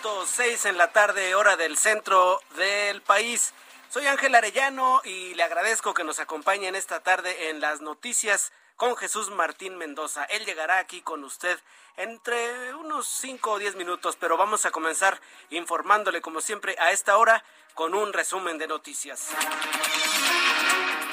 Punto, 0.00 0.26
6 0.26 0.66
en 0.66 0.78
la 0.78 0.92
tarde, 0.92 1.34
hora 1.34 1.56
del 1.56 1.76
centro 1.76 2.40
del 2.56 3.02
país. 3.02 3.52
Soy 3.90 4.06
Ángel 4.06 4.34
Arellano 4.34 5.02
y 5.04 5.34
le 5.34 5.42
agradezco 5.42 5.94
que 5.94 6.04
nos 6.04 6.20
acompañe 6.20 6.68
en 6.68 6.76
esta 6.76 7.00
tarde 7.00 7.50
en 7.50 7.60
las 7.60 7.80
noticias 7.80 8.52
con 8.76 8.96
Jesús 8.96 9.30
Martín 9.30 9.76
Mendoza. 9.76 10.24
Él 10.24 10.44
llegará 10.46 10.78
aquí 10.78 11.02
con 11.02 11.24
usted 11.24 11.58
entre 11.96 12.74
unos 12.74 13.06
5 13.08 13.52
o 13.52 13.58
10 13.58 13.76
minutos, 13.76 14.16
pero 14.18 14.36
vamos 14.36 14.64
a 14.64 14.70
comenzar 14.70 15.20
informándole 15.50 16.20
como 16.20 16.40
siempre 16.40 16.76
a 16.78 16.92
esta 16.92 17.16
hora 17.16 17.44
con 17.74 17.94
un 17.94 18.12
resumen 18.12 18.58
de 18.58 18.68
noticias. 18.68 19.28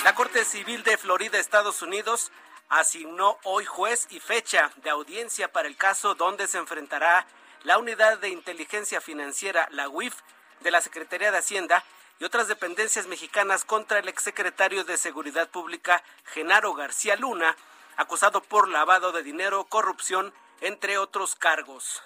La 0.04 0.14
Corte 0.16 0.46
Civil 0.46 0.84
de 0.84 0.98
Florida, 0.98 1.40
Estados 1.40 1.82
Unidos, 1.82 2.32
asignó 2.70 3.38
hoy 3.44 3.66
juez 3.66 4.08
y 4.12 4.20
fecha 4.20 4.72
de 4.78 4.90
audiencia 4.90 5.52
para 5.52 5.68
el 5.68 5.76
caso 5.76 6.16
donde 6.16 6.48
se 6.48 6.58
enfrentará 6.58 7.26
la 7.64 7.78
Unidad 7.78 8.20
de 8.20 8.30
Inteligencia 8.30 9.02
Financiera, 9.02 9.68
la 9.72 9.90
UIF, 9.90 10.16
de 10.62 10.72
la 10.72 10.82
Secretaría 10.82 11.32
de 11.32 11.38
Hacienda 11.38 11.84
y 12.20 12.24
otras 12.24 12.48
dependencias 12.48 13.08
mexicanas 13.08 13.64
contra 13.64 14.00
el 14.00 14.08
exsecretario 14.08 14.84
de 14.84 14.98
Seguridad 14.98 15.50
Pública, 15.50 16.04
Genaro 16.26 16.74
García 16.74 17.16
Luna, 17.16 17.56
acusado 17.96 18.42
por 18.42 18.68
lavado 18.68 19.12
de 19.12 19.24
dinero, 19.24 19.66
corrupción, 19.66 20.34
entre 20.62 20.98
otros 20.98 21.36
cargos. 21.36 22.02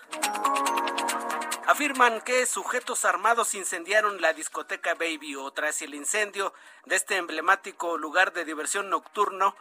Afirman 1.68 2.20
que 2.22 2.46
sujetos 2.46 3.06
armados 3.06 3.53
incendiaron 3.53 4.20
la 4.20 4.34
discoteca 4.34 4.96
Baby 4.96 5.36
O 5.36 5.52
tras 5.52 5.81
el 5.81 5.94
incendio 5.94 6.53
de 6.86 6.96
este 6.97 7.16
emblemático 7.16 7.97
lugar 7.97 8.34
de 8.34 8.44
diversión 8.44 8.90
nocturno 8.90 9.56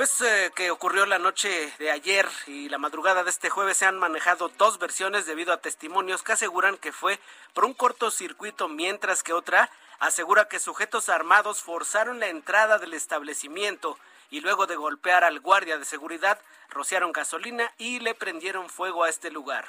pues 0.00 0.22
eh, 0.22 0.50
que 0.54 0.70
ocurrió 0.70 1.04
la 1.04 1.18
noche 1.18 1.74
de 1.78 1.90
ayer 1.90 2.26
y 2.46 2.70
la 2.70 2.78
madrugada 2.78 3.22
de 3.22 3.28
este 3.28 3.50
jueves 3.50 3.76
se 3.76 3.84
han 3.84 3.98
manejado 3.98 4.50
dos 4.56 4.78
versiones 4.78 5.26
debido 5.26 5.52
a 5.52 5.60
testimonios 5.60 6.22
que 6.22 6.32
aseguran 6.32 6.78
que 6.78 6.90
fue 6.90 7.18
por 7.52 7.66
un 7.66 7.74
cortocircuito, 7.74 8.66
mientras 8.66 9.22
que 9.22 9.34
otra 9.34 9.68
asegura 9.98 10.48
que 10.48 10.58
sujetos 10.58 11.10
armados 11.10 11.60
forzaron 11.60 12.18
la 12.18 12.28
entrada 12.28 12.78
del 12.78 12.94
establecimiento 12.94 13.98
y 14.30 14.40
luego 14.40 14.66
de 14.66 14.76
golpear 14.76 15.22
al 15.22 15.38
guardia 15.38 15.76
de 15.76 15.84
seguridad 15.84 16.40
rociaron 16.70 17.12
gasolina 17.12 17.70
y 17.76 18.00
le 18.00 18.14
prendieron 18.14 18.70
fuego 18.70 19.04
a 19.04 19.10
este 19.10 19.30
lugar. 19.30 19.66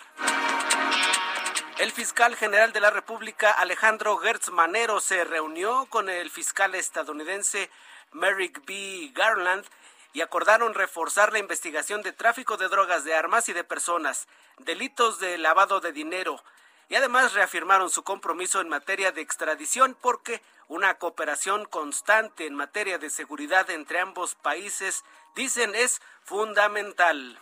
El 1.77 1.91
fiscal 1.91 2.37
general 2.37 2.71
de 2.71 2.79
la 2.79 2.89
República, 2.89 3.51
Alejandro 3.51 4.15
Gertz 4.19 4.49
Manero, 4.49 5.01
se 5.01 5.25
reunió 5.25 5.87
con 5.89 6.07
el 6.07 6.29
fiscal 6.29 6.73
estadounidense 6.75 7.69
Merrick 8.13 8.65
B. 8.65 9.11
Garland 9.13 9.65
y 10.13 10.21
acordaron 10.21 10.73
reforzar 10.73 11.31
la 11.31 11.39
investigación 11.39 12.01
de 12.01 12.11
tráfico 12.11 12.57
de 12.57 12.67
drogas, 12.67 13.03
de 13.03 13.13
armas 13.13 13.49
y 13.49 13.53
de 13.53 13.63
personas, 13.63 14.27
delitos 14.57 15.19
de 15.19 15.37
lavado 15.37 15.79
de 15.79 15.91
dinero, 15.91 16.43
y 16.89 16.95
además 16.95 17.33
reafirmaron 17.33 17.89
su 17.89 18.03
compromiso 18.03 18.59
en 18.59 18.67
materia 18.67 19.13
de 19.13 19.21
extradición 19.21 19.95
porque 19.99 20.41
una 20.67 20.95
cooperación 20.95 21.65
constante 21.65 22.45
en 22.45 22.55
materia 22.55 22.97
de 22.97 23.09
seguridad 23.09 23.69
entre 23.69 23.99
ambos 23.99 24.35
países, 24.35 25.03
dicen, 25.35 25.73
es 25.75 26.01
fundamental. 26.23 27.39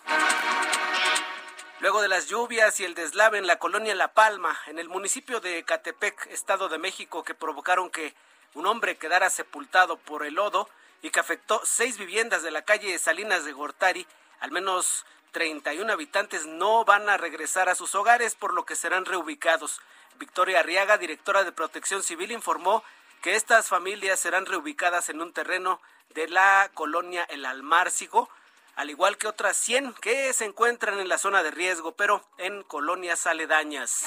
Luego 1.80 2.02
de 2.02 2.10
las 2.10 2.28
lluvias 2.28 2.80
y 2.80 2.86
el 2.86 2.94
deslave 2.94 3.38
en 3.38 3.48
la 3.48 3.58
colonia 3.58 3.96
La 3.96 4.14
Palma, 4.14 4.60
en 4.68 4.80
el 4.80 4.90
municipio 4.90 5.40
de 5.40 5.64
Catepec, 5.64 6.28
Estado 6.28 6.70
de 6.70 6.78
México, 6.78 7.24
que 7.24 7.34
provocaron 7.34 7.90
que 7.90 8.14
un 8.54 8.68
hombre 8.68 8.98
quedara 8.98 9.30
sepultado 9.30 9.98
por 9.98 10.26
el 10.26 10.36
lodo 10.36 10.70
y 11.02 11.10
que 11.10 11.20
afectó 11.20 11.62
seis 11.64 11.98
viviendas 11.98 12.44
de 12.44 12.52
la 12.52 12.64
calle 12.64 12.98
Salinas 13.00 13.46
de 13.46 13.54
Gortari, 13.54 14.06
al 14.40 14.52
menos 14.52 15.06
31 15.32 15.92
habitantes 15.92 16.46
no 16.46 16.86
van 16.86 17.10
a 17.10 17.18
regresar 17.18 17.70
a 17.70 17.76
sus 17.76 17.96
hogares, 17.96 18.36
por 18.36 18.54
lo 18.54 18.66
que 18.66 18.76
serán 18.76 19.06
reubicados. 19.06 19.82
Victoria 20.18 20.60
Arriaga, 20.60 20.98
directora 20.98 21.44
de 21.44 21.52
Protección 21.52 22.04
Civil, 22.04 22.32
informó 22.32 22.84
que 23.22 23.36
estas 23.36 23.68
familias 23.68 24.20
serán 24.20 24.46
reubicadas 24.46 25.10
en 25.10 25.22
un 25.22 25.34
terreno 25.34 25.82
de 26.14 26.28
la 26.28 26.72
colonia 26.74 27.24
El 27.26 27.46
Almárcigo, 27.46 28.30
al 28.76 28.90
igual 28.90 29.18
que 29.18 29.28
otras 29.28 29.58
100 29.58 29.94
que 29.96 30.32
se 30.34 30.46
encuentran 30.46 31.00
en 31.00 31.10
la 31.10 31.18
zona 31.18 31.44
de 31.44 31.52
riesgo, 31.52 31.92
pero 31.94 32.24
en 32.38 32.64
colonias 32.64 33.28
aledañas. 33.28 34.06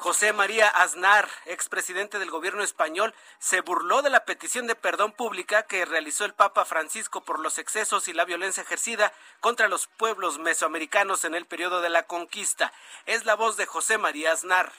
José 0.00 0.32
María 0.32 0.66
Aznar, 0.66 1.28
expresidente 1.44 2.18
del 2.18 2.30
gobierno 2.30 2.62
español, 2.62 3.14
se 3.38 3.60
burló 3.60 4.00
de 4.00 4.08
la 4.08 4.24
petición 4.24 4.66
de 4.66 4.74
perdón 4.74 5.12
pública 5.12 5.64
que 5.64 5.84
realizó 5.84 6.24
el 6.24 6.32
Papa 6.32 6.64
Francisco 6.64 7.22
por 7.22 7.38
los 7.38 7.58
excesos 7.58 8.08
y 8.08 8.14
la 8.14 8.24
violencia 8.24 8.62
ejercida 8.62 9.12
contra 9.40 9.68
los 9.68 9.88
pueblos 9.88 10.38
mesoamericanos 10.38 11.26
en 11.26 11.34
el 11.34 11.44
periodo 11.44 11.82
de 11.82 11.90
la 11.90 12.04
conquista. 12.04 12.72
Es 13.04 13.26
la 13.26 13.34
voz 13.34 13.58
de 13.58 13.66
José 13.66 13.98
María 13.98 14.32
Aznar. 14.32 14.72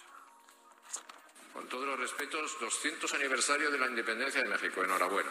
Con 1.54 1.70
todos 1.70 1.86
los 1.86 2.00
respetos, 2.00 2.60
200 2.60 3.14
aniversario 3.14 3.70
de 3.70 3.78
la 3.78 3.86
independencia 3.86 4.42
de 4.42 4.50
México. 4.50 4.84
Enhorabuena. 4.84 5.30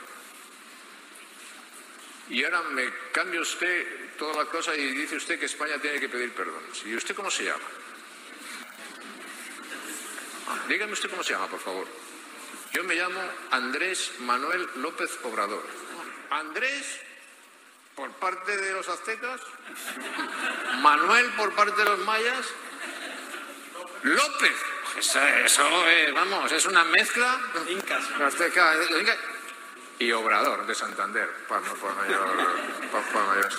Y 2.28 2.45
ahora 2.45 2.62
me 2.62 2.89
cambia 3.11 3.41
usted 3.41 4.17
toda 4.17 4.45
la 4.45 4.51
cosa 4.51 4.72
y 4.77 4.93
dice 4.93 5.17
usted 5.17 5.41
que 5.41 5.47
España 5.47 5.81
tiene 5.81 5.99
que 5.99 6.09
pedir 6.09 6.33
perdón. 6.33 6.62
¿Y 6.84 6.95
usted 6.95 7.17
cómo 7.17 7.28
se 7.28 7.43
llama? 7.43 7.65
Dígame 10.68 10.92
usted 10.92 11.10
cómo 11.10 11.22
se 11.22 11.32
llama, 11.32 11.47
por 11.47 11.60
favor. 11.60 11.86
Yo 12.72 12.84
me 12.84 12.94
llamo 12.94 13.20
Andrés 13.50 14.12
Manuel 14.20 14.68
López 14.76 15.18
Obrador. 15.24 15.64
Andrés 16.30 17.00
por 17.97 18.10
parte 18.12 18.56
de 18.56 18.72
los 18.72 18.88
aztecas, 18.88 19.41
Manuel 20.80 21.26
por 21.32 21.52
parte 21.54 21.76
de 21.76 21.84
los 21.84 21.98
mayas, 22.00 22.47
López. 24.02 24.56
Eso, 24.98 25.20
eso 25.20 25.88
es, 25.88 26.14
vamos, 26.14 26.50
es 26.52 26.66
una 26.66 26.84
mezcla. 26.84 27.38
Incas. 27.68 28.04
Azteca, 28.20 28.74
Inca, 28.98 29.16
y 29.98 30.12
Obrador 30.12 30.66
de 30.66 30.74
Santander, 30.74 31.28
para, 31.48 31.60
para 31.60 31.94
mayor, 31.94 32.26
para, 32.91 33.04
para 33.12 33.26
mayor 33.26 33.52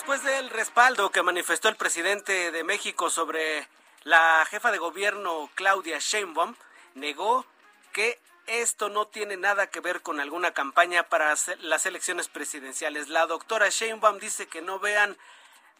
Después 0.00 0.24
del 0.24 0.48
respaldo 0.48 1.10
que 1.10 1.22
manifestó 1.22 1.68
el 1.68 1.76
presidente 1.76 2.52
de 2.52 2.64
México 2.64 3.10
sobre 3.10 3.68
la 4.04 4.46
jefa 4.48 4.72
de 4.72 4.78
gobierno 4.78 5.50
Claudia 5.54 5.98
Sheinbaum, 5.98 6.54
negó 6.94 7.44
que 7.92 8.18
esto 8.46 8.88
no 8.88 9.08
tiene 9.08 9.36
nada 9.36 9.66
que 9.66 9.80
ver 9.80 10.00
con 10.00 10.18
alguna 10.18 10.54
campaña 10.54 11.02
para 11.02 11.34
las 11.60 11.84
elecciones 11.84 12.28
presidenciales. 12.28 13.10
La 13.10 13.26
doctora 13.26 13.68
Sheinbaum 13.68 14.18
dice 14.18 14.48
que 14.48 14.62
no 14.62 14.78
vean 14.78 15.18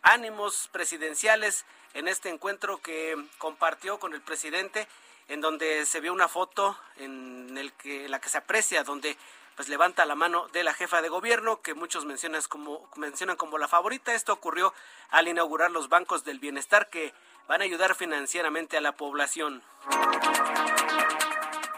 ánimos 0.02 0.68
presidenciales 0.70 1.64
en 1.94 2.06
este 2.06 2.28
encuentro 2.28 2.76
que 2.82 3.16
compartió 3.38 3.98
con 3.98 4.12
el 4.12 4.20
presidente, 4.20 4.86
en 5.28 5.40
donde 5.40 5.86
se 5.86 6.00
vio 6.00 6.12
una 6.12 6.28
foto 6.28 6.78
en 6.96 7.56
el 7.56 7.72
que 7.72 8.06
la 8.06 8.20
que 8.20 8.28
se 8.28 8.36
aprecia, 8.36 8.84
donde 8.84 9.16
pues 9.56 9.68
levanta 9.68 10.06
la 10.06 10.14
mano 10.14 10.48
de 10.48 10.64
la 10.64 10.74
jefa 10.74 11.02
de 11.02 11.08
gobierno, 11.08 11.60
que 11.60 11.74
muchos 11.74 12.04
mencionan 12.04 12.42
como, 12.48 12.88
mencionan 12.96 13.36
como 13.36 13.58
la 13.58 13.68
favorita. 13.68 14.14
Esto 14.14 14.32
ocurrió 14.32 14.72
al 15.10 15.28
inaugurar 15.28 15.70
los 15.70 15.88
bancos 15.88 16.24
del 16.24 16.38
bienestar 16.38 16.88
que 16.90 17.12
van 17.48 17.60
a 17.60 17.64
ayudar 17.64 17.94
financieramente 17.94 18.76
a 18.76 18.80
la 18.80 18.92
población. 18.92 19.62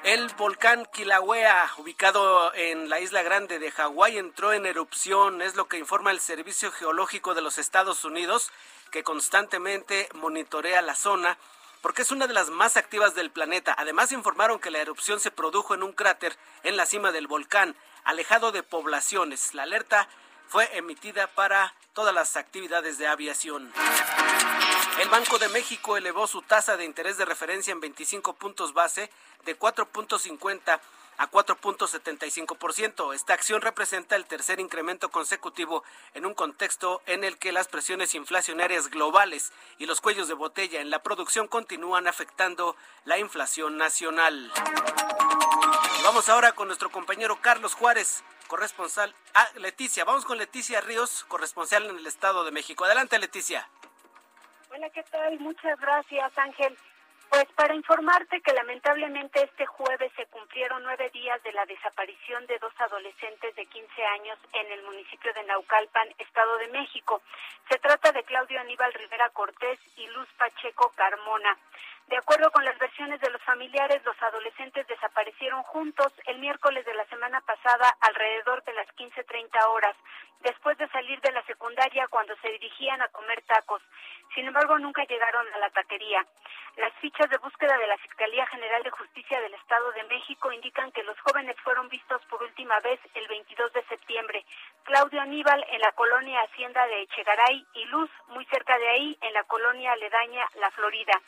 El 0.04 0.28
volcán 0.36 0.84
Kilauea, 0.92 1.70
ubicado 1.78 2.52
en 2.54 2.88
la 2.88 2.98
isla 2.98 3.22
grande 3.22 3.60
de 3.60 3.70
Hawái, 3.70 4.18
entró 4.18 4.52
en 4.52 4.66
erupción, 4.66 5.40
es 5.40 5.54
lo 5.54 5.68
que 5.68 5.78
informa 5.78 6.10
el 6.10 6.18
Servicio 6.18 6.72
Geológico 6.72 7.34
de 7.34 7.40
los 7.40 7.56
Estados 7.56 8.04
Unidos, 8.04 8.50
que 8.90 9.04
constantemente 9.04 10.08
monitorea 10.14 10.82
la 10.82 10.96
zona 10.96 11.38
porque 11.82 12.02
es 12.02 12.10
una 12.12 12.26
de 12.26 12.32
las 12.32 12.48
más 12.48 12.78
activas 12.78 13.14
del 13.14 13.30
planeta. 13.30 13.74
Además 13.76 14.12
informaron 14.12 14.60
que 14.60 14.70
la 14.70 14.78
erupción 14.78 15.20
se 15.20 15.30
produjo 15.30 15.74
en 15.74 15.82
un 15.82 15.92
cráter 15.92 16.38
en 16.62 16.76
la 16.78 16.86
cima 16.86 17.12
del 17.12 17.26
volcán, 17.26 17.76
alejado 18.04 18.52
de 18.52 18.62
poblaciones. 18.62 19.52
La 19.52 19.64
alerta 19.64 20.08
fue 20.48 20.74
emitida 20.76 21.26
para 21.26 21.74
todas 21.92 22.14
las 22.14 22.36
actividades 22.36 22.98
de 22.98 23.08
aviación. 23.08 23.72
El 25.00 25.08
Banco 25.08 25.38
de 25.38 25.48
México 25.48 25.96
elevó 25.96 26.26
su 26.26 26.42
tasa 26.42 26.76
de 26.76 26.84
interés 26.84 27.18
de 27.18 27.24
referencia 27.24 27.72
en 27.72 27.80
25 27.80 28.34
puntos 28.34 28.72
base 28.72 29.10
de 29.44 29.58
4.50 29.58 30.80
a 31.18 31.30
4.75%. 31.30 33.14
Esta 33.14 33.34
acción 33.34 33.60
representa 33.60 34.16
el 34.16 34.26
tercer 34.26 34.60
incremento 34.60 35.10
consecutivo 35.10 35.84
en 36.14 36.26
un 36.26 36.34
contexto 36.34 37.02
en 37.06 37.24
el 37.24 37.38
que 37.38 37.52
las 37.52 37.68
presiones 37.68 38.14
inflacionarias 38.14 38.88
globales 38.88 39.52
y 39.78 39.86
los 39.86 40.00
cuellos 40.00 40.28
de 40.28 40.34
botella 40.34 40.80
en 40.80 40.90
la 40.90 41.02
producción 41.02 41.48
continúan 41.48 42.08
afectando 42.08 42.76
la 43.04 43.18
inflación 43.18 43.76
nacional. 43.76 44.52
vamos 46.04 46.28
ahora 46.28 46.52
con 46.52 46.68
nuestro 46.68 46.90
compañero 46.90 47.38
Carlos 47.40 47.74
Juárez, 47.74 48.24
corresponsal. 48.48 49.14
Ah, 49.34 49.48
Leticia, 49.56 50.04
vamos 50.04 50.24
con 50.24 50.38
Leticia 50.38 50.80
Ríos, 50.80 51.24
corresponsal 51.28 51.86
en 51.86 51.96
el 51.96 52.06
Estado 52.06 52.44
de 52.44 52.50
México. 52.50 52.84
Adelante, 52.84 53.18
Leticia. 53.18 53.68
Hola, 54.70 54.88
¿qué 54.90 55.02
tal? 55.04 55.38
Muchas 55.40 55.78
gracias, 55.80 56.32
Ángel. 56.36 56.76
Pues 57.32 57.46
para 57.56 57.74
informarte 57.74 58.42
que 58.42 58.52
lamentablemente 58.52 59.42
este 59.42 59.64
jueves 59.64 60.12
se 60.16 60.26
cumplieron 60.26 60.82
nueve 60.82 61.08
días 61.14 61.42
de 61.42 61.52
la 61.52 61.64
desaparición 61.64 62.46
de 62.46 62.58
dos 62.58 62.74
adolescentes 62.78 63.56
de 63.56 63.64
15 63.64 64.04
años 64.04 64.38
en 64.52 64.70
el 64.70 64.82
municipio 64.82 65.32
de 65.32 65.42
Naucalpan, 65.44 66.08
Estado 66.18 66.58
de 66.58 66.68
México. 66.68 67.22
Se 67.70 67.78
trata 67.78 68.12
de 68.12 68.22
Claudio 68.24 68.60
Aníbal 68.60 68.92
Rivera 68.92 69.30
Cortés 69.30 69.78
y 69.96 70.06
Luz 70.08 70.28
Pacheco 70.36 70.92
Carmona. 70.94 71.56
De 72.08 72.16
acuerdo 72.18 72.50
con 72.50 72.64
las 72.64 72.78
versiones 72.78 73.20
de 73.20 73.30
los 73.30 73.42
familiares, 73.42 74.04
los 74.04 74.20
adolescentes 74.22 74.86
desaparecieron 74.86 75.62
juntos 75.62 76.12
el 76.26 76.38
miércoles 76.38 76.84
de 76.84 76.94
la 76.94 77.06
semana 77.06 77.40
pasada 77.40 77.96
alrededor 78.00 78.62
de 78.64 78.74
las 78.74 78.86
15.30 78.96 79.68
horas, 79.68 79.96
después 80.40 80.76
de 80.78 80.88
salir 80.88 81.20
de 81.20 81.32
la 81.32 81.42
secundaria 81.44 82.06
cuando 82.08 82.36
se 82.36 82.50
dirigían 82.50 83.00
a 83.00 83.08
comer 83.08 83.42
tacos. 83.42 83.82
Sin 84.34 84.46
embargo, 84.46 84.78
nunca 84.78 85.04
llegaron 85.04 85.46
a 85.54 85.58
la 85.58 85.70
taquería. 85.70 86.26
Las 86.76 86.92
fichas 86.94 87.28
de 87.30 87.38
búsqueda 87.38 87.76
de 87.78 87.86
la 87.86 87.98
Fiscalía 87.98 88.46
General 88.46 88.82
de 88.82 88.90
Justicia 88.90 89.40
del 89.40 89.54
Estado 89.54 89.92
de 89.92 90.04
México 90.04 90.50
indican 90.52 90.90
que 90.92 91.02
los 91.04 91.18
jóvenes 91.20 91.56
fueron 91.60 91.88
vistos 91.88 92.24
por 92.26 92.42
última 92.42 92.78
vez 92.80 92.98
el 93.14 93.28
22 93.28 93.72
de 93.72 93.84
septiembre. 93.84 94.44
Claudio 94.84 95.20
Aníbal 95.20 95.64
en 95.70 95.80
la 95.80 95.92
colonia 95.92 96.40
Hacienda 96.42 96.86
de 96.86 97.02
Echegaray 97.02 97.66
y 97.74 97.84
Luz, 97.86 98.10
muy 98.28 98.44
cerca 98.46 98.76
de 98.78 98.88
ahí, 98.88 99.18
en 99.20 99.34
la 99.34 99.44
colonia 99.44 99.92
aledaña 99.92 100.46
La 100.54 100.70
Florida. 100.70 101.20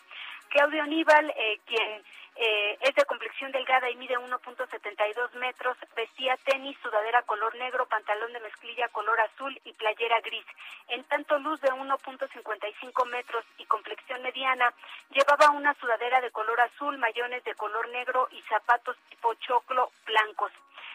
Claudio 0.49 0.83
Aníbal, 0.83 1.31
eh, 1.31 1.61
quien 1.67 2.03
eh, 2.37 2.77
es 2.81 2.95
de 2.95 3.05
complexión 3.05 3.53
delgada 3.53 3.89
y 3.91 3.97
mide 3.97 4.19
1.72 4.19 5.33
metros, 5.35 5.77
vestía 5.95 6.37
tenis, 6.45 6.77
sudadera 6.83 7.23
color 7.23 7.55
negro, 7.57 7.87
pantalón 7.87 8.33
de 8.33 8.41
mezclilla 8.41 8.89
color 8.89 9.21
azul 9.21 9.61
y 9.65 9.73
playera 9.75 10.21
gris. 10.21 10.45
En 10.89 11.05
tanto, 11.05 11.39
Luz 11.39 11.61
de 11.61 11.69
1.55 11.69 13.07
metros 13.07 13.45
y 13.59 13.65
complexión 13.67 14.21
mediana, 14.23 14.73
llevaba 15.11 15.51
una 15.51 15.75
sudadera 15.75 16.21
de 16.21 16.33
color 16.33 16.61
azul, 16.61 16.99
mayones 16.99 17.45
de 17.45 17.55
color 17.55 17.89
negro 17.91 18.29
y 18.33 18.43
zapatos 18.43 18.97
tipo 19.11 19.35
choclo 19.35 19.91
blancos. 20.05 20.51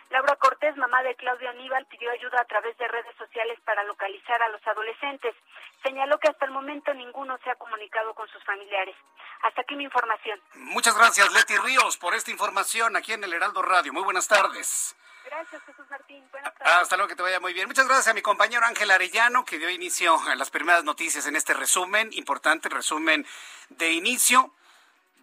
Laura 0.09 0.35
Cortés, 0.37 0.75
mamá 0.75 1.03
de 1.03 1.15
Claudio 1.15 1.49
Aníbal, 1.49 1.85
pidió 1.85 2.09
ayuda 2.11 2.41
a 2.41 2.45
través 2.45 2.75
de 2.77 2.87
redes 2.87 3.15
sociales 3.17 3.59
para 3.63 3.83
localizar 3.83 4.41
a 4.41 4.49
los 4.49 4.65
adolescentes. 4.65 5.35
Señaló 5.83 6.19
que 6.19 6.29
hasta 6.29 6.45
el 6.45 6.51
momento 6.51 6.93
ninguno 6.93 7.37
se 7.43 7.51
ha 7.51 7.55
comunicado 7.55 8.13
con 8.15 8.27
sus 8.29 8.43
familiares. 8.43 8.95
Hasta 9.43 9.61
aquí 9.61 9.75
mi 9.75 9.83
información. 9.83 10.41
Muchas 10.55 10.97
gracias, 10.97 11.31
Leti 11.31 11.55
Ríos, 11.57 11.97
por 11.97 12.15
esta 12.15 12.31
información 12.31 12.95
aquí 12.95 13.13
en 13.13 13.23
el 13.23 13.33
Heraldo 13.33 13.61
Radio. 13.61 13.93
Muy 13.93 14.03
buenas 14.03 14.27
tardes. 14.27 14.95
Gracias, 15.25 15.61
Jesús 15.63 15.85
Martín. 15.89 16.27
Buenas 16.31 16.55
tardes. 16.55 16.73
Hasta 16.73 16.97
luego, 16.97 17.09
que 17.09 17.15
te 17.15 17.21
vaya 17.21 17.39
muy 17.39 17.53
bien. 17.53 17.67
Muchas 17.67 17.85
gracias 17.85 18.07
a 18.07 18.13
mi 18.15 18.23
compañero 18.23 18.65
Ángel 18.65 18.89
Arellano, 18.89 19.45
que 19.45 19.59
dio 19.59 19.69
inicio 19.69 20.19
a 20.27 20.35
las 20.35 20.49
primeras 20.49 20.83
noticias 20.83 21.27
en 21.27 21.35
este 21.35 21.53
resumen, 21.53 22.09
importante 22.13 22.67
resumen 22.67 23.27
de 23.69 23.91
inicio 23.91 24.53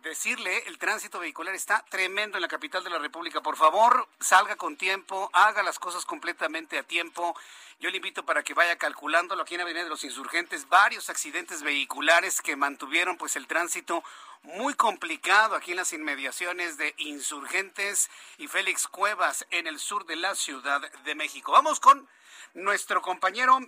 decirle, 0.06 0.62
el 0.66 0.78
tránsito 0.78 1.18
vehicular 1.18 1.54
está 1.54 1.84
tremendo 1.88 2.38
en 2.38 2.42
la 2.42 2.48
capital 2.48 2.82
de 2.82 2.90
la 2.90 2.98
República. 2.98 3.42
Por 3.42 3.56
favor, 3.56 4.08
salga 4.20 4.56
con 4.56 4.76
tiempo, 4.76 5.28
haga 5.32 5.62
las 5.62 5.78
cosas 5.78 6.04
completamente 6.04 6.78
a 6.78 6.82
tiempo. 6.82 7.36
Yo 7.80 7.90
le 7.90 7.96
invito 7.96 8.24
para 8.24 8.42
que 8.42 8.54
vaya 8.54 8.78
calculándolo 8.78 9.42
aquí 9.42 9.56
en 9.56 9.60
Avenida 9.60 9.84
de 9.84 9.90
los 9.90 10.04
Insurgentes, 10.04 10.68
varios 10.68 11.10
accidentes 11.10 11.62
vehiculares 11.62 12.40
que 12.40 12.56
mantuvieron 12.56 13.16
pues 13.16 13.36
el 13.36 13.46
tránsito 13.46 14.02
muy 14.42 14.74
complicado 14.74 15.56
aquí 15.56 15.72
en 15.72 15.78
las 15.78 15.92
inmediaciones 15.92 16.78
de 16.78 16.94
Insurgentes 16.98 18.08
y 18.38 18.48
Félix 18.48 18.86
Cuevas 18.86 19.46
en 19.50 19.66
el 19.66 19.78
sur 19.78 20.06
de 20.06 20.16
la 20.16 20.34
Ciudad 20.34 20.80
de 20.80 21.14
México. 21.14 21.52
Vamos 21.52 21.80
con 21.80 22.08
nuestro 22.54 23.02
compañero 23.02 23.58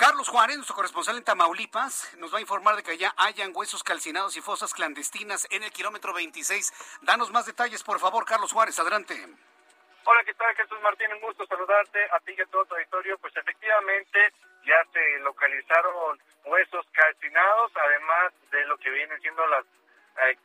Carlos 0.00 0.30
Juárez, 0.30 0.56
nuestro 0.56 0.74
corresponsal 0.74 1.18
en 1.18 1.24
Tamaulipas, 1.24 2.16
nos 2.16 2.32
va 2.32 2.38
a 2.38 2.40
informar 2.40 2.74
de 2.74 2.82
que 2.82 2.92
allá 2.92 3.12
hayan 3.18 3.52
huesos 3.54 3.84
calcinados 3.84 4.34
y 4.34 4.40
fosas 4.40 4.72
clandestinas 4.72 5.46
en 5.50 5.62
el 5.62 5.70
kilómetro 5.72 6.14
26. 6.14 6.72
Danos 7.02 7.30
más 7.30 7.44
detalles, 7.44 7.82
por 7.82 8.00
favor, 8.00 8.24
Carlos 8.24 8.50
Juárez, 8.50 8.78
adelante. 8.78 9.12
Hola, 10.04 10.24
¿qué 10.24 10.32
tal, 10.32 10.56
Jesús 10.56 10.80
Martín? 10.80 11.12
Un 11.12 11.20
gusto 11.20 11.44
saludarte 11.46 11.98
a 12.12 12.20
ti 12.20 12.32
y 12.32 12.40
a 12.40 12.46
todo 12.46 12.64
tu 12.64 12.76
auditorio. 12.76 13.18
Pues 13.18 13.36
efectivamente 13.36 14.32
ya 14.64 14.82
se 14.90 15.18
localizaron 15.18 16.18
huesos 16.46 16.86
calcinados, 16.92 17.70
además 17.76 18.32
de 18.52 18.64
lo 18.68 18.78
que 18.78 18.88
vienen 18.88 19.20
siendo 19.20 19.46
las 19.48 19.66
eh, 20.22 20.36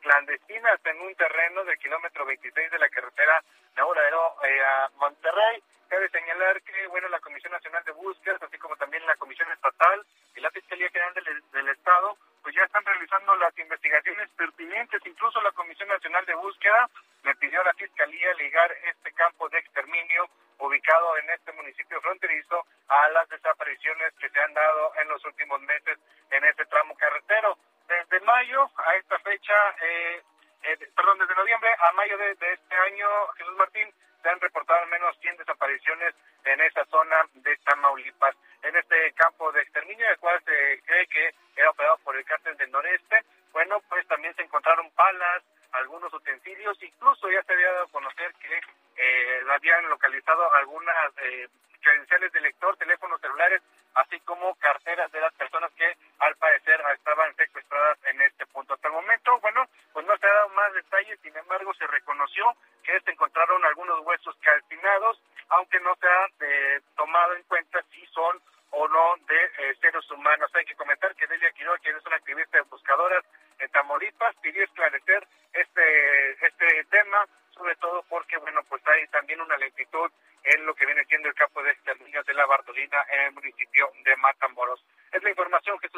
clandestinas 0.00 0.80
en 0.84 1.00
un 1.00 1.14
terreno 1.14 1.64
del 1.64 1.78
kilómetro 1.78 2.24
26 2.26 2.70
de 2.70 2.78
la 2.78 2.88
carretera 2.88 3.42
Nauradero 3.76 4.36
eh, 4.44 4.60
a 4.60 4.90
Monterrey. 4.96 5.62
Cabe 5.88 6.08
señalar 6.08 6.62
que, 6.62 6.86
bueno, 6.88 7.08
la 7.08 7.20
Comisión 7.20 7.52
Nacional 7.52 7.84
de 7.84 7.92
Búsquedas, 7.92 8.42
así 8.42 8.58
como 8.58 8.76
también 8.76 9.04
la 9.06 9.16
Comisión 9.16 9.50
Estatal 9.52 10.04
y 10.34 10.40
la 10.40 10.50
Fiscalía 10.50 10.88
General 10.90 11.14
del, 11.52 11.68
Estado, 11.68 12.16
pues 12.42 12.54
ya 12.54 12.64
están 12.64 12.84
realizando 12.84 13.36
las 13.36 13.56
investigaciones 13.58 14.28
pertinentes. 14.30 15.04
Incluso 15.04 15.40
la 15.42 15.52
Comisión 15.52 15.88
Nacional 15.88 16.24
de 16.24 16.34
Búsqueda 16.34 16.88
le 17.24 17.34
pidió 17.36 17.60
a 17.60 17.64
la 17.64 17.74
Fiscalía 17.74 18.32
ligar 18.34 18.72
este 18.84 19.12
campo 19.12 19.48
de 19.50 19.58
exterminio 19.58 20.28
ubicado 20.58 21.18
en 21.18 21.30
este 21.30 21.52
municipio 21.52 22.00
fronterizo 22.00 22.64
a 22.88 23.08
las 23.10 23.28
desapariciones 23.28 24.14
que 24.18 24.30
se 24.30 24.40
han 24.40 24.54
dado 24.54 24.92
en 25.02 25.08
los 25.08 25.24
últimos 25.24 25.60
meses 25.60 25.98
en 26.30 26.44
este 26.44 26.64
tramo 26.66 26.94
carretero. 26.96 27.58
Desde 27.88 28.20
mayo 28.24 28.70
a 28.76 28.96
esta 28.96 29.18
fecha, 29.20 29.54
eh, 29.82 30.22
eh, 30.62 30.78
perdón, 30.96 31.18
desde 31.18 31.34
noviembre 31.34 31.70
a 31.78 31.92
mayo 31.92 32.16
de, 32.18 32.34
de 32.34 32.52
este 32.52 32.74
año, 32.74 33.08
Jesús 33.36 33.56
Martín, 33.56 33.92
se 34.22 34.28
han 34.28 34.40
reportado 34.40 34.80
al 34.80 34.88
menos 34.88 35.18
100 35.20 35.36
desapariciones 35.36 36.14
en 36.44 36.60
esa 36.60 36.84
zona 36.86 37.16
de 37.34 37.56
Tamaulipas. 37.58 38.36
En 38.62 38.76
este 38.76 39.12
campo 39.14 39.50
de 39.52 39.62
exterminio, 39.62 40.08
el 40.08 40.18
cual 40.18 40.40
se 40.44 40.80
cree 40.84 41.06
que 41.08 41.34
era 41.56 41.70
operado 41.70 41.98
por 41.98 42.16
el 42.16 42.24
cártel 42.24 42.56
del 42.56 42.70
noreste, 42.70 43.24
bueno, 43.52 43.80
pues 43.88 44.06
también 44.06 44.34
se 44.36 44.42
encontraron 44.42 44.90
palas, 44.92 45.42
algunos 45.72 46.12
utensilios, 46.12 46.80
incluso 46.82 47.30
ya 47.30 47.42
se 47.42 47.52
había 47.52 47.72
dado 47.72 47.84
a 47.84 47.90
conocer 47.90 48.32
que 48.34 48.60
eh, 48.96 49.40
habían 49.50 49.88
localizado 49.88 50.52
algunas 50.54 51.12
eh, 51.22 51.48
credenciales 51.82 52.32
de 52.32 52.40
lector, 52.40 52.76
teléfonos 52.76 53.20
celulares, 53.20 53.62
así 53.94 54.18
como 54.20 54.54
carteras 54.56 55.10
de 55.12 55.20
las 55.20 55.34
personas 55.34 55.70
que 55.72 55.96
al 56.18 56.34
parecer 56.36 56.80
estaban 56.96 57.34
secuestradas 57.36 57.98
en 58.06 58.22
este 58.22 58.46
punto. 58.46 58.74
Hasta 58.74 58.88
el 58.88 58.94
momento, 58.94 59.38
bueno, 59.40 59.66
pues 59.92 60.06
no 60.06 60.16
se 60.16 60.26
ha 60.26 60.32
dado 60.32 60.48
más 60.50 60.72
detalles, 60.72 61.18
sin 61.20 61.36
embargo 61.36 61.74
se 61.74 61.86
reconoció 61.86 62.44
que 62.82 62.98
se 63.00 63.10
encontraron 63.10 63.64
algunos 63.64 64.00
huesos 64.06 64.36
calcinados, 64.40 65.20
aunque 65.48 65.80
no 65.80 65.94
se 65.96 66.06
ha 66.06 66.26
eh, 66.40 66.80
tomado 66.96 67.34
en 67.34 67.42
cuenta 67.44 67.82
si 67.92 68.06
son 68.06 68.40
o 68.70 68.88
no 68.88 69.16
de 69.26 69.44
eh, 69.44 69.74
seres 69.80 70.10
humanos. 70.10 70.50
Hay 70.54 70.64
que 70.64 70.74
comentar 70.76 71.14
que 71.14 71.26
Delia 71.26 71.52
Quiroga, 71.52 71.78
quien 71.78 71.96
es 71.96 72.06
una 72.06 72.16
activista 72.16 72.56
de 72.56 72.64
buscadoras 72.64 73.24
en 73.58 73.70
Tamaulipas, 73.70 74.34
pidió 74.36 74.64
esclarecer 74.64 75.26
este, 75.52 76.46
este 76.46 76.84
tema, 76.90 77.26
sobre 77.62 77.76
todo 77.76 78.04
porque, 78.08 78.36
bueno, 78.38 78.60
pues 78.68 78.82
hay 78.88 79.06
también 79.08 79.40
una 79.40 79.56
lentitud 79.56 80.10
en 80.42 80.66
lo 80.66 80.74
que 80.74 80.84
viene 80.84 81.04
siendo 81.04 81.28
el 81.28 81.34
campo 81.34 81.62
de 81.62 81.70
exterminio 81.70 82.20
de 82.24 82.34
la 82.34 82.44
Bartolina 82.46 82.98
en 83.08 83.20
el 83.20 83.32
municipio 83.32 83.88
de 84.04 84.16
Matamoros. 84.16 84.84
Es 85.12 85.22
la 85.22 85.32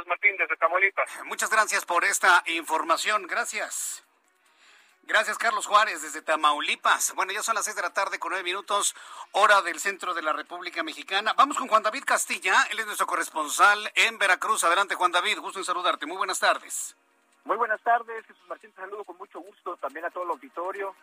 Martín 0.06 0.36
desde 0.36 0.56
Tamaulipas. 0.56 1.08
Muchas 1.24 1.48
gracias 1.48 1.86
por 1.86 2.04
esta 2.04 2.42
información. 2.46 3.26
Gracias. 3.26 4.04
Gracias, 5.04 5.38
Carlos 5.38 5.66
Juárez, 5.66 6.02
desde 6.02 6.20
Tamaulipas. 6.20 7.14
Bueno, 7.14 7.32
ya 7.32 7.42
son 7.42 7.54
las 7.54 7.64
seis 7.64 7.76
de 7.76 7.82
la 7.82 7.94
tarde 7.94 8.18
con 8.18 8.30
nueve 8.30 8.44
minutos, 8.44 8.94
hora 9.32 9.62
del 9.62 9.80
centro 9.80 10.12
de 10.12 10.20
la 10.20 10.34
República 10.34 10.82
Mexicana. 10.82 11.32
Vamos 11.34 11.56
con 11.56 11.68
Juan 11.68 11.82
David 11.82 12.04
Castilla, 12.04 12.66
él 12.70 12.78
es 12.78 12.86
nuestro 12.86 13.06
corresponsal 13.06 13.90
en 13.94 14.18
Veracruz. 14.18 14.64
Adelante, 14.64 14.96
Juan 14.96 15.12
David, 15.12 15.38
gusto 15.38 15.58
en 15.58 15.64
saludarte. 15.64 16.04
Muy 16.04 16.18
buenas 16.18 16.40
tardes. 16.40 16.94
Muy 17.44 17.58
buenas 17.58 17.80
tardes, 17.82 18.24
Jesús 18.26 18.42
Martín, 18.48 18.72
te 18.72 18.80
saludo 18.80 19.04
con 19.04 19.18
mucho 19.18 19.38
gusto 19.40 19.76
también 19.76 20.06
a 20.06 20.10
todo 20.10 20.24
el 20.24 20.30
auditorio. 20.30 20.94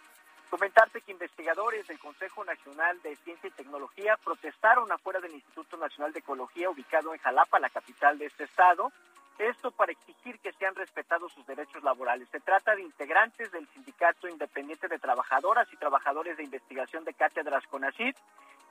Comentarte 0.52 1.00
que 1.00 1.14
investigadores 1.14 1.88
del 1.88 1.98
Consejo 1.98 2.44
Nacional 2.44 3.02
de 3.04 3.16
Ciencia 3.24 3.48
y 3.48 3.52
Tecnología 3.52 4.18
protestaron 4.22 4.92
afuera 4.92 5.22
del 5.22 5.32
Instituto 5.32 5.78
Nacional 5.78 6.12
de 6.12 6.20
Ecología 6.20 6.70
ubicado 6.70 7.14
en 7.14 7.22
Jalapa, 7.22 7.58
la 7.58 7.70
capital 7.70 8.18
de 8.18 8.26
este 8.26 8.44
estado, 8.44 8.92
esto 9.40 9.72
para 9.72 9.94
exigir 9.94 10.38
que 10.40 10.52
sean 10.52 10.76
respetados 10.76 11.32
sus 11.32 11.48
derechos 11.48 11.82
laborales. 11.84 12.28
Se 12.34 12.42
trata 12.42 12.76
de 12.76 12.82
integrantes 12.82 13.50
del 13.54 13.66
Sindicato 13.70 14.28
Independiente 14.28 14.90
de 14.90 15.00
Trabajadoras 15.00 15.72
y 15.72 15.78
Trabajadores 15.78 16.36
de 16.36 16.44
Investigación 16.44 17.06
de 17.06 17.14
Cátedras 17.14 17.66
CONACYT, 17.68 18.18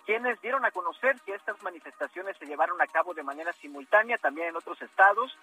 quienes 0.04 0.38
dieron 0.42 0.66
a 0.66 0.70
conocer 0.72 1.18
que 1.24 1.34
estas 1.34 1.62
manifestaciones 1.62 2.36
se 2.36 2.44
llevaron 2.44 2.78
a 2.82 2.88
cabo 2.88 3.14
de 3.14 3.22
manera 3.22 3.54
simultánea 3.54 4.18
también 4.18 4.48
en 4.48 4.56
otros 4.56 4.82
estados, 4.82 5.34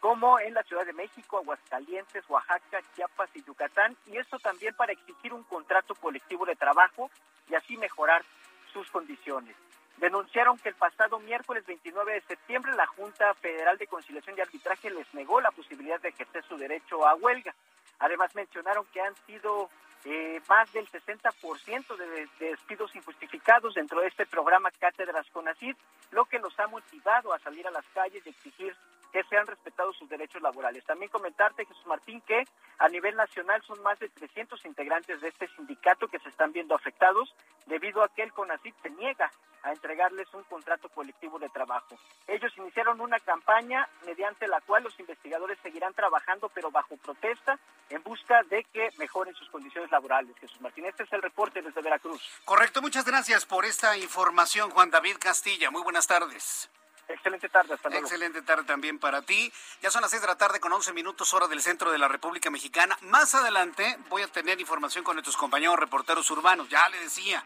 como 0.00 0.38
en 0.38 0.54
la 0.54 0.62
Ciudad 0.62 0.86
de 0.86 0.92
México, 0.92 1.38
Aguascalientes, 1.38 2.28
Oaxaca, 2.28 2.80
Chiapas 2.94 3.30
y 3.34 3.42
Yucatán, 3.42 3.96
y 4.06 4.16
esto 4.16 4.38
también 4.38 4.74
para 4.74 4.92
exigir 4.92 5.32
un 5.32 5.42
contrato 5.44 5.94
colectivo 5.94 6.44
de 6.44 6.56
trabajo 6.56 7.10
y 7.48 7.54
así 7.54 7.76
mejorar 7.76 8.24
sus 8.72 8.90
condiciones 8.90 9.56
denunciaron 9.98 10.58
que 10.58 10.68
el 10.68 10.74
pasado 10.74 11.18
miércoles 11.20 11.64
29 11.66 12.14
de 12.14 12.20
septiembre 12.22 12.72
la 12.74 12.86
Junta 12.86 13.32
Federal 13.34 13.78
de 13.78 13.86
Conciliación 13.86 14.36
y 14.36 14.40
Arbitraje 14.40 14.90
les 14.90 15.12
negó 15.14 15.40
la 15.40 15.50
posibilidad 15.50 16.00
de 16.00 16.10
ejercer 16.10 16.44
su 16.44 16.56
derecho 16.56 17.06
a 17.06 17.14
huelga. 17.14 17.54
Además 17.98 18.34
mencionaron 18.34 18.84
que 18.92 19.00
han 19.00 19.14
sido 19.26 19.70
eh, 20.04 20.40
más 20.48 20.70
del 20.72 20.86
60% 20.90 21.96
de, 21.96 22.06
de, 22.06 22.50
despidos 22.50 22.94
injustificados 22.94 23.74
dentro 23.74 24.00
de 24.00 24.08
este 24.08 24.26
programa 24.26 24.70
Cátedras 24.70 25.26
CONACID, 25.32 25.76
lo 26.10 26.26
que 26.26 26.38
los 26.38 26.58
ha 26.60 26.66
motivado 26.66 27.32
a 27.32 27.38
salir 27.38 27.66
a 27.66 27.70
las 27.70 27.84
calles 27.94 28.24
y 28.26 28.30
exigir 28.30 28.76
que 29.16 29.24
sean 29.30 29.46
respetados 29.46 29.96
sus 29.96 30.10
derechos 30.10 30.42
laborales. 30.42 30.84
También 30.84 31.10
comentarte, 31.10 31.64
Jesús 31.64 31.86
Martín, 31.86 32.20
que 32.20 32.44
a 32.78 32.86
nivel 32.88 33.16
nacional 33.16 33.62
son 33.66 33.82
más 33.82 33.98
de 33.98 34.10
300 34.10 34.62
integrantes 34.66 35.22
de 35.22 35.28
este 35.28 35.48
sindicato 35.56 36.06
que 36.08 36.18
se 36.18 36.28
están 36.28 36.52
viendo 36.52 36.74
afectados 36.74 37.34
debido 37.64 38.02
a 38.02 38.10
que 38.10 38.24
el 38.24 38.32
CONACID 38.34 38.74
se 38.82 38.90
niega 38.90 39.30
a 39.62 39.72
entregarles 39.72 40.28
un 40.34 40.42
contrato 40.42 40.90
colectivo 40.90 41.38
de 41.38 41.48
trabajo. 41.48 41.98
Ellos 42.26 42.52
iniciaron 42.58 43.00
una 43.00 43.18
campaña 43.18 43.88
mediante 44.04 44.46
la 44.48 44.60
cual 44.60 44.82
los 44.82 45.00
investigadores 45.00 45.58
seguirán 45.62 45.94
trabajando, 45.94 46.50
pero 46.50 46.70
bajo 46.70 46.98
protesta, 46.98 47.58
en 47.88 48.02
busca 48.02 48.42
de 48.42 48.64
que 48.64 48.90
mejoren 48.98 49.34
sus 49.34 49.48
condiciones 49.48 49.90
laborales. 49.90 50.36
Jesús 50.38 50.60
Martín, 50.60 50.84
este 50.84 51.04
es 51.04 51.12
el 51.14 51.22
reporte 51.22 51.62
desde 51.62 51.80
Veracruz. 51.80 52.20
Correcto, 52.44 52.82
muchas 52.82 53.06
gracias 53.06 53.46
por 53.46 53.64
esta 53.64 53.96
información, 53.96 54.68
Juan 54.72 54.90
David 54.90 55.16
Castilla. 55.18 55.70
Muy 55.70 55.82
buenas 55.82 56.06
tardes. 56.06 56.68
Excelente 57.08 57.48
tarde, 57.48 57.74
hasta 57.74 57.88
luego. 57.88 58.04
Excelente 58.04 58.42
tarde 58.42 58.64
también 58.64 58.98
para 58.98 59.22
ti. 59.22 59.52
Ya 59.80 59.90
son 59.90 60.02
las 60.02 60.10
6 60.10 60.22
de 60.22 60.28
la 60.28 60.36
tarde 60.36 60.58
con 60.58 60.72
11 60.72 60.92
minutos 60.92 61.32
hora 61.34 61.46
del 61.46 61.62
centro 61.62 61.92
de 61.92 61.98
la 61.98 62.08
República 62.08 62.50
Mexicana. 62.50 62.98
Más 63.02 63.34
adelante 63.34 63.96
voy 64.08 64.22
a 64.22 64.28
tener 64.28 64.60
información 64.60 65.04
con 65.04 65.14
nuestros 65.14 65.36
compañeros 65.36 65.78
reporteros 65.78 66.28
urbanos. 66.30 66.68
Ya 66.68 66.88
le 66.88 66.98
decía, 66.98 67.44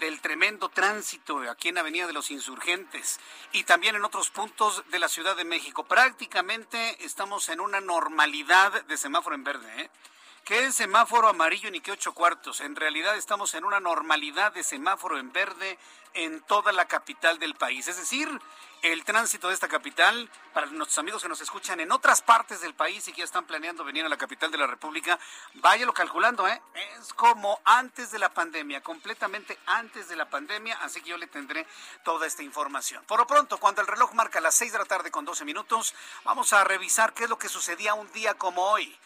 del 0.00 0.20
tremendo 0.20 0.68
tránsito 0.68 1.38
aquí 1.50 1.68
en 1.68 1.78
Avenida 1.78 2.06
de 2.06 2.12
los 2.12 2.30
Insurgentes 2.30 3.20
y 3.52 3.64
también 3.64 3.96
en 3.96 4.04
otros 4.04 4.30
puntos 4.30 4.82
de 4.90 4.98
la 4.98 5.08
Ciudad 5.08 5.36
de 5.36 5.44
México. 5.44 5.84
Prácticamente 5.84 7.04
estamos 7.04 7.48
en 7.48 7.60
una 7.60 7.80
normalidad 7.80 8.82
de 8.84 8.96
semáforo 8.96 9.34
en 9.34 9.44
verde. 9.44 9.82
¿eh? 9.82 9.90
¿Qué 10.44 10.64
es 10.64 10.74
semáforo 10.74 11.28
amarillo 11.28 11.70
ni 11.70 11.80
qué 11.80 11.92
ocho 11.92 12.14
cuartos? 12.14 12.60
En 12.60 12.74
realidad 12.74 13.16
estamos 13.16 13.54
en 13.54 13.64
una 13.64 13.78
normalidad 13.78 14.52
de 14.52 14.64
semáforo 14.64 15.18
en 15.18 15.32
verde 15.32 15.78
en 16.14 16.40
toda 16.42 16.72
la 16.72 16.86
capital 16.86 17.38
del 17.38 17.54
país. 17.54 17.86
Es 17.88 17.96
decir, 17.96 18.28
el 18.82 19.04
tránsito 19.04 19.48
de 19.48 19.54
esta 19.54 19.68
capital, 19.68 20.28
para 20.52 20.66
nuestros 20.66 20.98
amigos 20.98 21.22
que 21.22 21.28
nos 21.28 21.40
escuchan 21.40 21.78
en 21.78 21.92
otras 21.92 22.20
partes 22.20 22.60
del 22.60 22.74
país 22.74 23.06
y 23.06 23.12
que 23.12 23.18
ya 23.18 23.24
están 23.24 23.46
planeando 23.46 23.84
venir 23.84 24.04
a 24.04 24.08
la 24.08 24.16
capital 24.16 24.50
de 24.50 24.58
la 24.58 24.66
República, 24.66 25.18
váyalo 25.54 25.94
calculando, 25.94 26.48
¿eh? 26.48 26.60
Es 26.98 27.14
como 27.14 27.60
antes 27.64 28.10
de 28.10 28.18
la 28.18 28.34
pandemia, 28.34 28.82
completamente 28.82 29.56
antes 29.66 30.08
de 30.08 30.16
la 30.16 30.28
pandemia, 30.28 30.76
así 30.82 31.00
que 31.00 31.10
yo 31.10 31.16
le 31.16 31.28
tendré 31.28 31.66
toda 32.04 32.26
esta 32.26 32.42
información. 32.42 33.04
Por 33.06 33.20
lo 33.20 33.26
pronto, 33.26 33.58
cuando 33.58 33.80
el 33.80 33.86
reloj 33.86 34.14
marca 34.14 34.40
las 34.40 34.56
6 34.56 34.72
de 34.72 34.78
la 34.78 34.84
tarde 34.84 35.12
con 35.12 35.24
12 35.24 35.44
minutos, 35.44 35.94
vamos 36.24 36.52
a 36.52 36.64
revisar 36.64 37.12
qué 37.14 37.24
es 37.24 37.30
lo 37.30 37.38
que 37.38 37.48
sucedía 37.48 37.94
un 37.94 38.10
día 38.12 38.34
como 38.34 38.62
hoy. 38.62 38.98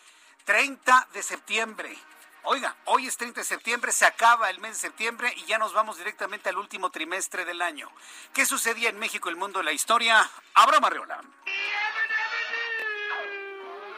30 0.47 1.09
de 1.13 1.23
septiembre. 1.23 1.99
Oiga, 2.49 2.77
hoy 2.85 3.09
es 3.09 3.17
30 3.17 3.41
de 3.41 3.45
septiembre, 3.45 3.91
se 3.91 4.07
acaba 4.07 4.49
el 4.51 4.61
mes 4.61 4.75
de 4.75 4.79
septiembre 4.79 5.35
y 5.37 5.47
ya 5.47 5.59
nos 5.59 5.73
vamos 5.73 5.99
directamente 5.99 6.49
al 6.49 6.59
último 6.59 6.91
trimestre 6.91 7.45
del 7.45 7.61
año. 7.61 7.91
¿Qué 8.33 8.47
sucedía 8.47 8.89
en 8.89 9.01
México, 9.01 9.29
el 9.29 9.35
mundo 9.35 9.65
la 9.65 9.73
historia? 9.73 10.31
Abraham 10.55 10.85
Arreola. 10.85 11.21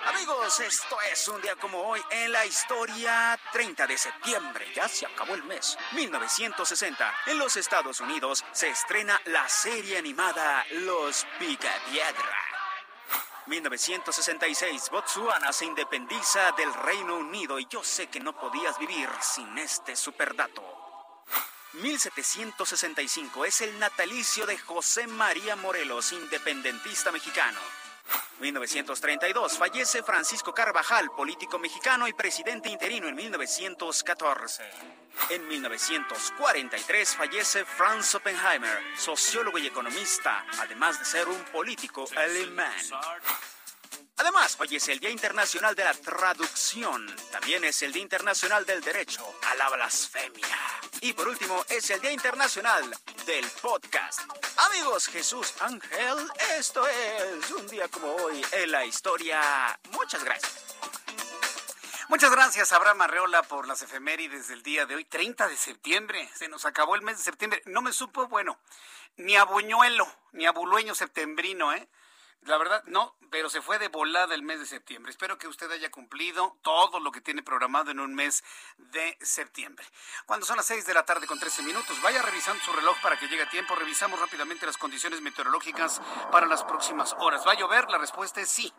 Amigos, 0.06 0.60
esto 0.60 0.96
es 1.12 1.28
un 1.28 1.42
día 1.42 1.56
como 1.56 1.78
hoy 1.78 2.00
en 2.10 2.32
la 2.32 2.46
historia 2.46 3.38
30 3.52 3.86
de 3.86 3.98
septiembre. 3.98 4.66
Ya 4.74 4.88
se 4.88 5.04
acabó 5.04 5.34
el 5.34 5.44
mes. 5.44 5.76
1960. 5.92 7.14
En 7.26 7.38
los 7.38 7.54
Estados 7.58 8.00
Unidos 8.00 8.46
se 8.52 8.70
estrena 8.70 9.20
la 9.26 9.46
serie 9.46 9.98
animada 9.98 10.64
Los 10.70 11.26
Picapiedra. 11.38 12.47
1966, 13.48 14.90
Botsuana 14.90 15.52
se 15.52 15.64
independiza 15.64 16.52
del 16.52 16.72
Reino 16.74 17.16
Unido 17.16 17.58
y 17.58 17.66
yo 17.70 17.82
sé 17.82 18.08
que 18.08 18.20
no 18.20 18.38
podías 18.38 18.78
vivir 18.78 19.08
sin 19.20 19.56
este 19.56 19.96
superdato. 19.96 20.62
1765 21.72 23.44
es 23.46 23.62
el 23.62 23.78
natalicio 23.78 24.44
de 24.44 24.58
José 24.58 25.06
María 25.06 25.56
Morelos, 25.56 26.12
independentista 26.12 27.10
mexicano. 27.10 27.58
1932 28.40 29.58
fallece 29.58 30.02
Francisco 30.02 30.54
Carvajal, 30.54 31.10
político 31.10 31.58
mexicano 31.58 32.06
y 32.06 32.12
presidente 32.12 32.68
interino 32.68 33.08
en 33.08 33.16
1914. 33.16 34.62
En 35.30 35.48
1943 35.48 37.16
fallece 37.16 37.64
Franz 37.64 38.14
Oppenheimer, 38.14 38.78
sociólogo 38.96 39.58
y 39.58 39.66
economista, 39.66 40.46
además 40.60 40.98
de 41.00 41.04
ser 41.04 41.28
un 41.28 41.42
político 41.52 42.04
alemán. 42.16 42.72
Además, 44.18 44.56
hoy 44.58 44.74
es 44.74 44.88
el 44.88 44.98
Día 44.98 45.10
Internacional 45.10 45.76
de 45.76 45.84
la 45.84 45.94
Traducción. 45.94 47.06
También 47.30 47.62
es 47.62 47.82
el 47.82 47.92
Día 47.92 48.02
Internacional 48.02 48.66
del 48.66 48.80
Derecho 48.80 49.22
a 49.46 49.54
la 49.54 49.68
Blasfemia. 49.70 50.58
Y 51.00 51.12
por 51.12 51.28
último, 51.28 51.64
es 51.68 51.88
el 51.90 52.00
Día 52.00 52.10
Internacional 52.10 52.84
del 53.24 53.46
Podcast. 53.62 54.20
Amigos, 54.56 55.06
Jesús 55.06 55.54
Ángel, 55.60 56.16
esto 56.58 56.84
es 56.88 57.50
un 57.52 57.68
día 57.68 57.86
como 57.86 58.12
hoy 58.16 58.44
en 58.50 58.72
la 58.72 58.84
historia. 58.84 59.78
Muchas 59.92 60.24
gracias. 60.24 60.64
Muchas 62.08 62.32
gracias, 62.32 62.72
Abraham 62.72 63.02
Arreola, 63.02 63.44
por 63.44 63.68
las 63.68 63.82
efemérides 63.82 64.48
del 64.48 64.64
día 64.64 64.84
de 64.86 64.96
hoy, 64.96 65.04
30 65.04 65.46
de 65.46 65.56
septiembre. 65.56 66.28
Se 66.34 66.48
nos 66.48 66.64
acabó 66.64 66.96
el 66.96 67.02
mes 67.02 67.18
de 67.18 67.24
septiembre. 67.24 67.62
No 67.66 67.82
me 67.82 67.92
supo, 67.92 68.26
bueno, 68.26 68.58
ni 69.16 69.36
a 69.36 69.44
Buñuelo, 69.44 70.12
ni 70.32 70.46
a 70.46 70.52
Bulueño 70.52 70.96
septembrino, 70.96 71.72
¿eh? 71.72 71.88
La 72.42 72.56
verdad, 72.56 72.82
no, 72.86 73.14
pero 73.30 73.50
se 73.50 73.60
fue 73.60 73.78
de 73.78 73.88
volada 73.88 74.34
el 74.34 74.42
mes 74.42 74.60
de 74.60 74.66
septiembre. 74.66 75.10
Espero 75.10 75.36
que 75.38 75.48
usted 75.48 75.70
haya 75.70 75.90
cumplido 75.90 76.56
todo 76.62 77.00
lo 77.00 77.12
que 77.12 77.20
tiene 77.20 77.42
programado 77.42 77.90
en 77.90 78.00
un 78.00 78.14
mes 78.14 78.42
de 78.78 79.18
septiembre. 79.20 79.84
Cuando 80.24 80.46
son 80.46 80.56
las 80.56 80.66
6 80.66 80.86
de 80.86 80.94
la 80.94 81.04
tarde 81.04 81.26
con 81.26 81.38
13 81.38 81.62
minutos, 81.62 82.00
vaya 82.00 82.22
revisando 82.22 82.62
su 82.64 82.72
reloj 82.72 82.96
para 83.02 83.18
que 83.18 83.28
llegue 83.28 83.42
a 83.42 83.50
tiempo. 83.50 83.74
Revisamos 83.74 84.18
rápidamente 84.20 84.66
las 84.66 84.78
condiciones 84.78 85.20
meteorológicas 85.20 86.00
para 86.30 86.46
las 86.46 86.64
próximas 86.64 87.14
horas. 87.18 87.46
¿Va 87.46 87.52
a 87.52 87.58
llover? 87.58 87.90
La 87.90 87.98
respuesta 87.98 88.40
es 88.40 88.48
sí. 88.48 88.72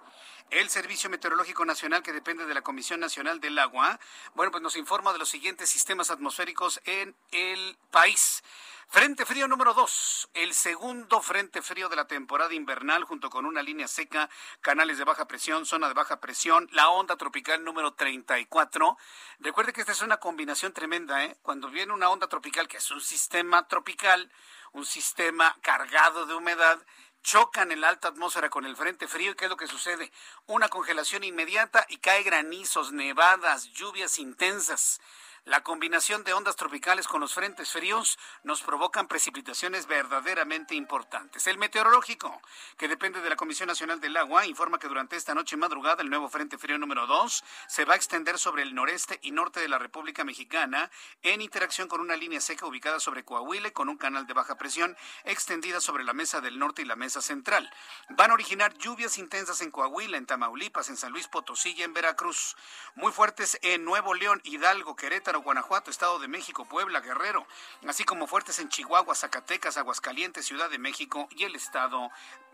El 0.52 0.68
Servicio 0.70 1.12
Meteorológico 1.12 1.64
Nacional, 1.64 2.02
que 2.02 2.12
depende 2.12 2.48
de 2.48 2.56
la 2.56 2.64
Comisión 2.64 3.00
Nacional 3.00 3.40
del 3.40 3.60
Agua, 3.60 4.00
bueno, 4.34 4.52
pues 4.52 4.64
nos 4.64 4.76
informa 4.78 5.14
de 5.14 5.20
los 5.20 5.30
siguientes 5.30 5.70
sistemas 5.70 6.10
atmosféricos 6.10 6.82
en 6.86 7.16
el 7.32 7.78
país. 7.92 8.44
Frente 8.88 9.28
frío 9.28 9.48
número 9.48 9.76
2, 9.76 10.30
el 10.34 10.56
segundo 10.56 11.22
frente 11.22 11.62
frío 11.62 11.90
de 11.90 11.96
la 11.96 12.08
temporada 12.08 12.56
invernal 12.56 13.04
junto 13.04 13.30
con 13.30 13.46
una 13.46 13.62
línea 13.62 13.88
seca, 13.88 14.28
canales 14.62 14.98
de 14.98 15.04
baja 15.04 15.28
presión, 15.28 15.68
zona 15.68 15.88
de 15.88 15.94
baja 15.94 16.20
presión, 16.20 16.68
la 16.72 16.90
onda 16.90 17.16
tropical 17.16 17.64
número 17.64 17.94
34. 17.94 18.98
Recuerde 19.42 19.74
que 19.74 19.82
esta 19.82 19.92
es 19.92 20.02
una 20.02 20.18
combinación 20.18 20.74
tremenda, 20.74 21.24
¿eh? 21.24 21.38
Cuando 21.44 21.70
viene 21.70 21.94
una 21.94 22.10
onda 22.10 22.26
tropical, 22.28 22.68
que 22.68 22.78
es 22.78 22.90
un 22.90 23.02
sistema 23.02 23.68
tropical, 23.68 24.32
un 24.72 24.88
sistema 24.88 25.56
cargado 25.62 26.26
de 26.26 26.34
humedad, 26.34 26.80
chocan 27.24 27.72
en 27.72 27.82
la 27.82 27.90
alta 27.90 28.10
atmósfera 28.10 28.50
con 28.50 28.66
el 28.66 28.76
frente 28.76 29.08
frío 29.08 29.32
y 29.32 29.36
¿qué 29.36 29.46
es 29.46 29.50
lo 29.50 29.58
que 29.58 29.68
sucede? 29.68 30.12
Una 30.48 30.70
congelación 30.70 31.24
inmediata 31.24 31.86
y 31.90 31.98
cae 31.98 32.24
granizos, 32.24 32.92
nevadas, 32.92 33.72
lluvias 33.72 34.20
intensas. 34.20 35.02
La 35.46 35.64
combinación 35.64 36.24
de 36.24 36.34
ondas 36.34 36.58
tropicales 36.58 37.08
con 37.08 37.22
los 37.22 37.34
frentes 37.34 37.72
fríos 37.72 38.20
nos 38.44 38.62
provocan 38.62 39.08
precipitaciones 39.08 39.88
verdaderamente 39.88 40.76
importantes. 40.76 41.48
El 41.48 41.58
meteorológico, 41.58 42.42
que 42.78 42.90
depende 42.90 43.22
de 43.22 43.30
la 43.30 43.38
Comisión 43.38 43.68
Nacional 43.68 44.02
del 44.02 44.18
Agua, 44.18 44.46
informa 44.46 44.80
que 44.80 44.90
durante 44.90 45.16
esta 45.16 45.34
noche 45.34 45.56
y 45.56 45.60
madrugada 45.60 46.04
el 46.04 46.10
nuevo 46.10 46.30
frente 46.30 46.58
frío 46.58 46.78
número 46.78 47.08
2 47.08 47.44
se 47.68 47.86
va 47.86 47.94
a 47.94 47.98
extender 47.98 48.38
sobre 48.38 48.64
el 48.64 48.76
noreste 48.76 49.20
y 49.22 49.32
norte 49.32 49.62
de 49.62 49.70
la 49.70 49.80
República 49.80 50.24
Mexicana 50.24 50.92
en 51.24 51.42
interacción 51.42 51.88
con 51.88 52.02
una 52.02 52.18
línea 52.18 52.42
seca 52.42 52.66
ubicada 52.66 53.00
sobre 53.00 53.24
Coahuila 53.24 53.72
con 53.72 53.88
un 53.88 53.98
canal 53.98 54.28
de 54.28 54.34
baja 54.34 54.58
presión 54.58 54.98
extendida 55.24 55.80
sobre 55.80 56.04
la 56.04 56.14
mesa 56.14 56.42
del 56.42 56.60
norte 56.60 56.82
y 56.82 56.86
la 56.86 56.96
mesa 56.96 57.22
central. 57.22 57.72
Van 58.10 58.32
a 58.32 58.34
originar 58.34 58.78
lluvias 58.78 59.18
intensas 59.18 59.62
en 59.62 59.72
Coahuila, 59.72 60.18
en 60.18 60.26
Tamaulipas, 60.26 60.90
en 60.90 60.98
San 60.98 61.12
Luis 61.12 61.28
Potosí 61.28 61.74
y 61.78 61.84
en 61.84 61.94
Veracruz. 61.94 62.58
Muy 62.96 63.12
fuertes 63.12 63.58
en 63.62 63.86
Nuevo 63.86 64.14
León, 64.14 64.42
Hidalgo, 64.44 64.96
Querétaro, 64.96 65.29
Guanajuato, 65.38 65.92
Estado 65.92 66.18
de 66.20 66.28
México, 66.28 66.66
Puebla, 66.66 67.00
Guerrero, 67.00 67.46
así 67.88 68.04
como 68.04 68.28
fuertes 68.28 68.60
en 68.60 68.70
Chihuahua, 68.70 69.14
Zacatecas, 69.14 69.78
Aguascalientes, 69.78 70.46
Ciudad 70.46 70.70
de 70.70 70.80
México 70.80 71.28
y 71.32 71.44
el 71.44 71.56
Estado 71.56 72.10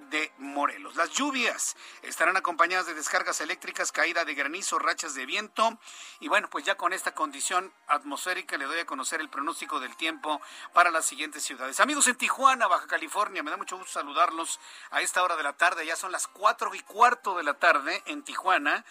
de 0.10 0.32
Morelos. 0.38 0.96
Las 0.96 1.12
lluvias 1.12 1.78
estarán 2.02 2.38
acompañadas 2.38 2.86
de 2.86 2.94
descargas 2.94 3.40
eléctricas, 3.42 3.92
caída 3.92 4.26
de 4.26 4.36
granizo, 4.36 4.78
rachas 4.78 5.16
de 5.16 5.26
viento 5.26 5.80
y 6.20 6.28
bueno, 6.28 6.50
pues 6.50 6.66
ya 6.66 6.76
con 6.76 6.94
esta 6.94 7.14
condición 7.14 7.74
atmosférica 7.88 8.58
le 8.58 8.66
doy 8.66 8.80
a 8.80 8.86
conocer 8.86 9.22
el 9.22 9.30
pronóstico 9.30 9.80
del 9.80 9.96
tiempo 9.96 10.42
para 10.74 10.92
las 10.92 11.06
siguientes 11.06 11.44
ciudades. 11.44 11.80
Amigos 11.80 12.08
en 12.08 12.16
Tijuana, 12.16 12.68
Baja 12.68 12.88
California, 12.88 13.42
me 13.42 13.52
da 13.52 13.58
mucho 13.58 13.78
gusto 13.78 13.94
saludarlos 13.94 14.60
a 14.92 15.02
esta 15.02 15.24
hora 15.24 15.36
de 15.36 15.44
la 15.44 15.54
tarde, 15.54 15.86
ya 15.86 15.96
son 15.96 16.12
las 16.12 16.28
cuatro 16.28 16.74
y 16.76 16.80
cuarto 16.82 17.38
de 17.38 17.44
la 17.44 17.56
tarde 17.56 18.04
en 18.06 18.24
Tijuana. 18.24 18.86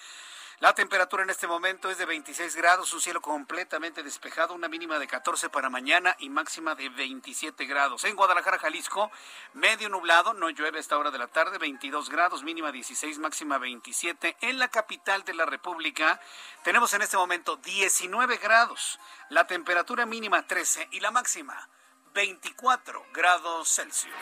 La 0.61 0.73
temperatura 0.73 1.25
en 1.25 1.31
este 1.31 1.49
momento 1.49 1.91
es 1.91 1.99
de 1.99 2.07
26 2.07 2.55
grados, 2.55 2.93
un 2.93 3.01
cielo 3.01 3.21
completamente 3.21 4.03
despejado, 4.05 4.55
una 4.55 4.69
mínima 4.69 5.01
de 5.01 5.09
14 5.09 5.51
para 5.51 5.69
mañana 5.69 6.15
y 6.21 6.31
máxima 6.31 6.77
de 6.77 6.89
27 6.91 7.65
grados. 7.67 8.05
En 8.05 8.15
Guadalajara, 8.15 8.59
Jalisco, 8.59 9.11
medio 9.53 9.89
nublado, 9.89 10.33
no 10.33 10.51
llueve 10.51 10.79
a 10.79 10.81
esta 10.81 10.97
hora 10.97 11.11
de 11.11 11.19
la 11.19 11.27
tarde, 11.27 11.59
22 11.59 12.09
grados, 12.09 12.45
mínima 12.45 12.71
16, 12.71 13.19
máxima 13.19 13.59
27. 13.59 14.37
En 14.43 14.59
la 14.61 14.69
capital 14.69 15.25
de 15.25 15.35
la 15.35 15.45
República 15.45 16.21
tenemos 16.63 16.95
en 16.95 17.03
este 17.03 17.17
momento 17.17 17.57
19 17.57 18.37
grados, 18.37 19.01
la 19.31 19.47
temperatura 19.49 20.07
mínima 20.07 20.47
13 20.47 20.89
y 20.93 21.01
la 21.01 21.11
máxima 21.11 21.69
24 22.15 23.07
grados 23.13 23.69
Celsius. 23.75 24.15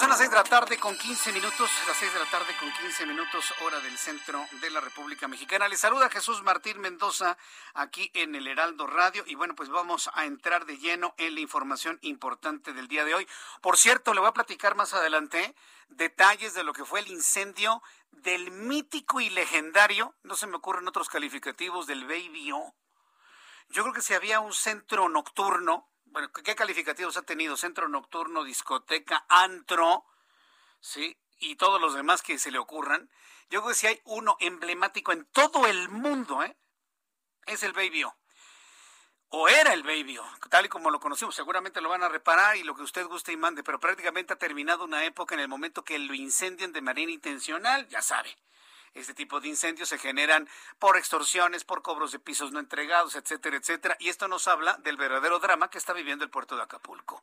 Son 0.00 0.08
las 0.08 0.18
seis 0.18 0.30
de 0.30 0.36
la 0.36 0.44
tarde 0.44 0.78
con 0.78 0.96
15 0.96 1.30
minutos, 1.30 1.70
las 1.86 1.94
seis 1.94 2.10
de 2.10 2.18
la 2.18 2.24
tarde 2.30 2.56
con 2.58 2.72
15 2.72 3.04
minutos, 3.04 3.52
hora 3.60 3.80
del 3.80 3.98
centro 3.98 4.46
de 4.62 4.70
la 4.70 4.80
República 4.80 5.28
Mexicana. 5.28 5.68
Les 5.68 5.78
saluda 5.78 6.08
Jesús 6.08 6.42
Martín 6.42 6.80
Mendoza 6.80 7.36
aquí 7.74 8.10
en 8.14 8.34
el 8.34 8.46
Heraldo 8.46 8.86
Radio 8.86 9.24
y 9.26 9.34
bueno, 9.34 9.54
pues 9.54 9.68
vamos 9.68 10.08
a 10.14 10.24
entrar 10.24 10.64
de 10.64 10.78
lleno 10.78 11.14
en 11.18 11.34
la 11.34 11.40
información 11.40 11.98
importante 12.00 12.72
del 12.72 12.88
día 12.88 13.04
de 13.04 13.14
hoy. 13.14 13.28
Por 13.60 13.76
cierto, 13.76 14.14
le 14.14 14.20
voy 14.20 14.30
a 14.30 14.32
platicar 14.32 14.74
más 14.74 14.94
adelante 14.94 15.54
detalles 15.90 16.54
de 16.54 16.64
lo 16.64 16.72
que 16.72 16.86
fue 16.86 17.00
el 17.00 17.08
incendio 17.08 17.82
del 18.10 18.50
mítico 18.52 19.20
y 19.20 19.28
legendario, 19.28 20.14
no 20.22 20.34
se 20.34 20.46
me 20.46 20.56
ocurren 20.56 20.88
otros 20.88 21.10
calificativos, 21.10 21.86
del 21.86 22.06
Baby 22.06 22.52
O. 22.52 22.74
Yo 23.68 23.82
creo 23.82 23.92
que 23.92 24.00
si 24.00 24.14
había 24.14 24.40
un 24.40 24.54
centro 24.54 25.10
nocturno 25.10 25.89
bueno, 26.10 26.30
¿qué 26.32 26.54
calificativos 26.54 27.16
ha 27.16 27.22
tenido? 27.22 27.56
Centro 27.56 27.88
nocturno, 27.88 28.44
discoteca, 28.44 29.24
antro, 29.28 30.04
¿sí? 30.80 31.16
Y 31.38 31.56
todos 31.56 31.80
los 31.80 31.94
demás 31.94 32.22
que 32.22 32.38
se 32.38 32.50
le 32.50 32.58
ocurran. 32.58 33.10
Yo 33.48 33.60
creo 33.60 33.68
que 33.70 33.74
si 33.74 33.86
hay 33.86 34.00
uno 34.04 34.36
emblemático 34.40 35.12
en 35.12 35.24
todo 35.26 35.66
el 35.66 35.88
mundo, 35.88 36.42
¿eh? 36.42 36.56
Es 37.46 37.62
el 37.62 37.72
Baby 37.72 38.04
O. 38.04 39.48
Era 39.48 39.72
el 39.72 39.82
Baby 39.82 40.18
tal 40.48 40.66
y 40.66 40.68
como 40.68 40.90
lo 40.90 41.00
conocimos. 41.00 41.34
Seguramente 41.34 41.80
lo 41.80 41.88
van 41.88 42.02
a 42.02 42.08
reparar 42.08 42.56
y 42.56 42.64
lo 42.64 42.74
que 42.74 42.82
usted 42.82 43.06
guste 43.06 43.32
y 43.32 43.36
mande, 43.36 43.62
pero 43.62 43.78
prácticamente 43.78 44.32
ha 44.32 44.38
terminado 44.38 44.84
una 44.84 45.04
época 45.04 45.34
en 45.34 45.40
el 45.40 45.48
momento 45.48 45.84
que 45.84 45.98
lo 45.98 46.14
incendian 46.14 46.72
de 46.72 46.80
manera 46.80 47.10
intencional, 47.10 47.88
ya 47.88 48.02
sabe 48.02 48.36
este 48.94 49.14
tipo 49.14 49.40
de 49.40 49.48
incendios 49.48 49.88
se 49.88 49.98
generan 49.98 50.48
por 50.78 50.96
extorsiones, 50.96 51.64
por 51.64 51.82
cobros 51.82 52.12
de 52.12 52.18
pisos 52.18 52.52
no 52.52 52.58
entregados, 52.58 53.14
etcétera, 53.14 53.56
etcétera. 53.56 53.96
Y 54.00 54.08
esto 54.08 54.28
nos 54.28 54.48
habla 54.48 54.76
del 54.78 54.96
verdadero 54.96 55.38
drama 55.38 55.70
que 55.70 55.78
está 55.78 55.92
viviendo 55.92 56.24
el 56.24 56.30
puerto 56.30 56.56
de 56.56 56.62
Acapulco. 56.62 57.22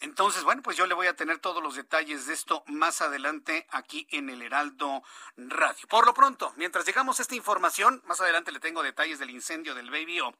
Entonces, 0.00 0.44
bueno, 0.44 0.62
pues 0.62 0.76
yo 0.76 0.86
le 0.86 0.94
voy 0.94 1.08
a 1.08 1.16
tener 1.16 1.38
todos 1.38 1.62
los 1.62 1.74
detalles 1.74 2.26
de 2.26 2.34
esto 2.34 2.62
más 2.66 3.00
adelante 3.00 3.66
aquí 3.70 4.06
en 4.10 4.30
el 4.30 4.42
Heraldo 4.42 5.02
Radio. 5.36 5.88
Por 5.88 6.06
lo 6.06 6.14
pronto, 6.14 6.52
mientras 6.56 6.84
llegamos 6.84 7.18
a 7.18 7.22
esta 7.22 7.34
información, 7.34 8.00
más 8.06 8.20
adelante 8.20 8.52
le 8.52 8.60
tengo 8.60 8.82
detalles 8.82 9.18
del 9.18 9.30
incendio 9.30 9.74
del 9.74 9.90
Baby 9.90 10.20
O. 10.20 10.34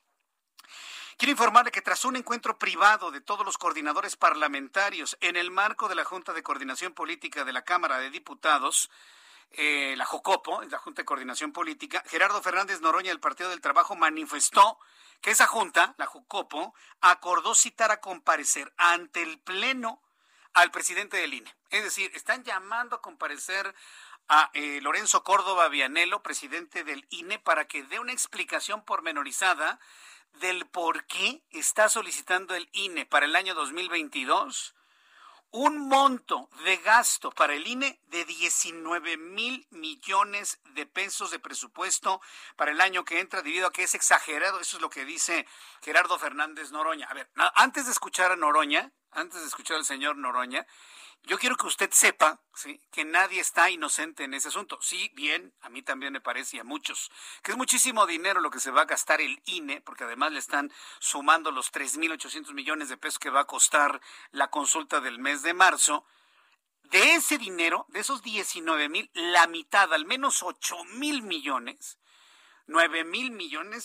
Quiero 1.17 1.33
informarle 1.33 1.73
que 1.73 1.83
tras 1.83 2.05
un 2.05 2.15
encuentro 2.15 2.57
privado 2.61 3.11
de 3.11 3.21
todos 3.21 3.45
los 3.45 3.59
coordinadores 3.59 4.15
parlamentarios 4.15 5.17
en 5.21 5.35
el 5.35 5.51
marco 5.51 5.89
de 5.89 5.97
la 5.97 6.05
Junta 6.05 6.33
de 6.33 6.45
Coordinación 6.45 6.95
Política 6.95 7.45
de 7.45 7.53
la 7.53 7.65
Cámara 7.65 7.99
de 7.99 8.11
Diputados, 8.11 8.89
eh, 9.53 9.95
la 9.97 10.05
JOCOPO, 10.05 10.63
la 10.65 10.79
Junta 10.79 11.03
de 11.03 11.07
Coordinación 11.07 11.53
Política, 11.53 12.03
Gerardo 12.07 12.43
Fernández 12.43 12.81
Noroña 12.81 13.11
del 13.11 13.21
Partido 13.21 13.51
del 13.51 13.61
Trabajo 13.61 13.97
manifestó 13.97 14.79
que 15.21 15.31
esa 15.31 15.47
junta, 15.47 15.95
la 15.99 16.07
JOCOPO, 16.07 16.75
acordó 17.01 17.55
citar 17.55 17.91
a 17.91 18.01
comparecer 18.01 18.73
ante 18.77 19.23
el 19.23 19.39
Pleno 19.41 20.03
al 20.53 20.71
presidente 20.71 21.17
del 21.17 21.35
INE. 21.35 21.55
Es 21.71 21.83
decir, 21.83 22.11
están 22.15 22.45
llamando 22.45 22.97
a 22.97 23.03
comparecer 23.03 23.75
a 24.29 24.51
eh, 24.53 24.81
Lorenzo 24.83 25.25
Córdoba 25.25 25.69
Vianelo, 25.69 26.23
presidente 26.23 26.85
del 26.85 27.07
INE, 27.11 27.39
para 27.39 27.67
que 27.67 27.83
dé 27.83 27.99
una 27.99 28.13
explicación 28.13 28.85
pormenorizada 28.85 29.81
del 30.41 30.67
por 30.67 31.05
qué 31.07 31.43
está 31.51 31.89
solicitando 31.89 32.55
el 32.55 32.69
INE 32.73 33.07
para 33.07 33.27
el 33.27 33.35
año 33.35 33.55
2022 33.55 34.75
un 35.51 35.89
monto 35.89 36.51
de 36.65 36.77
gasto 36.79 37.31
para 37.31 37.55
el 37.55 37.67
INE 37.67 38.01
de 38.07 38.25
19 38.25 39.17
mil 39.17 39.67
millones 39.71 40.61
de 40.75 40.87
pesos 40.87 41.31
de 41.31 41.39
presupuesto 41.39 42.21
para 42.57 42.73
el 42.73 42.81
año 42.81 43.05
que 43.05 43.21
entra, 43.21 43.43
debido 43.43 43.67
a 43.67 43.73
que 43.73 43.83
es 43.83 43.95
exagerado. 43.95 44.61
Eso 44.61 44.77
es 44.77 44.83
lo 44.83 44.91
que 44.91 45.05
dice 45.05 45.47
Gerardo 45.83 46.19
Fernández 46.19 46.71
Noroña. 46.71 47.07
A 47.07 47.15
ver, 47.15 47.31
antes 47.55 47.87
de 47.87 47.93
escuchar 47.93 48.33
a 48.33 48.37
Noroña, 48.37 48.93
antes 49.11 49.41
de 49.41 49.47
escuchar 49.47 49.79
al 49.79 49.85
señor 49.85 50.17
Noroña, 50.17 50.67
yo 51.25 51.39
quiero 51.39 51.57
que 51.57 51.67
usted 51.67 51.91
sepa 51.93 52.41
¿sí? 52.55 52.81
que 52.91 53.05
nadie 53.05 53.41
está 53.41 53.71
inocente 53.71 54.25
en 54.25 54.35
ese 54.35 54.49
asunto. 54.49 54.79
Sí, 54.81 55.11
bien, 55.15 55.55
a 55.61 55.69
mí 55.69 55.83
también 55.83 56.13
me 56.13 56.21
parece 56.21 56.57
y 56.57 56.61
a 56.61 56.65
muchos 56.65 57.11
que 57.43 57.53
es 57.53 57.57
muchísimo 57.57 58.07
dinero 58.07 58.41
lo 58.41 58.51
que 58.51 58.61
se 58.61 58.71
va 58.71 58.83
a 58.83 58.87
gastar 58.87 59.21
el 59.21 59.41
INE, 59.47 59.81
porque 59.81 60.05
además 60.05 60.33
le 60.33 60.39
están 60.39 60.73
sumando 60.99 61.51
los 61.51 61.73
3.800 61.73 62.53
millones 62.55 62.89
de 62.89 62.97
pesos 62.97 63.19
que 63.19 63.31
va 63.31 63.41
a 63.41 63.47
costar 63.47 64.01
la 64.31 64.49
consulta 64.49 65.01
del 65.01 65.19
mes 65.19 65.43
de 65.43 65.55
marzo. 65.55 66.07
De 66.85 67.17
ese 67.17 67.37
dinero, 67.37 67.85
de 67.89 68.01
esos 68.01 68.23
19 68.23 68.89
mil, 68.89 69.11
la 69.13 69.47
mitad, 69.47 69.93
al 69.93 70.07
menos 70.07 70.43
8 70.43 70.85
mil 70.95 71.23
millones, 71.23 71.99
9 72.67 73.05
mil 73.05 73.31
millones, 73.31 73.85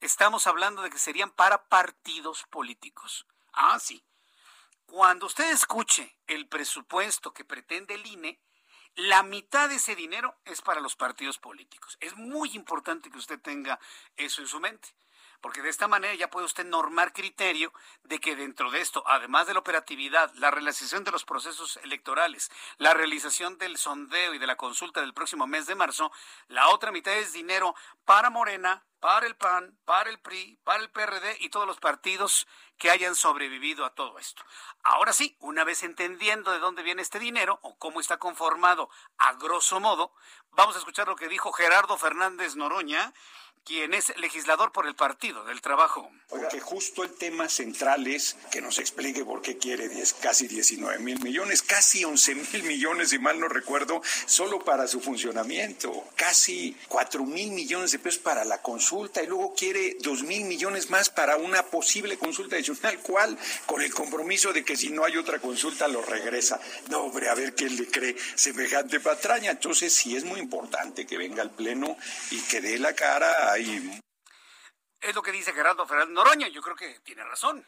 estamos 0.00 0.46
hablando 0.46 0.82
de 0.82 0.90
que 0.90 0.98
serían 0.98 1.30
para 1.30 1.68
partidos 1.68 2.44
políticos. 2.50 3.26
Ah, 3.52 3.78
sí. 3.80 4.04
Cuando 4.90 5.26
usted 5.26 5.50
escuche 5.52 6.16
el 6.26 6.48
presupuesto 6.48 7.34
que 7.34 7.44
pretende 7.44 7.92
el 7.92 8.06
INE, 8.06 8.40
la 8.94 9.22
mitad 9.22 9.68
de 9.68 9.74
ese 9.74 9.94
dinero 9.94 10.40
es 10.46 10.62
para 10.62 10.80
los 10.80 10.96
partidos 10.96 11.38
políticos. 11.38 11.98
Es 12.00 12.16
muy 12.16 12.52
importante 12.54 13.10
que 13.10 13.18
usted 13.18 13.38
tenga 13.38 13.78
eso 14.16 14.40
en 14.40 14.48
su 14.48 14.60
mente, 14.60 14.88
porque 15.42 15.60
de 15.60 15.68
esta 15.68 15.88
manera 15.88 16.14
ya 16.14 16.30
puede 16.30 16.46
usted 16.46 16.64
normar 16.64 17.12
criterio 17.12 17.70
de 18.02 18.18
que 18.18 18.34
dentro 18.34 18.70
de 18.70 18.80
esto, 18.80 19.04
además 19.06 19.46
de 19.46 19.52
la 19.52 19.60
operatividad, 19.60 20.32
la 20.36 20.50
realización 20.50 21.04
de 21.04 21.10
los 21.10 21.26
procesos 21.26 21.78
electorales, 21.84 22.50
la 22.78 22.94
realización 22.94 23.58
del 23.58 23.76
sondeo 23.76 24.32
y 24.32 24.38
de 24.38 24.46
la 24.46 24.56
consulta 24.56 25.02
del 25.02 25.12
próximo 25.12 25.46
mes 25.46 25.66
de 25.66 25.74
marzo, 25.74 26.10
la 26.46 26.70
otra 26.70 26.92
mitad 26.92 27.12
es 27.12 27.34
dinero 27.34 27.74
para 28.06 28.30
Morena, 28.30 28.86
para 29.00 29.26
el 29.26 29.36
PAN, 29.36 29.78
para 29.84 30.10
el 30.10 30.18
PRI, 30.18 30.58
para 30.64 30.82
el 30.82 30.90
PRD 30.90 31.36
y 31.40 31.50
todos 31.50 31.66
los 31.66 31.78
partidos 31.78 32.46
que 32.76 32.90
hayan 32.90 33.14
sobrevivido 33.14 33.84
a 33.84 33.94
todo 33.94 34.18
esto. 34.18 34.42
Ahora 34.82 35.12
sí, 35.12 35.36
una 35.40 35.64
vez 35.64 35.82
entendiendo 35.82 36.52
de 36.52 36.58
dónde 36.58 36.82
viene 36.82 37.02
este 37.02 37.18
dinero 37.18 37.58
o 37.62 37.76
cómo 37.76 38.00
está 38.00 38.18
conformado 38.18 38.88
a 39.18 39.34
grosso 39.34 39.80
modo, 39.80 40.12
vamos 40.52 40.76
a 40.76 40.78
escuchar 40.78 41.08
lo 41.08 41.16
que 41.16 41.28
dijo 41.28 41.52
Gerardo 41.52 41.98
Fernández 41.98 42.56
Noroña, 42.56 43.12
quien 43.68 43.92
es 43.92 44.16
legislador 44.16 44.72
por 44.72 44.86
el 44.86 44.94
Partido 44.94 45.44
del 45.44 45.60
Trabajo. 45.60 46.10
Porque 46.28 46.58
justo 46.58 47.04
el 47.04 47.14
tema 47.14 47.50
central 47.50 48.06
es 48.06 48.36
que 48.50 48.62
nos 48.62 48.78
explique 48.78 49.26
por 49.26 49.42
qué 49.42 49.58
quiere 49.58 49.90
casi 50.22 50.48
19 50.48 50.98
mil 51.00 51.20
millones, 51.22 51.60
casi 51.60 52.02
11 52.02 52.34
mil 52.34 52.62
millones, 52.62 53.10
si 53.10 53.18
mal 53.18 53.38
no 53.38 53.46
recuerdo, 53.46 54.00
solo 54.24 54.64
para 54.64 54.86
su 54.86 55.00
funcionamiento, 55.00 56.04
casi 56.16 56.74
4 56.88 57.24
mil 57.24 57.50
millones 57.50 57.92
de 57.92 57.98
pesos 57.98 58.22
para 58.22 58.44
la 58.46 58.62
construcción 58.62 58.87
consulta 58.88 59.22
y 59.22 59.26
luego 59.26 59.54
quiere 59.54 59.96
dos 60.00 60.22
mil 60.22 60.44
millones 60.44 60.88
más 60.88 61.10
para 61.10 61.36
una 61.36 61.62
posible 61.62 62.16
consulta 62.16 62.56
adicional. 62.56 62.98
¿Cuál? 63.02 63.38
Con 63.66 63.82
el 63.82 63.92
compromiso 63.92 64.50
de 64.50 64.64
que 64.64 64.76
si 64.76 64.88
no 64.88 65.04
hay 65.04 65.18
otra 65.18 65.38
consulta 65.40 65.86
lo 65.88 66.00
regresa. 66.00 66.58
No, 66.88 67.00
hombre, 67.00 67.28
a 67.28 67.34
ver 67.34 67.54
quién 67.54 67.76
le 67.76 67.86
cree 67.86 68.16
semejante 68.34 68.98
patraña. 69.00 69.50
Entonces 69.50 69.94
sí 69.94 70.16
es 70.16 70.24
muy 70.24 70.40
importante 70.40 71.06
que 71.06 71.18
venga 71.18 71.42
al 71.42 71.50
Pleno 71.50 71.98
y 72.30 72.40
que 72.40 72.62
dé 72.62 72.78
la 72.78 72.94
cara 72.94 73.52
ahí. 73.52 74.00
Es 75.02 75.14
lo 75.14 75.22
que 75.22 75.32
dice 75.32 75.52
Gerardo 75.52 75.86
Fernández 75.86 76.14
Noroña. 76.14 76.48
Yo 76.48 76.62
creo 76.62 76.76
que 76.76 77.00
tiene 77.00 77.22
razón. 77.24 77.66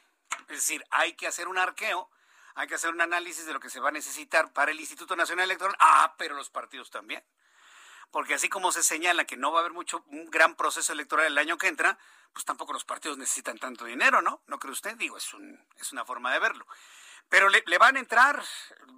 Es 0.49 0.57
decir, 0.57 0.83
hay 0.91 1.13
que 1.15 1.27
hacer 1.27 1.49
un 1.49 1.59
arqueo 1.59 2.09
hay 2.57 2.67
que 2.67 2.75
hacer 2.75 2.91
un 2.91 3.01
análisis 3.01 3.47
de 3.47 3.53
lo 3.53 3.61
que 3.61 3.71
se 3.71 3.81
va 3.81 3.91
a 3.91 3.93
necesitar 3.93 4.53
para 4.53 4.73
el 4.73 4.81
Instituto 4.81 5.15
Nacional 5.15 5.45
Electoral. 5.45 5.77
Ah, 5.79 6.15
pero 6.19 6.35
los 6.35 6.51
partidos 6.51 6.91
también. 6.91 7.23
Porque 8.11 8.35
así 8.35 8.49
como 8.49 8.73
se 8.73 8.83
señala 8.83 9.25
que 9.25 9.37
no 9.37 9.53
va 9.53 9.59
a 9.59 9.61
haber 9.61 9.73
mucho, 9.73 10.05
un 10.09 10.31
gran 10.31 10.57
proceso 10.57 10.93
electoral 10.93 11.27
el 11.27 11.39
año 11.39 11.59
que 11.59 11.69
entra, 11.69 11.99
pues 12.33 12.45
tampoco 12.45 12.73
los 12.73 12.85
partidos 12.85 13.19
necesitan 13.19 13.59
tanto 13.59 13.85
dinero, 13.85 14.23
¿no? 14.23 14.43
¿No 14.47 14.59
cree 14.59 14.73
usted? 14.73 14.97
Digo, 14.97 15.17
es, 15.17 15.33
un, 15.35 15.65
es 15.79 15.93
una 15.93 16.05
forma 16.05 16.33
de 16.33 16.39
verlo. 16.39 16.67
Pero 17.29 17.49
le, 17.49 17.79
van 17.79 17.97
a 17.97 18.01
entrar, 18.01 18.43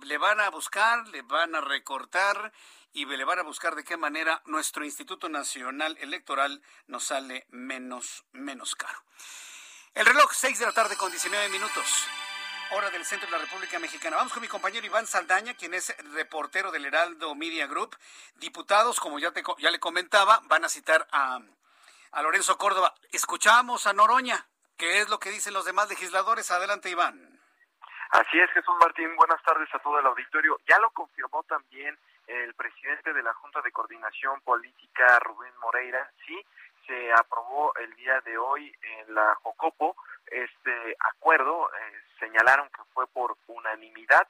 le 0.05 0.17
van 0.17 0.41
a 0.41 0.49
buscar, 0.49 1.07
le 1.09 1.21
van 1.21 1.55
a 1.55 1.61
recortar 1.61 2.53
y 2.95 3.05
le 3.05 3.25
van 3.25 3.39
a 3.39 3.43
buscar 3.43 3.75
de 3.75 3.85
qué 3.85 3.99
manera 3.99 4.43
nuestro 4.47 4.85
Instituto 4.85 5.29
Nacional 5.29 5.99
Electoral 6.01 6.63
nos 6.87 7.05
sale 7.05 7.47
menos, 7.51 8.25
menos 8.33 8.75
caro. 8.75 9.05
El 9.95 10.07
reloj, 10.07 10.33
6 10.33 10.59
de 10.59 10.67
la 10.67 10.73
tarde 10.73 10.97
con 10.97 11.11
19 11.11 11.51
minutos 11.51 12.09
hora 12.73 12.91
del 12.91 13.05
centro 13.05 13.27
de 13.27 13.37
la 13.37 13.45
República 13.45 13.79
Mexicana. 13.79 14.17
Vamos 14.17 14.33
con 14.33 14.41
mi 14.41 14.49
compañero 14.49 14.87
Iván 14.87 15.07
Saldaña, 15.07 15.55
quien 15.55 15.75
es 15.75 15.95
reportero 16.15 16.71
del 16.71 16.87
Heraldo 16.87 17.35
Media 17.35 17.67
Group. 17.67 17.97
Diputados, 18.37 18.99
como 18.99 19.19
ya, 19.19 19.31
te, 19.33 19.43
ya 19.59 19.71
le 19.71 19.79
comentaba, 19.79 20.41
van 20.45 20.65
a 20.65 20.69
citar 20.69 21.07
a, 21.13 21.39
a 22.13 22.23
Lorenzo 22.23 22.57
Córdoba. 22.57 22.95
Escuchamos 23.11 23.87
a 23.87 23.93
Noroña. 23.93 24.47
¿Qué 24.79 25.01
es 25.01 25.11
lo 25.11 25.19
que 25.19 25.31
dicen 25.31 25.53
los 25.53 25.67
demás 25.67 25.91
legisladores? 25.91 26.51
Adelante, 26.51 26.89
Iván. 26.89 27.39
Así 28.11 28.39
es, 28.41 28.51
Jesús 28.53 28.75
Martín. 28.81 29.15
Buenas 29.17 29.43
tardes 29.43 29.69
a 29.75 29.79
todo 29.79 29.99
el 29.99 30.07
auditorio. 30.07 30.59
Ya 30.67 30.79
lo 30.79 30.91
confirmó 30.93 31.43
también 31.43 31.99
el 32.27 32.55
presidente 32.55 33.13
de 33.13 33.23
la 33.23 33.35
Junta 33.35 33.61
de 33.61 33.73
Coordinación 33.73 34.41
Política, 34.41 35.19
Rubén 35.21 35.53
Moreira. 35.61 36.11
Sí, 36.27 36.43
se 36.87 37.13
aprobó 37.13 37.75
el 37.77 37.95
día 37.97 38.19
de 38.23 38.39
hoy 38.39 38.75
en 38.81 39.15
la 39.15 39.35
Jocopo 39.43 39.95
este 40.33 40.97
acuerdo, 41.01 41.71
eh, 41.71 42.01
señalaron 42.19 42.69
que 42.69 42.83
fue 42.95 43.07
por 43.09 43.37
unanimidad, 43.47 44.27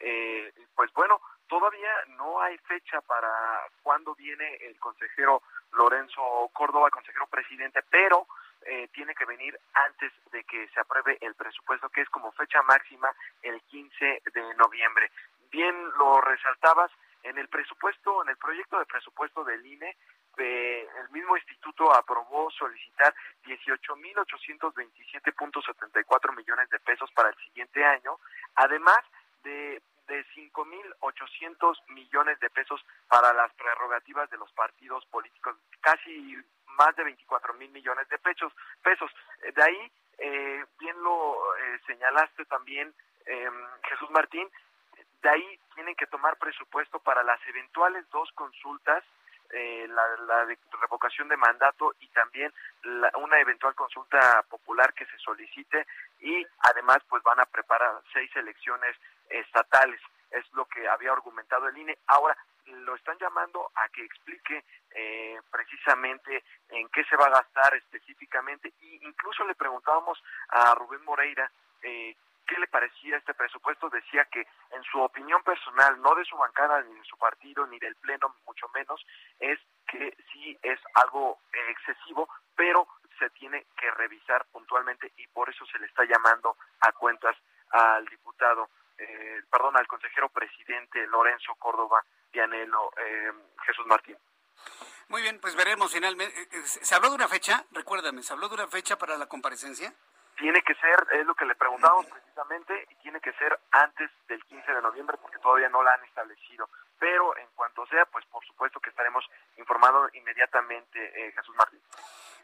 eh, 0.00 0.52
pues 0.74 0.92
bueno, 0.92 1.20
todavía 1.48 1.90
no 2.16 2.40
hay 2.40 2.58
fecha 2.58 3.00
para 3.02 3.62
cuándo 3.82 4.14
viene 4.14 4.56
el 4.62 4.78
consejero 4.78 5.42
Lorenzo 5.72 6.50
Córdoba, 6.52 6.90
consejero 6.90 7.26
presidente, 7.26 7.80
pero 7.90 8.26
eh, 8.62 8.88
tiene 8.92 9.14
que 9.14 9.24
venir 9.24 9.58
antes 9.74 10.12
de 10.32 10.44
que 10.44 10.68
se 10.68 10.80
apruebe 10.80 11.18
el 11.20 11.34
presupuesto, 11.34 11.88
que 11.88 12.02
es 12.02 12.08
como 12.10 12.32
fecha 12.32 12.62
máxima 12.62 13.12
el 13.42 13.60
15 13.62 14.22
de 14.32 14.54
noviembre. 14.56 15.10
Bien 15.50 15.74
lo 15.98 16.20
resaltabas, 16.20 16.90
en 17.22 17.38
el 17.38 17.48
presupuesto, 17.48 18.22
en 18.22 18.28
el 18.30 18.36
proyecto 18.36 18.78
de 18.78 18.86
presupuesto 18.86 19.44
del 19.44 19.64
INE, 19.66 19.96
eh, 20.38 20.88
el 21.02 21.10
mismo 21.10 21.36
instituto 21.36 21.94
aprobó 21.94 22.50
solicitar 22.50 23.14
18.827.74 23.44 26.36
millones 26.36 26.68
de 26.70 26.80
pesos 26.80 27.10
para 27.12 27.28
el 27.30 27.36
siguiente 27.36 27.84
año, 27.84 28.18
además 28.54 28.98
de 29.44 29.80
de 30.06 30.24
5.800 30.34 31.76
millones 31.88 32.38
de 32.40 32.50
pesos 32.50 32.84
para 33.08 33.32
las 33.32 33.52
prerrogativas 33.54 34.30
de 34.30 34.36
los 34.36 34.50
partidos 34.52 35.04
políticos, 35.06 35.56
casi 35.80 36.36
más 36.78 36.94
de 36.96 37.04
24 37.04 37.54
mil 37.54 37.70
millones 37.70 38.08
de 38.08 38.18
pesos. 38.18 38.52
pesos. 38.82 39.10
De 39.54 39.62
ahí, 39.62 39.92
eh, 40.18 40.64
bien 40.78 41.02
lo 41.02 41.56
eh, 41.56 41.80
señalaste 41.86 42.44
también, 42.46 42.94
eh, 43.26 43.50
Jesús 43.88 44.10
Martín, 44.10 44.48
de 45.22 45.28
ahí 45.28 45.60
tienen 45.74 45.94
que 45.96 46.06
tomar 46.06 46.36
presupuesto 46.38 47.00
para 47.00 47.24
las 47.24 47.40
eventuales 47.48 48.08
dos 48.10 48.30
consultas 48.32 49.02
eh, 49.52 49.86
la, 49.88 50.46
revocación 50.80 51.28
de 51.28 51.36
mandato 51.36 51.94
y 52.00 52.08
también 52.08 52.52
una 53.18 53.40
eventual 53.40 53.74
consulta 53.74 54.42
popular 54.48 54.92
que 54.94 55.06
se 55.06 55.18
solicite 55.18 55.86
y 56.20 56.46
además 56.60 56.98
pues 57.08 57.22
van 57.22 57.40
a 57.40 57.46
preparar 57.46 58.00
seis 58.12 58.30
elecciones 58.36 58.96
estatales. 59.28 60.00
Es 60.30 60.44
lo 60.52 60.64
que 60.66 60.86
había 60.88 61.12
argumentado 61.12 61.68
el 61.68 61.78
INE. 61.78 61.98
Ahora 62.06 62.36
lo 62.66 62.94
están 62.94 63.16
llamando 63.18 63.70
a 63.74 63.88
que 63.88 64.04
explique 64.04 64.64
eh, 64.90 65.40
precisamente 65.50 66.44
en 66.70 66.88
qué 66.88 67.04
se 67.04 67.16
va 67.16 67.26
a 67.26 67.42
gastar 67.42 67.74
específicamente. 67.76 68.72
E 68.80 68.98
incluso 69.02 69.44
le 69.44 69.54
preguntábamos 69.54 70.22
a 70.48 70.74
Rubén 70.74 71.04
Moreira 71.04 71.50
eh, 71.82 72.16
qué 72.46 72.58
le 72.58 72.66
parecía 72.68 73.16
este 73.16 73.34
presupuesto, 73.34 73.88
decía 73.90 74.24
que 74.26 74.46
en 74.70 74.82
su 74.84 75.00
opinión 75.00 75.42
personal, 75.42 76.00
no 76.00 76.14
de 76.14 76.24
su 76.24 76.36
bancada, 76.36 76.82
ni 76.82 76.94
de 76.94 77.04
su 77.04 77.16
partido, 77.18 77.66
ni 77.66 77.78
del 77.78 77.96
Pleno, 77.96 78.34
mucho 78.46 78.68
menos, 78.74 79.04
es 79.38 79.58
que 79.86 80.16
sí 80.32 80.58
es 80.62 80.78
algo 80.94 81.40
eh, 81.52 81.70
excesivo, 81.70 82.28
pero 82.54 82.86
se 83.18 83.30
tiene 83.30 83.66
que 83.78 83.90
revisar 83.92 84.46
puntualmente 84.52 85.12
y 85.16 85.26
por 85.28 85.48
eso 85.48 85.64
se 85.66 85.78
le 85.78 85.86
está 85.86 86.04
llamando 86.04 86.56
a 86.80 86.92
cuentas 86.92 87.36
al 87.70 88.04
diputado, 88.06 88.68
eh, 88.98 89.42
perdón, 89.50 89.76
al 89.76 89.86
consejero 89.86 90.28
presidente 90.28 91.06
Lorenzo 91.06 91.54
Córdoba 91.56 92.04
Dianelo 92.32 92.92
eh, 92.98 93.32
Jesús 93.66 93.86
Martín. 93.86 94.16
Muy 95.08 95.22
bien, 95.22 95.38
pues 95.40 95.54
veremos 95.54 95.92
finalmente. 95.92 96.34
Eh, 96.42 96.62
¿Se 96.64 96.94
habló 96.94 97.10
de 97.10 97.16
una 97.16 97.28
fecha? 97.28 97.64
Recuérdame, 97.70 98.22
¿se 98.22 98.32
habló 98.32 98.48
de 98.48 98.54
una 98.54 98.68
fecha 98.68 98.96
para 98.98 99.16
la 99.16 99.26
comparecencia? 99.26 99.92
Tiene 100.36 100.62
que 100.62 100.74
ser, 100.74 101.06
es 101.12 101.26
lo 101.26 101.34
que 101.34 101.44
le 101.44 101.54
preguntamos 101.54 102.06
precisamente, 102.06 102.86
y 102.90 102.94
tiene 102.96 103.20
que 103.20 103.32
ser 103.34 103.58
antes 103.70 104.10
del 104.28 104.44
15 104.44 104.72
de 104.72 104.82
noviembre 104.82 105.16
porque 105.20 105.38
todavía 105.38 105.68
no 105.68 105.82
la 105.82 105.94
han 105.94 106.04
establecido. 106.04 106.68
Pero 106.98 107.36
en 107.36 107.48
cuanto 107.54 107.86
sea, 107.86 108.04
pues 108.06 108.24
por 108.26 108.44
supuesto 108.46 108.80
que 108.80 108.90
estaremos 108.90 109.24
informando 109.56 110.08
inmediatamente, 110.14 110.98
eh, 111.26 111.32
Jesús 111.32 111.54
Martín. 111.56 111.80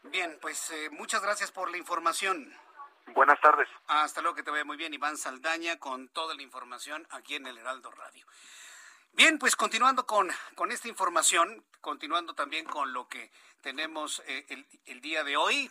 Bien, 0.04 0.38
pues 0.40 0.70
eh, 0.70 0.90
muchas 0.90 1.22
gracias 1.22 1.52
por 1.52 1.70
la 1.70 1.76
información. 1.76 2.52
Buenas 3.08 3.40
tardes. 3.40 3.68
Hasta 3.88 4.20
luego, 4.22 4.36
que 4.36 4.42
te 4.42 4.50
vaya 4.50 4.64
muy 4.64 4.76
bien, 4.76 4.94
Iván 4.94 5.16
Saldaña, 5.16 5.78
con 5.78 6.08
toda 6.08 6.34
la 6.34 6.42
información 6.42 7.06
aquí 7.10 7.36
en 7.36 7.46
el 7.46 7.58
Heraldo 7.58 7.90
Radio. 7.90 8.26
Bien, 9.12 9.38
pues 9.38 9.56
continuando 9.56 10.06
con, 10.06 10.30
con 10.54 10.72
esta 10.72 10.88
información, 10.88 11.64
continuando 11.80 12.34
también 12.34 12.64
con 12.64 12.92
lo 12.92 13.08
que 13.08 13.30
tenemos 13.60 14.22
eh, 14.26 14.46
el, 14.48 14.66
el 14.86 15.00
día 15.02 15.22
de 15.22 15.36
hoy, 15.36 15.70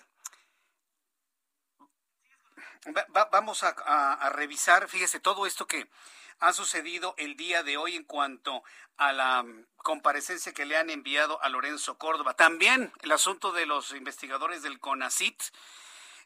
vamos 3.32 3.64
a, 3.64 4.30
revisar, 4.32 4.88
fíjese, 4.88 5.20
todo 5.20 5.46
esto 5.46 5.68
que 5.68 5.88
ha 6.40 6.54
sucedido 6.54 7.14
el 7.18 7.36
día 7.36 7.64
de 7.64 7.78
hoy 7.78 7.96
en 7.96 8.04
cuanto 8.04 8.64
a 8.98 9.14
la 9.14 9.46
comparecencia 9.78 10.54
que 10.54 10.66
le 10.66 10.78
han 10.78 10.90
enviado 10.90 11.42
a 11.44 11.50
Lorenzo 11.50 11.98
Córdoba. 11.98 12.34
También 12.34 12.92
el 13.02 13.12
asunto 13.12 13.52
de 13.52 13.66
los 13.66 13.94
investigadores 13.94 14.64
del 14.64 14.80
CONACIT. 14.80 15.42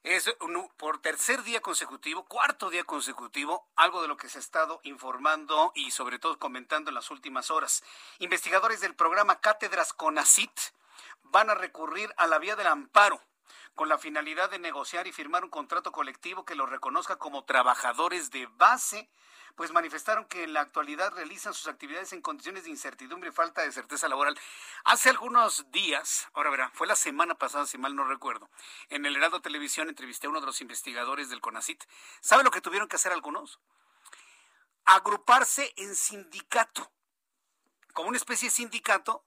Es 0.04 0.32
por 0.78 1.02
tercer 1.02 1.41
día 1.41 1.62
consecutivo, 1.62 2.26
cuarto 2.26 2.70
día 2.70 2.84
consecutivo, 2.84 3.68
algo 3.76 4.04
de 4.04 4.08
lo 4.08 4.18
que 4.18 4.30
se 4.30 4.38
ha 4.38 4.41
estado 4.41 4.80
informando 4.84 5.72
y 5.74 5.89
sobre 5.89 6.20
todo 6.20 6.38
comentando 6.38 6.91
en 6.91 6.96
las 6.96 7.10
últimas 7.10 7.50
horas. 7.50 7.84
Investigadores 8.20 8.82
del 8.82 8.94
programa 8.94 9.39
Cátedras 9.39 9.94
CONACIT 9.94 10.52
van 11.24 11.50
a 11.50 11.56
recurrir 11.56 12.13
a 12.18 12.28
la 12.28 12.38
vía 12.38 12.56
del 12.56 12.68
amparo 12.68 13.20
con 13.76 13.90
la 13.90 13.98
finalidad 13.98 14.50
de 14.50 14.58
negociar 14.58 15.06
y 15.06 15.12
firmar 15.12 15.44
un 15.44 15.50
contrato 15.50 15.92
colectivo 15.92 16.46
que 16.46 16.56
los 16.56 16.70
reconozca 16.70 17.18
como 17.18 17.44
trabajadores 17.44 18.32
de 18.32 18.48
base, 18.48 19.10
pues 19.56 19.72
manifestaron 19.72 20.26
que 20.26 20.44
en 20.44 20.54
la 20.54 20.62
actualidad 20.62 21.14
realizan 21.14 21.54
sus 21.54 21.68
actividades 21.68 22.14
en 22.14 22.22
condiciones 22.22 22.64
de 22.64 22.70
incertidumbre 22.70 23.30
y 23.30 23.34
falta 23.34 23.62
de 23.62 23.72
certeza 23.72 24.08
laboral. 24.08 24.40
Hace 24.86 25.10
algunos 25.10 25.70
días, 25.72 26.28
ahora 26.34 26.50
verá, 26.50 26.72
fue 26.74 26.88
la 26.88 26.96
semana 26.96 27.36
pasada, 27.36 27.66
si 27.66 27.78
mal 27.78 27.96
no 27.96 28.06
recuerdo, 28.06 28.50
en 28.90 29.06
el 29.06 29.16
Heraldo 29.16 29.42
Televisión 29.42 29.90
entrevisté 29.90 30.28
a 30.28 30.30
uno 30.30 30.40
de 30.40 30.48
los 30.48 30.62
investigadores 30.62 31.30
del 31.30 31.42
CONACIT. 31.42 31.84
¿Sabe 32.22 32.44
lo 32.44 32.52
que 32.52 32.62
tuvieron 32.62 32.88
que 32.88 32.96
hacer 32.96 33.12
algunos? 33.12 33.60
Agruparse 34.86 35.74
en 35.78 35.96
sindicato, 35.96 36.92
como 37.94 38.10
una 38.10 38.18
especie 38.18 38.50
de 38.50 38.56
sindicato, 38.56 39.26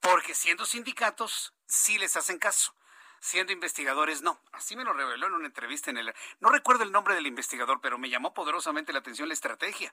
porque 0.00 0.34
siendo 0.34 0.64
sindicatos 0.66 1.52
sí 1.66 1.98
les 1.98 2.16
hacen 2.16 2.38
caso 2.38 2.77
siendo 3.20 3.52
investigadores 3.52 4.22
no. 4.22 4.40
Así 4.52 4.76
me 4.76 4.84
lo 4.84 4.92
reveló 4.92 5.26
en 5.26 5.34
una 5.34 5.46
entrevista 5.46 5.90
en 5.90 5.98
el... 5.98 6.14
No 6.40 6.50
recuerdo 6.50 6.84
el 6.84 6.92
nombre 6.92 7.14
del 7.14 7.26
investigador, 7.26 7.80
pero 7.80 7.98
me 7.98 8.10
llamó 8.10 8.34
poderosamente 8.34 8.92
la 8.92 9.00
atención 9.00 9.28
la 9.28 9.34
estrategia. 9.34 9.92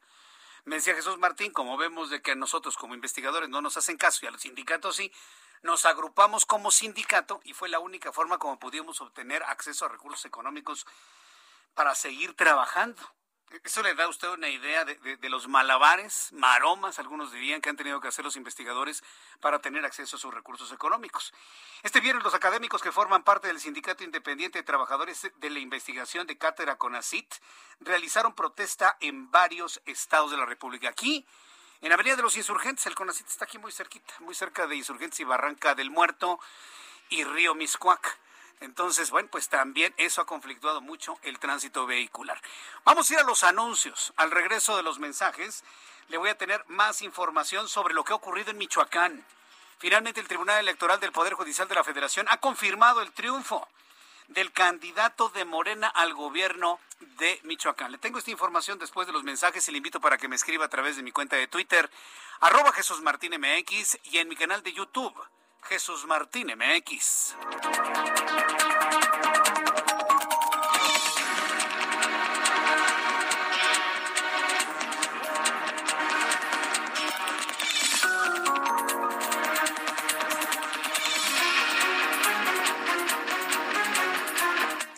Me 0.66 0.78
decía 0.78 0.96
Jesús 0.96 1.20
Martín, 1.20 1.52
como 1.52 1.78
vemos 1.78 2.10
de 2.10 2.22
que 2.22 2.32
a 2.32 2.36
nosotros 2.36 2.76
como 2.76 2.96
investigadores 2.96 3.50
no 3.50 3.62
nos 3.62 3.78
hacen 3.78 3.98
caso 3.98 4.20
y 4.24 4.28
a 4.28 4.32
los 4.32 4.42
sindicatos 4.42 4.96
sí, 4.96 5.12
nos 5.62 5.86
agrupamos 5.86 6.46
como 6.46 6.72
sindicato 6.72 7.40
y 7.44 7.54
fue 7.54 7.70
la 7.70 7.80
única 7.80 8.12
forma 8.12 8.40
como 8.40 8.60
pudimos 8.60 9.00
obtener 9.02 9.44
acceso 9.44 9.86
a 9.86 9.90
recursos 9.90 10.26
económicos 10.26 10.86
para 11.76 11.94
seguir 11.94 12.36
trabajando. 12.36 13.02
Es 13.64 13.72
Eso 13.72 13.84
le 13.84 13.96
da 13.96 14.06
a 14.06 14.10
usted 14.10 14.28
una 14.30 14.50
idea 14.50 14.84
de, 14.86 14.96
de, 15.18 15.30
los 15.30 15.48
malabares, 15.48 16.32
maromas, 16.34 17.00
algunos 17.00 17.32
dirían, 17.32 17.62
que 17.62 17.70
han 17.70 17.78
tenido 17.78 18.02
que 18.02 18.08
hacer 18.08 18.26
los 18.26 18.36
investigadores 18.36 19.04
para 19.40 19.60
tener 19.60 19.86
acceso 19.86 20.16
a 20.16 20.20
sus 20.20 20.34
recursos 20.34 20.72
económicos. 20.72 21.34
Este 21.84 22.00
viernes 22.00 22.24
los 22.24 22.34
académicos 22.34 22.82
que 22.82 22.92
forman 22.92 23.24
parte 23.24 23.48
del 23.48 23.60
Sindicato 23.60 24.04
Independiente 24.04 24.60
de 24.60 24.64
Trabajadores 24.64 25.32
de 25.36 25.50
la 25.50 25.60
Investigación 25.60 26.28
de 26.28 26.38
Cátedra 26.38 26.78
CONACIT 26.78 27.34
realizaron 27.80 28.34
protesta 28.34 28.98
en 29.00 29.32
varios 29.32 29.82
estados 29.86 30.32
de 30.32 30.38
la 30.38 30.46
República. 30.46 30.90
Aquí, 30.90 31.26
en 31.82 31.92
Avenida 31.92 32.16
de 32.16 32.24
los 32.24 32.36
Insurgentes, 32.38 32.86
el 32.88 32.96
CONACIT 32.96 33.28
está 33.28 33.46
aquí 33.46 33.58
muy 33.58 33.72
cerquita, 33.72 34.14
muy 34.20 34.36
cerca 34.36 34.68
de 34.68 34.76
Insurgentes 34.76 35.20
y 35.20 35.24
Barranca 35.24 35.76
del 35.76 35.92
Muerto 35.92 36.40
y 37.10 37.24
Río 37.24 37.56
Miscuac. 37.56 38.25
Entonces, 38.62 39.12
bueno, 39.12 39.30
pues 39.32 39.50
también 39.50 39.94
eso 39.98 40.22
ha 40.22 40.26
conflictuado 40.26 40.82
mucho 40.82 41.18
el 41.24 41.40
tránsito 41.40 41.86
vehicular. 41.86 42.42
Vamos 42.84 43.10
a 43.10 43.14
ir 43.14 43.20
a 43.20 43.24
los 43.24 43.44
anuncios. 43.44 44.14
Al 44.18 44.32
regreso 44.32 44.78
de 44.78 44.84
los 44.84 45.00
mensajes, 45.00 45.64
le 46.08 46.18
voy 46.18 46.30
a 46.30 46.38
tener 46.38 46.64
más 46.68 47.02
información 47.02 47.68
sobre 47.68 47.94
lo 47.94 48.04
que 48.04 48.14
ha 48.14 48.18
ocurrido 48.18 48.52
en 48.52 48.58
Michoacán. 48.58 49.26
Finalmente, 49.78 50.20
el 50.20 50.28
Tribunal 50.28 50.60
Electoral 50.60 51.00
del 51.00 51.12
Poder 51.12 51.34
Judicial 51.34 51.68
de 51.68 51.76
la 51.76 51.84
Federación 51.84 52.28
ha 52.30 52.38
confirmado 52.38 53.02
el 53.02 53.12
triunfo 53.12 53.68
del 54.28 54.52
candidato 54.52 55.30
de 55.30 55.46
Morena 55.46 55.88
al 55.88 56.14
gobierno 56.14 56.80
de 57.18 57.40
Michoacán. 57.44 57.92
Le 57.92 57.98
tengo 57.98 58.18
esta 58.18 58.32
información 58.32 58.80
después 58.80 59.08
de 59.08 59.14
los 59.14 59.24
mensajes 59.24 59.68
y 59.68 59.72
le 59.72 59.78
invito 59.78 60.00
para 60.00 60.18
que 60.18 60.28
me 60.28 60.36
escriba 60.36 60.66
a 60.66 60.70
través 60.70 60.96
de 60.96 61.04
mi 61.04 61.12
cuenta 61.12 61.36
de 61.36 61.48
Twitter, 61.48 61.90
arroba 62.40 62.72
Jesús 62.72 63.02
Martín 63.02 63.34
MX 63.40 64.00
y 64.04 64.18
en 64.18 64.28
mi 64.28 64.36
canal 64.36 64.64
de 64.64 64.74
YouTube, 64.74 65.16
Jesús 65.64 66.06
Martín 66.06 66.52
MX. 66.56 67.36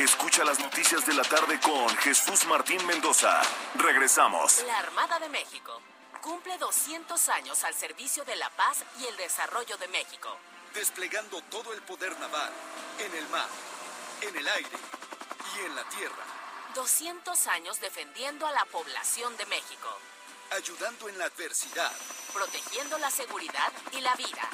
Escucha 0.00 0.44
las 0.44 0.58
noticias 0.58 1.04
de 1.04 1.12
la 1.12 1.22
tarde 1.22 1.60
con 1.60 1.94
Jesús 1.98 2.46
Martín 2.46 2.84
Mendoza. 2.86 3.38
Regresamos. 3.74 4.64
La 4.66 4.78
Armada 4.78 5.18
de 5.18 5.28
México 5.28 5.78
cumple 6.22 6.56
200 6.56 7.28
años 7.28 7.62
al 7.64 7.74
servicio 7.74 8.24
de 8.24 8.34
la 8.36 8.48
paz 8.48 8.82
y 8.98 9.04
el 9.04 9.16
desarrollo 9.18 9.76
de 9.76 9.88
México. 9.88 10.34
Desplegando 10.72 11.42
todo 11.50 11.74
el 11.74 11.82
poder 11.82 12.18
naval, 12.18 12.50
en 12.98 13.14
el 13.14 13.28
mar, 13.28 13.46
en 14.22 14.36
el 14.38 14.48
aire 14.48 14.78
y 15.54 15.66
en 15.66 15.76
la 15.76 15.84
tierra. 15.90 16.24
200 16.74 17.46
años 17.48 17.78
defendiendo 17.80 18.46
a 18.46 18.52
la 18.52 18.64
población 18.64 19.36
de 19.36 19.44
México. 19.46 19.98
Ayudando 20.52 21.10
en 21.10 21.18
la 21.18 21.26
adversidad. 21.26 21.92
Protegiendo 22.32 22.96
la 22.96 23.10
seguridad 23.10 23.70
y 23.92 24.00
la 24.00 24.14
vida. 24.14 24.48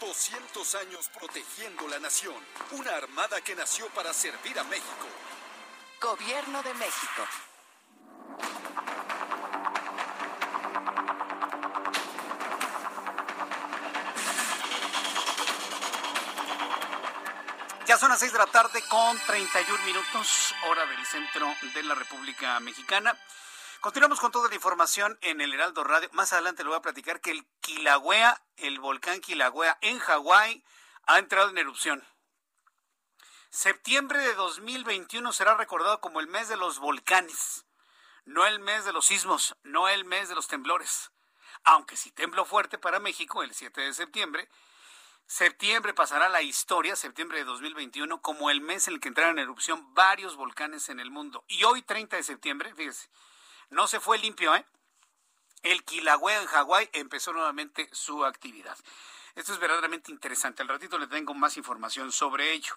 200 0.00 0.74
años 0.76 1.10
protegiendo 1.18 1.88
la 1.88 1.98
nación. 1.98 2.36
Una 2.72 2.96
armada 2.96 3.40
que 3.40 3.54
nació 3.54 3.88
para 3.88 4.12
servir 4.12 4.58
a 4.58 4.64
México. 4.64 5.06
Gobierno 6.00 6.62
de 6.62 6.74
México. 6.74 7.22
Ya 17.86 17.96
son 17.96 18.10
las 18.10 18.20
6 18.20 18.32
de 18.32 18.38
la 18.38 18.46
tarde 18.46 18.82
con 18.88 19.18
31 19.18 19.84
minutos, 19.84 20.54
hora 20.68 20.84
del 20.84 21.06
centro 21.06 21.46
de 21.74 21.82
la 21.82 21.94
República 21.94 22.60
Mexicana. 22.60 23.16
Continuamos 23.80 24.18
con 24.18 24.32
toda 24.32 24.48
la 24.48 24.56
información 24.56 25.16
en 25.22 25.40
el 25.40 25.54
Heraldo 25.54 25.84
Radio. 25.84 26.08
Más 26.12 26.32
adelante 26.32 26.64
le 26.64 26.70
voy 26.70 26.78
a 26.78 26.82
platicar 26.82 27.20
que 27.20 27.30
el 27.30 27.46
Kilauea, 27.60 28.42
el 28.56 28.80
volcán 28.80 29.20
Kilauea 29.20 29.78
en 29.82 30.00
Hawái, 30.00 30.64
ha 31.06 31.18
entrado 31.20 31.50
en 31.50 31.58
erupción. 31.58 32.04
Septiembre 33.50 34.18
de 34.18 34.34
2021 34.34 35.32
será 35.32 35.54
recordado 35.54 36.00
como 36.00 36.18
el 36.18 36.26
mes 36.26 36.48
de 36.48 36.56
los 36.56 36.80
volcanes, 36.80 37.66
no 38.24 38.46
el 38.46 38.58
mes 38.58 38.84
de 38.84 38.92
los 38.92 39.06
sismos, 39.06 39.56
no 39.62 39.88
el 39.88 40.04
mes 40.04 40.28
de 40.28 40.34
los 40.34 40.48
temblores. 40.48 41.12
Aunque 41.62 41.96
si 41.96 42.10
tembló 42.10 42.44
fuerte 42.44 42.78
para 42.78 42.98
México 42.98 43.44
el 43.44 43.54
7 43.54 43.80
de 43.80 43.94
septiembre, 43.94 44.48
Septiembre 45.28 45.92
pasará 45.92 46.30
la 46.30 46.40
historia, 46.40 46.96
septiembre 46.96 47.38
de 47.38 47.44
2021, 47.44 48.22
como 48.22 48.48
el 48.48 48.62
mes 48.62 48.88
en 48.88 48.94
el 48.94 49.00
que 49.00 49.08
entraron 49.08 49.38
en 49.38 49.44
erupción 49.44 49.92
varios 49.92 50.36
volcanes 50.36 50.88
en 50.88 51.00
el 51.00 51.10
mundo. 51.10 51.44
Y 51.48 51.64
hoy, 51.64 51.82
30 51.82 52.16
de 52.16 52.22
septiembre, 52.22 52.74
fíjese, 52.74 53.10
no 53.70 53.86
se 53.86 54.00
fue 54.00 54.18
limpio, 54.18 54.54
¿eh? 54.54 54.64
El 55.62 55.84
Kilauea 55.84 56.40
en 56.40 56.46
Hawái 56.46 56.88
empezó 56.92 57.32
nuevamente 57.32 57.88
su 57.92 58.24
actividad. 58.24 58.78
Esto 59.34 59.52
es 59.52 59.58
verdaderamente 59.58 60.10
interesante. 60.10 60.62
Al 60.62 60.68
ratito 60.68 60.98
le 60.98 61.06
tengo 61.06 61.34
más 61.34 61.56
información 61.56 62.12
sobre 62.12 62.52
ello. 62.52 62.74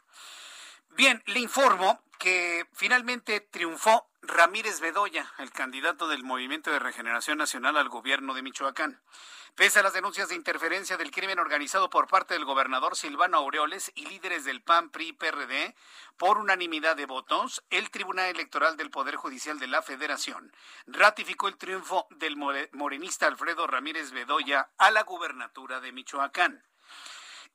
Bien, 0.90 1.24
le 1.28 1.40
informo 1.40 2.04
que 2.20 2.68
finalmente 2.74 3.40
triunfó 3.40 4.11
Ramírez 4.24 4.80
Bedoya, 4.82 5.34
el 5.40 5.52
candidato 5.52 6.08
del 6.08 6.24
Movimiento 6.24 6.70
de 6.72 6.78
Regeneración 6.78 7.40
Nacional 7.40 7.76
al 7.76 7.90
gobierno 7.90 8.36
de 8.36 8.44
Michoacán. 8.44 9.02
Pese 9.56 9.80
a 9.80 9.84
las 9.84 9.94
denuncias 9.94 10.30
de 10.30 10.36
interferencia 10.36 10.96
del 10.96 11.10
crimen 11.10 11.40
organizado 11.40 11.90
por 11.90 12.08
parte 12.08 12.36
del 12.36 12.46
gobernador 12.46 12.96
Silvano 12.96 13.38
Aureoles 13.38 13.92
y 13.96 14.06
líderes 14.06 14.46
del 14.46 14.62
PAN, 14.62 14.92
PRI 14.92 15.08
y 15.08 15.14
PRD, 15.14 15.76
por 16.18 16.38
unanimidad 16.38 16.96
de 16.96 17.08
votos, 17.08 17.64
el 17.72 17.90
Tribunal 17.90 18.30
Electoral 18.30 18.78
del 18.78 18.92
Poder 18.92 19.16
Judicial 19.16 19.60
de 19.60 19.68
la 19.68 19.82
Federación 19.82 20.54
ratificó 20.86 21.48
el 21.48 21.58
triunfo 21.58 22.08
del 22.12 22.38
morenista 22.38 23.26
Alfredo 23.26 23.66
Ramírez 23.66 24.12
Bedoya 24.12 24.70
a 24.78 24.92
la 24.92 25.02
gubernatura 25.02 25.80
de 25.80 25.92
Michoacán. 25.92 26.64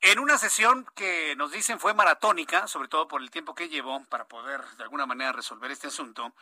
En 0.01 0.19
una 0.19 0.39
sesión 0.39 0.87
que 0.95 1.35
nos 1.37 1.51
dicen 1.51 1.81
fue 1.81 1.95
maratónica, 1.95 2.69
sobre 2.69 2.89
todo 2.89 3.09
por 3.09 3.23
el 3.23 3.31
tiempo 3.31 3.55
que 3.55 3.69
llevó 3.69 4.05
para 4.05 4.29
poder 4.29 4.63
de 4.77 4.83
alguna 4.85 5.07
manera 5.07 5.33
resolver 5.33 5.71
este 5.71 5.89
asunto, 5.89 6.33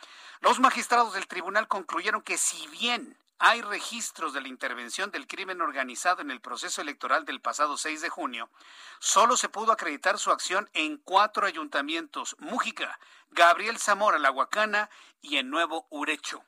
los 0.41 0.59
magistrados 0.59 1.13
del 1.13 1.27
tribunal 1.27 1.67
concluyeron 1.67 2.21
que 2.21 2.37
si 2.37 2.67
bien 2.67 3.17
hay 3.39 3.61
registros 3.61 4.33
de 4.33 4.41
la 4.41 4.47
intervención 4.47 5.11
del 5.11 5.27
crimen 5.27 5.61
organizado 5.61 6.21
en 6.21 6.31
el 6.31 6.41
proceso 6.41 6.81
electoral 6.81 7.25
del 7.25 7.41
pasado 7.41 7.77
6 7.77 8.01
de 8.01 8.09
junio, 8.09 8.49
solo 8.99 9.35
se 9.35 9.49
pudo 9.49 9.71
acreditar 9.71 10.19
su 10.19 10.31
acción 10.31 10.69
en 10.73 10.97
cuatro 10.97 11.45
ayuntamientos, 11.45 12.35
Mújica, 12.39 12.99
Gabriel 13.31 13.77
Zamora, 13.77 14.19
La 14.19 14.31
Huacana 14.31 14.89
y 15.21 15.37
en 15.37 15.49
Nuevo 15.49 15.87
Urecho. 15.89 16.43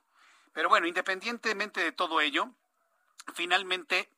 Pero 0.53 0.69
bueno, 0.69 0.87
independientemente 0.87 1.81
de 1.81 1.91
todo 1.91 2.21
ello, 2.21 2.49
finalmente 3.33 4.09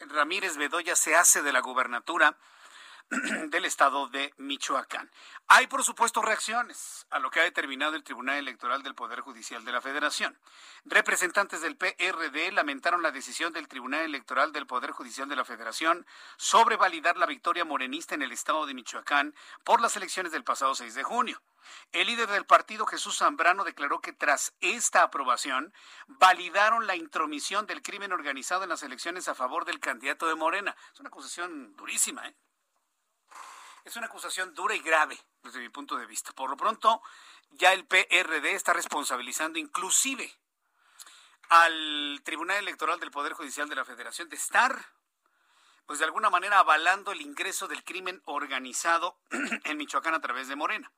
Ramírez 0.00 0.56
Bedoya 0.56 0.94
se 0.96 1.16
hace 1.16 1.42
de 1.42 1.52
la 1.52 1.60
gubernatura 1.60 2.36
del 3.48 3.64
estado 3.64 4.08
de 4.08 4.34
Michoacán. 4.36 5.10
Hay, 5.46 5.66
por 5.66 5.82
supuesto, 5.82 6.20
reacciones 6.20 7.06
a 7.08 7.18
lo 7.18 7.30
que 7.30 7.40
ha 7.40 7.44
determinado 7.44 7.96
el 7.96 8.04
Tribunal 8.04 8.36
Electoral 8.36 8.82
del 8.82 8.94
Poder 8.94 9.20
Judicial 9.20 9.64
de 9.64 9.72
la 9.72 9.80
Federación. 9.80 10.38
Representantes 10.84 11.62
del 11.62 11.76
PRD 11.76 12.52
lamentaron 12.52 13.02
la 13.02 13.10
decisión 13.10 13.54
del 13.54 13.66
Tribunal 13.66 14.02
Electoral 14.02 14.52
del 14.52 14.66
Poder 14.66 14.90
Judicial 14.90 15.26
de 15.26 15.36
la 15.36 15.46
Federación 15.46 16.06
sobre 16.36 16.76
validar 16.76 17.16
la 17.16 17.24
victoria 17.24 17.64
morenista 17.64 18.14
en 18.14 18.20
el 18.20 18.32
estado 18.32 18.66
de 18.66 18.74
Michoacán 18.74 19.34
por 19.64 19.80
las 19.80 19.96
elecciones 19.96 20.30
del 20.30 20.44
pasado 20.44 20.74
6 20.74 20.94
de 20.94 21.02
junio. 21.02 21.40
El 21.92 22.08
líder 22.08 22.28
del 22.28 22.44
partido, 22.44 22.84
Jesús 22.86 23.18
Zambrano, 23.18 23.64
declaró 23.64 24.00
que 24.00 24.12
tras 24.12 24.52
esta 24.60 25.02
aprobación 25.02 25.72
validaron 26.06 26.86
la 26.86 26.96
intromisión 26.96 27.66
del 27.66 27.80
crimen 27.80 28.12
organizado 28.12 28.64
en 28.64 28.68
las 28.68 28.82
elecciones 28.82 29.28
a 29.28 29.34
favor 29.34 29.64
del 29.64 29.80
candidato 29.80 30.26
de 30.28 30.34
Morena. 30.34 30.76
Es 30.92 31.00
una 31.00 31.08
acusación 31.08 31.74
durísima, 31.76 32.26
¿eh? 32.26 32.34
Es 33.84 33.96
una 33.96 34.06
acusación 34.06 34.54
dura 34.54 34.74
y 34.74 34.80
grave 34.80 35.18
desde 35.42 35.60
mi 35.60 35.68
punto 35.68 35.96
de 35.96 36.06
vista. 36.06 36.32
Por 36.32 36.50
lo 36.50 36.56
pronto, 36.56 37.02
ya 37.50 37.72
el 37.72 37.86
PRD 37.86 38.52
está 38.52 38.72
responsabilizando 38.72 39.58
inclusive 39.58 40.32
al 41.48 42.20
Tribunal 42.24 42.58
Electoral 42.58 43.00
del 43.00 43.10
Poder 43.10 43.32
Judicial 43.32 43.68
de 43.68 43.76
la 43.76 43.84
Federación 43.84 44.28
de 44.28 44.36
estar, 44.36 44.84
pues 45.86 45.98
de 45.98 46.04
alguna 46.04 46.28
manera 46.28 46.58
avalando 46.58 47.12
el 47.12 47.22
ingreso 47.22 47.66
del 47.66 47.84
crimen 47.84 48.20
organizado 48.26 49.18
en 49.64 49.76
Michoacán 49.76 50.14
a 50.14 50.20
través 50.20 50.48
de 50.48 50.56
Morena. 50.56 50.92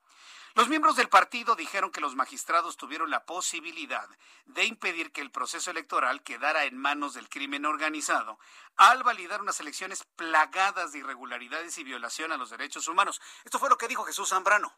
Los 0.55 0.69
miembros 0.69 0.97
del 0.97 1.09
partido 1.09 1.55
dijeron 1.55 1.93
que 1.93 2.01
los 2.01 2.17
magistrados 2.17 2.77
tuvieron 2.77 3.09
la 3.11 3.25
posibilidad 3.25 4.09
de 4.47 4.65
impedir 4.65 5.13
que 5.13 5.21
el 5.21 5.31
proceso 5.31 5.71
electoral 5.71 6.23
quedara 6.23 6.65
en 6.65 6.77
manos 6.77 7.15
del 7.15 7.29
crimen 7.29 7.67
organizado 7.67 8.39
al 8.77 9.03
validar 9.05 9.41
unas 9.41 9.61
elecciones 9.61 10.05
plagadas 10.17 10.93
de 10.93 10.99
irregularidades 11.01 11.79
y 11.79 11.85
violación 11.85 12.33
a 12.33 12.37
los 12.37 12.51
derechos 12.51 12.89
humanos. 12.89 13.21
Esto 13.45 13.59
fue 13.59 13.71
lo 13.71 13.79
que 13.79 13.87
dijo 13.87 14.05
Jesús 14.05 14.31
Zambrano. 14.31 14.73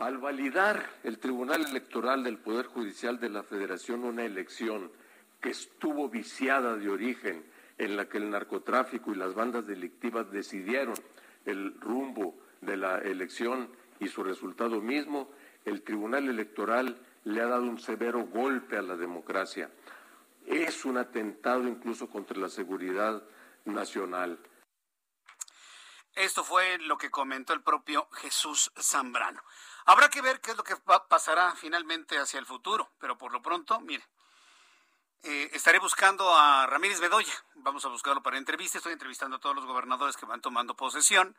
Al 0.00 0.18
validar 0.18 1.00
el 1.04 1.18
Tribunal 1.18 1.64
Electoral 1.64 2.24
del 2.24 2.38
Poder 2.38 2.66
Judicial 2.66 3.18
de 3.20 3.30
la 3.30 3.42
Federación 3.42 4.04
una 4.04 4.24
elección 4.24 4.92
que 5.40 5.50
estuvo 5.50 6.08
viciada 6.08 6.76
de 6.76 6.88
origen, 6.88 7.48
en 7.78 7.96
la 7.96 8.08
que 8.08 8.18
el 8.18 8.30
narcotráfico 8.30 9.12
y 9.12 9.16
las 9.16 9.34
bandas 9.34 9.66
delictivas 9.66 10.30
decidieron 10.32 10.94
el 11.44 11.80
rumbo 11.80 12.36
de 12.60 12.76
la 12.76 12.98
elección 12.98 13.70
y 14.00 14.08
su 14.08 14.22
resultado 14.22 14.80
mismo, 14.80 15.30
el 15.64 15.82
Tribunal 15.82 16.28
Electoral 16.28 16.98
le 17.24 17.42
ha 17.42 17.46
dado 17.46 17.64
un 17.64 17.78
severo 17.78 18.24
golpe 18.26 18.76
a 18.76 18.82
la 18.82 18.96
democracia. 18.96 19.70
Es 20.46 20.84
un 20.84 20.96
atentado 20.96 21.68
incluso 21.68 22.08
contra 22.08 22.38
la 22.38 22.48
seguridad 22.48 23.22
nacional. 23.64 24.38
Esto 26.14 26.42
fue 26.42 26.78
lo 26.78 26.98
que 26.98 27.10
comentó 27.10 27.52
el 27.52 27.62
propio 27.62 28.08
Jesús 28.12 28.72
Zambrano. 28.76 29.42
Habrá 29.84 30.08
que 30.08 30.20
ver 30.20 30.40
qué 30.40 30.50
es 30.50 30.56
lo 30.56 30.64
que 30.64 30.74
pasará 31.08 31.54
finalmente 31.54 32.18
hacia 32.18 32.40
el 32.40 32.46
futuro, 32.46 32.90
pero 32.98 33.16
por 33.16 33.32
lo 33.32 33.40
pronto, 33.40 33.78
mire, 33.80 34.04
eh, 35.22 35.50
estaré 35.52 35.78
buscando 35.78 36.36
a 36.36 36.66
Ramírez 36.66 37.00
Bedoya. 37.00 37.32
Vamos 37.56 37.84
a 37.84 37.88
buscarlo 37.88 38.22
para 38.22 38.38
entrevista. 38.38 38.78
Estoy 38.78 38.92
entrevistando 38.92 39.36
a 39.36 39.40
todos 39.40 39.54
los 39.54 39.66
gobernadores 39.66 40.16
que 40.16 40.26
van 40.26 40.40
tomando 40.40 40.76
posesión. 40.76 41.36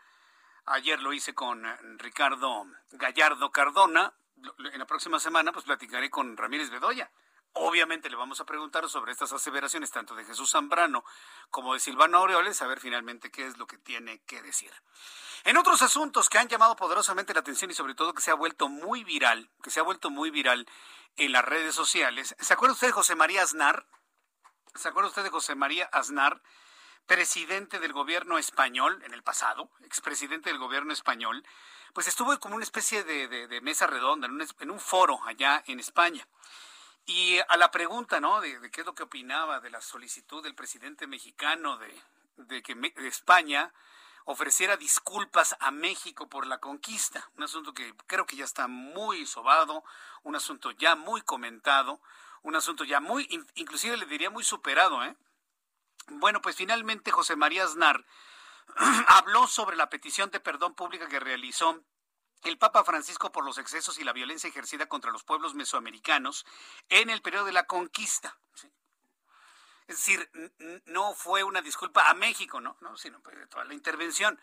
Ayer 0.65 1.02
lo 1.02 1.13
hice 1.13 1.34
con 1.34 1.65
eh, 1.65 1.78
Ricardo 1.98 2.65
Gallardo 2.91 3.52
Cardona. 3.52 4.13
En 4.72 4.80
la 4.80 4.86
próxima 4.86 5.19
semana 5.19 5.52
pues 5.52 5.65
platicaré 5.65 6.10
con 6.10 6.38
Ramírez 6.38 6.69
Bedoya. 6.69 7.12
Obviamente 7.54 8.10
le 8.10 8.15
vamos 8.15 8.39
a 8.39 8.45
preguntar 8.45 8.88
sobre 8.89 9.12
estas 9.12 9.34
aseveraciones 9.34 9.91
tanto 9.91 10.15
de 10.15 10.24
Jesús 10.24 10.52
Zambrano 10.52 11.04
como 11.50 11.74
de 11.74 11.80
Silvano 11.80 12.19
Aureoles, 12.19 12.62
a 12.62 12.67
ver 12.67 12.80
finalmente 12.80 13.32
qué 13.32 13.48
es 13.48 13.58
lo 13.58 13.65
que 13.65 13.78
tiene 13.78 14.22
que 14.26 14.41
decir. 14.41 14.72
En 15.43 15.58
otros 15.58 15.82
asuntos 15.82 16.30
que 16.30 16.38
han 16.38 16.48
llamado 16.48 16.76
poderosamente 16.76 17.34
la 17.34 17.39
atención 17.39 17.72
y 17.72 17.74
sobre 17.74 17.95
todo 17.95 18.13
que 18.13 18.22
se 18.22 18.32
ha 18.32 18.36
vuelto 18.36 18.69
muy 18.69 19.04
viral, 19.04 19.50
que 19.63 19.72
se 19.72 19.80
ha 19.80 19.84
vuelto 19.84 20.10
muy 20.10 20.30
viral 20.30 20.67
en 21.17 21.32
las 21.32 21.43
redes 21.43 21.74
sociales, 21.74 22.36
¿se 22.39 22.54
acuerda 22.54 22.74
usted 22.74 22.88
de 22.88 22.93
José 22.93 23.15
María 23.15 23.41
Aznar? 23.41 23.88
¿Se 24.76 24.88
acuerda 24.88 25.10
usted 25.10 25.24
de 25.24 25.32
José 25.32 25.56
María 25.56 25.86
Aznar? 25.86 26.41
Presidente 27.10 27.80
del 27.80 27.91
gobierno 27.91 28.38
español 28.38 29.02
en 29.04 29.15
el 29.15 29.24
pasado, 29.24 29.72
expresidente 29.84 30.52
del 30.52 30.60
gobierno 30.60 30.93
español, 30.93 31.43
pues 31.91 32.08
estuvo 32.08 32.39
como 32.39 32.54
una 32.54 32.63
especie 32.63 33.04
de, 33.04 33.62
mesa 33.62 33.88
redonda, 33.88 34.28
en 34.28 34.69
un, 34.69 34.80
foro 34.80 35.19
allá 35.26 35.63
en 35.65 35.80
España. 35.80 36.28
Y 37.08 37.39
a 37.39 37.58
la 37.58 37.72
pregunta, 37.72 38.19
¿no? 38.19 38.39
De, 38.41 38.69
qué 38.69 38.82
es 38.82 38.86
lo 38.86 38.93
que 38.93 39.02
opinaba 39.02 39.60
de 39.60 39.72
la 39.72 39.82
solicitud 39.82 40.43
del 40.43 40.54
presidente 40.54 41.08
mexicano 41.08 41.80
de, 41.80 42.62
que 42.62 42.78
España 43.08 43.74
ofreciera 44.26 44.78
disculpas 44.78 45.56
a 45.60 45.72
México 45.72 46.30
por 46.30 46.45
la 46.45 46.60
conquista, 46.60 47.28
un 47.38 47.43
asunto 47.43 47.74
que 47.74 47.91
creo 48.06 48.28
que 48.28 48.36
ya 48.36 48.45
está 48.45 48.67
muy 48.67 49.26
sobado, 49.26 49.84
un 50.22 50.36
asunto 50.36 50.69
ya 50.69 50.95
muy 50.95 51.24
comentado, 51.24 52.00
un 52.43 52.56
asunto 52.56 52.84
ya 52.84 53.00
muy, 53.00 53.28
inclusive 53.56 53.98
le 53.98 54.06
diría 54.06 54.30
muy 54.30 54.43
superado, 54.43 55.04
¿eh? 55.04 55.15
Bueno, 56.12 56.41
pues 56.41 56.56
finalmente 56.56 57.12
José 57.12 57.36
María 57.36 57.63
Aznar 57.63 58.06
habló 59.08 59.48
sobre 59.48 59.76
la 59.76 59.89
petición 59.89 60.30
de 60.32 60.39
perdón 60.39 60.76
pública 60.76 61.08
que 61.08 61.19
realizó 61.19 61.84
el 62.43 62.58
Papa 62.58 62.84
Francisco 62.84 63.32
por 63.32 63.43
los 63.43 63.58
excesos 63.58 64.00
y 64.00 64.04
la 64.04 64.13
violencia 64.13 64.50
ejercida 64.50 64.88
contra 64.88 65.12
los 65.12 65.24
pueblos 65.24 65.56
mesoamericanos 65.56 66.45
en 66.88 67.10
el 67.10 67.22
periodo 67.22 67.45
de 67.45 67.52
la 67.52 67.65
conquista. 67.65 68.38
Es 69.88 69.98
decir, 69.98 70.30
no 70.86 71.15
fue 71.15 71.43
una 71.43 71.62
disculpa 71.62 72.10
a 72.10 72.13
México, 72.13 72.62
¿no? 72.62 72.78
no 72.82 72.95
sino 72.95 73.22
pues, 73.22 73.36
de 73.36 73.48
toda 73.48 73.65
la 73.65 73.74
intervención. 73.74 74.39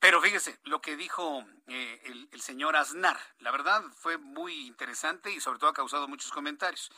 Pero 0.00 0.22
fíjese 0.22 0.58
lo 0.64 0.80
que 0.80 0.96
dijo 0.96 1.44
eh, 1.66 2.26
el, 2.32 2.40
señor 2.40 2.74
Aznar. 2.74 3.18
La 3.38 3.50
verdad 3.50 3.84
fue 3.94 4.16
muy 4.16 4.66
interesante 4.66 5.30
y 5.30 5.40
sobre 5.40 5.58
todo 5.58 5.68
ha 5.68 5.74
causado 5.74 6.08
muchos 6.08 6.32
comentarios. 6.32 6.90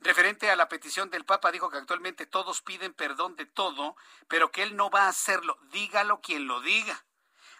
Referente 0.00 0.50
a 0.50 0.56
la 0.56 0.68
petición 0.68 1.08
del 1.08 1.24
Papa, 1.24 1.52
dijo 1.52 1.70
que 1.70 1.78
actualmente 1.78 2.26
todos 2.26 2.60
piden 2.60 2.92
perdón 2.94 3.36
de 3.36 3.46
todo, 3.46 3.96
pero 4.26 4.50
que 4.50 4.64
él 4.64 4.74
no 4.74 4.90
va 4.90 5.04
a 5.04 5.08
hacerlo. 5.08 5.56
Dígalo 5.70 6.20
quien 6.20 6.48
lo 6.48 6.60
diga. 6.60 7.04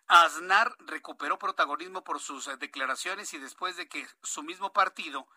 Aznar 0.09 0.75
recuperó 0.81 1.39
protagonismo 1.39 2.03
por 2.03 2.19
sus 2.19 2.47
declaraciones 2.59 3.33
y 3.35 3.39
después 3.39 3.77
de 3.77 3.89
que 3.89 4.05
su 4.25 4.43
mismo 4.43 4.73
partido 4.73 5.29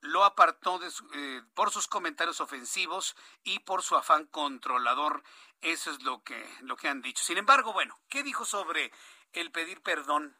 lo 0.00 0.24
apartó 0.24 0.80
eh, 1.14 1.42
por 1.54 1.70
sus 1.70 1.86
comentarios 1.86 2.40
ofensivos 2.40 3.16
y 3.42 3.60
por 3.60 3.82
su 3.82 3.96
afán 3.96 4.26
controlador. 4.26 5.22
Eso 5.64 5.90
es 5.90 6.02
lo 6.02 6.22
que, 6.22 6.46
lo 6.60 6.76
que 6.76 6.88
han 6.88 7.00
dicho. 7.00 7.24
Sin 7.24 7.38
embargo, 7.38 7.72
bueno, 7.72 7.98
¿qué 8.10 8.22
dijo 8.22 8.44
sobre 8.44 8.92
el 9.32 9.50
pedir 9.50 9.80
perdón 9.80 10.36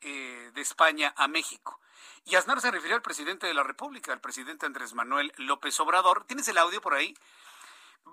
eh, 0.00 0.50
de 0.52 0.60
España 0.60 1.14
a 1.16 1.28
México? 1.28 1.80
Y 2.24 2.34
Aznar 2.34 2.60
se 2.60 2.72
refirió 2.72 2.96
al 2.96 3.02
presidente 3.02 3.46
de 3.46 3.54
la 3.54 3.62
República, 3.62 4.12
al 4.12 4.20
presidente 4.20 4.66
Andrés 4.66 4.92
Manuel 4.92 5.32
López 5.36 5.78
Obrador. 5.78 6.24
¿Tienes 6.24 6.48
el 6.48 6.58
audio 6.58 6.80
por 6.80 6.94
ahí? 6.94 7.16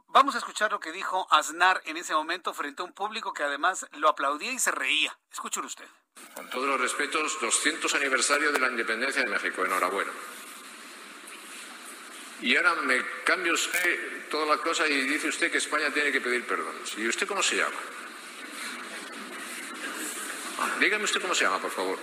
Vamos 0.09 0.35
a 0.35 0.37
escuchar 0.37 0.71
lo 0.71 0.79
que 0.79 0.91
dijo 0.91 1.27
Aznar 1.31 1.81
en 1.85 1.97
ese 1.97 2.13
momento 2.13 2.53
frente 2.53 2.83
a 2.83 2.85
un 2.85 2.93
público 2.93 3.33
que 3.33 3.41
además 3.41 3.87
lo 3.93 4.07
aplaudía 4.07 4.51
y 4.51 4.59
se 4.59 4.69
reía. 4.69 5.17
Escúchelo 5.31 5.65
usted. 5.65 5.87
Con 6.35 6.47
todos 6.51 6.67
los 6.67 6.79
respetos, 6.79 7.39
200 7.41 7.95
aniversario 7.95 8.51
de 8.51 8.59
la 8.59 8.69
independencia 8.69 9.23
de 9.23 9.29
México. 9.29 9.65
Enhorabuena. 9.65 10.11
Y 12.43 12.57
ahora 12.57 12.75
me 12.75 13.01
cambia 13.23 13.53
usted 13.53 14.27
toda 14.29 14.57
la 14.57 14.61
cosa 14.61 14.85
y 14.85 15.01
dice 15.07 15.29
usted 15.29 15.49
que 15.49 15.59
España 15.59 15.89
tiene 15.91 16.11
que 16.11 16.19
pedir 16.19 16.45
perdón. 16.45 16.75
¿Y 16.97 17.07
usted 17.07 17.25
cómo 17.25 17.41
se 17.41 17.55
llama? 17.55 17.71
Ah, 20.59 20.75
dígame 20.77 21.05
usted 21.05 21.21
cómo 21.21 21.33
se 21.33 21.45
llama, 21.45 21.59
por 21.59 21.71
favor. 21.71 21.97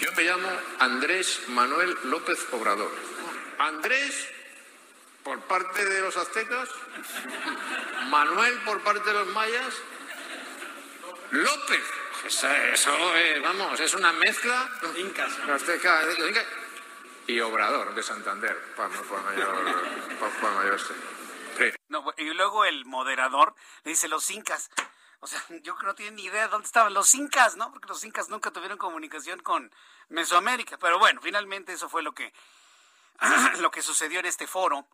Yo 0.00 0.12
me 0.12 0.22
llamo 0.22 0.48
Andrés 0.78 1.42
Manuel 1.48 1.94
López 2.04 2.38
Obrador. 2.52 2.90
Andrés 3.58 4.28
por 5.22 5.38
parte 5.42 5.84
de 5.84 6.00
los 6.00 6.16
aztecas, 6.16 6.70
Manuel 8.08 8.54
por 8.64 8.80
parte 8.80 9.06
de 9.10 9.12
los 9.12 9.28
mayas, 9.28 9.74
López. 11.32 11.84
Eso, 12.24 13.12
vamos, 13.42 13.78
es 13.78 13.92
una 13.92 14.12
mezcla. 14.14 14.70
Incas. 14.96 15.38
Azteca, 15.50 16.02
y 17.30 17.40
Obrador 17.40 17.94
de 17.94 18.02
Santander, 18.02 18.56
para, 18.74 18.88
mayor, 18.88 19.56
y 22.16 22.24
luego 22.34 22.64
el 22.64 22.84
moderador 22.84 23.54
le 23.84 23.90
dice 23.90 24.08
los 24.08 24.30
incas. 24.30 24.70
O 25.20 25.26
sea, 25.26 25.42
yo 25.62 25.74
creo 25.74 25.76
que 25.76 25.86
no 25.86 25.94
tienen 25.94 26.16
ni 26.16 26.24
idea 26.24 26.42
de 26.42 26.48
dónde 26.48 26.66
estaban 26.66 26.94
los 26.94 27.14
incas, 27.14 27.56
¿no? 27.56 27.70
Porque 27.70 27.88
los 27.88 28.04
incas 28.04 28.28
nunca 28.28 28.50
tuvieron 28.50 28.78
comunicación 28.78 29.40
con 29.40 29.72
Mesoamérica. 30.08 30.78
Pero 30.78 30.98
bueno, 30.98 31.20
finalmente 31.22 31.72
eso 31.72 31.88
fue 31.88 32.02
lo 32.02 32.12
que, 32.12 32.32
lo 33.60 33.70
que 33.70 33.82
sucedió 33.82 34.20
en 34.20 34.26
este 34.26 34.46
foro 34.46 34.86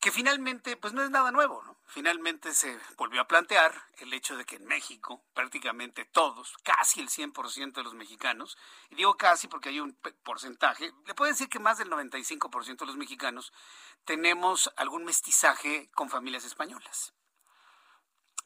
que 0.00 0.10
finalmente 0.10 0.76
pues 0.78 0.94
no 0.94 1.02
es 1.02 1.10
nada 1.10 1.30
nuevo, 1.30 1.62
¿no? 1.62 1.76
Finalmente 1.86 2.54
se 2.54 2.78
volvió 2.96 3.20
a 3.20 3.28
plantear 3.28 3.74
el 3.98 4.12
hecho 4.14 4.36
de 4.36 4.46
que 4.46 4.56
en 4.56 4.64
México 4.64 5.22
prácticamente 5.34 6.06
todos, 6.06 6.56
casi 6.62 7.00
el 7.00 7.10
100% 7.10 7.72
de 7.72 7.82
los 7.82 7.94
mexicanos, 7.94 8.56
y 8.88 8.94
digo 8.94 9.16
casi 9.16 9.46
porque 9.46 9.68
hay 9.68 9.80
un 9.80 9.98
porcentaje, 10.22 10.92
le 11.06 11.14
puedo 11.14 11.30
decir 11.30 11.48
que 11.48 11.58
más 11.58 11.78
del 11.78 11.90
95% 11.90 12.78
de 12.78 12.86
los 12.86 12.96
mexicanos 12.96 13.52
tenemos 14.04 14.72
algún 14.76 15.04
mestizaje 15.04 15.90
con 15.94 16.08
familias 16.08 16.44
españolas. 16.44 17.12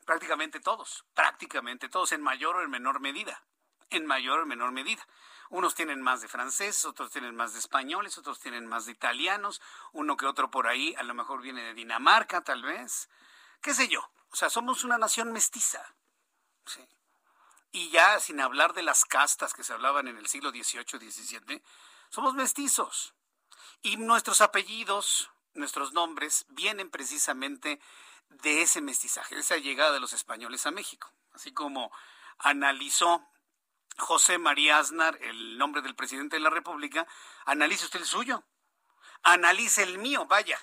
Prácticamente 0.04 0.58
todos, 0.58 1.04
prácticamente 1.14 1.88
todos, 1.88 2.12
en 2.12 2.20
mayor 2.20 2.56
o 2.56 2.62
en 2.62 2.70
menor 2.70 3.00
medida, 3.00 3.44
en 3.90 4.07
mayor 4.07 4.40
o 4.40 4.42
en 4.42 4.49
menor 4.49 4.73
medida. 4.73 5.07
Unos 5.51 5.75
tienen 5.75 6.03
más 6.03 6.20
de 6.20 6.29
franceses, 6.29 6.85
otros 6.85 7.11
tienen 7.11 7.37
más 7.37 7.53
de 7.53 7.59
españoles, 7.59 8.18
otros 8.18 8.40
tienen 8.40 8.66
más 8.66 8.87
de 8.87 8.92
italianos, 8.92 9.61
uno 9.92 10.16
que 10.16 10.27
otro 10.27 10.51
por 10.51 10.66
ahí 10.66 10.94
a 10.99 11.03
lo 11.03 11.14
mejor 11.14 11.42
viene 11.42 11.62
de 11.62 11.75
Dinamarca, 11.75 12.42
tal 12.42 12.62
vez. 12.62 13.09
¿Qué 13.61 13.75
sé 13.75 13.88
yo? 13.88 14.11
O 14.31 14.37
sea, 14.37 14.51
somos 14.51 14.85
una 14.85 14.99
nación 14.99 15.33
mestiza. 15.33 15.94
Y 17.70 17.90
ya 17.90 18.20
sin 18.20 18.40
hablar 18.40 18.73
de 18.73 18.83
las 18.83 19.05
castas 19.05 19.53
que 19.53 19.64
se 19.64 19.73
hablaban 19.73 20.07
en 20.09 20.16
el 20.16 20.27
siglo 20.27 20.51
XVIII, 20.51 21.11
XVII, 21.11 21.62
somos 22.09 22.35
mestizos. 22.35 23.14
Y 23.83 23.97
nuestros 23.97 24.40
apellidos, 24.40 25.31
nuestros 25.55 25.92
nombres, 25.92 26.47
vienen 26.49 26.90
precisamente 26.90 27.81
de 28.29 28.62
ese 28.62 28.81
mestizaje, 28.81 29.35
de 29.35 29.40
esa 29.40 29.57
llegada 29.57 29.92
de 29.92 30.01
los 30.01 30.12
españoles 30.12 30.66
a 30.66 30.70
México. 30.70 31.12
Así 31.32 31.53
como 31.53 31.93
analizó 32.39 33.26
José 33.97 34.38
María 34.38 34.78
Aznar, 34.78 35.18
el 35.22 35.57
nombre 35.57 35.82
del 35.82 35.95
presidente 35.95 36.36
de 36.36 36.40
la 36.40 36.51
República, 36.51 37.07
analice 37.45 37.84
usted 37.84 38.01
el 38.01 38.07
suyo. 38.07 38.45
Analice 39.22 39.82
el 39.82 39.99
mío, 39.99 40.26
vaya. 40.26 40.59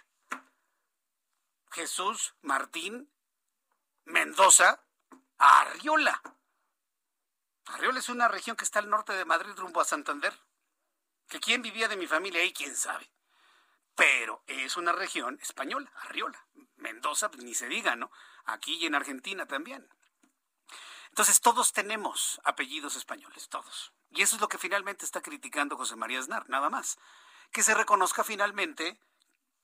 Jesús 1.71 2.35
Martín 2.41 3.11
Mendoza 4.05 4.83
Arriola. 5.37 6.21
Arriola 7.65 7.99
es 7.99 8.09
una 8.09 8.27
región 8.27 8.55
que 8.55 8.65
está 8.65 8.79
al 8.79 8.89
norte 8.89 9.13
de 9.13 9.25
Madrid 9.25 9.53
rumbo 9.55 9.79
a 9.79 9.85
Santander. 9.85 10.37
Que 11.27 11.39
quién 11.39 11.61
vivía 11.61 11.87
de 11.87 11.95
mi 11.95 12.07
familia 12.07 12.41
ahí, 12.41 12.51
quién 12.51 12.75
sabe. 12.75 13.09
Pero 13.95 14.43
es 14.47 14.75
una 14.75 14.91
región 14.91 15.39
española, 15.41 15.91
Arriola. 15.95 16.45
Mendoza, 16.75 17.31
pues, 17.31 17.43
ni 17.43 17.53
se 17.53 17.67
diga, 17.67 17.95
¿no? 17.95 18.11
Aquí 18.45 18.75
y 18.75 18.85
en 18.85 18.95
Argentina 18.95 19.45
también. 19.45 19.87
Entonces 21.11 21.41
todos 21.41 21.73
tenemos 21.73 22.39
apellidos 22.45 22.95
españoles, 22.95 23.49
todos. 23.49 23.91
Y 24.11 24.21
eso 24.21 24.35
es 24.35 24.41
lo 24.41 24.47
que 24.47 24.57
finalmente 24.57 25.05
está 25.05 25.21
criticando 25.21 25.77
José 25.77 25.95
María 25.97 26.19
Aznar, 26.19 26.49
nada 26.49 26.69
más. 26.69 26.97
Que 27.51 27.63
se 27.63 27.73
reconozca 27.73 28.23
finalmente 28.23 28.97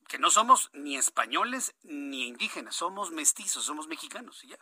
que 0.07 0.19
no 0.19 0.29
somos 0.29 0.69
ni 0.73 0.97
españoles 0.97 1.73
ni 1.83 2.27
indígenas, 2.27 2.75
somos 2.75 3.11
mestizos, 3.11 3.63
somos 3.63 3.87
mexicanos 3.87 4.43
y 4.43 4.49
ya. 4.49 4.57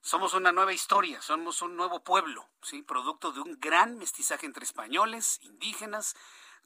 Somos 0.00 0.32
una 0.32 0.52
nueva 0.52 0.72
historia, 0.72 1.20
somos 1.22 1.60
un 1.60 1.76
nuevo 1.76 2.02
pueblo, 2.02 2.48
¿sí? 2.62 2.82
producto 2.82 3.32
de 3.32 3.40
un 3.40 3.60
gran 3.60 3.98
mestizaje 3.98 4.46
entre 4.46 4.64
españoles, 4.64 5.38
indígenas, 5.42 6.16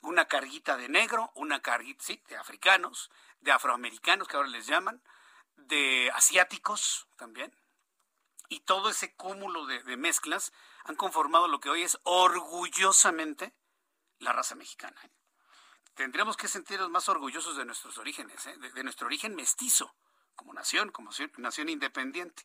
una 0.03 0.27
carguita 0.27 0.77
de 0.77 0.89
negro, 0.89 1.33
una 1.35 1.61
carguita, 1.61 2.05
sí, 2.05 2.23
de 2.29 2.37
africanos, 2.37 3.11
de 3.41 3.53
afroamericanos 3.53 4.29
que 4.29 4.37
ahora 4.37 4.51
les 4.51 4.67
llaman, 4.67 5.03
de 5.57 6.11
asiáticos 6.15 7.09
también, 7.17 7.53
y 8.49 8.61
todo 8.61 8.91
ese 8.91 9.15
cúmulo 9.15 9.67
de, 9.67 9.97
mezclas 9.97 10.53
han 10.85 10.97
conformado 10.97 11.49
lo 11.49 11.61
que 11.61 11.71
hoy 11.71 11.83
es 11.83 11.99
orgullosamente 12.05 13.55
la 14.19 14.33
raza 14.33 14.55
mexicana. 14.55 15.01
¿eh? 15.05 15.11
Tendríamos 15.95 16.37
que 16.37 16.49
sentirnos 16.49 16.91
más 16.91 17.09
orgullosos 17.09 17.57
de 17.57 17.65
nuestros 17.65 17.99
orígenes, 17.99 18.47
¿eh? 18.47 18.57
de, 18.59 18.85
nuestro 18.85 19.07
origen 19.07 19.35
mestizo, 19.35 19.95
como 20.35 20.53
nación, 20.53 20.91
como 20.91 21.11
nación 21.39 21.69
independiente. 21.69 22.45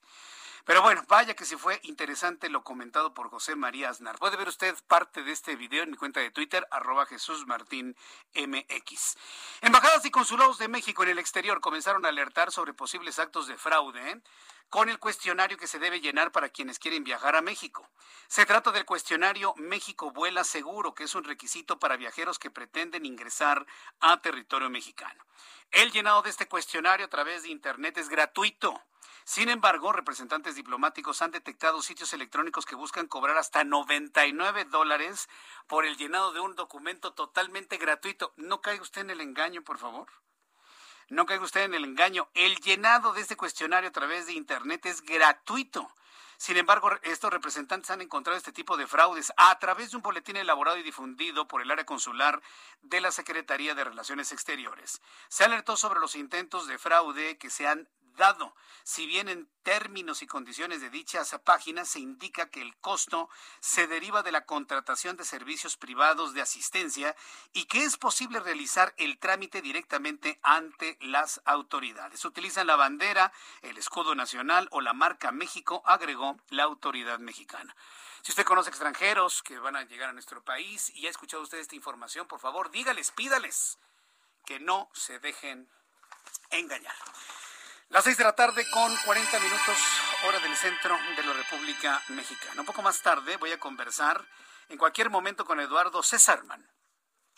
Pero 0.66 0.82
bueno, 0.82 1.04
vaya 1.08 1.36
que 1.36 1.46
si 1.46 1.56
fue 1.56 1.80
interesante 1.84 2.50
lo 2.50 2.64
comentado 2.64 3.14
por 3.14 3.30
José 3.30 3.56
María 3.56 3.90
Aznar. 3.90 4.18
Puede 4.20 4.38
ver 4.38 4.48
usted 4.48 4.76
parte 4.88 5.24
de 5.24 5.32
este 5.32 5.56
video 5.56 5.84
en 5.84 5.92
mi 5.92 5.98
cuenta 5.98 6.20
de 6.20 6.32
Twitter, 6.32 6.68
arroba 6.70 7.06
Jesús 7.06 7.48
Martín 7.48 7.96
MX. 8.36 9.18
Embajadas 9.62 10.06
y 10.06 10.12
consulados 10.12 10.60
de 10.60 10.68
México 10.68 11.04
en 11.04 11.10
el 11.10 11.20
exterior 11.20 11.62
comenzaron 11.62 12.06
a 12.06 12.10
alertar 12.10 12.52
sobre 12.52 12.74
posibles 12.74 13.20
actos 13.20 13.48
de 13.48 13.58
fraude. 13.58 14.12
¿eh? 14.12 14.22
con 14.70 14.88
el 14.88 15.00
cuestionario 15.00 15.58
que 15.58 15.68
se 15.68 15.80
debe 15.80 16.00
llenar 16.00 16.32
para 16.32 16.50
quienes 16.50 16.80
quieren 16.80 17.04
viajar 17.04 17.36
a 17.36 17.42
México. 17.42 17.90
Se 18.28 18.46
trata 18.46 18.72
del 18.72 18.86
cuestionario 18.86 19.54
México 19.58 20.12
Vuela 20.12 20.44
Seguro, 20.44 20.94
que 20.94 21.06
es 21.06 21.16
un 21.16 21.24
requisito 21.24 21.80
para 21.80 21.98
viajeros 21.98 22.38
que 22.38 22.52
pretenden 22.52 23.06
ingresar 23.06 23.66
a 24.00 24.22
territorio 24.22 24.70
mexicano. 24.70 25.26
El 25.72 25.92
llenado 25.92 26.22
de 26.24 26.32
este 26.32 26.48
cuestionario 26.48 27.06
a 27.06 27.10
través 27.10 27.44
de 27.44 27.50
Internet 27.50 27.98
es 27.98 28.10
gratuito. 28.10 28.82
Sin 29.24 29.50
embargo, 29.50 29.94
representantes 29.94 30.56
diplomáticos 30.56 31.22
han 31.22 31.30
detectado 31.30 31.84
sitios 31.84 32.12
electrónicos 32.14 32.66
que 32.66 32.74
buscan 32.74 33.08
cobrar 33.08 33.38
hasta 33.38 33.64
99 33.64 34.66
dólares 34.66 35.30
por 35.68 35.86
el 35.86 35.98
llenado 35.98 36.34
de 36.34 36.40
un 36.40 36.56
documento 36.56 37.14
totalmente 37.14 37.78
gratuito. 37.78 38.34
No 38.38 38.62
caiga 38.62 38.82
usted 38.82 39.02
en 39.02 39.12
el 39.12 39.22
engaño, 39.22 39.62
por 39.62 39.78
favor. 39.78 40.08
No 41.10 41.28
caiga 41.28 41.44
usted 41.44 41.62
en 41.62 41.76
el 41.76 41.86
engaño. 41.86 42.28
El 42.34 42.56
llenado 42.58 43.14
de 43.14 43.22
este 43.22 43.38
cuestionario 43.38 43.90
a 43.90 43.94
través 43.94 44.26
de 44.26 44.34
Internet 44.34 44.88
es 44.88 45.02
gratuito. 45.02 45.92
Sin 46.40 46.56
embargo, 46.56 46.90
estos 47.04 47.34
representantes 47.34 47.92
han 47.92 48.02
encontrado 48.02 48.38
este 48.38 48.54
tipo 48.54 48.78
de 48.78 48.88
fraudes 48.88 49.34
a 49.36 49.60
través 49.60 49.92
de 49.92 49.98
un 49.98 50.04
boletín 50.04 50.38
elaborado 50.38 50.78
y 50.78 50.84
difundido 50.84 51.50
por 51.50 51.62
el 51.62 51.70
área 51.70 51.86
consular 51.86 52.42
de 52.82 53.02
la 53.02 53.12
Secretaría 53.12 53.76
de 53.76 53.84
Relaciones 53.84 54.32
Exteriores. 54.32 55.02
Se 55.28 55.44
alertó 55.44 55.76
sobre 55.76 56.00
los 56.00 56.16
intentos 56.16 56.66
de 56.66 56.78
fraude 56.78 57.38
que 57.38 57.50
se 57.50 57.68
han 57.68 57.90
dado. 58.16 58.56
Si 58.84 59.06
bien 59.06 59.30
en 59.30 59.48
términos 59.64 60.22
y 60.22 60.28
condiciones 60.28 60.82
de 60.82 60.90
dichas 60.90 61.36
páginas 61.44 61.90
se 61.90 62.00
indica 62.00 62.50
que 62.50 62.62
el 62.62 62.76
costo 62.78 63.30
se 63.60 63.88
deriva 63.88 64.24
de 64.24 64.32
la 64.32 64.46
contratación 64.46 65.16
de 65.16 65.26
servicios 65.26 65.78
privados 65.78 66.34
de 66.34 66.42
asistencia 66.42 67.16
y 67.54 67.66
que 67.66 67.84
es 67.84 67.98
posible 67.98 68.40
realizar 68.40 68.94
el 68.98 69.20
trámite 69.20 69.62
directamente 69.62 70.40
ante 70.42 70.98
las 71.02 71.42
autoridades. 71.46 72.26
Utilizan 72.26 72.68
la 72.68 72.76
bandera, 72.76 73.32
el 73.62 73.78
escudo 73.78 74.16
nacional 74.16 74.68
o 74.72 74.82
la 74.82 74.94
marca 74.94 75.32
México, 75.32 75.84
agregó 75.86 76.38
la 76.50 76.64
autoridad 76.64 77.20
mexicana. 77.20 77.76
Si 78.22 78.32
usted 78.32 78.44
conoce 78.44 78.70
extranjeros 78.70 79.44
que 79.44 79.60
van 79.60 79.76
a 79.76 79.84
llegar 79.84 80.10
a 80.10 80.14
nuestro 80.14 80.44
país 80.44 80.90
y 80.96 81.08
ha 81.08 81.10
escuchado 81.10 81.44
usted 81.44 81.60
esta 81.60 81.76
información, 81.76 82.28
por 82.28 82.40
favor, 82.40 82.72
dígales, 82.72 83.12
pídales 83.12 83.78
que 84.46 84.60
no 84.60 84.90
se 84.94 85.20
dejen 85.20 85.70
engañar. 86.50 86.96
Las 87.90 88.04
seis 88.04 88.18
de 88.18 88.24
la 88.24 88.34
tarde 88.34 88.70
con 88.70 88.96
40 88.98 89.40
minutos, 89.40 89.78
hora 90.28 90.40
del 90.42 90.56
centro 90.56 90.96
de 91.18 91.24
la 91.24 91.34
República 91.34 92.00
Mexicana. 92.10 92.62
Un 92.62 92.68
poco 92.68 92.84
más 92.84 93.02
tarde 93.02 93.36
voy 93.38 93.52
a 93.52 93.60
conversar 93.60 94.24
en 94.68 94.78
cualquier 94.78 95.10
momento 95.10 95.44
con 95.44 95.60
Eduardo 95.60 96.04
Césarman. 96.04 96.70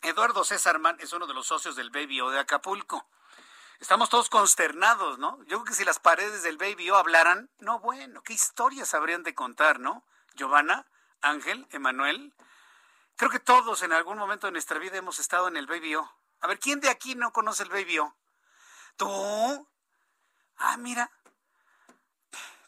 Eduardo 0.01 0.43
Césarman 0.43 0.97
es 0.99 1.13
uno 1.13 1.25
de 1.25 1.33
los 1.33 1.47
socios 1.47 1.77
del 1.77 1.89
Baby 1.89 2.19
O 2.19 2.31
de 2.31 2.39
Acapulco. 2.39 3.07
Estamos 3.79 4.09
todos 4.09 4.27
consternados, 4.27 5.19
¿no? 5.19 5.37
Yo 5.43 5.59
creo 5.59 5.63
que 5.63 5.73
si 5.73 5.85
las 5.85 5.99
paredes 5.99 6.43
del 6.43 6.57
Baby 6.57 6.89
O 6.89 6.97
hablaran, 6.97 7.49
no, 7.59 7.79
bueno, 7.79 8.21
qué 8.21 8.33
historias 8.33 8.93
habrían 8.93 9.23
de 9.23 9.33
contar, 9.33 9.79
¿no? 9.79 10.03
Giovanna, 10.33 10.85
Ángel, 11.21 11.65
Emanuel. 11.71 12.35
Creo 13.15 13.31
que 13.31 13.39
todos 13.39 13.83
en 13.83 13.93
algún 13.93 14.17
momento 14.17 14.47
de 14.47 14.51
nuestra 14.51 14.79
vida 14.79 14.97
hemos 14.97 15.17
estado 15.17 15.47
en 15.47 15.55
el 15.55 15.67
Baby 15.67 15.95
O. 15.95 16.13
A 16.41 16.47
ver, 16.47 16.59
¿quién 16.59 16.81
de 16.81 16.89
aquí 16.89 17.15
no 17.15 17.31
conoce 17.31 17.63
el 17.63 17.69
Baby 17.69 17.99
O? 17.99 18.17
¿Tú? 18.97 19.70
Ah, 20.61 20.77
mira. 20.77 21.09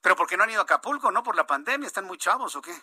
Pero 0.01 0.15
porque 0.15 0.35
no 0.35 0.43
han 0.43 0.49
ido 0.49 0.61
a 0.61 0.63
Acapulco, 0.63 1.11
¿no? 1.11 1.23
Por 1.23 1.35
la 1.35 1.47
pandemia, 1.47 1.87
están 1.87 2.05
muy 2.05 2.17
chavos 2.17 2.55
o 2.55 2.61
qué. 2.61 2.73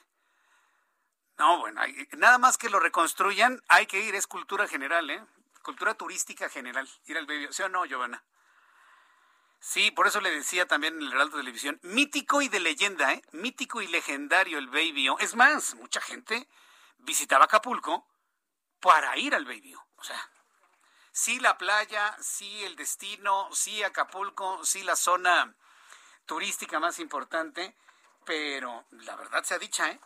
No, 1.36 1.58
bueno, 1.58 1.80
nada 2.12 2.38
más 2.38 2.56
que 2.56 2.70
lo 2.70 2.80
reconstruyan, 2.80 3.62
hay 3.68 3.86
que 3.86 4.00
ir, 4.00 4.14
es 4.14 4.26
cultura 4.26 4.68
general, 4.68 5.11
¿eh? 5.11 5.24
Cultura 5.62 5.94
turística 5.94 6.48
general, 6.48 6.88
ir 7.06 7.18
al 7.18 7.26
baby. 7.26 7.48
¿Sí 7.50 7.62
o 7.62 7.68
no, 7.68 7.84
Giovanna? 7.84 8.22
Sí, 9.58 9.90
por 9.90 10.06
eso 10.06 10.20
le 10.22 10.30
decía 10.30 10.66
también 10.66 10.94
en 10.94 11.02
el 11.02 11.12
Heraldo 11.12 11.36
de 11.36 11.42
Televisión, 11.42 11.78
mítico 11.82 12.40
y 12.40 12.48
de 12.48 12.61
leyenda, 12.61 13.12
¿eh? 13.12 13.22
Mítico 13.32 13.82
y 13.82 13.88
legendario 13.88 14.58
el 14.58 14.68
Baby 14.68 15.08
Es 15.18 15.34
más, 15.34 15.74
mucha 15.74 16.00
gente 16.00 16.48
visitaba 16.98 17.44
Acapulco 17.44 18.06
para 18.80 19.18
ir 19.18 19.34
al 19.34 19.44
Baby 19.44 19.74
O 19.74 20.02
sea, 20.02 20.30
sí 21.20 21.38
la 21.38 21.58
playa, 21.58 22.16
sí 22.18 22.64
el 22.64 22.76
destino, 22.76 23.50
sí 23.52 23.82
Acapulco, 23.82 24.64
sí 24.64 24.82
la 24.82 24.96
zona 24.96 25.54
turística 26.24 26.80
más 26.80 26.98
importante, 26.98 27.76
pero 28.24 28.86
la 28.90 29.16
verdad 29.16 29.44
se 29.44 29.54
ha 29.54 29.58
dicha, 29.58 29.90
¿eh? 29.90 30.00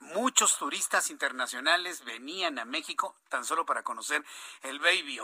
Muchos 0.00 0.58
turistas 0.58 1.08
internacionales 1.08 2.04
venían 2.04 2.58
a 2.58 2.66
México 2.66 3.16
tan 3.30 3.46
solo 3.46 3.64
para 3.64 3.82
conocer 3.82 4.22
el 4.62 4.78
Baby 4.78 5.20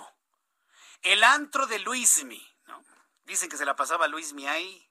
El 1.03 1.25
antro 1.25 1.67
de 1.67 1.79
Luismi, 1.79 2.43
¿no? 2.67 2.83
Dicen 3.25 3.51
que 3.51 3.59
se 3.59 3.67
la 3.67 3.77
pasaba 3.77 4.09
Luismi 4.09 4.49
ahí. 4.49 4.89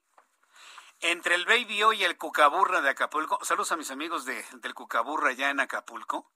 Entre 1.00 1.34
el 1.34 1.46
Baby 1.46 1.82
y 1.96 2.04
el 2.04 2.16
Cucaburra 2.16 2.80
de 2.80 2.90
Acapulco. 2.90 3.44
Saludos 3.44 3.72
a 3.72 3.76
mis 3.76 3.90
amigos 3.90 4.24
de, 4.24 4.44
del 4.52 4.72
Cucaburra 4.72 5.32
ya 5.32 5.50
en 5.50 5.58
Acapulco 5.58 6.30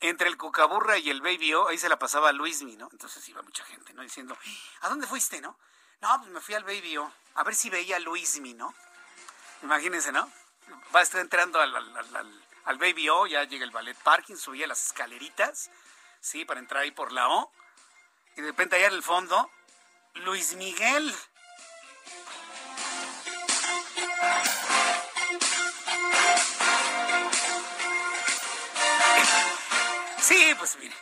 entre 0.00 0.28
el 0.28 0.36
Cucaburra 0.36 0.98
y 0.98 1.10
el 1.10 1.20
Baby 1.20 1.54
O, 1.54 1.68
ahí 1.68 1.78
se 1.78 1.88
la 1.88 1.98
pasaba 1.98 2.32
Luismi, 2.32 2.76
¿no? 2.76 2.88
Entonces 2.90 3.28
iba 3.28 3.42
mucha 3.42 3.64
gente, 3.64 3.92
¿no? 3.94 4.02
Diciendo, 4.02 4.36
¿a 4.80 4.88
dónde 4.88 5.06
fuiste, 5.06 5.40
no? 5.40 5.56
No, 6.00 6.18
pues 6.18 6.30
me 6.30 6.40
fui 6.40 6.54
al 6.54 6.64
Baby 6.64 6.96
O, 6.98 7.12
a 7.34 7.44
ver 7.44 7.54
si 7.54 7.70
veía 7.70 7.96
a 7.96 8.00
Luismi, 8.00 8.54
¿no? 8.54 8.74
Imagínense, 9.62 10.10
¿no? 10.10 10.30
Va 10.94 11.00
a 11.00 11.02
estar 11.02 11.20
entrando 11.20 11.60
al, 11.60 11.74
al, 12.64 12.78
Baby 12.78 13.08
O, 13.08 13.26
ya 13.26 13.44
llega 13.44 13.64
el 13.64 13.70
ballet 13.70 13.96
parking, 13.98 14.36
subía 14.36 14.66
las 14.66 14.86
escaleritas, 14.86 15.70
¿sí? 16.20 16.44
Para 16.44 16.60
entrar 16.60 16.82
ahí 16.82 16.90
por 16.90 17.12
la 17.12 17.28
O. 17.28 17.52
Y 18.36 18.40
de 18.40 18.48
repente 18.48 18.76
allá 18.76 18.88
en 18.88 18.94
el 18.94 19.02
fondo, 19.02 19.50
Luis 20.14 20.54
Miguel. 20.54 21.14
Pues 30.58 30.76
mire, 30.78 30.94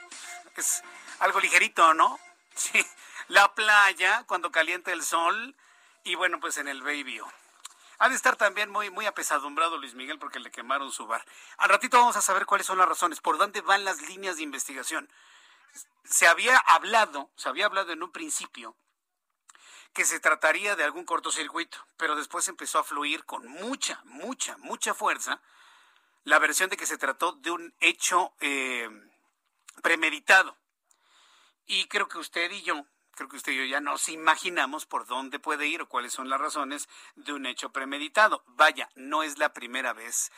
es 0.57 0.83
algo 1.19 1.41
ligerito, 1.41 1.95
¿no? 1.95 2.19
Sí, 2.55 2.85
la 3.29 3.55
playa 3.55 4.25
cuando 4.27 4.51
calienta 4.51 4.93
el 4.93 5.03
sol 5.03 5.57
y 6.05 6.15
bueno, 6.15 6.41
pues 6.41 6.59
en 6.59 6.69
el 6.69 6.83
Baby 6.83 7.21
Ha 7.99 8.09
de 8.09 8.15
estar 8.15 8.37
también 8.37 8.71
muy, 8.71 8.91
muy 8.91 9.07
apesadumbrado 9.07 9.79
Luis 9.79 9.95
Miguel 9.95 10.19
porque 10.19 10.41
le 10.41 10.51
quemaron 10.51 10.93
su 10.93 11.07
bar. 11.07 11.25
Al 11.57 11.71
ratito 11.71 11.97
vamos 11.97 12.17
a 12.17 12.21
saber 12.23 12.45
cuáles 12.45 12.67
son 12.67 12.77
las 12.79 12.89
razones, 12.89 13.21
por 13.21 13.39
dónde 13.39 13.61
van 13.63 13.85
las 13.85 14.03
líneas 14.03 14.37
de 14.37 14.43
investigación. 14.43 15.09
Se 16.05 16.27
había 16.27 16.59
hablado, 16.59 17.31
se 17.37 17.49
había 17.49 17.67
hablado 17.67 17.93
en 17.93 18.03
un 18.03 18.13
principio 18.13 18.77
que 19.95 20.05
se 20.05 20.21
trataría 20.21 20.77
de 20.77 20.85
algún 20.85 21.05
cortocircuito, 21.05 21.79
pero 21.97 22.15
después 22.15 22.47
empezó 22.49 22.79
a 22.79 22.85
fluir 22.85 23.25
con 23.25 23.47
mucha, 23.47 24.01
mucha, 24.05 24.57
mucha 24.59 24.93
fuerza 24.93 25.41
la 26.25 26.39
versión 26.39 26.69
de 26.69 26.77
que 26.77 26.87
se 26.87 26.99
trató 26.99 27.33
de 27.33 27.51
un 27.51 27.75
hecho 27.81 28.35
eh, 28.41 28.91
premeditado. 29.81 30.57
Y 31.67 31.87
creo 31.87 32.09
que 32.09 32.19
usted 32.19 32.51
y 32.51 32.63
yo, 32.63 32.87
creo 33.13 33.29
que 33.29 33.37
usted 33.37 33.53
y 33.53 33.59
yo 33.59 33.65
ya 33.65 33.81
nos 33.81 34.09
imaginamos 34.09 34.87
por 34.87 35.07
dónde 35.07 35.39
puede 35.39 35.67
ir 35.67 35.83
o 35.83 35.89
cuáles 35.89 36.13
son 36.13 36.29
las 36.29 36.41
razones 36.41 36.89
de 37.15 37.33
un 37.33 37.47
hecho 37.47 37.71
premeditado. 37.71 38.43
Vaya, 38.47 38.89
no 38.95 39.23
es 39.23 39.39
la 39.39 39.53
primera 39.53 39.93
vez 39.93 40.31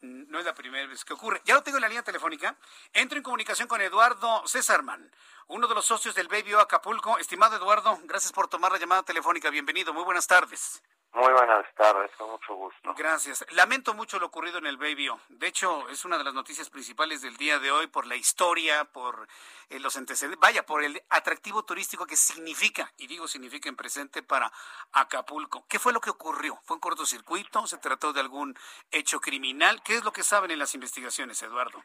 no 0.00 0.38
es 0.38 0.44
la 0.44 0.54
primera 0.54 0.86
vez 0.86 1.04
que 1.04 1.14
ocurre. 1.14 1.42
Ya 1.44 1.54
lo 1.54 1.62
tengo 1.62 1.78
en 1.78 1.82
la 1.82 1.88
línea 1.88 2.02
telefónica. 2.02 2.56
Entro 2.92 3.16
en 3.16 3.24
comunicación 3.24 3.68
con 3.68 3.80
Eduardo 3.80 4.46
Césarman, 4.46 5.10
uno 5.48 5.66
de 5.66 5.74
los 5.74 5.86
socios 5.86 6.14
del 6.14 6.28
Baby 6.28 6.52
Acapulco. 6.54 7.18
Estimado 7.18 7.56
Eduardo, 7.56 7.98
gracias 8.04 8.32
por 8.32 8.48
tomar 8.48 8.72
la 8.72 8.78
llamada 8.78 9.02
telefónica. 9.02 9.50
Bienvenido. 9.50 9.92
Muy 9.92 10.04
buenas 10.04 10.26
tardes. 10.26 10.82
Muy 11.14 11.30
buenas 11.30 11.66
tardes, 11.74 12.10
con 12.16 12.30
mucho 12.30 12.54
gusto. 12.54 12.94
Gracias. 12.94 13.44
Lamento 13.52 13.92
mucho 13.92 14.18
lo 14.18 14.26
ocurrido 14.26 14.56
en 14.56 14.66
el 14.66 14.78
Baby. 14.78 15.10
De 15.28 15.46
hecho, 15.46 15.86
es 15.90 16.06
una 16.06 16.16
de 16.16 16.24
las 16.24 16.32
noticias 16.32 16.70
principales 16.70 17.20
del 17.20 17.36
día 17.36 17.58
de 17.58 17.70
hoy 17.70 17.86
por 17.86 18.06
la 18.06 18.16
historia, 18.16 18.84
por 18.84 19.28
eh, 19.68 19.78
los 19.78 19.94
antecedentes, 19.98 20.40
vaya, 20.40 20.64
por 20.64 20.82
el 20.82 21.02
atractivo 21.10 21.64
turístico 21.64 22.06
que 22.06 22.16
significa, 22.16 22.90
y 22.96 23.06
digo 23.06 23.28
significa 23.28 23.68
en 23.68 23.76
presente 23.76 24.22
para 24.22 24.50
Acapulco. 24.92 25.66
¿Qué 25.68 25.78
fue 25.78 25.92
lo 25.92 26.00
que 26.00 26.08
ocurrió? 26.08 26.58
¿Fue 26.64 26.76
un 26.76 26.80
cortocircuito? 26.80 27.66
¿Se 27.66 27.76
trató 27.76 28.14
de 28.14 28.20
algún 28.20 28.56
hecho 28.90 29.20
criminal? 29.20 29.82
¿Qué 29.82 29.96
es 29.96 30.04
lo 30.04 30.12
que 30.12 30.22
saben 30.22 30.50
en 30.50 30.58
las 30.58 30.74
investigaciones, 30.74 31.42
Eduardo? 31.42 31.84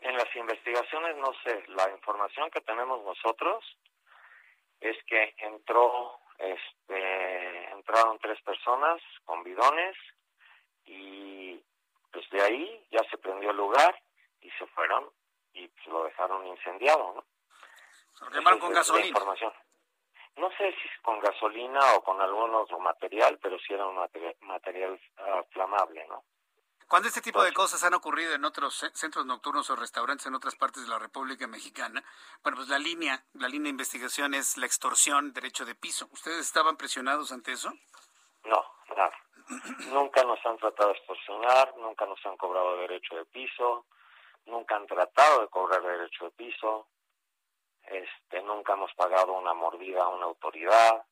En 0.00 0.14
las 0.14 0.36
investigaciones, 0.36 1.16
no 1.16 1.32
sé, 1.42 1.64
la 1.68 1.90
información 1.90 2.50
que 2.50 2.60
tenemos 2.60 3.02
nosotros 3.02 3.64
es 4.80 4.96
que 5.06 5.34
entró 5.38 6.20
este, 6.38 7.70
entraron 7.72 8.18
tres 8.18 8.40
personas 8.42 9.00
con 9.24 9.42
bidones 9.42 9.96
y 10.84 11.62
pues 12.12 12.28
de 12.30 12.42
ahí 12.42 12.86
ya 12.90 13.02
se 13.10 13.18
prendió 13.18 13.50
el 13.50 13.56
lugar 13.56 14.00
y 14.40 14.50
se 14.52 14.66
fueron 14.68 15.10
y 15.52 15.68
pues, 15.68 15.86
lo 15.88 16.04
dejaron 16.04 16.46
incendiado, 16.46 17.14
¿no? 17.14 17.24
¿Lo 18.20 18.30
quemaron 18.30 18.58
con 18.58 18.72
gasolina? 18.72 19.08
Información. 19.08 19.52
No 20.36 20.50
sé 20.50 20.72
si 20.72 20.88
es 20.88 21.00
con 21.02 21.18
gasolina 21.18 21.80
o 21.94 22.02
con 22.02 22.20
algún 22.20 22.54
otro 22.54 22.78
material, 22.78 23.38
pero 23.42 23.58
sí 23.58 23.74
era 23.74 23.86
un 23.86 23.96
material, 23.96 24.36
material 24.40 25.00
uh, 25.18 25.42
flamable, 25.50 26.06
¿no? 26.06 26.24
Cuando 26.88 27.08
este 27.08 27.20
tipo 27.20 27.42
de 27.42 27.52
cosas 27.52 27.84
han 27.84 27.92
ocurrido 27.92 28.32
en 28.34 28.46
otros 28.46 28.90
centros 28.94 29.26
nocturnos 29.26 29.68
o 29.68 29.76
restaurantes 29.76 30.26
en 30.26 30.34
otras 30.34 30.56
partes 30.56 30.84
de 30.84 30.88
la 30.88 30.98
República 30.98 31.46
Mexicana, 31.46 32.02
bueno, 32.42 32.56
pues 32.56 32.68
la 32.68 32.78
línea, 32.78 33.22
la 33.34 33.46
línea 33.46 33.64
de 33.64 33.72
investigación 33.72 34.32
es 34.32 34.56
la 34.56 34.64
extorsión, 34.64 35.34
derecho 35.34 35.66
de 35.66 35.74
piso. 35.74 36.08
¿Ustedes 36.12 36.40
estaban 36.40 36.78
presionados 36.78 37.30
ante 37.30 37.52
eso? 37.52 37.70
No, 38.44 38.64
nada. 38.96 39.12
nunca 39.92 40.24
nos 40.24 40.44
han 40.46 40.56
tratado 40.56 40.88
de 40.88 40.96
extorsionar, 40.96 41.76
nunca 41.76 42.06
nos 42.06 42.24
han 42.24 42.38
cobrado 42.38 42.78
derecho 42.78 43.16
de 43.16 43.26
piso, 43.26 43.84
nunca 44.46 44.76
han 44.76 44.86
tratado 44.86 45.42
de 45.42 45.48
cobrar 45.48 45.82
derecho 45.82 46.24
de 46.24 46.30
piso, 46.30 46.88
este, 47.82 48.40
nunca 48.40 48.72
hemos 48.72 48.94
pagado 48.94 49.34
una 49.34 49.52
mordida 49.52 50.04
a 50.04 50.08
una 50.08 50.24
autoridad. 50.24 51.04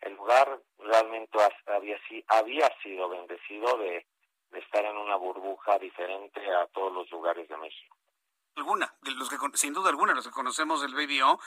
El 0.00 0.14
lugar 0.14 0.60
realmente 0.78 1.38
había, 1.66 2.00
había 2.26 2.68
sido 2.82 3.08
bendecido 3.08 3.78
de 3.78 4.04
de 4.50 4.58
estar 4.60 4.84
en 4.84 4.96
una 4.96 5.16
burbuja 5.16 5.78
diferente 5.78 6.40
a 6.54 6.66
todos 6.68 6.92
los 6.92 7.10
lugares 7.10 7.48
de 7.48 7.56
México. 7.56 7.96
Alguna, 8.56 8.92
de 9.02 9.12
los 9.12 9.28
que 9.28 9.36
sin 9.54 9.72
duda 9.72 9.90
alguna 9.90 10.14
los 10.14 10.26
que 10.26 10.32
conocemos 10.32 10.82
el 10.82 10.94
BBO, 10.94 11.40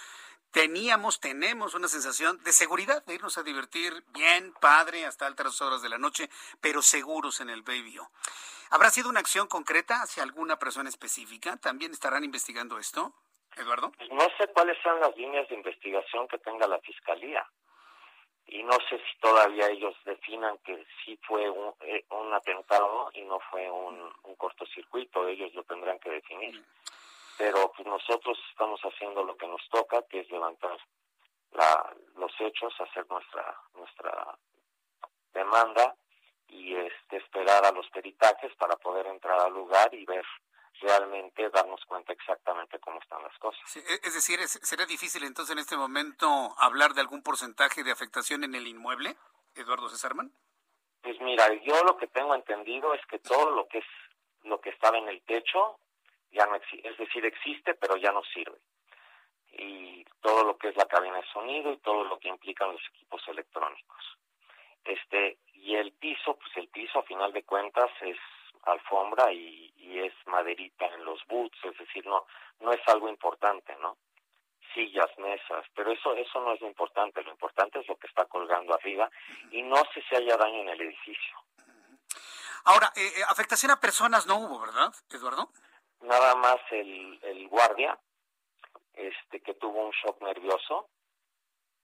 teníamos, 0.51 1.19
tenemos 1.19 1.73
una 1.73 1.87
sensación 1.87 2.41
de 2.43 2.51
seguridad, 2.53 3.03
de 3.05 3.15
irnos 3.15 3.37
a 3.37 3.43
divertir 3.43 4.03
bien, 4.13 4.53
padre, 4.61 5.05
hasta 5.05 5.27
altas 5.27 5.61
horas 5.61 5.81
de 5.81 5.89
la 5.89 5.97
noche, 5.97 6.29
pero 6.61 6.81
seguros 6.81 7.41
en 7.41 7.49
el 7.49 7.61
BBO. 7.61 8.09
¿Habrá 8.69 8.89
sido 8.89 9.09
una 9.09 9.19
acción 9.19 9.47
concreta 9.47 10.01
hacia 10.01 10.23
alguna 10.23 10.57
persona 10.57 10.89
específica? 10.89 11.57
¿También 11.57 11.91
estarán 11.91 12.23
investigando 12.23 12.79
esto, 12.79 13.13
Eduardo? 13.57 13.91
Pues 13.97 14.09
no 14.11 14.27
sé 14.37 14.47
cuáles 14.53 14.77
son 14.81 14.99
las 14.99 15.15
líneas 15.17 15.47
de 15.49 15.55
investigación 15.55 16.27
que 16.27 16.39
tenga 16.39 16.67
la 16.67 16.79
Fiscalía 16.79 17.45
y 18.53 18.61
no 18.61 18.77
sé 18.87 18.99
si 18.99 19.17
todavía 19.19 19.67
ellos 19.67 19.95
definan 20.05 20.59
que 20.59 20.85
sí 21.03 21.19
fue 21.27 21.49
un, 21.49 21.73
eh, 21.81 22.05
un 22.11 22.31
atentado 22.31 23.09
y 23.13 23.23
no 23.23 23.39
fue 23.49 23.69
un, 23.69 24.13
un, 24.25 24.35
cortocircuito, 24.35 25.27
ellos 25.27 25.51
lo 25.55 25.63
tendrán 25.63 25.97
que 25.97 26.11
definir. 26.11 26.63
Pero 27.35 27.71
pues 27.75 27.87
nosotros 27.87 28.37
estamos 28.51 28.79
haciendo 28.81 29.23
lo 29.23 29.35
que 29.37 29.47
nos 29.47 29.67
toca, 29.69 30.03
que 30.03 30.19
es 30.19 30.29
levantar 30.29 30.77
la, 31.53 31.95
los 32.15 32.31
hechos, 32.39 32.79
hacer 32.79 33.09
nuestra 33.09 33.57
nuestra 33.73 34.37
demanda 35.33 35.95
y 36.47 36.75
este 36.75 37.17
esperar 37.17 37.65
a 37.65 37.71
los 37.71 37.89
peritajes 37.89 38.55
para 38.57 38.75
poder 38.75 39.07
entrar 39.07 39.39
al 39.39 39.53
lugar 39.53 39.91
y 39.95 40.05
ver 40.05 40.25
realmente 40.83 41.49
darnos 41.49 41.83
cuenta 41.85 42.13
exactamente 42.13 42.79
cómo 42.79 42.99
están 42.99 43.23
las 43.23 43.37
cosas. 43.39 43.77
E, 43.77 43.99
es 44.03 44.13
decir, 44.13 44.39
¿sería 44.47 44.85
difícil 44.85 45.23
entonces 45.23 45.53
en 45.53 45.59
este 45.59 45.77
momento 45.77 46.27
hablar 46.59 46.93
de 46.93 47.01
algún 47.01 47.23
porcentaje 47.23 47.83
de 47.83 47.91
afectación 47.91 48.43
en 48.43 48.55
el 48.55 48.67
inmueble, 48.67 49.15
Eduardo 49.55 49.89
Cesarman? 49.89 50.31
Pues 51.01 51.19
mira, 51.21 51.51
yo 51.63 51.83
lo 51.83 51.97
que 51.97 52.07
tengo 52.07 52.35
entendido 52.35 52.93
es 52.93 53.05
que 53.07 53.19
todo 53.19 53.51
lo 53.51 53.67
que 53.67 53.79
es 53.79 53.85
lo 54.43 54.59
que 54.59 54.69
estaba 54.69 54.97
en 54.97 55.07
el 55.07 55.21
techo 55.23 55.79
ya 56.31 56.45
no 56.45 56.55
existe, 56.55 56.89
es 56.89 56.97
decir, 56.97 57.25
existe 57.25 57.73
pero 57.75 57.95
ya 57.97 58.11
no 58.11 58.23
sirve. 58.33 58.57
Y 59.51 60.03
todo 60.21 60.43
lo 60.43 60.57
que 60.57 60.69
es 60.69 60.75
la 60.75 60.87
cabina 60.87 61.17
de 61.17 61.27
sonido 61.31 61.71
y 61.71 61.77
todo 61.77 62.03
lo 62.05 62.17
que 62.19 62.27
implican 62.27 62.71
los 62.71 62.81
equipos 62.93 63.21
electrónicos. 63.27 64.03
Este, 64.83 65.37
y 65.53 65.75
el 65.75 65.93
piso, 65.93 66.35
pues 66.35 66.57
el 66.57 66.67
piso 66.69 66.99
a 66.99 67.03
final 67.03 67.31
de 67.31 67.43
cuentas 67.43 67.89
es 68.01 68.17
alfombra 68.63 69.31
y, 69.31 69.71
es 69.93 70.13
maderita 70.25 70.85
en 70.87 71.05
los 71.05 71.23
boots, 71.27 71.57
es 71.63 71.77
decir, 71.77 72.05
no 72.07 72.25
no 72.59 72.73
es 72.73 72.81
algo 72.87 73.07
importante, 73.07 73.75
¿no? 73.79 73.95
Sillas, 74.73 75.09
mesas, 75.17 75.65
pero 75.75 75.91
eso 75.91 76.15
eso 76.15 76.41
no 76.41 76.53
es 76.53 76.61
lo 76.61 76.67
importante, 76.67 77.21
lo 77.23 77.31
importante 77.31 77.79
es 77.79 77.87
lo 77.87 77.95
que 77.95 78.07
está 78.07 78.25
colgando 78.25 78.73
arriba 78.73 79.09
y 79.51 79.61
no 79.61 79.77
sé 79.93 80.03
si 80.09 80.15
haya 80.15 80.35
daño 80.35 80.61
en 80.61 80.69
el 80.69 80.81
edificio. 80.81 81.37
Ahora, 82.65 82.91
eh, 82.95 83.05
eh, 83.05 83.23
afectación 83.29 83.71
a 83.71 83.79
personas 83.79 84.25
no 84.25 84.39
hubo, 84.39 84.59
¿verdad, 84.59 84.93
Eduardo? 85.11 85.49
Nada 86.01 86.35
más 86.35 86.59
el, 86.71 87.19
el 87.21 87.47
guardia, 87.49 87.97
este 88.93 89.41
que 89.41 89.53
tuvo 89.53 89.85
un 89.85 89.91
shock 89.91 90.21
nervioso, 90.21 90.89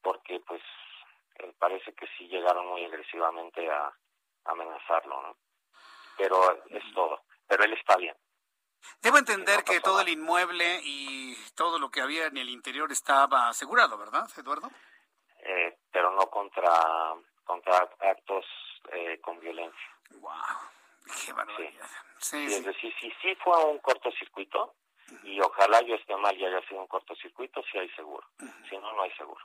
porque 0.01 0.39
pues 0.41 0.61
eh, 1.35 1.53
parece 1.59 1.93
que 1.93 2.07
sí 2.17 2.27
llegaron 2.27 2.67
muy 2.67 2.83
agresivamente 2.85 3.69
a 3.69 3.93
amenazarlo, 4.45 5.21
¿no? 5.21 5.48
Pero 6.19 6.65
es 6.67 6.83
todo. 6.93 7.23
Pero 7.47 7.63
él 7.63 7.73
está 7.73 7.95
bien. 7.95 8.15
Debo 9.01 9.17
entender 9.17 9.63
que 9.63 9.79
todo 9.79 10.01
el 10.01 10.09
inmueble 10.09 10.81
y 10.83 11.35
todo 11.55 11.79
lo 11.79 11.89
que 11.89 12.01
había 12.01 12.27
en 12.27 12.37
el 12.37 12.49
interior 12.49 12.91
estaba 12.91 13.47
asegurado, 13.47 13.97
¿verdad, 13.97 14.29
Eduardo? 14.37 14.69
Eh, 15.41 15.77
pero 15.91 16.11
no 16.11 16.29
contra, 16.29 17.15
contra 17.45 17.89
actos 17.99 18.45
eh, 18.91 19.19
con 19.21 19.39
violencia. 19.39 19.89
¡Wow! 20.11 20.31
¡Qué 21.25 21.33
barbaridad! 21.33 21.87
Sí. 22.19 22.45
es 22.45 22.65
decir, 22.65 22.93
si 22.99 23.09
sí 23.21 23.35
fue 23.41 23.63
un 23.65 23.79
cortocircuito, 23.79 24.75
y 25.23 25.39
ojalá 25.39 25.81
yo 25.81 25.95
esté 25.95 26.15
mal 26.17 26.37
y 26.37 26.45
haya 26.45 26.61
sido 26.67 26.81
un 26.81 26.87
cortocircuito, 26.87 27.63
sí 27.71 27.77
hay 27.77 27.89
seguro. 27.91 28.27
Si 28.69 28.77
no, 28.77 28.93
no 28.93 29.01
hay 29.01 29.11
seguro. 29.11 29.43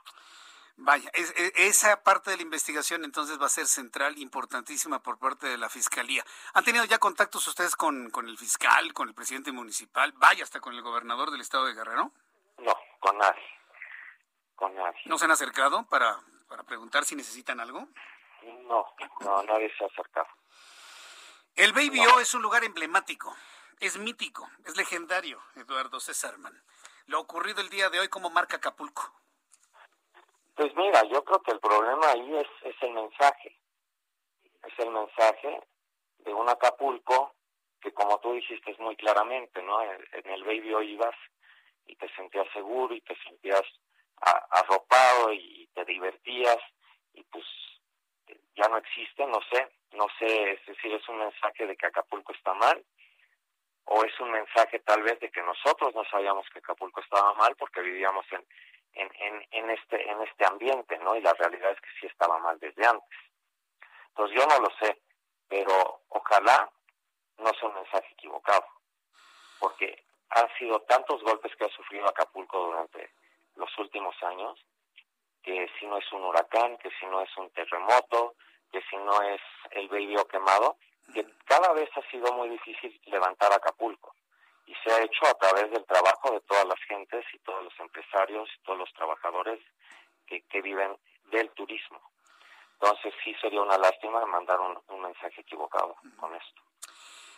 Vaya, 0.77 1.09
esa 1.13 2.03
parte 2.03 2.31
de 2.31 2.37
la 2.37 2.43
investigación 2.43 3.05
entonces 3.05 3.41
va 3.41 3.45
a 3.45 3.49
ser 3.49 3.65
central, 3.65 4.17
importantísima 4.17 5.01
por 5.01 5.17
parte 5.17 5.47
de 5.47 5.57
la 5.57 5.69
Fiscalía. 5.69 6.25
¿Han 6.53 6.65
tenido 6.65 6.83
ya 6.83 6.99
contactos 6.99 7.47
ustedes 7.47 7.77
con, 7.77 8.09
con 8.09 8.27
el 8.27 8.37
fiscal, 8.37 8.93
con 8.93 9.07
el 9.07 9.15
presidente 9.15 9.53
municipal, 9.53 10.11
vaya 10.17 10.43
hasta 10.43 10.59
con 10.59 10.73
el 10.73 10.81
gobernador 10.81 11.31
del 11.31 11.39
estado 11.39 11.65
de 11.65 11.73
Guerrero? 11.73 12.11
No, 12.57 12.73
con 12.99 13.17
nadie. 13.17 13.43
Con 14.55 14.75
nadie. 14.75 14.99
¿No 15.05 15.17
se 15.17 15.25
han 15.25 15.31
acercado 15.31 15.87
para, 15.87 16.19
para 16.49 16.63
preguntar 16.63 17.05
si 17.05 17.15
necesitan 17.15 17.61
algo? 17.61 17.87
No, 18.67 18.85
no, 19.21 19.43
nadie 19.43 19.73
se 19.77 19.85
ha 19.85 19.87
acercado. 19.87 20.27
El 21.55 21.71
Baby 21.71 22.05
O 22.05 22.19
es 22.19 22.33
un 22.33 22.41
lugar 22.41 22.65
emblemático, 22.65 23.33
es 23.79 23.97
mítico, 23.97 24.49
es 24.65 24.75
legendario, 24.75 25.41
Eduardo 25.55 26.01
Césarman. 26.01 26.61
Lo 27.05 27.21
ocurrido 27.21 27.61
el 27.61 27.69
día 27.69 27.89
de 27.89 28.01
hoy 28.01 28.09
como 28.09 28.29
marca 28.29 28.57
Acapulco. 28.57 29.24
Pues 30.55 30.73
mira, 30.75 31.03
yo 31.03 31.23
creo 31.23 31.41
que 31.41 31.51
el 31.51 31.59
problema 31.59 32.11
ahí 32.11 32.37
es, 32.37 32.47
es 32.63 32.75
el 32.81 32.91
mensaje. 32.91 33.59
Es 34.63 34.79
el 34.79 34.89
mensaje 34.89 35.61
de 36.19 36.33
un 36.33 36.47
Acapulco 36.49 37.35
que 37.81 37.93
como 37.93 38.19
tú 38.19 38.33
dijiste 38.33 38.75
muy 38.79 38.95
claramente, 38.95 39.61
¿no? 39.61 39.81
En, 39.81 40.01
el 40.31 40.43
Baby 40.43 40.73
hoy 40.73 40.93
ibas 40.93 41.15
y 41.85 41.95
te 41.97 42.09
sentías 42.15 42.47
seguro 42.51 42.95
y 42.95 43.01
te 43.01 43.15
sentías 43.23 43.61
arropado 44.49 45.33
y 45.33 45.69
te 45.75 45.83
divertías 45.85 46.57
y 47.13 47.23
pues 47.25 47.45
ya 48.55 48.67
no 48.69 48.77
existe, 48.77 49.27
no 49.27 49.39
sé, 49.51 49.67
no 49.91 50.07
sé, 50.17 50.53
es 50.53 50.65
decir, 50.65 50.93
es 50.93 51.07
un 51.09 51.19
mensaje 51.19 51.67
de 51.67 51.75
que 51.75 51.85
Acapulco 51.85 52.31
está 52.33 52.53
mal 52.53 52.83
o 53.83 54.03
es 54.03 54.19
un 54.19 54.31
mensaje 54.31 54.79
tal 54.79 55.03
vez 55.03 55.19
de 55.19 55.29
que 55.29 55.43
nosotros 55.43 55.93
no 55.93 56.03
sabíamos 56.05 56.47
que 56.49 56.59
Acapulco 56.59 57.01
estaba 57.01 57.33
mal 57.35 57.55
porque 57.57 57.81
vivíamos 57.81 58.25
en, 58.31 58.43
en, 58.95 59.09
en, 59.19 59.47
en, 59.51 59.69
este, 59.69 60.09
en 60.09 60.21
este 60.21 60.45
ambiente, 60.45 60.97
¿no? 60.99 61.15
Y 61.15 61.21
la 61.21 61.33
realidad 61.33 61.71
es 61.71 61.81
que 61.81 61.89
sí 61.99 62.07
estaba 62.07 62.37
mal 62.39 62.59
desde 62.59 62.85
antes. 62.85 63.19
Entonces 64.09 64.37
yo 64.37 64.47
no 64.47 64.59
lo 64.59 64.69
sé, 64.79 65.01
pero 65.47 66.01
ojalá 66.09 66.69
no 67.37 67.53
sea 67.53 67.69
un 67.69 67.75
mensaje 67.75 68.07
equivocado, 68.13 68.65
porque 69.59 70.03
han 70.29 70.47
sido 70.57 70.79
tantos 70.81 71.21
golpes 71.23 71.55
que 71.55 71.65
ha 71.65 71.69
sufrido 71.69 72.07
Acapulco 72.07 72.57
durante 72.57 73.11
los 73.55 73.77
últimos 73.77 74.15
años, 74.23 74.59
que 75.43 75.69
si 75.79 75.85
no 75.85 75.97
es 75.97 76.11
un 76.13 76.23
huracán, 76.23 76.77
que 76.77 76.89
si 76.99 77.05
no 77.05 77.21
es 77.21 77.37
un 77.37 77.49
terremoto, 77.51 78.35
que 78.71 78.81
si 78.89 78.97
no 78.97 79.21
es 79.21 79.41
el 79.71 79.87
vidrio 79.89 80.25
quemado, 80.27 80.77
que 81.13 81.25
cada 81.45 81.71
vez 81.73 81.89
ha 81.95 82.01
sido 82.09 82.33
muy 82.33 82.49
difícil 82.49 82.99
levantar 83.05 83.53
Acapulco 83.53 84.15
y 84.65 84.73
se 84.83 84.91
ha 84.91 85.01
hecho 85.01 85.25
a 85.27 85.33
través 85.35 85.71
del 85.71 85.85
trabajo 85.85 86.31
de 86.31 86.41
todas 86.41 86.65
las 86.65 86.79
gentes 86.87 87.25
y 87.33 87.39
todos 87.39 87.63
los 87.63 87.79
empresarios 87.79 88.49
y 88.57 88.63
todos 88.63 88.79
los 88.79 88.93
trabajadores 88.93 89.59
que, 90.25 90.41
que 90.43 90.61
viven 90.61 90.97
del 91.25 91.49
turismo. 91.51 92.01
Entonces 92.73 93.13
sí 93.23 93.33
sería 93.41 93.61
una 93.61 93.77
lástima 93.77 94.25
mandar 94.25 94.59
un, 94.59 94.77
un 94.87 95.01
mensaje 95.01 95.41
equivocado 95.41 95.95
con 96.17 96.35
esto. 96.35 96.61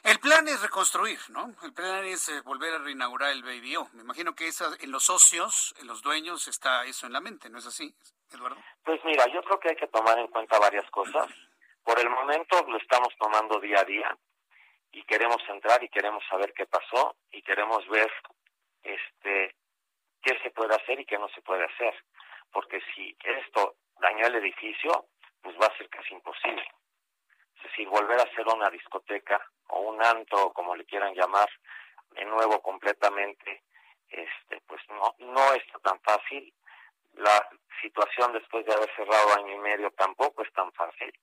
El 0.03 0.19
plan 0.19 0.47
es 0.47 0.61
reconstruir, 0.61 1.19
¿no? 1.29 1.53
El 1.63 1.73
plan 1.73 2.05
es 2.05 2.29
eh, 2.29 2.41
volver 2.41 2.73
a 2.75 2.77
reinaugurar 2.77 3.31
el 3.31 3.43
Baby 3.43 3.75
O. 3.75 3.89
Me 3.93 4.03
imagino 4.03 4.35
que 4.35 4.47
esa, 4.47 4.69
en 4.79 4.91
los 4.91 5.03
socios, 5.03 5.75
en 5.81 5.87
los 5.87 6.01
dueños, 6.01 6.47
está 6.47 6.85
eso 6.85 7.07
en 7.07 7.13
la 7.13 7.19
mente, 7.19 7.49
¿no 7.49 7.57
es 7.57 7.65
así, 7.65 7.93
Eduardo? 8.31 8.57
Pues 8.85 9.03
mira, 9.03 9.25
yo 9.27 9.41
creo 9.43 9.59
que 9.59 9.69
hay 9.69 9.75
que 9.75 9.87
tomar 9.87 10.17
en 10.17 10.27
cuenta 10.27 10.59
varias 10.59 10.89
cosas. 10.91 11.27
Por 11.83 11.99
el 11.99 12.09
momento 12.09 12.65
lo 12.67 12.77
estamos 12.77 13.09
tomando 13.19 13.59
día 13.59 13.81
a 13.81 13.83
día 13.83 14.17
y 14.97 15.03
queremos 15.03 15.37
entrar 15.47 15.83
y 15.83 15.89
queremos 15.89 16.23
saber 16.27 16.51
qué 16.53 16.65
pasó 16.65 17.15
y 17.31 17.43
queremos 17.43 17.87
ver 17.87 18.11
este 18.81 19.55
qué 20.23 20.39
se 20.41 20.49
puede 20.49 20.73
hacer 20.73 20.99
y 20.99 21.05
qué 21.05 21.19
no 21.19 21.29
se 21.29 21.41
puede 21.43 21.65
hacer. 21.65 21.93
Porque 22.51 22.81
si 22.95 23.15
esto 23.23 23.75
daña 23.99 24.25
el 24.25 24.35
edificio, 24.37 25.05
pues 25.43 25.55
va 25.61 25.67
a 25.67 25.77
ser 25.77 25.87
casi 25.89 26.15
imposible. 26.15 26.65
Es 27.57 27.63
decir, 27.63 27.87
volver 27.87 28.19
a 28.19 28.23
hacer 28.23 28.47
una 28.47 28.71
discoteca 28.71 29.39
o 29.67 29.81
un 29.81 30.03
antro, 30.03 30.51
como 30.53 30.75
le 30.75 30.85
quieran 30.85 31.13
llamar, 31.13 31.49
de 32.11 32.25
nuevo 32.25 32.59
completamente, 32.63 33.63
este, 34.09 34.61
pues 34.61 34.81
no, 34.89 35.13
no 35.19 35.53
está 35.53 35.77
tan 35.79 35.99
fácil. 36.01 36.51
La 37.13 37.47
situación 37.83 38.33
después 38.33 38.65
de 38.65 38.73
haber 38.73 38.89
cerrado 38.95 39.35
año 39.35 39.53
y 39.53 39.59
medio 39.59 39.91
tampoco 39.91 40.41
es 40.41 40.51
tan 40.53 40.71
fácil. 40.73 41.13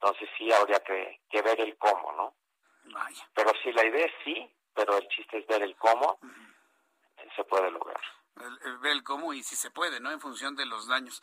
Entonces 0.00 0.28
sí 0.36 0.52
habría 0.52 0.80
que, 0.80 1.20
que 1.30 1.42
ver 1.42 1.60
el 1.60 1.76
cómo, 1.76 2.12
¿no? 2.12 2.17
Pero 3.34 3.52
si 3.62 3.72
la 3.72 3.84
idea 3.86 4.06
es 4.06 4.12
sí, 4.24 4.50
pero 4.74 4.96
el 4.96 5.08
chiste 5.08 5.38
es 5.38 5.46
ver 5.46 5.62
el 5.62 5.76
cómo, 5.76 6.18
se 7.34 7.44
puede 7.44 7.70
lograr. 7.70 8.00
ver 8.80 8.92
el 8.92 9.02
cómo 9.02 9.32
y 9.32 9.42
si 9.42 9.56
se 9.56 9.70
puede, 9.70 10.00
¿no? 10.00 10.10
En 10.10 10.20
función 10.20 10.56
de 10.56 10.66
los 10.66 10.88
daños. 10.88 11.22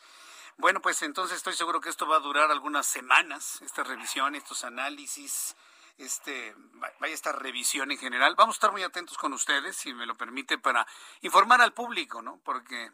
Bueno, 0.58 0.80
pues 0.80 1.02
entonces 1.02 1.36
estoy 1.36 1.52
seguro 1.52 1.80
que 1.80 1.90
esto 1.90 2.06
va 2.06 2.16
a 2.16 2.20
durar 2.20 2.50
algunas 2.50 2.86
semanas, 2.86 3.60
esta 3.62 3.84
revisión, 3.84 4.34
estos 4.34 4.64
análisis, 4.64 5.54
este, 5.98 6.54
vaya 6.98 7.14
esta 7.14 7.32
revisión 7.32 7.90
en 7.90 7.98
general. 7.98 8.34
Vamos 8.36 8.56
a 8.56 8.58
estar 8.58 8.72
muy 8.72 8.82
atentos 8.82 9.18
con 9.18 9.32
ustedes, 9.32 9.76
si 9.76 9.92
me 9.92 10.06
lo 10.06 10.14
permite, 10.14 10.58
para 10.58 10.86
informar 11.20 11.60
al 11.60 11.74
público, 11.74 12.22
¿no? 12.22 12.40
Porque 12.42 12.90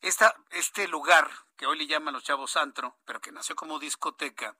esta, 0.00 0.34
este 0.50 0.88
lugar 0.88 1.30
que 1.56 1.66
hoy 1.66 1.78
le 1.78 1.86
llaman 1.86 2.14
los 2.14 2.24
chavos 2.24 2.56
antro, 2.56 2.96
pero 3.04 3.20
que 3.20 3.32
nació 3.32 3.54
como 3.54 3.78
discoteca, 3.78 4.56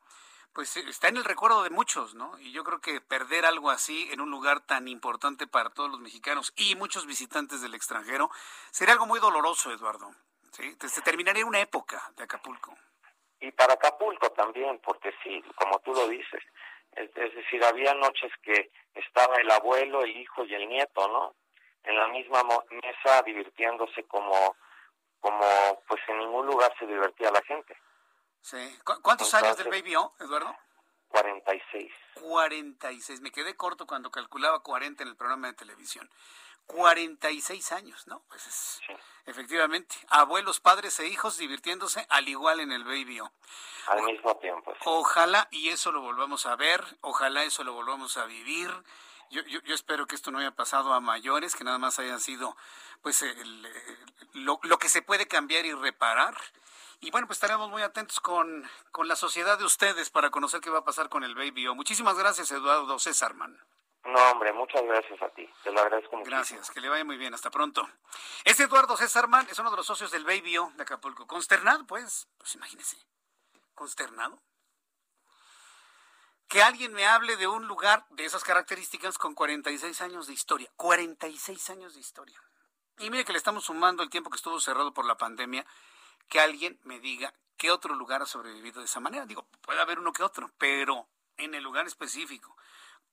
pues 0.56 0.74
está 0.78 1.08
en 1.08 1.18
el 1.18 1.24
recuerdo 1.24 1.62
de 1.64 1.68
muchos, 1.68 2.14
¿no? 2.14 2.32
Y 2.38 2.50
yo 2.50 2.64
creo 2.64 2.80
que 2.80 3.02
perder 3.02 3.44
algo 3.44 3.68
así 3.68 4.08
en 4.10 4.22
un 4.22 4.30
lugar 4.30 4.60
tan 4.60 4.88
importante 4.88 5.46
para 5.46 5.68
todos 5.68 5.90
los 5.90 6.00
mexicanos 6.00 6.54
y 6.56 6.74
muchos 6.76 7.04
visitantes 7.04 7.60
del 7.60 7.74
extranjero 7.74 8.30
sería 8.70 8.94
algo 8.94 9.04
muy 9.04 9.20
doloroso, 9.20 9.70
Eduardo. 9.70 10.14
Sí, 10.52 10.74
se 10.80 11.02
terminaría 11.02 11.44
una 11.44 11.60
época 11.60 12.02
de 12.16 12.24
Acapulco. 12.24 12.74
Y 13.38 13.52
para 13.52 13.74
Acapulco 13.74 14.30
también, 14.32 14.78
porque 14.78 15.12
sí, 15.22 15.44
como 15.56 15.78
tú 15.80 15.92
lo 15.92 16.08
dices, 16.08 16.42
es, 16.92 17.12
decir, 17.14 17.62
había 17.62 17.92
noches 17.92 18.32
que 18.42 18.70
estaba 18.94 19.36
el 19.36 19.50
abuelo, 19.50 20.04
el 20.04 20.16
hijo 20.16 20.42
y 20.46 20.54
el 20.54 20.66
nieto, 20.70 21.06
¿no? 21.08 21.34
En 21.84 21.96
la 21.96 22.08
misma 22.08 22.42
mesa 22.70 23.20
divirtiéndose 23.26 24.04
como, 24.04 24.56
como, 25.20 25.44
pues 25.86 26.00
en 26.08 26.18
ningún 26.20 26.46
lugar 26.46 26.74
se 26.78 26.86
divertía 26.86 27.30
la 27.30 27.42
gente. 27.42 27.76
Sí. 28.46 28.78
¿Cuántos 29.02 29.34
años 29.34 29.56
del 29.56 29.68
Baby 29.68 29.96
O, 29.96 30.14
Eduardo? 30.20 30.56
46. 31.08 31.92
46. 32.14 33.20
Me 33.20 33.32
quedé 33.32 33.56
corto 33.56 33.88
cuando 33.88 34.12
calculaba 34.12 34.62
40 34.62 35.02
en 35.02 35.08
el 35.08 35.16
programa 35.16 35.48
de 35.48 35.54
televisión. 35.54 36.08
46 36.66 37.72
años, 37.72 38.06
¿no? 38.06 38.22
Pues 38.28 38.46
es, 38.46 38.80
efectivamente, 39.24 39.96
abuelos, 40.06 40.60
padres 40.60 41.00
e 41.00 41.08
hijos 41.08 41.38
divirtiéndose 41.38 42.06
al 42.08 42.28
igual 42.28 42.60
en 42.60 42.70
el 42.70 42.84
Baby 42.84 43.18
O. 43.18 43.32
Al 43.88 44.04
mismo 44.04 44.36
tiempo. 44.36 44.72
Ojalá 44.84 45.48
y 45.50 45.70
eso 45.70 45.90
lo 45.90 46.00
volvamos 46.00 46.46
a 46.46 46.54
ver, 46.54 46.84
ojalá 47.00 47.42
eso 47.42 47.64
lo 47.64 47.72
volvamos 47.72 48.16
a 48.16 48.26
vivir. 48.26 48.70
Yo, 49.28 49.42
yo, 49.42 49.60
yo, 49.62 49.74
espero 49.74 50.06
que 50.06 50.14
esto 50.14 50.30
no 50.30 50.38
haya 50.38 50.52
pasado 50.52 50.94
a 50.94 51.00
mayores, 51.00 51.56
que 51.56 51.64
nada 51.64 51.78
más 51.78 51.98
hayan 51.98 52.20
sido 52.20 52.56
pues 53.02 53.24
lo, 54.34 54.60
lo, 54.62 54.78
que 54.78 54.88
se 54.88 55.02
puede 55.02 55.26
cambiar 55.26 55.66
y 55.66 55.72
reparar. 55.72 56.36
Y 57.00 57.10
bueno, 57.10 57.26
pues 57.26 57.36
estaremos 57.36 57.70
muy 57.70 57.82
atentos 57.82 58.20
con, 58.20 58.68
con 58.90 59.08
la 59.08 59.16
sociedad 59.16 59.58
de 59.58 59.64
ustedes 59.64 60.10
para 60.10 60.30
conocer 60.30 60.60
qué 60.60 60.70
va 60.70 60.78
a 60.78 60.84
pasar 60.84 61.08
con 61.08 61.24
el 61.24 61.34
Baby 61.34 61.68
O. 61.68 61.74
Muchísimas 61.74 62.16
gracias, 62.18 62.50
Eduardo 62.50 62.98
Césarman. 62.98 63.58
No, 64.06 64.30
hombre, 64.30 64.52
muchas 64.52 64.82
gracias 64.82 65.20
a 65.20 65.28
ti. 65.30 65.48
Te 65.64 65.72
lo 65.72 65.80
agradezco 65.80 66.16
mucho. 66.16 66.30
Gracias, 66.30 66.70
que 66.70 66.80
le 66.80 66.88
vaya 66.88 67.04
muy 67.04 67.16
bien. 67.16 67.34
Hasta 67.34 67.50
pronto. 67.50 67.88
Este 68.44 68.62
Eduardo 68.62 68.96
Césarman 68.96 69.48
es 69.50 69.58
uno 69.58 69.70
de 69.70 69.76
los 69.76 69.86
socios 69.86 70.12
del 70.12 70.24
Baby 70.24 70.58
O 70.58 70.72
de 70.76 70.82
Acapulco. 70.84 71.26
Consternado, 71.26 71.84
pues, 71.86 72.28
pues 72.38 72.54
imagínese. 72.54 72.96
Consternado. 73.74 74.40
Que 76.48 76.62
alguien 76.62 76.92
me 76.92 77.04
hable 77.04 77.36
de 77.36 77.48
un 77.48 77.66
lugar 77.66 78.06
de 78.10 78.24
esas 78.24 78.44
características 78.44 79.18
con 79.18 79.34
46 79.34 80.00
años 80.00 80.28
de 80.28 80.34
historia. 80.34 80.70
46 80.76 81.70
años 81.70 81.94
de 81.94 82.00
historia. 82.00 82.40
Y 82.98 83.10
mire 83.10 83.24
que 83.24 83.32
le 83.32 83.38
estamos 83.38 83.64
sumando 83.64 84.04
el 84.04 84.10
tiempo 84.10 84.30
que 84.30 84.36
estuvo 84.36 84.60
cerrado 84.60 84.94
por 84.94 85.04
la 85.04 85.16
pandemia. 85.16 85.66
Que 86.28 86.40
alguien 86.40 86.78
me 86.84 87.00
diga 87.00 87.32
qué 87.56 87.70
otro 87.70 87.94
lugar 87.94 88.22
ha 88.22 88.26
sobrevivido 88.26 88.80
de 88.80 88.86
esa 88.86 89.00
manera. 89.00 89.26
Digo, 89.26 89.46
puede 89.60 89.80
haber 89.80 89.98
uno 89.98 90.12
que 90.12 90.22
otro, 90.22 90.50
pero 90.58 91.08
en 91.36 91.54
el 91.54 91.62
lugar 91.62 91.86
específico 91.86 92.56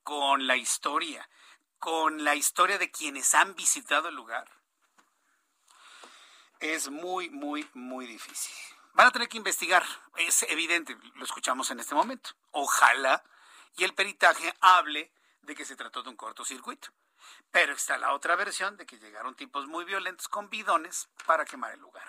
con 0.04 0.48
la 0.48 0.58
historia, 0.58 1.30
con 1.80 2.24
la 2.24 2.36
historia 2.36 2.78
de 2.78 2.92
quienes 2.92 3.34
han 3.36 3.56
visitado 3.56 4.10
el 4.10 4.16
lugar, 4.16 4.50
es 6.60 6.90
muy, 6.90 7.30
muy, 7.30 7.68
muy 7.74 8.06
difícil. 8.06 8.54
Van 8.94 9.08
a 9.08 9.12
tener 9.12 9.28
que 9.28 9.38
investigar, 9.38 9.84
es 10.18 10.44
evidente, 10.44 10.98
lo 11.16 11.26
escuchamos 11.26 11.72
en 11.72 11.80
este 11.80 11.96
momento. 11.96 12.32
Ojalá 12.52 13.24
y 13.76 13.84
el 13.84 13.94
peritaje 13.94 14.54
hable 14.62 15.12
de 15.42 15.56
que 15.56 15.66
se 15.66 15.76
trató 15.76 16.04
de 16.04 16.10
un 16.10 16.16
cortocircuito. 16.16 16.90
Pero 17.52 17.74
está 17.74 17.98
la 17.98 18.14
otra 18.14 18.36
versión 18.36 18.78
de 18.78 18.86
que 18.86 19.00
llegaron 19.00 19.36
tipos 19.36 19.68
muy 19.68 19.86
violentos 19.86 20.28
con 20.28 20.50
bidones 20.50 21.10
para 21.26 21.46
quemar 21.46 21.74
el 21.74 21.80
lugar. 21.80 22.08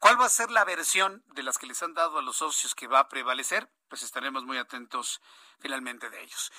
¿Cuál 0.00 0.18
va 0.18 0.24
a 0.24 0.30
ser 0.30 0.50
la 0.50 0.64
versión 0.64 1.22
de 1.34 1.42
las 1.42 1.58
que 1.58 1.66
les 1.66 1.82
han 1.82 1.92
dado 1.92 2.18
a 2.18 2.22
los 2.22 2.38
socios 2.38 2.74
que 2.74 2.86
va 2.86 3.00
a 3.00 3.08
prevalecer? 3.10 3.70
Pues 3.90 4.02
estaremos 4.02 4.44
muy 4.44 4.56
atentos 4.56 5.20
finalmente 5.58 6.08
de 6.08 6.22
ellos. 6.22 6.50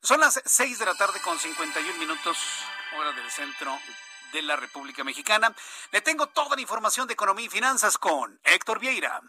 Son 0.00 0.20
las 0.20 0.40
6 0.44 0.78
de 0.78 0.86
la 0.86 0.94
tarde 0.94 1.20
con 1.20 1.36
51 1.36 1.98
minutos, 1.98 2.38
hora 2.96 3.10
del 3.10 3.28
centro 3.32 3.76
de 4.32 4.42
la 4.42 4.54
República 4.54 5.02
Mexicana. 5.02 5.52
Le 5.90 6.02
tengo 6.02 6.28
toda 6.28 6.54
la 6.54 6.62
información 6.62 7.08
de 7.08 7.14
economía 7.14 7.46
y 7.46 7.50
finanzas 7.50 7.98
con 7.98 8.38
Héctor 8.44 8.78
Vieira. 8.78 9.20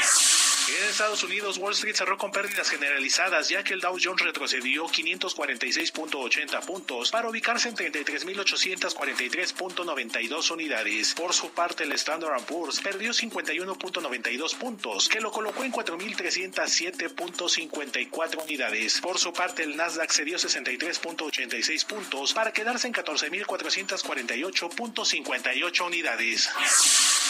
En 0.66 0.88
Estados 0.88 1.22
Unidos, 1.22 1.58
Wall 1.58 1.74
Street 1.74 1.94
cerró 1.94 2.16
con 2.16 2.32
pérdidas 2.32 2.70
generalizadas, 2.70 3.50
ya 3.50 3.62
que 3.62 3.74
el 3.74 3.82
Dow 3.82 3.98
Jones 4.02 4.22
retrocedió 4.22 4.86
546.80 4.86 6.64
puntos 6.64 7.10
para 7.10 7.28
ubicarse 7.28 7.68
en 7.68 7.76
33.843.92 7.76 10.50
unidades. 10.50 11.12
Por 11.12 11.34
su 11.34 11.50
parte, 11.50 11.84
el 11.84 11.92
Standard 11.92 12.44
Poor's 12.44 12.80
perdió 12.80 13.12
51.92 13.12 14.56
puntos, 14.56 15.06
que 15.06 15.20
lo 15.20 15.30
colocó 15.30 15.64
en 15.64 15.72
4.307.54 15.72 18.44
unidades. 18.44 19.02
Por 19.02 19.18
su 19.18 19.34
parte, 19.34 19.64
el 19.64 19.76
Nasdaq 19.76 20.12
cedió 20.12 20.38
63.86 20.38 21.84
puntos 21.84 22.32
para 22.32 22.54
quedarse 22.54 22.86
en 22.86 22.94
14.448.58 22.94 25.86
unidades. 25.86 26.48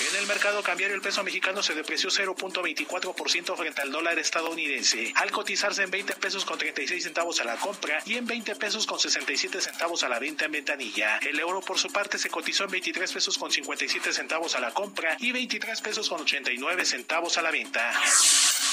En 0.09 0.16
el 0.20 0.26
mercado 0.26 0.62
cambiario 0.62 0.95
el 0.95 1.03
peso 1.03 1.24
mexicano 1.24 1.62
se 1.62 1.74
depreció 1.74 2.11
0.24% 2.11 3.24
frente 3.25 3.81
al 3.83 3.91
dólar 3.91 4.18
estadounidense, 4.18 5.12
al 5.16 5.31
cotizarse 5.31 5.83
en 5.83 5.91
20 5.91 6.14
pesos 6.16 6.45
con 6.45 6.59
36 6.59 7.03
centavos 7.03 7.41
a 7.41 7.45
la 7.45 7.57
compra 7.57 7.99
y 8.05 8.14
en 8.16 8.27
20 8.27 8.57
pesos 8.57 8.87
con 8.87 8.99
67 8.99 9.61
centavos 9.61 10.03
a 10.03 10.09
la 10.09 10.18
venta 10.18 10.45
en 10.45 10.53
ventanilla. 10.53 11.18
El 11.18 11.39
euro 11.39 11.61
por 11.61 11.79
su 11.79 11.91
parte 11.91 12.18
se 12.18 12.31
cotizó 12.31 12.64
en 12.64 12.70
23 12.70 13.12
pesos 13.12 13.39
con 13.39 13.51
57 13.51 14.12
centavos 14.12 14.55
a 14.57 14.61
la 14.61 14.72
compra 14.72 15.16
y 15.20 15.33
23 15.33 15.81
pesos 15.81 16.09
con 16.09 16.20
89 16.20 16.85
centavos 16.85 17.39
a 17.39 17.43
la 17.43 17.51
venta. 17.51 17.93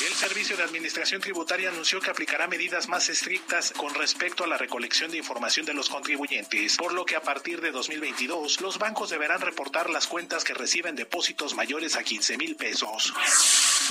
El 0.07 0.13
Servicio 0.15 0.57
de 0.57 0.63
Administración 0.63 1.21
Tributaria 1.21 1.69
anunció 1.69 1.99
que 1.99 2.09
aplicará 2.09 2.47
medidas 2.47 2.89
más 2.89 3.07
estrictas 3.09 3.71
con 3.77 3.93
respecto 3.93 4.43
a 4.43 4.47
la 4.47 4.57
recolección 4.57 5.11
de 5.11 5.17
información 5.17 5.65
de 5.65 5.75
los 5.75 5.89
contribuyentes, 5.89 6.75
por 6.77 6.93
lo 6.93 7.05
que 7.05 7.15
a 7.15 7.21
partir 7.21 7.61
de 7.61 7.71
2022 7.71 8.61
los 8.61 8.79
bancos 8.79 9.11
deberán 9.11 9.41
reportar 9.41 9.89
las 9.89 10.07
cuentas 10.07 10.43
que 10.43 10.55
reciben 10.55 10.95
depósitos 10.95 11.53
mayores 11.53 11.95
a 11.95 12.03
15 12.03 12.37
mil 12.37 12.55
pesos. 12.55 13.13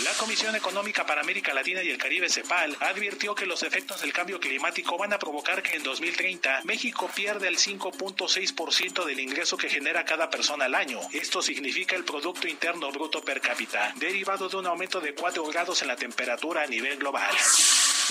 La 0.04 0.12
Comisión 0.14 0.49
Económica 0.56 1.06
para 1.06 1.20
América 1.20 1.54
Latina 1.54 1.82
y 1.82 1.90
el 1.90 1.98
Caribe, 1.98 2.28
CEPAL, 2.28 2.76
advirtió 2.80 3.34
que 3.34 3.46
los 3.46 3.62
efectos 3.62 4.00
del 4.00 4.12
cambio 4.12 4.40
climático 4.40 4.96
van 4.98 5.12
a 5.12 5.18
provocar 5.18 5.62
que 5.62 5.76
en 5.76 5.82
2030 5.82 6.62
México 6.64 7.10
pierda 7.14 7.48
el 7.48 7.58
5.6% 7.58 9.04
del 9.04 9.20
ingreso 9.20 9.56
que 9.56 9.68
genera 9.68 10.04
cada 10.04 10.30
persona 10.30 10.66
al 10.66 10.74
año. 10.74 11.00
Esto 11.12 11.42
significa 11.42 11.96
el 11.96 12.04
Producto 12.04 12.48
Interno 12.48 12.90
Bruto 12.92 13.22
per 13.22 13.40
cápita, 13.40 13.92
derivado 13.96 14.48
de 14.48 14.56
un 14.56 14.66
aumento 14.66 15.00
de 15.00 15.14
4 15.14 15.44
grados 15.46 15.82
en 15.82 15.88
la 15.88 15.96
temperatura 15.96 16.62
a 16.62 16.66
nivel 16.66 16.98
global. 16.98 17.30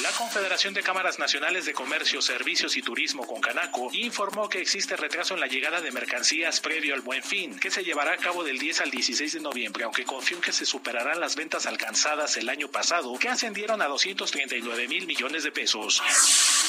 La 0.01 0.11
Confederación 0.11 0.73
de 0.73 0.81
Cámaras 0.81 1.19
Nacionales 1.19 1.65
de 1.65 1.73
Comercio, 1.73 2.21
Servicios 2.21 2.77
y 2.77 2.81
Turismo 2.81 3.27
con 3.27 3.41
Canaco 3.41 3.89
informó 3.91 4.47
que 4.47 4.61
existe 4.61 4.95
retraso 4.95 5.33
en 5.33 5.41
la 5.41 5.47
llegada 5.47 5.81
de 5.81 5.91
mercancías 5.91 6.61
previo 6.61 6.93
al 6.95 7.01
Buen 7.01 7.21
Fin, 7.21 7.59
que 7.59 7.69
se 7.69 7.83
llevará 7.83 8.13
a 8.13 8.17
cabo 8.17 8.45
del 8.45 8.59
10 8.59 8.79
al 8.81 8.91
16 8.91 9.33
de 9.33 9.39
noviembre, 9.41 9.83
aunque 9.83 10.05
confió 10.05 10.37
en 10.37 10.43
que 10.43 10.53
se 10.53 10.65
superarán 10.65 11.19
las 11.19 11.35
ventas 11.35 11.65
alcanzadas 11.65 12.28
el 12.37 12.49
año 12.49 12.69
pasado, 12.69 13.17
que 13.17 13.29
ascendieron 13.29 13.81
a 13.81 13.87
239 13.87 14.87
mil 14.87 15.05
millones 15.07 15.43
de 15.43 15.51
pesos. 15.51 16.01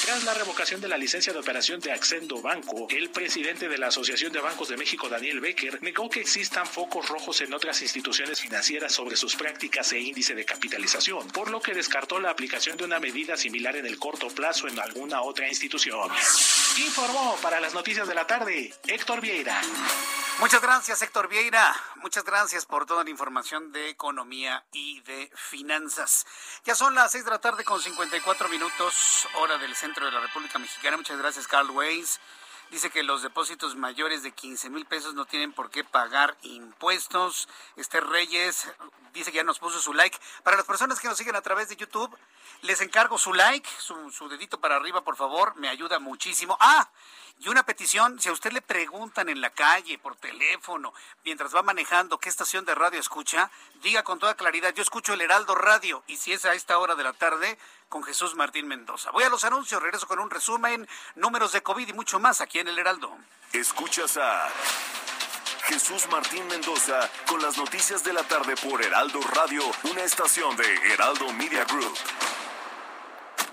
Tras 0.05 0.23
la 0.23 0.33
revocación 0.33 0.81
de 0.81 0.87
la 0.87 0.97
licencia 0.97 1.31
de 1.31 1.39
operación 1.39 1.79
de 1.79 1.91
Accendo 1.91 2.41
Banco, 2.41 2.87
el 2.89 3.09
presidente 3.09 3.69
de 3.69 3.77
la 3.77 3.87
Asociación 3.87 4.31
de 4.31 4.39
Bancos 4.39 4.69
de 4.69 4.77
México, 4.77 5.09
Daniel 5.09 5.39
Becker, 5.39 5.81
negó 5.83 6.09
que 6.09 6.21
existan 6.21 6.65
focos 6.65 7.07
rojos 7.07 7.41
en 7.41 7.53
otras 7.53 7.81
instituciones 7.81 8.39
financieras 8.39 8.93
sobre 8.93 9.15
sus 9.15 9.35
prácticas 9.35 9.91
e 9.93 9.99
índice 9.99 10.33
de 10.33 10.45
capitalización, 10.45 11.27
por 11.27 11.51
lo 11.51 11.61
que 11.61 11.73
descartó 11.73 12.19
la 12.19 12.31
aplicación 12.31 12.77
de 12.77 12.85
una 12.85 12.99
medida 12.99 13.37
similar 13.37 13.75
en 13.75 13.85
el 13.85 13.99
corto 13.99 14.27
plazo 14.29 14.67
en 14.67 14.79
alguna 14.79 15.21
otra 15.21 15.47
institución. 15.47 16.09
Informó 16.77 17.37
para 17.41 17.59
las 17.59 17.73
noticias 17.73 18.07
de 18.07 18.15
la 18.15 18.25
tarde 18.25 18.73
Héctor 18.87 19.21
Vieira. 19.21 19.61
Muchas 20.39 20.61
gracias, 20.61 21.01
Héctor 21.01 21.29
Vieira. 21.29 21.75
Muchas 21.97 22.23
gracias 22.23 22.65
por 22.65 22.87
toda 22.87 23.03
la 23.03 23.11
información 23.11 23.71
de 23.71 23.89
economía 23.89 24.65
y 24.71 25.01
de 25.01 25.29
finanzas. 25.51 26.25
Ya 26.63 26.73
son 26.75 26.95
las 26.95 27.11
seis 27.11 27.25
de 27.25 27.31
la 27.31 27.39
tarde 27.39 27.65
con 27.65 27.81
54 27.81 28.47
minutos, 28.47 29.27
hora 29.35 29.57
del 29.57 29.75
centro 29.75 30.05
de 30.05 30.11
la 30.11 30.21
República 30.21 30.57
Mexicana. 30.57 30.95
Muchas 30.95 31.19
gracias, 31.19 31.45
Carl 31.45 31.69
Weiss. 31.69 32.19
Dice 32.71 32.89
que 32.89 33.03
los 33.03 33.21
depósitos 33.21 33.75
mayores 33.75 34.23
de 34.23 34.31
15 34.31 34.69
mil 34.69 34.85
pesos 34.85 35.13
no 35.13 35.25
tienen 35.25 35.51
por 35.51 35.69
qué 35.69 35.83
pagar 35.83 36.37
impuestos. 36.43 37.49
Esther 37.75 38.07
Reyes 38.07 38.65
dice 39.13 39.31
que 39.31 39.37
ya 39.37 39.43
nos 39.43 39.59
puso 39.59 39.81
su 39.81 39.93
like. 39.93 40.17
Para 40.43 40.55
las 40.55 40.65
personas 40.65 41.01
que 41.01 41.09
nos 41.09 41.17
siguen 41.17 41.35
a 41.35 41.41
través 41.41 41.67
de 41.67 41.75
YouTube, 41.75 42.17
les 42.61 42.79
encargo 42.79 43.17
su 43.17 43.33
like, 43.33 43.69
su, 43.77 44.09
su 44.11 44.29
dedito 44.29 44.61
para 44.61 44.77
arriba, 44.77 45.03
por 45.03 45.17
favor. 45.17 45.53
Me 45.57 45.67
ayuda 45.67 45.99
muchísimo. 45.99 46.55
Ah, 46.61 46.89
y 47.43 47.49
una 47.49 47.63
petición, 47.63 48.21
si 48.21 48.29
a 48.29 48.33
usted 48.33 48.51
le 48.51 48.61
preguntan 48.61 49.27
en 49.27 49.41
la 49.41 49.49
calle, 49.49 49.97
por 49.97 50.15
teléfono, 50.15 50.93
mientras 51.25 51.55
va 51.55 51.63
manejando 51.63 52.19
qué 52.19 52.29
estación 52.29 52.65
de 52.65 52.75
radio 52.75 52.99
escucha, 52.99 53.49
diga 53.81 54.03
con 54.03 54.19
toda 54.19 54.35
claridad, 54.35 54.75
yo 54.75 54.83
escucho 54.83 55.13
el 55.13 55.21
Heraldo 55.21 55.55
Radio 55.55 56.03
y 56.05 56.17
si 56.17 56.33
es 56.33 56.45
a 56.45 56.53
esta 56.53 56.77
hora 56.77 56.93
de 56.93 57.03
la 57.03 57.13
tarde, 57.13 57.57
con 57.89 58.03
Jesús 58.03 58.35
Martín 58.35 58.67
Mendoza. 58.67 59.09
Voy 59.09 59.23
a 59.23 59.29
los 59.29 59.43
anuncios, 59.43 59.81
regreso 59.81 60.07
con 60.07 60.19
un 60.19 60.29
resumen, 60.29 60.87
números 61.15 61.51
de 61.51 61.63
COVID 61.63 61.87
y 61.87 61.93
mucho 61.93 62.19
más 62.19 62.41
aquí 62.41 62.59
en 62.59 62.67
el 62.67 62.77
Heraldo. 62.77 63.11
Escuchas 63.53 64.17
a 64.17 64.47
Jesús 65.63 66.07
Martín 66.11 66.45
Mendoza 66.47 67.09
con 67.25 67.41
las 67.41 67.57
noticias 67.57 68.03
de 68.03 68.13
la 68.13 68.21
tarde 68.23 68.55
por 68.55 68.83
Heraldo 68.83 69.19
Radio, 69.33 69.63
una 69.85 70.03
estación 70.03 70.55
de 70.57 70.93
Heraldo 70.93 71.33
Media 71.33 71.65
Group. 71.65 71.97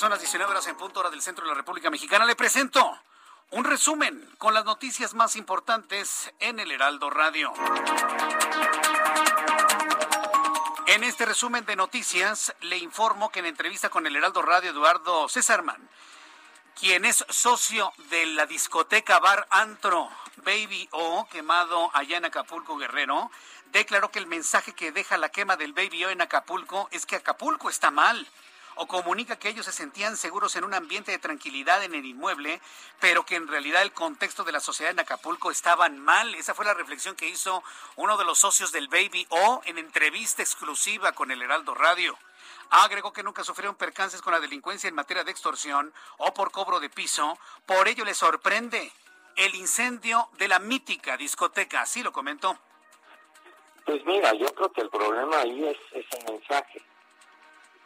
Son 0.00 0.08
las 0.08 0.20
19 0.20 0.50
horas 0.50 0.66
en 0.66 0.78
punto 0.78 1.00
hora 1.00 1.10
del 1.10 1.20
centro 1.20 1.44
de 1.44 1.50
la 1.50 1.54
República 1.54 1.90
Mexicana. 1.90 2.24
Le 2.24 2.34
presento 2.34 2.98
un 3.50 3.64
resumen 3.64 4.26
con 4.38 4.54
las 4.54 4.64
noticias 4.64 5.12
más 5.12 5.36
importantes 5.36 6.32
en 6.38 6.58
el 6.58 6.72
Heraldo 6.72 7.10
Radio. 7.10 7.52
En 10.86 11.04
este 11.04 11.26
resumen 11.26 11.66
de 11.66 11.76
noticias 11.76 12.54
le 12.62 12.78
informo 12.78 13.28
que 13.28 13.40
en 13.40 13.44
entrevista 13.44 13.90
con 13.90 14.06
el 14.06 14.16
Heraldo 14.16 14.40
Radio 14.40 14.70
Eduardo 14.70 15.28
Césarman, 15.28 15.86
quien 16.80 17.04
es 17.04 17.22
socio 17.28 17.92
de 18.08 18.24
la 18.24 18.46
discoteca 18.46 19.18
Bar 19.18 19.46
Antro 19.50 20.08
Baby 20.36 20.88
O, 20.92 21.28
quemado 21.30 21.90
allá 21.92 22.16
en 22.16 22.24
Acapulco 22.24 22.78
Guerrero, 22.78 23.30
declaró 23.66 24.10
que 24.10 24.18
el 24.18 24.26
mensaje 24.26 24.72
que 24.72 24.92
deja 24.92 25.18
la 25.18 25.28
quema 25.28 25.58
del 25.58 25.74
Baby 25.74 26.06
O 26.06 26.08
en 26.08 26.22
Acapulco 26.22 26.88
es 26.90 27.04
que 27.04 27.16
Acapulco 27.16 27.68
está 27.68 27.90
mal 27.90 28.26
o 28.82 28.86
comunica 28.86 29.38
que 29.38 29.50
ellos 29.50 29.66
se 29.66 29.72
sentían 29.72 30.16
seguros 30.16 30.56
en 30.56 30.64
un 30.64 30.72
ambiente 30.72 31.12
de 31.12 31.18
tranquilidad 31.18 31.84
en 31.84 31.94
el 31.94 32.06
inmueble, 32.06 32.62
pero 32.98 33.26
que 33.26 33.34
en 33.36 33.46
realidad 33.46 33.82
el 33.82 33.92
contexto 33.92 34.42
de 34.42 34.52
la 34.52 34.60
sociedad 34.60 34.90
en 34.90 35.00
Acapulco 35.00 35.50
estaban 35.50 35.98
mal. 35.98 36.34
Esa 36.34 36.54
fue 36.54 36.64
la 36.64 36.72
reflexión 36.72 37.14
que 37.14 37.28
hizo 37.28 37.62
uno 37.96 38.16
de 38.16 38.24
los 38.24 38.38
socios 38.38 38.72
del 38.72 38.88
Baby 38.88 39.26
O 39.28 39.60
en 39.66 39.76
entrevista 39.76 40.40
exclusiva 40.40 41.12
con 41.12 41.30
el 41.30 41.42
Heraldo 41.42 41.74
Radio. 41.74 42.16
Agregó 42.70 43.12
que 43.12 43.22
nunca 43.22 43.44
sufrieron 43.44 43.74
percances 43.74 44.22
con 44.22 44.32
la 44.32 44.40
delincuencia 44.40 44.88
en 44.88 44.94
materia 44.94 45.24
de 45.24 45.30
extorsión 45.30 45.92
o 46.16 46.32
por 46.32 46.50
cobro 46.50 46.80
de 46.80 46.88
piso. 46.88 47.38
Por 47.66 47.86
ello 47.86 48.06
le 48.06 48.14
sorprende 48.14 48.90
el 49.36 49.56
incendio 49.56 50.30
de 50.38 50.48
la 50.48 50.58
mítica 50.58 51.18
discoteca. 51.18 51.82
Así 51.82 52.02
lo 52.02 52.12
comentó. 52.12 52.56
Pues 53.84 54.02
mira, 54.06 54.32
yo 54.32 54.46
creo 54.54 54.72
que 54.72 54.80
el 54.80 54.88
problema 54.88 55.40
ahí 55.40 55.66
es, 55.66 55.78
es 55.92 56.06
el 56.18 56.32
mensaje 56.32 56.82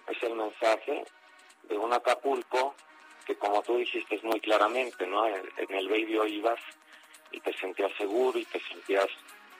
es 0.09 0.23
el 0.23 0.35
mensaje 0.35 1.05
de 1.65 1.79
un 1.79 1.93
Acapulco 1.93 2.75
que 3.25 3.37
como 3.37 3.63
tú 3.63 3.79
dijiste 3.79 4.21
muy 4.23 4.41
claramente, 4.41 5.07
¿no? 5.07 5.27
En, 5.27 5.45
el 5.69 5.89
Baby 5.89 6.19
ibas 6.35 6.61
y 7.31 7.41
te 7.41 7.53
sentías 7.55 7.91
seguro 7.97 8.39
y 8.39 8.45
te 8.45 8.61
sentías 8.61 9.09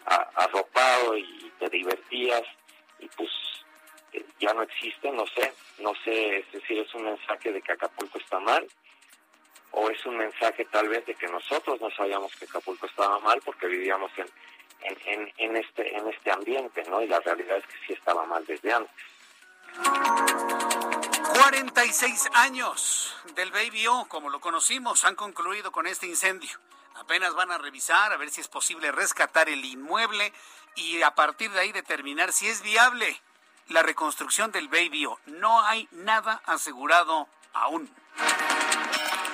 arropado 0.05 1.17
y 1.17 1.51
te 1.59 1.69
divertías 1.71 2.43
y 2.99 3.09
pues 3.09 3.31
eh, 4.13 4.25
ya 4.39 4.53
no 4.53 4.63
existe, 4.63 5.11
no 5.11 5.27
sé, 5.27 5.53
no 5.79 5.95
sé, 6.05 6.39
es 6.41 6.53
decir, 6.53 6.79
es 6.79 6.95
un 6.95 7.05
mensaje 7.05 7.53
de 7.53 7.63
que 7.63 7.73
Acapulco 7.73 8.19
está 8.19 8.39
mal 8.39 8.67
o 9.71 9.91
es 9.91 10.05
un 10.05 10.19
mensaje 10.19 10.67
tal 10.67 10.89
vez 10.89 11.05
de 11.07 11.15
que 11.15 11.27
nosotros 11.27 11.81
no 11.81 11.91
sabíamos 11.91 12.37
que 12.37 12.45
Acapulco 12.45 12.87
estaba 12.87 13.19
mal 13.21 13.41
porque 13.45 13.67
vivíamos 13.67 14.13
en, 14.19 15.33
en, 15.39 15.57
este, 15.57 15.97
en 15.97 16.09
este 16.09 16.31
ambiente, 16.31 16.85
¿no? 16.89 17.03
Y 17.03 17.09
la 17.09 17.21
realidad 17.21 17.57
es 17.57 17.67
que 17.67 17.87
sí 17.87 17.93
estaba 17.95 18.25
mal 18.27 18.45
desde 18.45 18.73
antes. 18.73 19.14
46 21.35 22.31
años 22.35 23.15
del 23.35 23.51
Baby 23.51 23.87
O, 23.89 24.07
como 24.07 24.31
lo 24.31 24.41
conocimos, 24.41 25.05
han 25.05 25.17
concluido 25.17 25.73
con 25.73 25.87
este 25.87 26.07
incendio. 26.07 26.59
Apenas 26.95 27.35
van 27.35 27.51
a 27.51 27.59
revisar 27.59 28.13
a 28.13 28.17
ver 28.17 28.31
si 28.31 28.41
es 28.41 28.49
posible 28.49 28.93
rescatar 28.93 29.49
el 29.49 29.65
inmueble 29.65 30.33
y 30.77 31.03
a 31.03 31.15
partir 31.15 31.51
de 31.51 31.61
ahí 31.61 31.73
determinar 31.73 32.33
si 32.33 32.49
es 32.49 32.63
viable 32.63 33.21
la 33.69 33.83
reconstrucción 33.83 34.53
del 34.53 34.69
Baby 34.69 35.07
O. 35.07 35.19
No 35.27 35.61
hay 35.63 35.89
nada 35.93 36.43
asegurado 36.47 37.29
aún. 37.53 37.91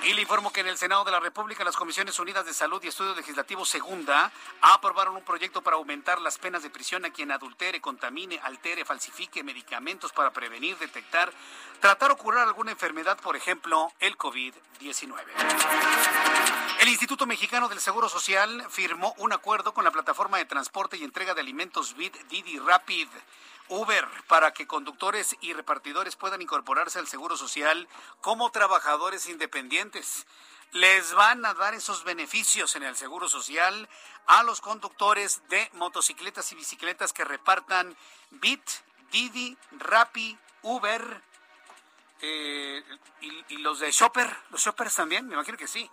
Y 0.03 0.15
le 0.15 0.23
informo 0.23 0.51
que 0.51 0.61
en 0.61 0.67
el 0.67 0.79
Senado 0.79 1.05
de 1.05 1.11
la 1.11 1.21
República 1.21 1.63
las 1.63 1.77
Comisiones 1.77 2.19
Unidas 2.19 2.47
de 2.47 2.55
Salud 2.55 2.83
y 2.83 2.89
Estudios 2.89 3.17
Legislativos 3.19 3.69
Segunda 3.69 4.33
aprobaron 4.63 5.15
un 5.15 5.23
proyecto 5.23 5.61
para 5.61 5.77
aumentar 5.77 6.21
las 6.23 6.39
penas 6.39 6.63
de 6.63 6.71
prisión 6.71 7.05
a 7.05 7.11
quien 7.11 7.31
adultere, 7.31 7.83
contamine, 7.83 8.41
altere, 8.43 8.87
falsifique 8.87 9.45
medicamentos 9.45 10.11
para 10.13 10.33
prevenir, 10.33 10.79
detectar, 10.79 11.31
tratar 11.81 12.13
o 12.13 12.17
curar 12.17 12.49
alguna 12.49 12.71
enfermedad, 12.71 13.19
por 13.21 13.37
ejemplo, 13.37 13.93
el 14.01 14.17
COVID-19. 14.17 15.23
El 16.81 16.89
Instituto 16.89 17.27
Mexicano 17.27 17.69
del 17.69 17.81
Seguro 17.81 18.09
Social 18.09 18.65
firmó 18.71 19.15
un 19.19 19.35
acuerdo 19.35 19.75
con 19.75 19.85
la 19.85 19.91
plataforma 19.91 20.39
de 20.39 20.47
transporte 20.47 20.97
y 20.97 21.05
entrega 21.05 21.35
de 21.35 21.43
alimentos 21.43 21.95
BID 21.95 22.17
Didi 22.31 22.59
Rapid. 22.59 23.09
Uber 23.71 24.07
para 24.27 24.53
que 24.53 24.67
conductores 24.67 25.37
y 25.41 25.53
repartidores 25.55 26.17
puedan 26.17 26.43
incorporarse 26.43 26.99
al 26.99 27.07
Seguro 27.07 27.37
Social 27.37 27.89
como 28.21 28.51
trabajadores 28.51 29.29
independientes. 29.29 30.27
Les 30.73 31.15
van 31.15 31.45
a 31.47 31.55
dar 31.55 31.75
esos 31.75 32.05
beneficios 32.05 32.77
en 32.77 32.83
el 32.83 32.97
Seguro 32.97 33.29
Social 33.29 33.89
a 34.27 34.43
los 34.43 34.61
conductores 34.61 35.43
de 35.49 35.71
motocicletas 35.75 36.53
y 36.53 36.57
bicicletas 36.57 37.13
que 37.13 37.25
repartan 37.25 37.97
Bit, 38.31 38.63
Didi, 39.11 39.57
Rappi, 39.73 40.37
Uber 40.63 41.23
eh, 42.21 42.85
y, 43.21 43.55
y 43.55 43.59
los 43.59 43.81
de 43.81 43.91
Shopper. 43.91 44.37
¿Los 44.51 44.63
Shoppers 44.63 44.95
también? 44.95 45.27
Me 45.27 45.35
imagino 45.35 45.57
que 45.57 45.67
sí 45.67 45.91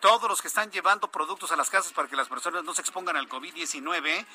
todos 0.00 0.28
los 0.28 0.40
que 0.40 0.48
están 0.48 0.70
llevando 0.70 1.08
productos 1.08 1.52
a 1.52 1.56
las 1.56 1.68
casas 1.70 1.92
para 1.92 2.08
que 2.08 2.16
las 2.16 2.28
personas 2.28 2.64
no 2.64 2.74
se 2.74 2.80
expongan 2.80 3.16
al 3.16 3.28
COVID-19 3.28 4.26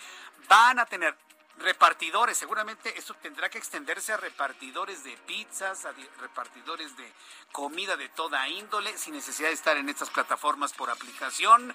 van 0.48 0.80
a 0.80 0.86
tener 0.86 1.18
repartidores, 1.60 2.38
seguramente 2.38 2.98
esto 2.98 3.14
tendrá 3.22 3.50
que 3.50 3.58
extenderse 3.58 4.14
a 4.14 4.18
repartidores 4.18 5.04
de 5.04 5.18
pizzas, 5.26 5.86
a 5.86 5.94
repartidores 6.20 6.96
de 6.98 7.12
comida 7.52 7.96
de 7.96 8.10
toda 8.10 8.48
índole, 8.50 8.98
sin 8.98 9.14
necesidad 9.14 9.50
de 9.50 9.56
estar 9.56 9.78
en 9.78 9.90
estas 9.90 10.10
plataformas 10.10 10.74
por 10.74 10.90
aplicación. 10.90 11.74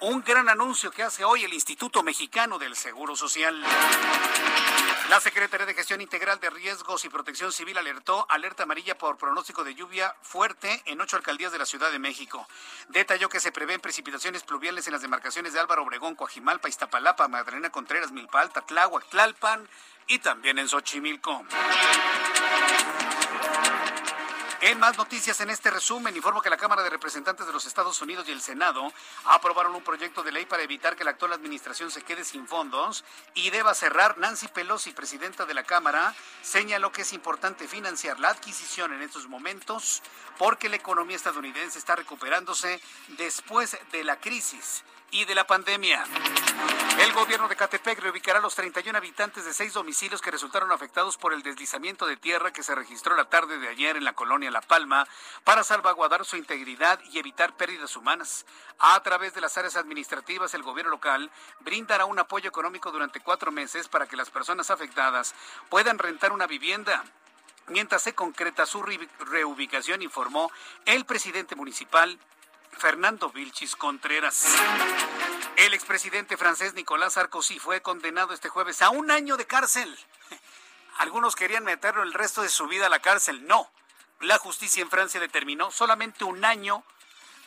Un 0.00 0.22
gran 0.22 0.48
anuncio 0.48 0.90
que 0.90 1.02
hace 1.02 1.24
hoy 1.24 1.44
el 1.44 1.54
Instituto 1.54 2.02
Mexicano 2.02 2.58
del 2.58 2.76
Seguro 2.76 3.16
Social. 3.16 3.62
La 5.08 5.20
Secretaría 5.20 5.66
de 5.66 5.74
Gestión 5.74 6.00
Integral 6.00 6.40
de 6.40 6.50
Riesgos 6.50 7.04
y 7.04 7.08
Protección 7.08 7.52
Civil 7.52 7.78
alertó 7.78 8.26
alerta 8.28 8.64
amarilla 8.64 8.98
por 8.98 9.16
pronóstico 9.16 9.62
de 9.62 9.74
lluvia 9.74 10.14
fuerte 10.20 10.82
en 10.86 11.00
ocho 11.00 11.16
alcaldías 11.16 11.52
de 11.52 11.58
la 11.58 11.66
Ciudad 11.66 11.92
de 11.92 11.98
México. 11.98 12.46
Detalló 12.88 13.28
que 13.28 13.40
se 13.40 13.52
prevén 13.52 13.80
precipitaciones 13.80 14.42
pluviales 14.42 14.86
en 14.86 14.92
las 14.92 15.02
demarcaciones 15.02 15.52
de 15.52 15.60
Álvaro 15.60 15.84
Obregón, 15.84 16.16
Coajimalpa, 16.16 16.68
Iztapalapa, 16.68 17.28
Madrena 17.28 17.70
Contreras, 17.70 18.10
Milpa 18.10 18.48
Tláhuac, 18.48 19.08
Tlalpan 19.08 19.68
y 20.08 20.18
también 20.18 20.58
en 20.58 20.68
Xochimilco. 20.68 21.44
En 24.66 24.80
más 24.80 24.98
noticias 24.98 25.40
en 25.40 25.50
este 25.50 25.70
resumen, 25.70 26.16
informo 26.16 26.42
que 26.42 26.50
la 26.50 26.56
Cámara 26.56 26.82
de 26.82 26.90
Representantes 26.90 27.46
de 27.46 27.52
los 27.52 27.66
Estados 27.66 28.02
Unidos 28.02 28.28
y 28.28 28.32
el 28.32 28.40
Senado 28.40 28.92
aprobaron 29.26 29.76
un 29.76 29.84
proyecto 29.84 30.24
de 30.24 30.32
ley 30.32 30.44
para 30.44 30.64
evitar 30.64 30.96
que 30.96 31.04
la 31.04 31.12
actual 31.12 31.34
administración 31.34 31.92
se 31.92 32.02
quede 32.02 32.24
sin 32.24 32.48
fondos 32.48 33.04
y 33.34 33.50
deba 33.50 33.74
cerrar. 33.74 34.18
Nancy 34.18 34.48
Pelosi, 34.48 34.90
presidenta 34.90 35.46
de 35.46 35.54
la 35.54 35.62
Cámara, 35.62 36.16
señaló 36.42 36.90
que 36.90 37.02
es 37.02 37.12
importante 37.12 37.68
financiar 37.68 38.18
la 38.18 38.30
adquisición 38.30 38.92
en 38.92 39.02
estos 39.02 39.28
momentos 39.28 40.02
porque 40.36 40.68
la 40.68 40.74
economía 40.74 41.14
estadounidense 41.14 41.78
está 41.78 41.94
recuperándose 41.94 42.80
después 43.18 43.78
de 43.92 44.02
la 44.02 44.18
crisis 44.18 44.82
y 45.10 45.24
de 45.24 45.34
la 45.34 45.46
pandemia. 45.46 46.04
El 46.98 47.12
gobierno 47.12 47.46
de 47.46 47.56
Catepec 47.56 48.00
reubicará 48.00 48.38
a 48.38 48.42
los 48.42 48.54
31 48.54 48.96
habitantes 48.96 49.44
de 49.44 49.52
seis 49.52 49.74
domicilios 49.74 50.22
que 50.22 50.30
resultaron 50.30 50.72
afectados 50.72 51.18
por 51.18 51.34
el 51.34 51.42
deslizamiento 51.42 52.06
de 52.06 52.16
tierra 52.16 52.52
que 52.52 52.62
se 52.62 52.74
registró 52.74 53.14
la 53.14 53.28
tarde 53.28 53.58
de 53.58 53.68
ayer 53.68 53.96
en 53.96 54.04
la 54.04 54.14
colonia 54.14 54.50
La 54.50 54.62
Palma 54.62 55.06
para 55.44 55.62
salvaguardar 55.62 56.24
su 56.24 56.36
integridad 56.36 56.98
y 57.12 57.18
evitar 57.18 57.54
pérdidas 57.54 57.96
humanas. 57.96 58.46
A 58.78 58.98
través 59.02 59.34
de 59.34 59.42
las 59.42 59.58
áreas 59.58 59.76
administrativas, 59.76 60.54
el 60.54 60.62
gobierno 60.62 60.90
local 60.90 61.30
brindará 61.60 62.06
un 62.06 62.18
apoyo 62.18 62.48
económico 62.48 62.90
durante 62.90 63.20
cuatro 63.20 63.52
meses 63.52 63.88
para 63.88 64.06
que 64.06 64.16
las 64.16 64.30
personas 64.30 64.70
afectadas 64.70 65.34
puedan 65.68 65.98
rentar 65.98 66.32
una 66.32 66.46
vivienda. 66.46 67.04
Mientras 67.68 68.02
se 68.02 68.14
concreta 68.14 68.64
su 68.64 68.82
reubicación, 68.82 70.00
informó 70.00 70.50
el 70.86 71.04
presidente 71.04 71.56
municipal 71.56 72.18
Fernando 72.78 73.30
Vilchis 73.30 73.74
Contreras. 73.74 74.44
El 75.56 75.72
expresidente 75.72 76.36
francés 76.36 76.74
Nicolás 76.74 77.14
Sarkozy 77.14 77.58
fue 77.58 77.80
condenado 77.80 78.34
este 78.34 78.48
jueves 78.48 78.82
a 78.82 78.90
un 78.90 79.10
año 79.10 79.36
de 79.36 79.46
cárcel. 79.46 79.98
Algunos 80.98 81.36
querían 81.36 81.64
meterlo 81.64 82.02
el 82.02 82.12
resto 82.12 82.42
de 82.42 82.48
su 82.48 82.66
vida 82.68 82.86
a 82.86 82.90
la 82.90 83.00
cárcel. 83.00 83.46
No. 83.46 83.70
La 84.20 84.38
justicia 84.38 84.82
en 84.82 84.90
Francia 84.90 85.20
determinó 85.20 85.70
solamente 85.70 86.24
un 86.24 86.44
año 86.44 86.84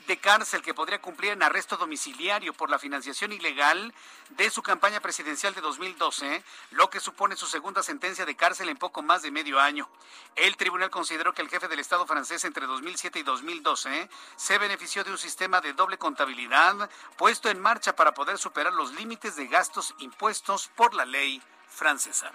de 0.09 0.17
cárcel 0.17 0.63
que 0.63 0.73
podría 0.73 0.99
cumplir 0.99 1.33
en 1.33 1.43
arresto 1.43 1.77
domiciliario 1.77 2.51
por 2.53 2.71
la 2.71 2.79
financiación 2.79 3.31
ilegal 3.31 3.93
de 4.31 4.49
su 4.49 4.63
campaña 4.63 4.99
presidencial 4.99 5.53
de 5.53 5.61
2012, 5.61 6.43
lo 6.71 6.89
que 6.89 6.99
supone 6.99 7.35
su 7.35 7.45
segunda 7.45 7.83
sentencia 7.83 8.25
de 8.25 8.35
cárcel 8.35 8.69
en 8.69 8.77
poco 8.77 9.03
más 9.03 9.21
de 9.21 9.29
medio 9.29 9.59
año. 9.59 9.87
El 10.35 10.57
tribunal 10.57 10.89
consideró 10.89 11.33
que 11.33 11.43
el 11.43 11.49
jefe 11.49 11.67
del 11.67 11.79
Estado 11.79 12.07
francés 12.07 12.43
entre 12.43 12.65
2007 12.65 13.19
y 13.19 13.23
2012 13.23 14.09
se 14.35 14.57
benefició 14.57 15.03
de 15.03 15.11
un 15.11 15.19
sistema 15.19 15.61
de 15.61 15.73
doble 15.73 15.99
contabilidad 15.99 16.89
puesto 17.15 17.51
en 17.51 17.59
marcha 17.59 17.95
para 17.95 18.15
poder 18.15 18.39
superar 18.39 18.73
los 18.73 18.91
límites 18.95 19.35
de 19.35 19.45
gastos 19.45 19.93
impuestos 19.99 20.71
por 20.75 20.95
la 20.95 21.05
ley 21.05 21.39
francesa. 21.67 22.31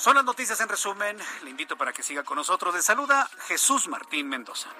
Son 0.00 0.16
las 0.16 0.24
noticias 0.24 0.58
en 0.62 0.68
resumen. 0.70 1.18
Le 1.44 1.50
invito 1.50 1.76
para 1.76 1.92
que 1.92 2.02
siga 2.02 2.24
con 2.24 2.36
nosotros. 2.36 2.72
De 2.72 2.80
saluda 2.80 3.28
Jesús 3.48 3.86
Martín 3.86 4.30
Mendoza. 4.30 4.70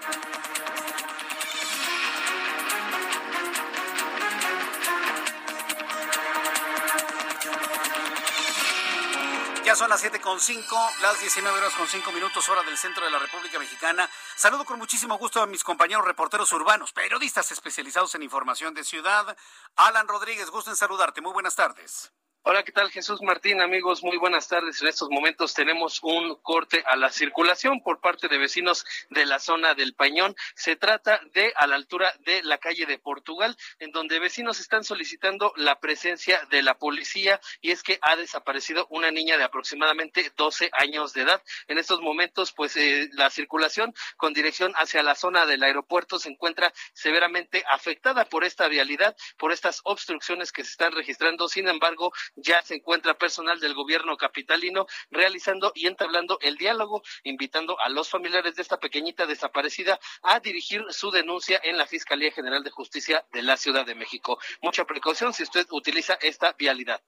Ya 9.71 9.77
son 9.77 9.89
las 9.89 10.01
siete 10.01 10.21
con 10.21 10.41
cinco, 10.41 10.77
las 11.01 11.21
19 11.21 11.57
horas 11.57 11.73
con 11.75 11.87
cinco 11.87 12.11
minutos, 12.11 12.49
hora 12.49 12.65
del 12.65 12.77
centro 12.77 13.05
de 13.05 13.11
la 13.13 13.21
República 13.21 13.57
Mexicana. 13.57 14.11
Saludo 14.35 14.65
con 14.65 14.81
muchísimo 14.81 15.17
gusto 15.17 15.41
a 15.41 15.47
mis 15.47 15.63
compañeros 15.63 16.05
reporteros 16.05 16.51
urbanos, 16.51 16.91
periodistas 16.91 17.53
especializados 17.53 18.13
en 18.17 18.25
información 18.25 18.75
de 18.75 18.83
ciudad. 18.83 19.37
Alan 19.77 20.09
Rodríguez, 20.09 20.51
gusto 20.51 20.71
en 20.71 20.77
saludarte. 20.77 21.21
Muy 21.21 21.33
buenas 21.33 21.55
tardes. 21.55 22.13
Hola, 22.43 22.63
¿qué 22.63 22.73
tal 22.73 22.91
Jesús 22.91 23.21
Martín? 23.21 23.61
Amigos, 23.61 24.03
muy 24.03 24.17
buenas 24.17 24.49
tardes. 24.49 24.81
En 24.81 24.89
estos 24.89 25.11
momentos 25.11 25.53
tenemos 25.53 26.01
un 26.03 26.37
corte 26.37 26.83
a 26.87 26.97
la 26.97 27.11
circulación 27.11 27.83
por 27.83 28.01
parte 28.01 28.29
de 28.29 28.39
vecinos 28.39 28.87
de 29.11 29.27
la 29.27 29.39
zona 29.39 29.75
del 29.75 29.93
Pañón. 29.93 30.35
Se 30.55 30.75
trata 30.75 31.21
de 31.35 31.53
a 31.55 31.67
la 31.67 31.77
altura 31.77 32.15
de 32.21 32.43
la 32.43 32.57
calle 32.57 32.87
de 32.87 32.99
Portugal, 32.99 33.55
en 33.79 33.93
donde 33.93 34.19
vecinos 34.19 34.59
están 34.59 34.85
solicitando 34.85 35.53
la 35.57 35.81
presencia 35.81 36.43
de 36.51 36.63
la 36.63 36.79
policía 36.79 37.39
y 37.61 37.73
es 37.73 37.83
que 37.83 37.99
ha 38.01 38.17
desaparecido 38.17 38.87
una 38.89 39.11
niña 39.11 39.37
de 39.37 39.45
aproximadamente 39.45 40.33
12 40.35 40.71
años 40.73 41.13
de 41.13 41.23
edad. 41.23 41.43
En 41.69 41.77
estos 41.77 42.01
momentos, 42.01 42.53
pues 42.53 42.75
eh, 42.79 43.11
la 43.13 43.29
circulación 43.29 43.93
con 44.17 44.33
dirección 44.33 44.73
hacia 44.77 45.03
la 45.03 45.15
zona 45.15 45.45
del 45.45 45.63
aeropuerto 45.63 46.19
se 46.19 46.31
encuentra 46.31 46.73
severamente 46.95 47.65
afectada 47.71 48.25
por 48.25 48.45
esta 48.45 48.67
vialidad, 48.69 49.15
por 49.37 49.53
estas 49.53 49.83
obstrucciones 49.85 50.53
que 50.53 50.65
se 50.65 50.71
están 50.71 50.93
registrando. 50.93 51.47
Sin 51.47 51.69
embargo, 51.69 52.15
ya 52.37 52.63
se 52.63 52.77
encuentra 52.77 53.15
personal 53.15 53.61
del 53.61 53.75
gobierno 53.75 54.17
capitalino 54.17 54.87
realizando 55.11 55.73
y 55.75 55.87
entablando 55.87 56.39
el 56.41 56.57
diálogo, 56.57 57.03
invitando 57.25 57.79
a 57.81 57.89
los 57.89 58.09
familiares 58.09 58.57
de 58.57 58.63
esta 58.63 58.79
pequeñita 58.79 59.27
desaparecida 59.27 59.99
a 60.23 60.41
dirigir 60.41 60.85
su 60.91 61.11
denuncia 61.11 61.61
en 61.63 61.79
la 61.79 61.87
Fiscalía 61.87 62.33
General 62.33 62.63
de 62.63 62.71
Justicia 62.71 63.25
de 63.33 63.43
la 63.43 63.57
Ciudad 63.57 63.87
de 63.87 63.95
México. 63.95 64.39
Mucha 64.61 64.85
precaución 64.85 65.33
si 65.33 65.43
usted 65.43 65.67
utiliza 65.71 66.15
esta 66.21 66.53
vialidad. 66.53 67.03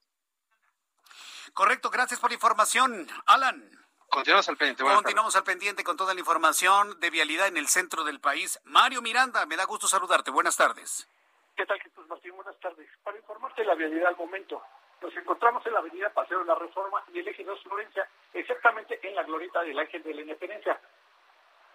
Correcto, 1.55 1.91
gracias 1.91 2.19
por 2.19 2.31
la 2.31 2.35
información, 2.35 3.09
Alan. 3.27 3.71
Continuamos 4.09 4.49
al 4.49 4.57
pendiente. 4.59 4.85
Continuamos 4.85 5.37
al 5.37 5.45
pendiente 5.45 5.85
con 5.85 5.97
toda 5.97 6.13
la 6.13 6.21
información 6.21 7.01
de 7.01 7.09
vialidad 7.09 7.47
en 7.47 7.57
el 7.57 7.67
centro 7.69 8.05
del 8.05 8.21
país. 8.21 8.61
Mario 8.65 9.01
Miranda, 9.01 9.47
me 9.47 9.57
da 9.57 9.65
gusto 9.65 9.89
saludarte. 9.89 10.31
Buenas 10.31 10.57
tardes. 10.57 11.09
¿Qué 11.57 11.65
tal, 11.65 11.81
Jesús 11.81 12.07
Martín? 12.09 12.37
Buenas 12.37 12.59
tardes. 12.61 12.89
Para 13.03 13.17
informarte 13.17 13.63
de 13.63 13.69
la 13.69 13.75
vialidad 13.75 14.09
al 14.09 14.17
momento, 14.17 14.63
nos 15.03 15.17
encontramos 15.17 15.67
en 15.67 15.73
la 15.73 15.81
avenida 15.81 16.11
Paseo 16.11 16.39
de 16.39 16.45
la 16.45 16.55
Reforma 16.55 17.03
y 17.13 17.19
el 17.19 17.29
eje 17.29 17.45
2 17.45 17.63
Florencia, 17.63 18.09
exactamente 18.33 19.01
en 19.03 19.15
la 19.15 19.25
glorieta 19.25 19.63
del 19.63 19.79
Ángel 19.79 20.03
de 20.03 20.15
la 20.15 20.21
Independencia. 20.21 20.81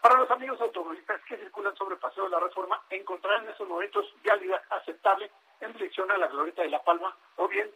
Para 0.02 0.20
los 0.20 0.32
amigos 0.32 0.62
automovilistas 0.62 1.22
que 1.24 1.38
circulan 1.38 1.76
sobre 1.76 1.98
Paseo 1.98 2.26
de 2.26 2.30
la 2.30 2.40
Reforma, 2.40 2.82
encontrarán 2.90 3.44
en 3.44 3.50
estos 3.50 3.68
momentos 3.68 4.06
vialidad 4.24 4.62
aceptable 4.70 5.30
en 5.60 5.74
dirección 5.74 6.10
a 6.12 6.18
la 6.18 6.28
glorieta 6.28 6.62
de 6.62 6.70
La 6.70 6.84
Palma 6.84 7.16
o 7.36 7.48
bien 7.48 7.70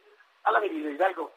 a 0.43 0.52
la 0.52 0.60
avenida 0.60 0.89
Hidalgo. 0.89 1.34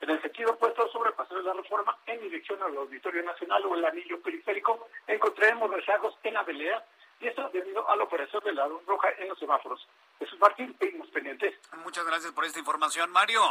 En 0.00 0.08
el 0.08 0.22
sentido 0.22 0.52
opuesto 0.52 0.88
sobre 0.88 1.12
Paseo 1.12 1.38
de 1.38 1.44
la 1.44 1.52
Reforma, 1.52 1.98
en 2.06 2.20
dirección 2.20 2.62
al 2.62 2.74
Auditorio 2.74 3.22
Nacional 3.22 3.66
o 3.66 3.74
el 3.74 3.84
anillo 3.84 4.22
periférico, 4.22 4.88
encontraremos 5.06 5.70
rezagos 5.70 6.16
en 6.22 6.34
la 6.34 6.42
velea 6.42 6.82
y 7.20 7.28
esto 7.28 7.48
debido 7.52 7.88
a 7.88 7.96
la 7.96 8.04
operación 8.04 8.42
de 8.44 8.52
la 8.52 8.66
luz 8.66 8.84
roja 8.86 9.08
en 9.18 9.28
los 9.28 9.38
semáforos. 9.38 9.86
Jesús 10.18 10.38
Martín, 10.40 10.74
seguimos 10.78 11.08
pendientes. 11.08 11.54
Muchas 11.84 12.04
gracias 12.04 12.32
por 12.32 12.44
esta 12.44 12.58
información, 12.58 13.10
Mario. 13.10 13.42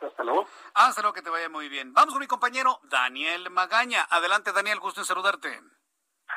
Hasta 0.00 0.24
luego. 0.24 0.46
Hasta 0.74 1.00
luego, 1.00 1.14
que 1.14 1.22
te 1.22 1.30
vaya 1.30 1.48
muy 1.48 1.68
bien. 1.68 1.92
Vamos 1.92 2.12
con 2.12 2.20
mi 2.20 2.26
compañero 2.26 2.80
Daniel 2.84 3.50
Magaña. 3.50 4.06
Adelante, 4.10 4.52
Daniel, 4.52 4.80
gusto 4.80 5.00
en 5.00 5.06
saludarte. 5.06 5.60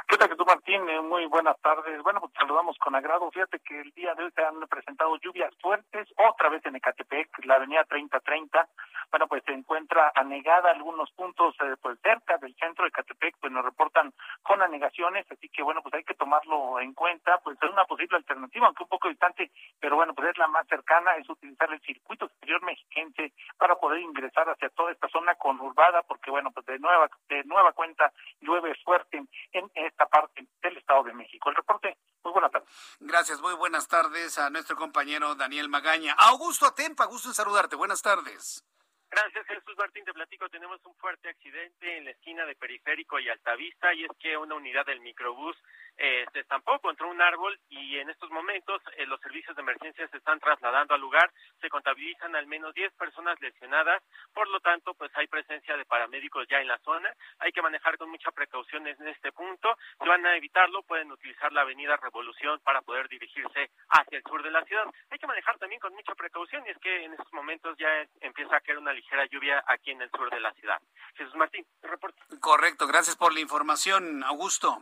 ¿Qué 0.03 0.17
tal 0.17 0.29
que 0.29 0.35
tú, 0.35 0.45
Martín? 0.45 0.83
Muy 1.07 1.25
buenas 1.25 1.59
tardes. 1.61 2.01
Bueno, 2.03 2.19
pues 2.19 2.31
saludamos 2.33 2.77
con 2.77 2.95
agrado. 2.95 3.31
Fíjate 3.31 3.59
que 3.59 3.79
el 3.79 3.91
día 3.91 4.13
de 4.13 4.25
hoy 4.25 4.31
se 4.35 4.43
han 4.43 4.59
presentado 4.67 5.15
lluvias 5.17 5.53
fuertes, 5.61 6.07
otra 6.29 6.49
vez 6.49 6.63
en 6.65 6.75
Ecatepec, 6.75 7.45
la 7.45 7.55
avenida 7.55 7.83
3030. 7.85 8.67
Bueno, 9.09 9.27
pues 9.27 9.43
se 9.45 9.53
encuentra 9.53 10.11
anegada 10.13 10.71
algunos 10.71 11.09
puntos 11.11 11.55
eh, 11.61 11.75
pues 11.81 11.97
cerca 12.01 12.37
del 12.37 12.55
centro 12.55 12.83
de 12.83 12.89
Ecatepec, 12.89 13.35
pues 13.39 13.51
nos 13.51 13.63
reportan 13.63 14.13
con 14.43 14.61
anegaciones, 14.61 15.25
así 15.31 15.49
que 15.49 15.63
bueno, 15.63 15.81
pues 15.81 15.93
hay 15.95 16.03
que 16.03 16.15
tomarlo 16.15 16.79
en 16.79 16.93
cuenta, 16.93 17.39
pues 17.39 17.57
es 17.61 17.69
una 17.69 17.85
posible 17.85 18.17
alternativa, 18.17 18.67
aunque 18.67 18.83
un 18.83 18.89
poco 18.89 19.09
distante, 19.09 19.51
pero 19.79 19.95
bueno, 19.95 20.13
pues 20.13 20.29
es 20.29 20.37
la 20.37 20.47
más 20.47 20.67
cercana, 20.67 21.15
es 21.15 21.29
utilizar 21.29 21.71
el 21.71 21.81
circuito 21.81 22.25
exterior 22.25 22.61
mexiquense 22.63 23.33
para 23.57 23.75
poder 23.75 24.01
ingresar 24.01 24.49
hacia 24.49 24.69
toda 24.69 24.91
esta 24.91 25.07
zona 25.09 25.35
conurbada, 25.35 26.01
porque 26.03 26.29
bueno, 26.29 26.51
pues 26.51 26.65
de 26.65 26.79
nueva, 26.79 27.09
de 27.29 27.43
nueva 27.45 27.71
cuenta 27.73 28.11
llueve 28.41 28.75
fuerte 28.83 29.23
en 29.53 29.69
esta 29.87 30.05
parte 30.07 30.47
del 30.61 30.77
Estado 30.77 31.03
de 31.03 31.13
México. 31.13 31.49
El 31.49 31.55
reporte, 31.55 31.97
muy 32.23 32.33
buenas 32.33 32.51
tardes. 32.51 32.97
Gracias, 32.99 33.41
muy 33.41 33.53
buenas 33.55 33.87
tardes 33.87 34.37
a 34.37 34.49
nuestro 34.49 34.75
compañero 34.75 35.35
Daniel 35.35 35.69
Magaña. 35.69 36.13
Augusto 36.17 36.65
Atempa, 36.65 37.05
gusto 37.05 37.29
en 37.29 37.35
saludarte. 37.35 37.75
Buenas 37.75 38.01
tardes. 38.01 38.63
Gracias, 39.09 39.45
Jesús 39.47 39.75
Martín. 39.77 40.03
Te 40.03 40.13
platico, 40.13 40.49
tenemos 40.49 40.83
un 40.85 40.95
fuerte 40.95 41.29
accidente 41.29 41.97
en 41.97 42.05
la 42.05 42.11
esquina 42.11 42.45
de 42.45 42.55
Periférico 42.55 43.19
y 43.19 43.29
Altavista, 43.29 43.93
y 43.93 44.03
es 44.03 44.11
que 44.19 44.35
una 44.35 44.55
unidad 44.55 44.85
del 44.85 44.99
microbús 45.01 45.55
eh, 45.97 46.25
se 46.33 46.39
estampó 46.41 46.79
contra 46.79 47.07
un 47.07 47.21
árbol 47.21 47.57
y 47.69 47.97
en 47.97 48.09
estos 48.09 48.29
momentos 48.29 48.81
eh, 48.97 49.05
los 49.05 49.19
servicios 49.21 49.55
de 49.55 49.61
emergencia 49.61 50.07
se 50.07 50.17
están 50.17 50.39
trasladando 50.39 50.93
al 50.93 51.01
lugar. 51.01 51.31
Se 51.61 51.69
contabilizan 51.69 52.35
al 52.35 52.47
menos 52.47 52.73
10 52.73 52.93
personas 52.93 53.39
lesionadas, 53.41 54.03
por 54.33 54.47
lo 54.49 54.59
tanto, 54.59 54.93
pues 54.93 55.11
hay 55.15 55.27
presencia 55.27 55.77
de 55.77 55.85
paramédicos 55.85 56.47
ya 56.49 56.59
en 56.59 56.67
la 56.67 56.77
zona. 56.79 57.13
Hay 57.39 57.51
que 57.51 57.61
manejar 57.61 57.97
con 57.97 58.09
mucha 58.09 58.31
precaución 58.31 58.87
en 58.87 59.07
este 59.07 59.31
punto. 59.31 59.77
Si 60.01 60.07
van 60.07 60.25
a 60.25 60.35
evitarlo, 60.35 60.83
pueden 60.83 61.11
utilizar 61.11 61.51
la 61.53 61.61
avenida 61.61 61.97
Revolución 61.97 62.59
para 62.63 62.81
poder 62.81 63.07
dirigirse 63.07 63.71
hacia 63.89 64.17
el 64.17 64.23
sur 64.23 64.43
de 64.43 64.51
la 64.51 64.63
ciudad. 64.65 64.85
Hay 65.09 65.19
que 65.19 65.27
manejar 65.27 65.57
también 65.57 65.79
con 65.79 65.93
mucha 65.93 66.13
precaución 66.15 66.63
y 66.65 66.71
es 66.71 66.77
que 66.79 67.05
en 67.05 67.13
estos 67.13 67.31
momentos 67.33 67.77
ya 67.77 67.87
empieza 68.21 68.57
a 68.57 68.61
caer 68.61 68.77
una 68.77 68.93
ligera 68.93 69.25
lluvia 69.25 69.63
aquí 69.67 69.91
en 69.91 70.01
el 70.01 70.09
sur 70.11 70.29
de 70.29 70.39
la 70.39 70.53
ciudad. 70.53 70.79
Jesús 71.15 71.35
Martín, 71.35 71.65
reporte. 71.81 72.21
Correcto, 72.39 72.87
gracias 72.87 73.15
por 73.15 73.33
la 73.33 73.39
información, 73.39 74.23
Augusto. 74.23 74.79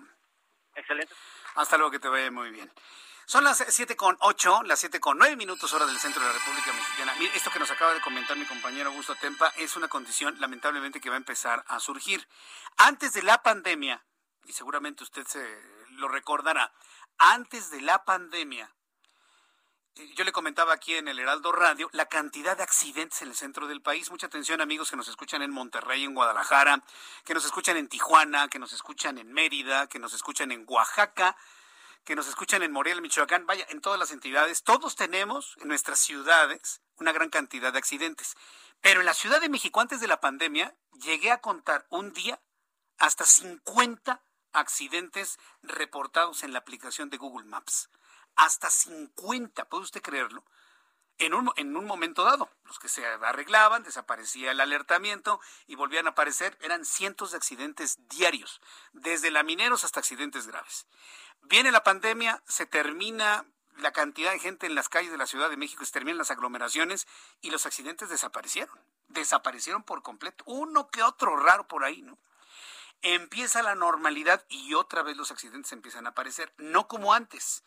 Excelente. 0.75 1.13
Hasta 1.55 1.77
luego, 1.77 1.91
que 1.91 1.99
te 1.99 2.07
vaya 2.07 2.31
muy 2.31 2.51
bien. 2.51 2.71
Son 3.25 3.43
las 3.43 3.63
siete 3.69 3.95
con 3.95 4.17
ocho, 4.19 4.63
las 4.63 4.79
siete 4.79 4.99
con 4.99 5.17
nueve 5.17 5.37
minutos 5.37 5.71
hora 5.73 5.85
del 5.85 5.97
centro 5.97 6.21
de 6.21 6.27
la 6.27 6.33
República 6.33 6.73
Mexicana. 6.73 7.15
Mire, 7.17 7.31
esto 7.35 7.51
que 7.51 7.59
nos 7.59 7.71
acaba 7.71 7.93
de 7.93 8.01
comentar 8.01 8.35
mi 8.35 8.45
compañero 8.45 8.89
Augusto 8.89 9.15
Tempa 9.15 9.47
es 9.57 9.77
una 9.77 9.87
condición 9.87 10.35
lamentablemente 10.41 10.99
que 10.99 11.09
va 11.09 11.15
a 11.15 11.17
empezar 11.17 11.63
a 11.67 11.79
surgir. 11.79 12.27
Antes 12.75 13.13
de 13.13 13.23
la 13.23 13.41
pandemia, 13.41 14.03
y 14.43 14.51
seguramente 14.51 15.03
usted 15.03 15.25
se 15.25 15.41
lo 15.91 16.09
recordará, 16.09 16.73
antes 17.17 17.69
de 17.69 17.81
la 17.81 18.03
pandemia, 18.03 18.75
yo 20.15 20.23
le 20.23 20.31
comentaba 20.31 20.73
aquí 20.73 20.95
en 20.95 21.07
el 21.07 21.19
Heraldo 21.19 21.51
Radio 21.51 21.89
la 21.91 22.07
cantidad 22.07 22.57
de 22.57 22.63
accidentes 22.63 23.21
en 23.21 23.29
el 23.29 23.35
centro 23.35 23.67
del 23.67 23.81
país. 23.81 24.09
Mucha 24.09 24.27
atención 24.27 24.61
amigos 24.61 24.89
que 24.89 24.95
nos 24.95 25.07
escuchan 25.07 25.41
en 25.41 25.51
Monterrey, 25.51 26.03
en 26.03 26.15
Guadalajara, 26.15 26.83
que 27.23 27.33
nos 27.33 27.45
escuchan 27.45 27.77
en 27.77 27.87
Tijuana, 27.87 28.47
que 28.47 28.59
nos 28.59 28.73
escuchan 28.73 29.17
en 29.17 29.31
Mérida, 29.31 29.87
que 29.87 29.99
nos 29.99 30.13
escuchan 30.13 30.51
en 30.51 30.65
Oaxaca, 30.67 31.37
que 32.03 32.15
nos 32.15 32.27
escuchan 32.27 32.63
en 32.63 32.71
Morelia, 32.71 33.01
Michoacán, 33.01 33.45
vaya, 33.45 33.65
en 33.69 33.81
todas 33.81 33.99
las 33.99 34.11
entidades. 34.11 34.63
Todos 34.63 34.95
tenemos 34.95 35.55
en 35.61 35.67
nuestras 35.67 35.99
ciudades 35.99 36.81
una 36.97 37.11
gran 37.11 37.29
cantidad 37.29 37.71
de 37.71 37.79
accidentes. 37.79 38.35
Pero 38.81 38.99
en 38.99 39.05
la 39.05 39.13
Ciudad 39.13 39.41
de 39.41 39.49
México 39.49 39.79
antes 39.79 39.99
de 39.99 40.07
la 40.07 40.19
pandemia 40.19 40.75
llegué 41.03 41.31
a 41.31 41.39
contar 41.39 41.85
un 41.89 42.13
día 42.13 42.41
hasta 42.97 43.25
50 43.25 44.23
accidentes 44.53 45.37
reportados 45.61 46.43
en 46.43 46.51
la 46.51 46.59
aplicación 46.59 47.09
de 47.09 47.17
Google 47.17 47.45
Maps 47.45 47.89
hasta 48.35 48.69
50, 48.69 49.65
¿puede 49.65 49.83
usted 49.83 50.01
creerlo? 50.01 50.43
En 51.19 51.33
un, 51.33 51.51
en 51.57 51.77
un 51.77 51.85
momento 51.85 52.23
dado, 52.23 52.49
los 52.65 52.79
que 52.79 52.89
se 52.89 53.05
arreglaban, 53.05 53.83
desaparecía 53.83 54.51
el 54.51 54.59
alertamiento 54.59 55.39
y 55.67 55.75
volvían 55.75 56.07
a 56.07 56.11
aparecer, 56.11 56.57
eran 56.59 56.85
cientos 56.85 57.31
de 57.31 57.37
accidentes 57.37 57.99
diarios, 58.09 58.61
desde 58.93 59.29
lamineros 59.29 59.83
hasta 59.83 59.99
accidentes 59.99 60.47
graves. 60.47 60.87
Viene 61.43 61.71
la 61.71 61.83
pandemia, 61.83 62.41
se 62.47 62.65
termina 62.65 63.45
la 63.77 63.91
cantidad 63.91 64.31
de 64.31 64.39
gente 64.39 64.65
en 64.65 64.75
las 64.75 64.89
calles 64.89 65.11
de 65.11 65.17
la 65.17 65.27
Ciudad 65.27 65.49
de 65.49 65.57
México, 65.57 65.85
se 65.85 65.91
terminan 65.91 66.17
las 66.17 66.31
aglomeraciones 66.31 67.07
y 67.41 67.51
los 67.51 67.65
accidentes 67.65 68.09
desaparecieron, 68.09 68.79
desaparecieron 69.07 69.83
por 69.83 70.01
completo, 70.01 70.43
uno 70.47 70.89
que 70.89 71.03
otro 71.03 71.35
raro 71.37 71.67
por 71.67 71.83
ahí, 71.83 72.01
¿no? 72.01 72.17
Empieza 73.01 73.61
la 73.61 73.75
normalidad 73.75 74.45
y 74.47 74.73
otra 74.75 75.03
vez 75.03 75.17
los 75.17 75.31
accidentes 75.31 75.73
empiezan 75.73 76.05
a 76.05 76.11
aparecer, 76.11 76.53
no 76.57 76.87
como 76.87 77.13
antes 77.13 77.63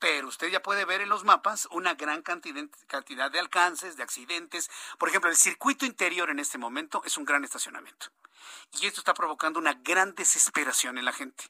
pero 0.00 0.28
usted 0.28 0.48
ya 0.48 0.62
puede 0.62 0.86
ver 0.86 1.02
en 1.02 1.10
los 1.10 1.24
mapas 1.24 1.68
una 1.70 1.94
gran 1.94 2.22
cantidad, 2.22 3.30
de 3.30 3.38
alcances, 3.38 3.96
de 3.96 4.02
accidentes. 4.02 4.70
Por 4.98 5.10
ejemplo, 5.10 5.30
el 5.30 5.36
circuito 5.36 5.84
interior 5.84 6.30
en 6.30 6.38
este 6.38 6.58
momento 6.58 7.02
es 7.04 7.18
un 7.18 7.26
gran 7.26 7.44
estacionamiento. 7.44 8.06
Y 8.80 8.86
esto 8.86 9.02
está 9.02 9.12
provocando 9.12 9.58
una 9.58 9.74
gran 9.74 10.14
desesperación 10.14 10.96
en 10.96 11.04
la 11.04 11.12
gente. 11.12 11.44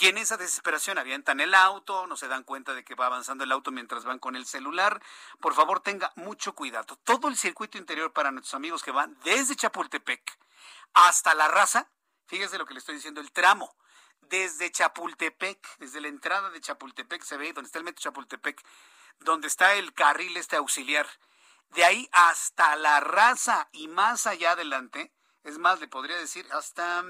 Y 0.00 0.06
en 0.06 0.16
esa 0.16 0.38
desesperación 0.38 0.96
avientan 0.98 1.40
el 1.40 1.54
auto, 1.54 2.06
no 2.06 2.16
se 2.16 2.26
dan 2.26 2.42
cuenta 2.42 2.72
de 2.72 2.84
que 2.84 2.94
va 2.94 3.06
avanzando 3.06 3.44
el 3.44 3.52
auto 3.52 3.70
mientras 3.70 4.04
van 4.04 4.18
con 4.18 4.34
el 4.34 4.46
celular. 4.46 5.02
Por 5.38 5.54
favor, 5.54 5.80
tenga 5.80 6.10
mucho 6.16 6.54
cuidado. 6.54 6.96
Todo 7.04 7.28
el 7.28 7.36
circuito 7.36 7.76
interior 7.76 8.12
para 8.14 8.30
nuestros 8.30 8.54
amigos 8.54 8.82
que 8.82 8.92
van 8.92 9.16
desde 9.24 9.56
Chapultepec 9.56 10.38
hasta 10.94 11.34
La 11.34 11.48
Raza, 11.48 11.90
fíjese 12.26 12.56
lo 12.56 12.64
que 12.64 12.72
le 12.72 12.80
estoy 12.80 12.94
diciendo, 12.94 13.20
el 13.20 13.30
tramo 13.30 13.76
desde 14.22 14.70
Chapultepec, 14.70 15.58
desde 15.78 16.00
la 16.00 16.08
entrada 16.08 16.50
de 16.50 16.60
Chapultepec, 16.60 17.22
se 17.22 17.36
ve 17.36 17.52
donde 17.52 17.68
está 17.68 17.78
el 17.78 17.84
metro 17.84 18.02
Chapultepec, 18.02 18.62
donde 19.20 19.48
está 19.48 19.74
el 19.74 19.92
carril 19.92 20.36
este 20.36 20.56
auxiliar. 20.56 21.06
De 21.70 21.84
ahí 21.84 22.08
hasta 22.12 22.76
la 22.76 23.00
raza 23.00 23.68
y 23.72 23.88
más 23.88 24.26
allá 24.26 24.52
adelante, 24.52 25.12
es 25.44 25.58
más, 25.58 25.80
le 25.80 25.88
podría 25.88 26.16
decir 26.16 26.46
hasta 26.52 27.04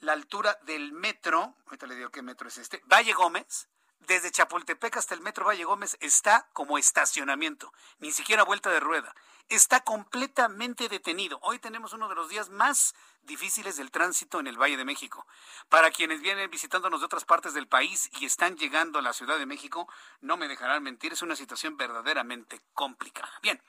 la 0.00 0.12
altura 0.12 0.58
del 0.62 0.92
metro, 0.92 1.56
ahorita 1.66 1.86
le 1.86 1.94
digo 1.94 2.10
qué 2.10 2.22
metro 2.22 2.48
es 2.48 2.58
este, 2.58 2.82
Valle 2.86 3.12
Gómez, 3.12 3.68
desde 4.00 4.30
Chapultepec 4.30 4.96
hasta 4.96 5.14
el 5.14 5.20
metro 5.20 5.46
Valle 5.46 5.64
Gómez 5.64 5.96
está 6.00 6.48
como 6.52 6.76
estacionamiento, 6.76 7.72
ni 7.98 8.10
siquiera 8.10 8.42
vuelta 8.42 8.70
de 8.70 8.80
rueda. 8.80 9.14
Está 9.52 9.80
completamente 9.80 10.88
detenido. 10.88 11.38
Hoy 11.42 11.58
tenemos 11.58 11.92
uno 11.92 12.08
de 12.08 12.14
los 12.14 12.30
días 12.30 12.48
más 12.48 12.94
difíciles 13.20 13.76
del 13.76 13.90
tránsito 13.90 14.40
en 14.40 14.46
el 14.46 14.56
Valle 14.56 14.78
de 14.78 14.86
México. 14.86 15.26
Para 15.68 15.90
quienes 15.90 16.22
vienen 16.22 16.50
visitándonos 16.50 17.00
de 17.00 17.04
otras 17.04 17.26
partes 17.26 17.52
del 17.52 17.68
país 17.68 18.08
y 18.18 18.24
están 18.24 18.56
llegando 18.56 18.98
a 18.98 19.02
la 19.02 19.12
Ciudad 19.12 19.36
de 19.36 19.44
México, 19.44 19.86
no 20.22 20.38
me 20.38 20.48
dejarán 20.48 20.82
mentir, 20.82 21.12
es 21.12 21.20
una 21.20 21.36
situación 21.36 21.76
verdaderamente 21.76 22.62
complicada. 22.72 23.30
Bien. 23.42 23.62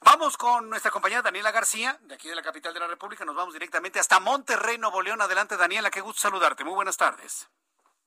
Vamos 0.00 0.36
con 0.36 0.68
nuestra 0.68 0.90
compañera 0.90 1.22
Daniela 1.22 1.52
García, 1.52 1.96
de 2.02 2.16
aquí 2.16 2.28
de 2.28 2.34
la 2.34 2.42
capital 2.42 2.74
de 2.74 2.80
la 2.80 2.88
República. 2.88 3.24
Nos 3.24 3.36
vamos 3.36 3.54
directamente 3.54 4.00
hasta 4.00 4.18
Monterrey, 4.18 4.78
Nuevo 4.78 5.00
León. 5.00 5.20
Adelante, 5.20 5.56
Daniela, 5.56 5.92
qué 5.92 6.00
gusto 6.00 6.22
saludarte. 6.22 6.64
Muy 6.64 6.74
buenas 6.74 6.96
tardes. 6.96 7.48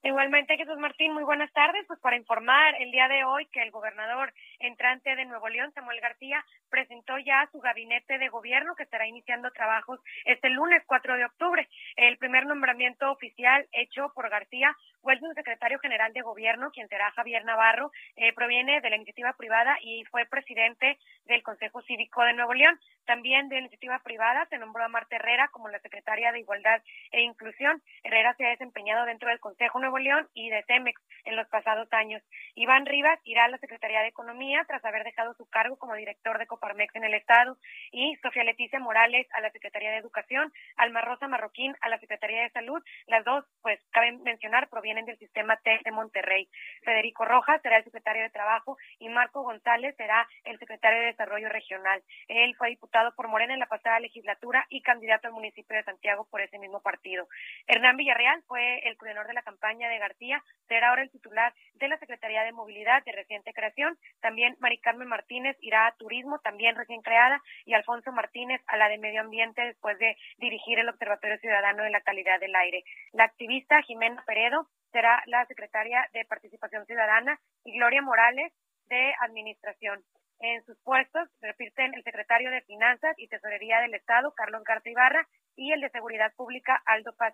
Igualmente, 0.03 0.57
Jesús 0.57 0.77
Martín, 0.77 1.13
muy 1.13 1.23
buenas 1.23 1.51
tardes. 1.53 1.85
Pues 1.87 1.99
para 1.99 2.15
informar 2.15 2.75
el 2.79 2.91
día 2.91 3.07
de 3.07 3.23
hoy 3.23 3.47
que 3.47 3.61
el 3.61 3.71
gobernador 3.71 4.31
entrante 4.59 5.15
de 5.15 5.25
Nuevo 5.25 5.49
León, 5.49 5.71
Samuel 5.73 5.99
García, 5.99 6.45
presentó 6.69 7.17
ya 7.17 7.49
su 7.51 7.59
gabinete 7.59 8.17
de 8.17 8.29
gobierno 8.29 8.75
que 8.75 8.83
estará 8.83 9.07
iniciando 9.07 9.49
trabajos 9.51 9.99
este 10.25 10.49
lunes 10.49 10.83
4 10.85 11.15
de 11.17 11.25
octubre. 11.25 11.67
El 11.95 12.17
primer 12.17 12.45
nombramiento 12.45 13.11
oficial 13.11 13.67
hecho 13.71 14.11
por 14.13 14.29
García 14.29 14.75
fue 15.01 15.13
el 15.13 15.21
secretario 15.35 15.79
general 15.79 16.13
de 16.13 16.21
gobierno, 16.21 16.71
quien 16.71 16.87
será 16.89 17.11
Javier 17.11 17.45
Navarro, 17.45 17.91
eh, 18.15 18.33
proviene 18.33 18.81
de 18.81 18.89
la 18.89 18.95
iniciativa 18.95 19.33
privada 19.33 19.77
y 19.81 20.03
fue 20.05 20.25
presidente 20.25 20.97
del 21.25 21.43
Consejo 21.43 21.81
Cívico 21.83 22.23
de 22.23 22.33
Nuevo 22.33 22.53
León. 22.53 22.79
También 23.05 23.47
de 23.47 23.55
la 23.55 23.61
iniciativa 23.61 23.99
privada 23.99 24.45
se 24.49 24.57
nombró 24.57 24.83
a 24.83 24.89
Marta 24.89 25.15
Herrera 25.15 25.47
como 25.49 25.69
la 25.69 25.79
secretaria 25.79 26.31
de 26.31 26.39
Igualdad 26.39 26.81
e 27.11 27.21
Inclusión. 27.21 27.81
Herrera 28.03 28.33
se 28.35 28.45
ha 28.45 28.49
desempeñado 28.49 29.05
dentro 29.05 29.29
del 29.29 29.39
Consejo 29.39 29.79
Nuevo 29.79 29.97
León 29.97 30.27
y 30.33 30.49
de 30.49 30.63
Temex 30.63 31.01
en 31.25 31.35
los 31.35 31.47
pasados 31.47 31.87
años. 31.93 32.21
Iván 32.55 32.85
Rivas 32.85 33.19
irá 33.23 33.45
a 33.45 33.49
la 33.49 33.57
Secretaría 33.59 34.01
de 34.01 34.09
Economía 34.09 34.65
tras 34.67 34.83
haber 34.83 35.03
dejado 35.03 35.33
su 35.35 35.47
cargo 35.49 35.77
como 35.77 35.95
director 35.95 36.37
de 36.37 36.47
Coparmex 36.47 36.95
en 36.95 37.05
el 37.05 37.13
Estado 37.13 37.57
y 37.91 38.15
Sofía 38.17 38.43
Leticia 38.43 38.79
Morales 38.79 39.27
a 39.31 39.41
la 39.41 39.51
Secretaría 39.51 39.91
de 39.91 39.97
Educación, 39.97 40.51
Alma 40.75 41.01
Rosa 41.01 41.27
Marroquín 41.27 41.75
a 41.81 41.89
la 41.89 41.99
Secretaría 41.99 42.41
de 42.41 42.49
Salud. 42.49 42.83
Las 43.07 43.23
dos, 43.23 43.45
pues, 43.61 43.79
cabe 43.91 44.11
mencionar, 44.11 44.67
provienen 44.69 44.86
provienen 44.87 45.05
del 45.05 45.17
sistema 45.17 45.57
TEC 45.57 45.83
de 45.83 45.91
Monterrey. 45.91 46.47
Federico 46.81 47.25
Rojas 47.25 47.61
será 47.61 47.75
el 47.75 47.83
secretario 47.83 48.23
de 48.23 48.29
Trabajo 48.29 48.77
y 48.99 49.09
Marco 49.09 49.41
González 49.41 49.93
será 49.97 50.25
el 50.45 50.57
secretario 50.59 51.01
de 51.01 51.07
Desarrollo 51.07 51.49
Regional. 51.49 52.01
Él 52.29 52.55
fue 52.55 52.69
diputado 52.69 53.13
por 53.13 53.27
Morena 53.27 53.53
en 53.53 53.59
la 53.59 53.65
pasada 53.65 53.99
legislatura 53.99 54.65
y 54.69 54.81
candidato 54.81 55.27
al 55.27 55.33
municipio 55.33 55.75
de 55.75 55.83
Santiago 55.83 56.25
por 56.31 56.39
ese 56.39 56.57
mismo 56.57 56.81
partido. 56.81 57.27
Hernán 57.67 57.97
Villarreal 57.97 58.43
fue 58.47 58.79
el 58.87 58.95
coordinador 58.95 59.27
de 59.27 59.33
la 59.33 59.41
campaña 59.41 59.89
de 59.89 59.99
García, 59.99 60.41
será 60.69 60.89
ahora 60.89 61.01
el 61.01 61.11
titular 61.11 61.53
de 61.73 61.89
la 61.89 61.97
Secretaría 61.99 62.43
de 62.43 62.53
Movilidad 62.53 63.03
de 63.03 63.11
reciente 63.11 63.51
creación. 63.51 63.97
También 64.21 64.55
Mari 64.59 64.77
Carmen 64.77 65.09
Martínez 65.09 65.57
irá 65.59 65.87
a 65.87 65.95
Turismo, 65.97 66.39
también 66.39 66.77
recién 66.77 67.01
creada, 67.01 67.41
y 67.65 67.73
Alfonso 67.73 68.13
Martínez 68.13 68.61
a 68.67 68.77
la 68.77 68.87
de 68.87 68.99
Medio 68.99 69.19
Ambiente 69.19 69.63
después 69.63 69.99
de 69.99 70.15
dirigir 70.37 70.79
el 70.79 70.87
Observatorio 70.87 71.37
Ciudadano 71.39 71.83
de 71.83 71.89
la 71.89 71.99
Calidad 71.99 72.39
del 72.39 72.55
Aire. 72.55 72.85
La 73.11 73.25
activista 73.25 73.81
Jimena 73.81 74.23
Peredo 74.25 74.67
será 74.91 75.21
la 75.25 75.45
secretaria 75.45 76.07
de 76.13 76.25
Participación 76.25 76.85
Ciudadana 76.85 77.39
y 77.63 77.77
Gloria 77.77 78.01
Morales 78.01 78.53
de 78.85 79.13
Administración. 79.21 80.03
En 80.39 80.63
sus 80.65 80.77
puestos 80.83 81.27
repiten 81.41 81.93
el 81.95 82.03
secretario 82.03 82.51
de 82.51 82.61
Finanzas 82.61 83.15
y 83.17 83.27
Tesorería 83.27 83.81
del 83.81 83.95
Estado, 83.95 84.33
Carlos 84.33 84.63
Garza 84.63 84.89
Ibarra, 84.89 85.27
y 85.55 85.71
el 85.71 85.81
de 85.81 85.89
Seguridad 85.89 86.31
Pública, 86.35 86.81
Aldo 86.85 87.13
Paz 87.15 87.33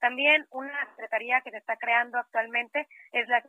También 0.00 0.46
una 0.50 0.86
secretaría 0.90 1.42
que 1.42 1.50
se 1.50 1.58
está 1.58 1.76
creando 1.76 2.18
actualmente 2.18 2.88
es 3.12 3.28
la 3.28 3.42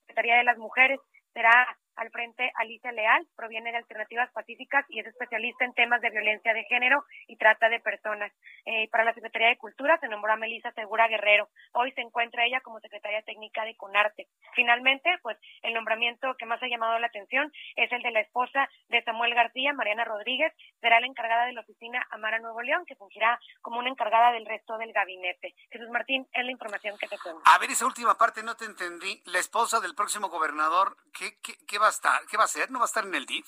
Secretaría 0.00 0.36
de 0.36 0.44
las 0.44 0.56
Mujeres. 0.56 0.98
Será 1.34 1.76
al 1.96 2.10
frente 2.10 2.50
Alicia 2.56 2.92
Leal, 2.92 3.26
proviene 3.36 3.70
de 3.70 3.78
Alternativas 3.78 4.30
Pacíficas 4.32 4.84
y 4.88 5.00
es 5.00 5.06
especialista 5.06 5.64
en 5.64 5.74
temas 5.74 6.00
de 6.00 6.10
violencia 6.10 6.52
de 6.52 6.64
género 6.64 7.04
y 7.26 7.36
trata 7.36 7.68
de 7.68 7.80
personas. 7.80 8.32
Eh, 8.64 8.88
para 8.90 9.04
la 9.04 9.14
Secretaría 9.14 9.48
de 9.48 9.56
Cultura 9.56 9.98
se 9.98 10.08
nombró 10.08 10.32
a 10.32 10.36
Melissa 10.36 10.72
Segura 10.72 11.08
Guerrero. 11.08 11.48
Hoy 11.72 11.92
se 11.92 12.00
encuentra 12.00 12.44
ella 12.44 12.60
como 12.60 12.80
secretaria 12.80 13.22
técnica 13.22 13.64
de 13.64 13.76
CONARTE. 13.76 14.26
Finalmente, 14.54 15.10
pues 15.22 15.38
el 15.62 15.74
nombramiento 15.74 16.34
que 16.38 16.46
más 16.46 16.62
ha 16.62 16.68
llamado 16.68 16.98
la 16.98 17.06
atención 17.06 17.52
es 17.76 17.90
el 17.92 18.02
de 18.02 18.10
la 18.10 18.20
esposa 18.20 18.68
de 18.88 19.02
Samuel 19.02 19.34
García, 19.34 19.72
Mariana 19.72 20.04
Rodríguez, 20.04 20.52
será 20.80 21.00
la 21.00 21.06
encargada 21.06 21.46
de 21.46 21.52
la 21.52 21.60
oficina 21.60 22.06
Amara 22.10 22.38
Nuevo 22.38 22.62
León, 22.62 22.84
que 22.86 22.96
fungirá 22.96 23.38
como 23.62 23.78
una 23.78 23.90
encargada 23.90 24.32
del 24.32 24.46
resto 24.46 24.78
del 24.78 24.92
gabinete. 24.92 25.54
Jesús 25.70 25.88
Martín, 25.90 26.26
es 26.32 26.44
la 26.44 26.50
información 26.50 26.96
que 26.98 27.08
te 27.08 27.16
tengo. 27.22 27.40
A 27.44 27.58
ver, 27.58 27.70
esa 27.70 27.86
última 27.86 28.16
parte 28.16 28.42
no 28.42 28.56
te 28.56 28.64
entendí. 28.64 29.22
La 29.26 29.38
esposa 29.38 29.80
del 29.80 29.94
próximo 29.94 30.28
gobernador, 30.28 30.96
¿qué, 31.12 31.38
qué, 31.42 31.54
qué 31.66 31.78
va 31.78 31.83
a 31.86 31.90
estar? 31.90 32.20
¿Qué 32.30 32.36
va 32.36 32.44
a 32.44 32.46
hacer? 32.46 32.70
¿No 32.70 32.78
va 32.78 32.84
a 32.84 32.86
estar 32.86 33.04
en 33.04 33.14
el 33.14 33.26
DIF? 33.26 33.46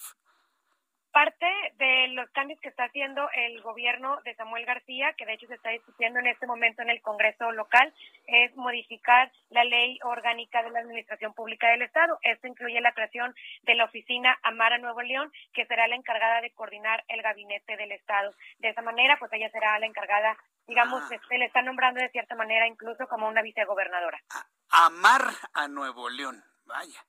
Parte 1.13 1.47
de 1.79 2.09
los 2.09 2.29
cambios 2.33 2.61
que 2.61 2.69
está 2.69 2.85
haciendo 2.85 3.27
el 3.35 3.63
gobierno 3.63 4.21
de 4.25 4.35
Samuel 4.35 4.67
García, 4.67 5.15
que 5.15 5.25
de 5.25 5.33
hecho 5.33 5.47
se 5.47 5.55
está 5.55 5.71
discutiendo 5.71 6.19
en 6.19 6.27
este 6.27 6.47
momento 6.47 6.83
en 6.83 6.91
el 6.91 7.01
Congreso 7.01 7.53
local, 7.53 7.95
es 8.27 8.55
modificar 8.55 9.33
la 9.49 9.65
ley 9.65 9.99
orgánica 10.03 10.63
de 10.63 10.71
la 10.71 10.81
Administración 10.81 11.33
Pública 11.33 11.69
del 11.69 11.81
Estado. 11.81 12.19
Esto 12.21 12.49
incluye 12.49 12.83
la 12.83 12.93
creación 12.93 13.35
de 13.63 13.75
la 13.77 13.87
oficina 13.87 14.39
Amara 14.43 14.77
Nuevo 14.77 15.01
León, 15.01 15.33
que 15.55 15.65
será 15.65 15.89
la 15.89 15.97
encargada 15.97 16.43
de 16.43 16.53
coordinar 16.53 17.03
el 17.09 17.23
gabinete 17.23 17.79
del 17.79 17.93
Estado. 17.93 18.35
De 18.59 18.69
esa 18.69 18.83
manera, 18.83 19.17
pues 19.19 19.33
ella 19.33 19.49
será 19.51 19.79
la 19.79 19.87
encargada, 19.87 20.37
digamos, 20.67 21.03
ah. 21.05 21.19
se 21.29 21.39
le 21.39 21.47
está 21.47 21.63
nombrando 21.63 21.99
de 21.99 22.11
cierta 22.11 22.35
manera 22.35 22.67
incluso 22.67 23.09
como 23.09 23.27
una 23.27 23.41
vicegobernadora. 23.41 24.21
Amar 24.69 25.23
a 25.55 25.67
Nuevo 25.67 26.11
León, 26.11 26.45
vaya 26.67 27.07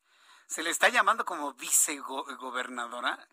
se 0.48 0.64
le 0.64 0.70
está 0.70 0.90
llamando 0.90 1.26
como 1.26 1.54
vicegobernadora. 1.54 3.28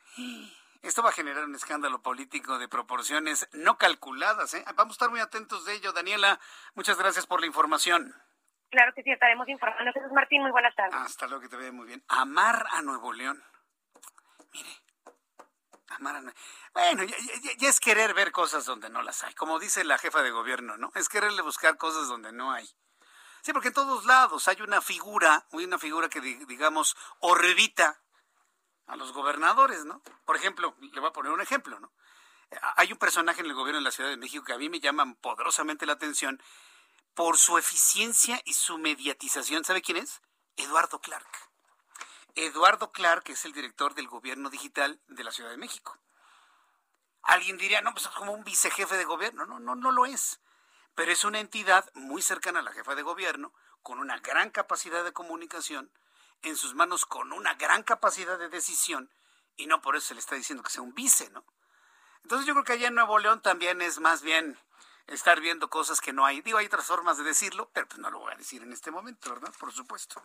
Esto 0.82 1.02
va 1.02 1.08
a 1.08 1.12
generar 1.12 1.44
un 1.44 1.54
escándalo 1.54 2.02
político 2.02 2.58
de 2.58 2.68
proporciones 2.68 3.48
no 3.52 3.78
calculadas. 3.78 4.52
¿eh? 4.54 4.64
Vamos 4.74 4.92
a 4.92 4.96
estar 4.96 5.10
muy 5.10 5.20
atentos 5.20 5.64
de 5.64 5.74
ello. 5.74 5.92
Daniela, 5.92 6.38
muchas 6.74 6.98
gracias 6.98 7.26
por 7.26 7.40
la 7.40 7.46
información. 7.46 8.14
Claro 8.70 8.92
que 8.92 9.02
sí, 9.02 9.12
estaremos 9.12 9.48
informando. 9.48 9.92
Jesús 9.92 10.12
Martín, 10.12 10.42
muy 10.42 10.50
buenas 10.50 10.74
tardes. 10.74 10.94
Hasta 10.94 11.26
luego, 11.26 11.42
que 11.42 11.48
te 11.48 11.56
vea 11.56 11.70
muy 11.70 11.86
bien. 11.86 12.04
Amar 12.08 12.66
a 12.72 12.82
Nuevo 12.82 13.12
León. 13.12 13.42
Mire, 14.52 14.68
amar 15.88 16.16
a 16.16 16.20
Nuevo 16.20 16.38
Bueno, 16.72 17.04
ya, 17.04 17.16
ya, 17.56 17.68
es 17.68 17.78
querer 17.78 18.14
ver 18.14 18.32
cosas 18.32 18.66
donde 18.66 18.90
no 18.90 19.02
las 19.02 19.22
hay. 19.22 19.32
Como 19.34 19.60
dice 19.60 19.84
la 19.84 19.96
jefa 19.96 20.22
de 20.22 20.32
gobierno, 20.32 20.76
¿no? 20.76 20.90
Es 20.96 21.08
quererle 21.08 21.42
buscar 21.42 21.76
cosas 21.76 22.08
donde 22.08 22.32
no 22.32 22.50
hay. 22.50 22.68
Sí, 23.44 23.52
porque 23.52 23.68
en 23.68 23.74
todos 23.74 24.06
lados 24.06 24.48
hay 24.48 24.62
una 24.62 24.80
figura, 24.80 25.46
una 25.50 25.78
figura 25.78 26.08
que 26.08 26.22
digamos 26.22 26.96
orbita 27.20 28.00
a 28.86 28.96
los 28.96 29.12
gobernadores, 29.12 29.84
¿no? 29.84 30.00
Por 30.24 30.36
ejemplo, 30.36 30.74
le 30.80 30.98
voy 30.98 31.10
a 31.10 31.12
poner 31.12 31.30
un 31.30 31.42
ejemplo, 31.42 31.78
¿no? 31.78 31.92
Hay 32.76 32.90
un 32.90 32.96
personaje 32.96 33.42
en 33.42 33.46
el 33.46 33.52
gobierno 33.52 33.80
de 33.80 33.84
la 33.84 33.90
Ciudad 33.90 34.08
de 34.08 34.16
México 34.16 34.44
que 34.44 34.54
a 34.54 34.56
mí 34.56 34.70
me 34.70 34.80
llama 34.80 35.14
poderosamente 35.20 35.84
la 35.84 35.92
atención 35.92 36.42
por 37.12 37.36
su 37.36 37.58
eficiencia 37.58 38.40
y 38.46 38.54
su 38.54 38.78
mediatización. 38.78 39.62
¿Sabe 39.62 39.82
quién 39.82 39.98
es? 39.98 40.22
Eduardo 40.56 40.98
Clark. 41.02 41.28
Eduardo 42.36 42.92
Clark 42.92 43.28
es 43.28 43.44
el 43.44 43.52
director 43.52 43.94
del 43.94 44.08
gobierno 44.08 44.48
digital 44.48 45.02
de 45.08 45.22
la 45.22 45.32
Ciudad 45.32 45.50
de 45.50 45.58
México. 45.58 45.98
Alguien 47.20 47.58
diría, 47.58 47.82
no, 47.82 47.92
pues 47.92 48.06
es 48.06 48.12
como 48.12 48.32
un 48.32 48.42
vicejefe 48.42 48.96
de 48.96 49.04
gobierno. 49.04 49.44
No, 49.44 49.58
no, 49.58 49.74
no 49.74 49.92
lo 49.92 50.06
es 50.06 50.40
pero 50.94 51.12
es 51.12 51.24
una 51.24 51.40
entidad 51.40 51.90
muy 51.94 52.22
cercana 52.22 52.60
a 52.60 52.62
la 52.62 52.72
jefa 52.72 52.94
de 52.94 53.02
gobierno, 53.02 53.52
con 53.82 53.98
una 53.98 54.18
gran 54.18 54.50
capacidad 54.50 55.04
de 55.04 55.12
comunicación, 55.12 55.90
en 56.42 56.56
sus 56.56 56.74
manos 56.74 57.06
con 57.06 57.32
una 57.32 57.54
gran 57.54 57.82
capacidad 57.82 58.38
de 58.38 58.48
decisión, 58.48 59.10
y 59.56 59.66
no 59.66 59.80
por 59.80 59.96
eso 59.96 60.08
se 60.08 60.14
le 60.14 60.20
está 60.20 60.34
diciendo 60.34 60.62
que 60.62 60.70
sea 60.70 60.82
un 60.82 60.94
vice, 60.94 61.30
¿no? 61.30 61.44
Entonces 62.22 62.46
yo 62.46 62.54
creo 62.54 62.64
que 62.64 62.72
allá 62.72 62.88
en 62.88 62.94
Nuevo 62.94 63.18
León 63.18 63.42
también 63.42 63.82
es 63.82 64.00
más 64.00 64.22
bien 64.22 64.58
estar 65.06 65.40
viendo 65.40 65.68
cosas 65.68 66.00
que 66.00 66.12
no 66.12 66.24
hay. 66.24 66.40
Digo, 66.40 66.56
hay 66.56 66.66
otras 66.66 66.86
formas 66.86 67.18
de 67.18 67.24
decirlo, 67.24 67.70
pero 67.74 67.86
pues 67.86 67.98
no 67.98 68.10
lo 68.10 68.20
voy 68.20 68.32
a 68.32 68.36
decir 68.36 68.62
en 68.62 68.72
este 68.72 68.90
momento, 68.90 69.30
¿verdad? 69.30 69.52
Por 69.58 69.72
supuesto. 69.72 70.22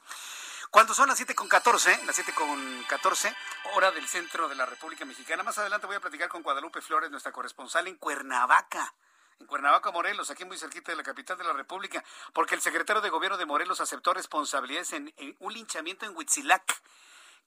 Cuando 0.71 0.93
son 0.93 1.09
las 1.09 1.17
7 1.17 1.35
con 1.35 1.49
14, 1.49 2.05
las 2.05 2.15
7 2.15 2.33
con 2.33 2.83
14, 2.87 3.35
hora 3.73 3.91
del 3.91 4.07
centro 4.07 4.47
de 4.47 4.55
la 4.55 4.65
República 4.65 5.03
Mexicana. 5.03 5.43
Más 5.43 5.57
adelante 5.57 5.87
voy 5.87 5.97
a 5.97 5.99
platicar 5.99 6.29
con 6.29 6.41
Guadalupe 6.41 6.81
Flores, 6.81 7.11
nuestra 7.11 7.33
corresponsal 7.33 7.87
en 7.87 7.97
Cuernavaca 7.97 8.93
en 9.39 9.47
Cuernavaca, 9.47 9.91
Morelos, 9.91 10.29
aquí 10.29 10.43
muy 10.43 10.57
cerquita 10.57 10.91
de 10.91 10.97
la 10.97 11.03
capital 11.03 11.37
de 11.37 11.45
la 11.45 11.53
República, 11.53 12.03
porque 12.33 12.55
el 12.55 12.61
secretario 12.61 13.01
de 13.01 13.09
gobierno 13.09 13.37
de 13.37 13.45
Morelos 13.45 13.79
aceptó 13.79 14.13
responsabilidades 14.13 14.91
en, 14.93 15.13
un 15.39 15.53
linchamiento 15.53 16.05
en 16.05 16.15
Huitzilac. 16.15 16.81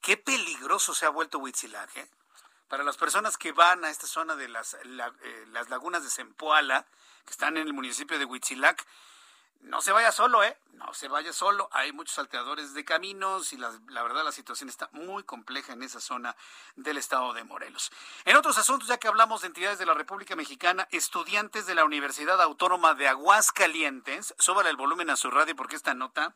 Qué 0.01 0.17
peligroso 0.17 0.95
se 0.95 1.07
ha 1.07 1.11
vuelto 1.11 1.39
Huitzilac, 1.39 1.97
¿eh? 1.97 2.09
Para 2.69 2.83
las 2.83 2.97
personas 2.97 3.37
que 3.37 3.53
van 3.53 3.85
a 3.85 3.91
esta 3.91 4.07
zona 4.07 4.35
de 4.35 4.49
las, 4.49 4.75
eh, 4.75 5.47
las 5.53 5.69
lagunas 5.69 6.03
de 6.03 6.09
Zempoala, 6.09 6.87
que 7.27 7.31
están 7.31 7.59
en 7.59 7.67
el 7.67 7.75
municipio 7.75 8.19
de 8.19 8.25
Huitzilac, 8.25 8.87
no 9.63 9.81
se 9.81 9.93
vaya 9.93 10.11
solo, 10.11 10.43
¿eh? 10.43 10.59
No 10.73 10.93
se 10.93 11.07
vaya 11.07 11.33
solo. 11.33 11.69
Hay 11.73 11.93
muchos 11.93 12.17
salteadores 12.17 12.75
de 12.75 12.85
caminos 12.85 13.53
y 13.53 13.57
la, 13.57 13.71
verdad 14.03 14.25
la 14.25 14.33
situación 14.33 14.69
está 14.69 14.89
muy 14.93 15.23
compleja 15.23 15.73
en 15.73 15.83
esa 15.85 16.01
zona 16.01 16.35
del 16.75 16.99
estado 16.99 17.33
de 17.33 17.45
Morelos. 17.45 17.93
En 18.25 18.37
otros 18.37 18.59
asuntos, 18.59 18.89
ya 18.89 18.99
que 18.99 19.07
hablamos 19.07 19.43
de 19.43 19.47
entidades 19.47 19.79
de 19.79 19.87
la 19.87 19.95
República 19.95 20.35
Mexicana, 20.35 20.89
estudiantes 20.91 21.67
de 21.67 21.77
la 21.77 21.85
Universidad 21.85 22.43
Autónoma 22.43 22.95
de 22.95 23.09
Aguascalientes, 23.09 24.35
súbale 24.39 24.71
el 24.71 24.77
volumen 24.77 25.11
a 25.11 25.17
su 25.17 25.31
radio 25.31 25.55
porque 25.55 25.77
esta 25.77 25.95
nota 25.95 26.35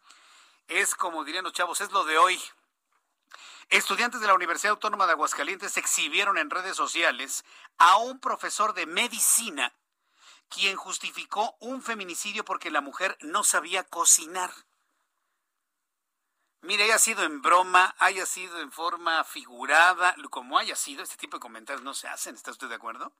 es, 0.68 0.94
como 0.94 1.24
dirían 1.24 1.44
los 1.44 1.52
chavos, 1.52 1.80
es 1.80 1.90
lo 1.90 2.04
de 2.04 2.18
hoy. 2.18 2.40
Estudiantes 3.70 4.20
de 4.20 4.28
la 4.28 4.34
Universidad 4.34 4.70
Autónoma 4.70 5.06
de 5.06 5.12
Aguascalientes 5.12 5.76
exhibieron 5.76 6.38
en 6.38 6.50
redes 6.50 6.76
sociales 6.76 7.44
a 7.78 7.96
un 7.96 8.20
profesor 8.20 8.72
de 8.74 8.86
medicina 8.86 9.72
quien 10.48 10.76
justificó 10.76 11.56
un 11.60 11.82
feminicidio 11.82 12.44
porque 12.44 12.70
la 12.70 12.80
mujer 12.80 13.16
no 13.20 13.44
sabía 13.44 13.84
cocinar. 13.84 14.52
Mire, 16.62 16.84
haya 16.84 16.98
sido 16.98 17.22
en 17.22 17.42
broma, 17.42 17.94
haya 17.98 18.26
sido 18.26 18.60
en 18.60 18.72
forma 18.72 19.22
figurada, 19.24 20.16
como 20.30 20.58
haya 20.58 20.74
sido, 20.74 21.02
este 21.02 21.16
tipo 21.16 21.36
de 21.36 21.42
comentarios 21.42 21.84
no 21.84 21.94
se 21.94 22.08
hacen, 22.08 22.34
¿está 22.34 22.50
usted 22.50 22.68
de 22.68 22.74
acuerdo? 22.74 23.14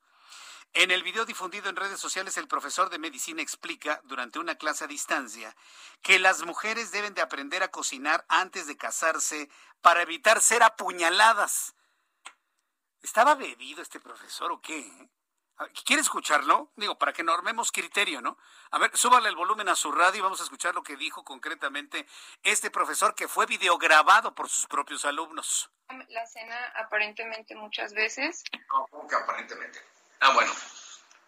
En 0.73 0.91
el 0.91 1.03
video 1.03 1.25
difundido 1.25 1.71
en 1.71 1.77
redes 1.77 2.01
sociales, 2.01 2.37
el 2.37 2.49
profesor 2.49 2.91
de 2.91 2.99
medicina 2.99 3.41
explica, 3.41 4.01
durante 4.05 4.39
una 4.39 4.57
clase 4.57 4.85
a 4.85 4.89
distancia, 4.89 5.57
que 6.03 6.19
las 6.19 6.43
mujeres 6.43 6.91
deben 6.91 7.15
de 7.15 7.23
aprender 7.23 7.63
a 7.63 7.71
cocinar 7.71 8.27
antes 8.29 8.67
de 8.67 8.77
casarse 8.77 9.49
para 9.81 10.03
evitar 10.03 10.41
ser 10.41 10.63
apuñaladas. 10.63 11.75
¿Estaba 13.01 13.37
bebido 13.37 13.81
este 13.81 14.01
profesor 14.01 14.51
o 14.51 14.61
qué? 14.61 15.09
¿Quiere 15.87 16.03
escucharlo? 16.03 16.71
Digo, 16.77 16.99
para 16.99 17.15
que 17.15 17.23
normemos 17.23 17.73
criterio, 17.73 18.21
¿no? 18.21 18.37
A 18.73 18.79
ver, 18.79 18.91
súbale 18.95 19.29
el 19.29 19.37
volumen 19.37 19.69
a 19.71 19.75
su 19.75 19.91
radio 19.91 20.19
y 20.19 20.23
vamos 20.23 20.41
a 20.41 20.45
escuchar 20.45 20.75
lo 20.75 20.83
que 20.83 20.97
dijo 20.97 21.25
concretamente 21.25 22.07
este 22.43 22.71
profesor 22.71 23.15
que 23.15 23.27
fue 23.27 23.47
videograbado 23.47 24.35
por 24.35 24.51
sus 24.51 24.67
propios 24.67 25.07
alumnos. 25.07 25.71
La 26.09 26.27
cena 26.27 26.73
aparentemente 26.77 27.55
muchas 27.55 27.95
veces. 27.95 28.45
¿Cómo 28.69 29.09
que 29.09 29.15
aparentemente? 29.15 29.81
Ah, 30.21 30.35
bueno. 30.35 30.53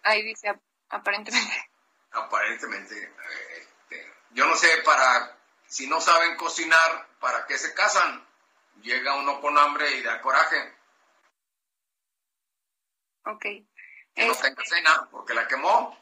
Ahí 0.03 0.23
dice 0.23 0.59
aparentemente. 0.89 1.69
Aparentemente. 2.11 3.03
Eh, 3.03 3.67
este, 3.83 4.13
yo 4.31 4.47
no 4.47 4.55
sé, 4.55 4.67
para 4.83 5.37
si 5.67 5.85
no 5.85 6.01
saben 6.01 6.35
cocinar, 6.37 7.07
¿para 7.19 7.45
qué 7.45 7.55
se 7.55 7.71
casan? 7.75 8.27
Llega 8.81 9.15
uno 9.15 9.39
con 9.39 9.55
hambre 9.59 9.91
y 9.95 10.01
da 10.01 10.19
coraje. 10.19 10.75
Ok 13.25 13.45
que 14.19 14.27
no 14.27 14.35
tenga 14.35 14.63
cena 14.65 15.07
porque 15.11 15.33
la 15.33 15.47
quemó. 15.47 15.97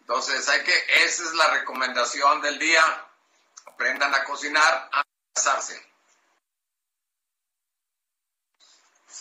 Entonces, 0.00 0.48
hay 0.48 0.62
que, 0.62 0.72
esa 1.04 1.24
es 1.24 1.34
la 1.34 1.50
recomendación 1.50 2.40
del 2.40 2.58
día. 2.58 2.82
Aprendan 3.66 4.14
a 4.14 4.22
cocinar 4.24 4.88
a 4.92 5.02
casarse. 5.32 5.74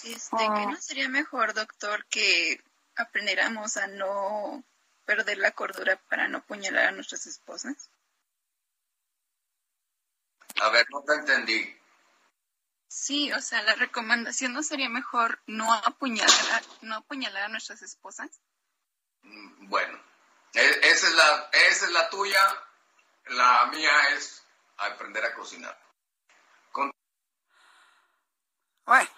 Este, 0.04 0.38
¿que 0.38 0.66
no 0.68 0.76
sería 0.80 1.10
mejor, 1.10 1.54
doctor, 1.54 2.06
que 2.08 2.62
aprendiéramos 2.96 3.78
a 3.78 3.88
no 3.88 4.64
perder 5.06 5.38
la 5.38 5.52
cordura 5.52 5.96
para 6.10 6.28
no 6.28 6.40
apuñalar 6.40 6.88
a 6.88 6.92
nuestras 6.92 7.26
esposas? 7.26 7.90
A 10.62 10.70
ver, 10.70 10.86
no 10.92 11.02
te 11.02 11.14
entendí. 11.14 11.80
Sí, 12.96 13.34
o 13.34 13.42
sea, 13.42 13.64
la 13.64 13.74
recomendación 13.74 14.54
no 14.54 14.62
sería 14.62 14.88
mejor 14.88 15.42
no 15.48 15.74
apuñalar, 15.74 16.64
no 16.84 16.98
apuñalar 16.98 17.42
a 17.42 17.48
nuestras 17.48 17.82
esposas. 17.82 18.40
Mm, 19.24 19.68
Bueno, 19.68 20.00
e- 20.54 20.80
esa 20.84 21.08
es 21.08 21.14
la, 21.16 21.50
esa 21.70 21.86
es 21.88 21.92
la 21.92 22.08
tuya. 22.12 22.40
La 23.30 23.66
mía 23.72 23.92
es 24.12 24.46
aprender 24.78 25.26
a 25.26 25.34
cocinar. 25.34 25.76
Bueno, 28.86 29.10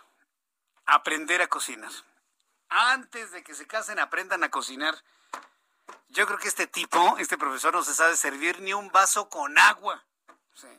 aprender 0.85 1.41
a 1.41 1.47
cocinar. 1.47 1.91
Antes 2.69 3.31
de 3.31 3.43
que 3.43 3.55
se 3.55 3.67
casen, 3.67 3.99
aprendan 3.99 4.43
a 4.45 4.51
cocinar. 4.51 5.03
Yo 6.07 6.25
creo 6.27 6.39
que 6.39 6.47
este 6.47 6.67
tipo, 6.67 7.17
este 7.17 7.37
profesor, 7.37 7.73
no 7.73 7.83
se 7.83 7.93
sabe 7.93 8.15
servir 8.15 8.61
ni 8.61 8.73
un 8.73 8.89
vaso 8.89 9.27
con 9.27 9.57
agua. 9.57 10.05
Sí. 10.53 10.69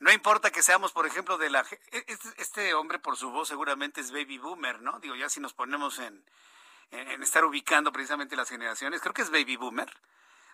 No 0.00 0.12
importa 0.12 0.50
que 0.50 0.62
seamos, 0.62 0.92
por 0.92 1.06
ejemplo, 1.06 1.38
de 1.38 1.50
la... 1.50 1.64
ge- 1.64 1.80
Este, 1.90 2.28
este 2.36 2.74
hombre, 2.74 2.98
por 2.98 3.16
su 3.16 3.30
voz, 3.30 3.48
seguramente 3.48 4.00
es 4.00 4.12
baby 4.12 4.38
boomer, 4.38 4.80
¿no? 4.80 5.00
Digo, 5.00 5.14
ya 5.16 5.28
si 5.28 5.40
nos 5.40 5.54
ponemos 5.54 5.98
en, 5.98 6.24
en, 6.90 7.08
en 7.10 7.22
estar 7.22 7.44
ubicando 7.44 7.92
precisamente 7.92 8.36
las 8.36 8.48
generaciones, 8.48 9.00
creo 9.00 9.14
que 9.14 9.22
es 9.22 9.30
baby 9.30 9.56
boomer. 9.56 9.92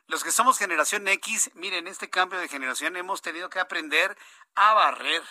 Los 0.07 0.25
que 0.25 0.33
somos 0.33 0.59
generación 0.59 1.09
X, 1.09 1.51
miren, 1.55 1.87
este 1.89 2.11
cambio 2.11 2.39
de 2.39 2.49
generación 2.49 2.97
hemos 2.97 3.23
tenido 3.23 3.51
que 3.51 3.61
aprender 3.61 4.17
a 4.55 4.75
barrer, 4.75 5.23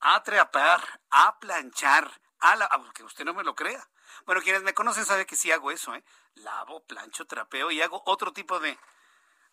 a 0.00 0.22
trapar, 0.22 1.00
a 1.10 1.38
planchar, 1.38 2.10
a 2.40 2.56
la... 2.56 2.66
aunque 2.66 3.04
usted 3.04 3.24
no 3.24 3.34
me 3.34 3.44
lo 3.44 3.54
crea. 3.54 3.88
Bueno, 4.26 4.42
quienes 4.42 4.62
me 4.62 4.74
conocen 4.74 5.04
saben 5.06 5.26
que 5.26 5.36
sí 5.36 5.50
hago 5.50 5.70
eso, 5.70 5.94
¿eh? 5.94 6.04
Lavo, 6.34 6.84
plancho, 6.84 7.26
trapeo 7.26 7.70
y 7.70 7.80
hago 7.82 8.02
otro 8.06 8.32
tipo 8.32 8.60
de- 8.60 8.78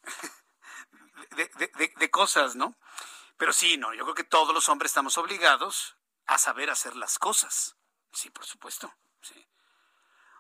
de- 1.36 1.94
de 1.98 2.10
cosas, 2.12 2.56
¿no? 2.56 2.76
Pero 3.40 3.54
sí, 3.54 3.78
no, 3.78 3.94
yo 3.94 4.04
creo 4.04 4.16
que 4.16 4.26
todos 4.26 4.54
los 4.54 4.68
hombres 4.68 4.90
estamos 4.90 5.18
obligados 5.18 5.96
a 6.28 6.38
saber 6.38 6.70
hacer 6.70 6.98
las 6.98 7.18
cosas. 7.18 7.78
Sí, 8.12 8.30
por 8.30 8.46
supuesto. 8.46 8.94
Sí. 9.22 9.48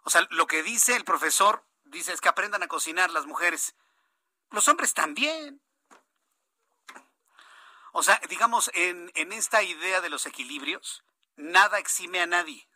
O 0.04 0.10
sea, 0.10 0.28
lo 0.32 0.48
que 0.48 0.64
dice 0.64 0.98
el 0.98 1.06
profesor, 1.06 1.66
dice 1.86 2.12
es 2.12 2.20
que 2.20 2.28
aprendan 2.28 2.62
a 2.62 2.68
cocinar 2.68 3.10
las 3.10 3.26
mujeres. 3.26 3.74
Los 4.50 4.68
hombres 4.68 4.94
también. 4.94 5.62
O 7.94 8.04
sea, 8.04 8.20
digamos, 8.28 8.70
en, 8.74 9.10
en 9.16 9.32
esta 9.32 9.64
idea 9.64 10.02
de 10.02 10.10
los 10.10 10.26
equilibrios, 10.26 11.06
nada 11.38 11.80
exime 11.80 12.20
a 12.20 12.28
nadie. 12.28 12.68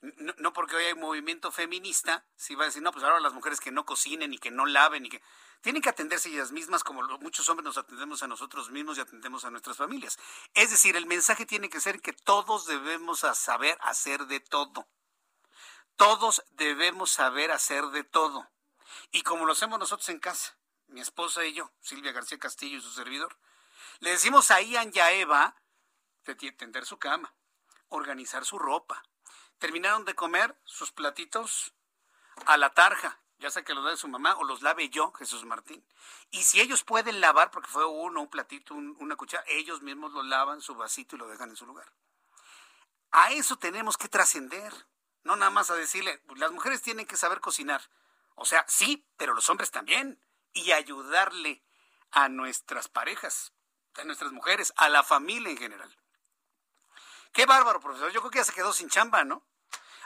No, 0.00 0.34
no 0.38 0.52
porque 0.52 0.74
hoy 0.74 0.84
hay 0.86 0.94
movimiento 0.96 1.52
feminista, 1.52 2.26
si 2.34 2.56
va 2.56 2.64
a 2.64 2.66
decir, 2.66 2.82
no, 2.82 2.90
pues 2.90 3.04
ahora 3.04 3.20
las 3.20 3.34
mujeres 3.34 3.60
que 3.60 3.70
no 3.70 3.86
cocinen 3.86 4.34
y 4.34 4.38
que 4.38 4.50
no 4.50 4.66
laven 4.66 5.06
y 5.06 5.10
que... 5.10 5.22
Tienen 5.60 5.82
que 5.82 5.88
atenderse 5.88 6.28
ellas 6.28 6.52
mismas 6.52 6.84
como 6.84 7.02
muchos 7.18 7.48
hombres 7.48 7.64
nos 7.64 7.78
atendemos 7.78 8.22
a 8.22 8.28
nosotros 8.28 8.70
mismos 8.70 8.96
y 8.96 9.00
atendemos 9.00 9.44
a 9.44 9.50
nuestras 9.50 9.76
familias. 9.76 10.18
Es 10.54 10.70
decir, 10.70 10.96
el 10.96 11.06
mensaje 11.06 11.46
tiene 11.46 11.68
que 11.68 11.80
ser 11.80 12.00
que 12.00 12.12
todos 12.12 12.66
debemos 12.66 13.20
saber 13.20 13.76
hacer 13.80 14.26
de 14.26 14.40
todo. 14.40 14.88
Todos 15.96 16.44
debemos 16.52 17.10
saber 17.10 17.50
hacer 17.50 17.86
de 17.86 18.04
todo. 18.04 18.48
Y 19.10 19.22
como 19.22 19.46
lo 19.46 19.52
hacemos 19.52 19.80
nosotros 19.80 20.08
en 20.10 20.20
casa, 20.20 20.56
mi 20.86 21.00
esposa 21.00 21.44
y 21.44 21.54
yo, 21.54 21.72
Silvia 21.80 22.12
García 22.12 22.38
Castillo 22.38 22.78
y 22.78 22.80
su 22.82 22.92
servidor, 22.92 23.36
le 23.98 24.10
decimos 24.10 24.50
a 24.52 24.60
Ian 24.60 24.92
y 24.94 25.00
a 25.00 25.10
Eva 25.12 25.56
de 26.24 26.52
tender 26.52 26.84
su 26.84 26.98
cama, 26.98 27.34
organizar 27.88 28.44
su 28.44 28.58
ropa. 28.58 29.02
Terminaron 29.58 30.04
de 30.04 30.14
comer 30.14 30.56
sus 30.64 30.92
platitos 30.92 31.74
a 32.46 32.56
la 32.56 32.72
tarja, 32.74 33.20
ya 33.38 33.50
sea 33.50 33.62
que 33.64 33.74
los 33.74 33.84
lave 33.84 33.96
su 33.96 34.08
mamá 34.08 34.34
o 34.36 34.44
los 34.44 34.62
lave 34.62 34.88
yo, 34.88 35.12
Jesús 35.12 35.44
Martín. 35.44 35.84
Y 36.30 36.42
si 36.42 36.60
ellos 36.60 36.84
pueden 36.84 37.20
lavar, 37.20 37.50
porque 37.50 37.68
fue 37.68 37.84
uno, 37.86 38.22
un 38.22 38.28
platito, 38.28 38.74
un- 38.74 38.96
una 39.00 39.16
cuchara, 39.16 39.44
ellos 39.48 39.82
mismos 39.82 40.12
lo 40.12 40.22
lavan, 40.22 40.60
su 40.60 40.74
vasito 40.74 41.16
y 41.16 41.18
lo 41.18 41.28
dejan 41.28 41.50
en 41.50 41.56
su 41.56 41.66
lugar. 41.66 41.92
A 43.10 43.32
eso 43.32 43.56
tenemos 43.56 43.96
que 43.96 44.08
trascender, 44.08 44.72
no 45.22 45.36
nada 45.36 45.50
más 45.50 45.70
a 45.70 45.74
decirle, 45.74 46.22
las 46.36 46.52
mujeres 46.52 46.82
tienen 46.82 47.06
que 47.06 47.16
saber 47.16 47.40
cocinar. 47.40 47.88
O 48.34 48.44
sea, 48.44 48.64
sí, 48.68 49.06
pero 49.16 49.34
los 49.34 49.48
hombres 49.48 49.70
también. 49.70 50.20
Y 50.52 50.72
ayudarle 50.72 51.62
a 52.10 52.28
nuestras 52.28 52.88
parejas, 52.88 53.52
a 53.94 54.04
nuestras 54.04 54.32
mujeres, 54.32 54.72
a 54.76 54.88
la 54.88 55.02
familia 55.02 55.50
en 55.50 55.58
general. 55.58 55.96
Qué 57.32 57.46
bárbaro, 57.46 57.80
profesor. 57.80 58.10
Yo 58.12 58.20
creo 58.20 58.30
que 58.30 58.38
ya 58.38 58.44
se 58.44 58.52
quedó 58.54 58.72
sin 58.72 58.88
chamba, 58.88 59.24
¿no? 59.24 59.42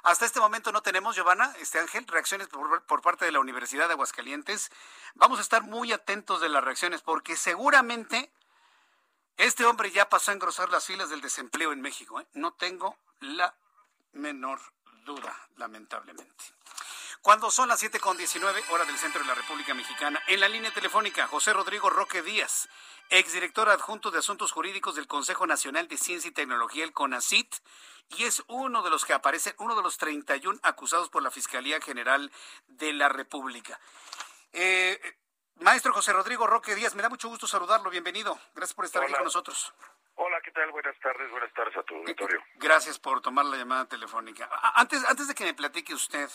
Hasta 0.03 0.27
este 0.27 0.41
momento 0.41 0.73
no 0.73 0.83
tenemos, 0.83 1.15
Giovanna, 1.15 1.55
este 1.61 1.79
Ángel, 1.79 2.07
reacciones 2.09 2.49
por, 2.49 3.03
parte 3.03 3.24
de 3.24 3.31
la 3.31 3.39
Universidad 3.39 3.87
de 3.87 3.93
Aguascalientes. 3.93 4.70
Vamos 5.15 5.39
a 5.39 5.43
estar 5.43 5.62
muy 5.62 5.93
atentos 5.93 6.41
de 6.41 6.49
las 6.49 6.65
reacciones 6.65 7.03
porque 7.03 7.37
seguramente 7.37 8.33
este 9.37 9.65
hombre 9.65 9.93
ya 9.93 10.09
pasó 10.09 10.33
a 10.33 10.35
engrosar 10.35 10.70
las 10.70 10.87
filas 10.87 11.09
del 11.09 11.20
desempleo 11.20 11.73
en 11.73 11.81
México. 11.81 12.20
¿eh? 12.20 12.27
No 12.35 12.53
tengo 12.53 12.97
la 13.20 13.55
menor 14.12 14.61
duda, 15.05 15.37
lamentablemente. 15.57 16.45
Cuando 17.23 17.53
son 17.53 17.69
las 17.69 17.81
7.19 17.81 18.65
hora 18.70 18.85
del 18.85 18.99
centro 18.99 19.20
de 19.20 19.28
la 19.28 19.36
República 19.36 19.74
Mexicana, 19.74 20.20
en 20.27 20.40
la 20.40 20.49
línea 20.49 20.73
telefónica, 20.73 21.28
José 21.28 21.53
Rodrigo 21.53 21.89
Roque 21.89 22.20
Díaz, 22.20 22.69
exdirector 23.11 23.69
adjunto 23.69 24.11
de 24.11 24.19
Asuntos 24.19 24.51
Jurídicos 24.51 24.97
del 24.97 25.07
Consejo 25.07 25.47
Nacional 25.47 25.86
de 25.86 25.99
Ciencia 25.99 26.31
y 26.31 26.32
Tecnología, 26.32 26.82
el 26.82 26.93
CONACIT, 26.93 27.55
y 28.09 28.24
es 28.24 28.43
uno 28.49 28.82
de 28.82 28.90
los 28.90 29.05
que 29.05 29.12
aparecen, 29.12 29.55
uno 29.59 29.77
de 29.77 29.82
los 29.82 29.99
31 29.99 30.59
acusados 30.65 31.11
por 31.11 31.23
la 31.23 31.31
Fiscalía 31.31 31.81
General 31.81 32.28
de 32.66 32.93
la 32.93 33.09
República. 33.09 33.78
Eh, 34.53 35.01
maestro 35.61 35.93
José 35.93 36.12
Rodrigo 36.12 36.49
Roque 36.49 36.74
Díaz, 36.74 36.97
me 36.97 37.03
da 37.03 37.09
mucho 37.09 37.28
gusto 37.28 37.47
saludarlo, 37.47 37.89
bienvenido. 37.89 38.36
Gracias 38.57 38.74
por 38.74 38.85
estar 38.85 39.01
aquí 39.01 39.12
con 39.12 39.23
nosotros. 39.23 39.73
Hola, 40.16 40.40
¿qué 40.40 40.51
tal? 40.51 40.73
Buenas 40.73 40.99
tardes, 40.99 41.31
buenas 41.31 41.55
tardes 41.55 41.77
a 41.77 41.85
tu 41.85 41.94
auditorio. 41.94 42.43
Gracias 42.57 42.99
por 42.99 43.20
tomar 43.20 43.44
la 43.44 43.57
llamada 43.57 43.85
telefónica. 43.85 44.51
Antes, 44.74 45.05
antes 45.05 45.28
de 45.28 45.36
que 45.36 45.44
me 45.44 45.55
platique 45.55 45.94
usted 45.94 46.28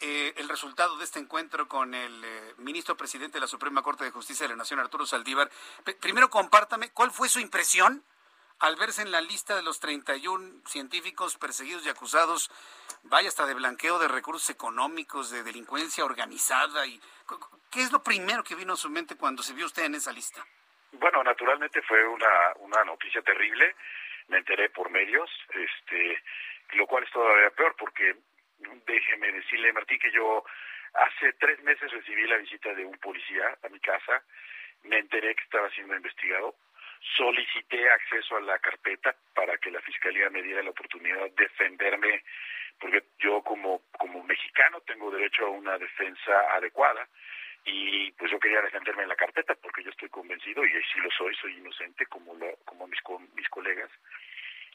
eh, 0.00 0.34
el 0.36 0.48
resultado 0.48 0.96
de 0.96 1.04
este 1.04 1.18
encuentro 1.18 1.68
con 1.68 1.94
el 1.94 2.24
eh, 2.24 2.54
ministro 2.58 2.96
presidente 2.96 3.34
de 3.34 3.40
la 3.40 3.46
Suprema 3.46 3.82
Corte 3.82 4.04
de 4.04 4.10
Justicia 4.10 4.44
de 4.44 4.50
la 4.50 4.56
Nación, 4.56 4.80
Arturo 4.80 5.06
Saldívar, 5.06 5.50
primero 6.00 6.30
compártame 6.30 6.90
cuál 6.90 7.10
fue 7.10 7.28
su 7.28 7.38
impresión 7.40 8.02
al 8.60 8.76
verse 8.76 9.02
en 9.02 9.10
la 9.10 9.20
lista 9.20 9.56
de 9.56 9.62
los 9.62 9.80
31 9.80 10.62
científicos 10.66 11.36
perseguidos 11.38 11.84
y 11.86 11.88
acusados, 11.88 12.50
vaya 13.04 13.28
hasta 13.28 13.46
de 13.46 13.54
blanqueo 13.54 13.98
de 13.98 14.08
recursos 14.08 14.50
económicos, 14.50 15.30
de 15.30 15.42
delincuencia 15.42 16.04
organizada. 16.04 16.86
y 16.86 17.00
¿Qué 17.70 17.82
es 17.82 17.90
lo 17.90 18.02
primero 18.02 18.44
que 18.44 18.54
vino 18.54 18.74
a 18.74 18.76
su 18.76 18.90
mente 18.90 19.16
cuando 19.16 19.42
se 19.42 19.54
vio 19.54 19.66
usted 19.66 19.84
en 19.84 19.94
esa 19.94 20.12
lista? 20.12 20.44
Bueno, 20.92 21.24
naturalmente 21.24 21.80
fue 21.82 22.06
una, 22.06 22.52
una 22.58 22.84
noticia 22.84 23.22
terrible. 23.22 23.74
Me 24.28 24.38
enteré 24.38 24.68
por 24.70 24.90
medios, 24.90 25.30
este, 25.54 26.22
lo 26.72 26.86
cual 26.86 27.04
es 27.04 27.10
todavía 27.10 27.50
peor 27.50 27.74
porque 27.78 28.16
déjeme 28.86 29.32
decirle, 29.32 29.72
Martín, 29.72 29.98
que 29.98 30.10
yo 30.10 30.44
hace 30.94 31.32
tres 31.34 31.62
meses 31.62 31.90
recibí 31.90 32.26
la 32.26 32.36
visita 32.38 32.72
de 32.74 32.84
un 32.84 32.98
policía 32.98 33.56
a 33.62 33.68
mi 33.68 33.80
casa. 33.80 34.22
Me 34.84 34.98
enteré 34.98 35.34
que 35.34 35.44
estaba 35.44 35.70
siendo 35.70 35.94
investigado. 35.94 36.54
Solicité 37.16 37.90
acceso 37.90 38.36
a 38.36 38.40
la 38.40 38.58
carpeta 38.58 39.14
para 39.34 39.56
que 39.58 39.70
la 39.70 39.80
fiscalía 39.80 40.28
me 40.30 40.42
diera 40.42 40.62
la 40.62 40.70
oportunidad 40.70 41.30
de 41.30 41.44
defenderme, 41.44 42.22
porque 42.78 43.02
yo 43.18 43.42
como, 43.42 43.82
como 43.92 44.22
mexicano 44.24 44.80
tengo 44.82 45.10
derecho 45.10 45.46
a 45.46 45.50
una 45.50 45.78
defensa 45.78 46.54
adecuada 46.54 47.08
y 47.64 48.10
pues 48.12 48.30
yo 48.30 48.38
quería 48.38 48.62
defenderme 48.62 49.02
en 49.02 49.08
la 49.08 49.16
carpeta 49.16 49.54
porque 49.54 49.82
yo 49.82 49.90
estoy 49.90 50.08
convencido 50.08 50.64
y 50.64 50.70
sí 50.70 50.98
lo 51.02 51.10
soy, 51.10 51.34
soy 51.36 51.56
inocente 51.56 52.06
como 52.06 52.34
lo, 52.34 52.56
como 52.64 52.86
mis 52.86 53.00
mis 53.34 53.48
colegas, 53.48 53.90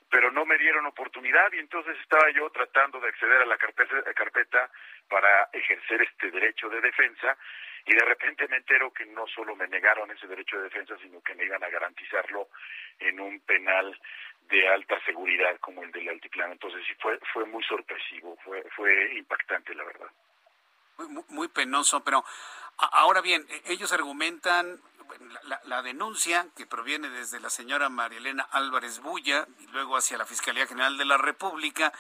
pero 0.10 0.32
no 0.32 0.46
me 0.46 0.58
dieron 0.58 0.86
oportunidad 0.86 1.52
y 1.54 1.60
entonces 1.60 1.98
estaba 2.02 2.30
yo 2.32 2.50
tratando 2.50 3.00
de 3.00 3.10
acceder 3.10 3.42
a 3.42 3.46
la 3.46 3.58
carpeta, 3.58 4.14
carpeta 4.14 4.70
para 5.10 5.50
ejercer 5.54 6.02
este 6.02 6.32
derecho 6.32 6.70
de 6.70 6.82
defensa 6.82 7.38
y 7.86 7.94
de 7.94 8.06
repente 8.06 8.48
me 8.48 8.58
entero 8.58 8.92
que 8.92 9.06
no 9.06 9.28
solo 9.28 9.56
me 9.56 9.68
negaron 9.68 10.10
ese 10.12 10.28
derecho 10.28 10.58
de 10.58 10.64
defensa, 10.64 10.98
sino 11.02 11.22
que 11.22 11.36
me 11.36 11.46
iban 11.46 11.64
a 11.64 11.70
garantizarlo 11.70 12.50
en 13.00 13.20
un 13.20 13.40
penal 13.42 14.00
de 14.50 14.68
alta 14.68 15.00
seguridad 15.06 15.60
como 15.60 15.84
el 15.84 15.92
del 15.92 16.10
altiplano. 16.10 16.54
Entonces 16.54 16.84
sí 16.88 16.94
fue 17.00 17.20
fue 17.34 17.46
muy 17.46 17.64
sorpresivo, 17.64 18.38
fue 18.44 18.64
fue 18.76 19.14
impactante 19.16 19.76
la 19.76 19.84
verdad. 19.84 20.10
Muy, 20.98 21.24
muy- 21.30 21.48
penoso, 21.48 22.04
pero 22.04 22.24
ahora 22.78 23.22
bien, 23.22 23.46
e- 23.50 23.64
ellos 23.74 23.92
argumentan 23.92 24.82
la 25.66 25.82
denuncia 25.82 26.48
que 26.56 26.66
proviene 26.66 27.10
desde 27.10 27.40
la 27.40 27.50
señora 27.50 27.90
María 27.90 28.18
Elena 28.18 28.48
Álvarez 28.52 29.00
Bulla 29.00 29.48
y 29.60 29.68
luego 29.68 29.96
hacia 29.98 30.18
la 30.18 30.26
Fiscalía 30.26 30.68
General 30.68 30.98
de 30.98 31.06
la 31.06 31.18
República 31.18 31.94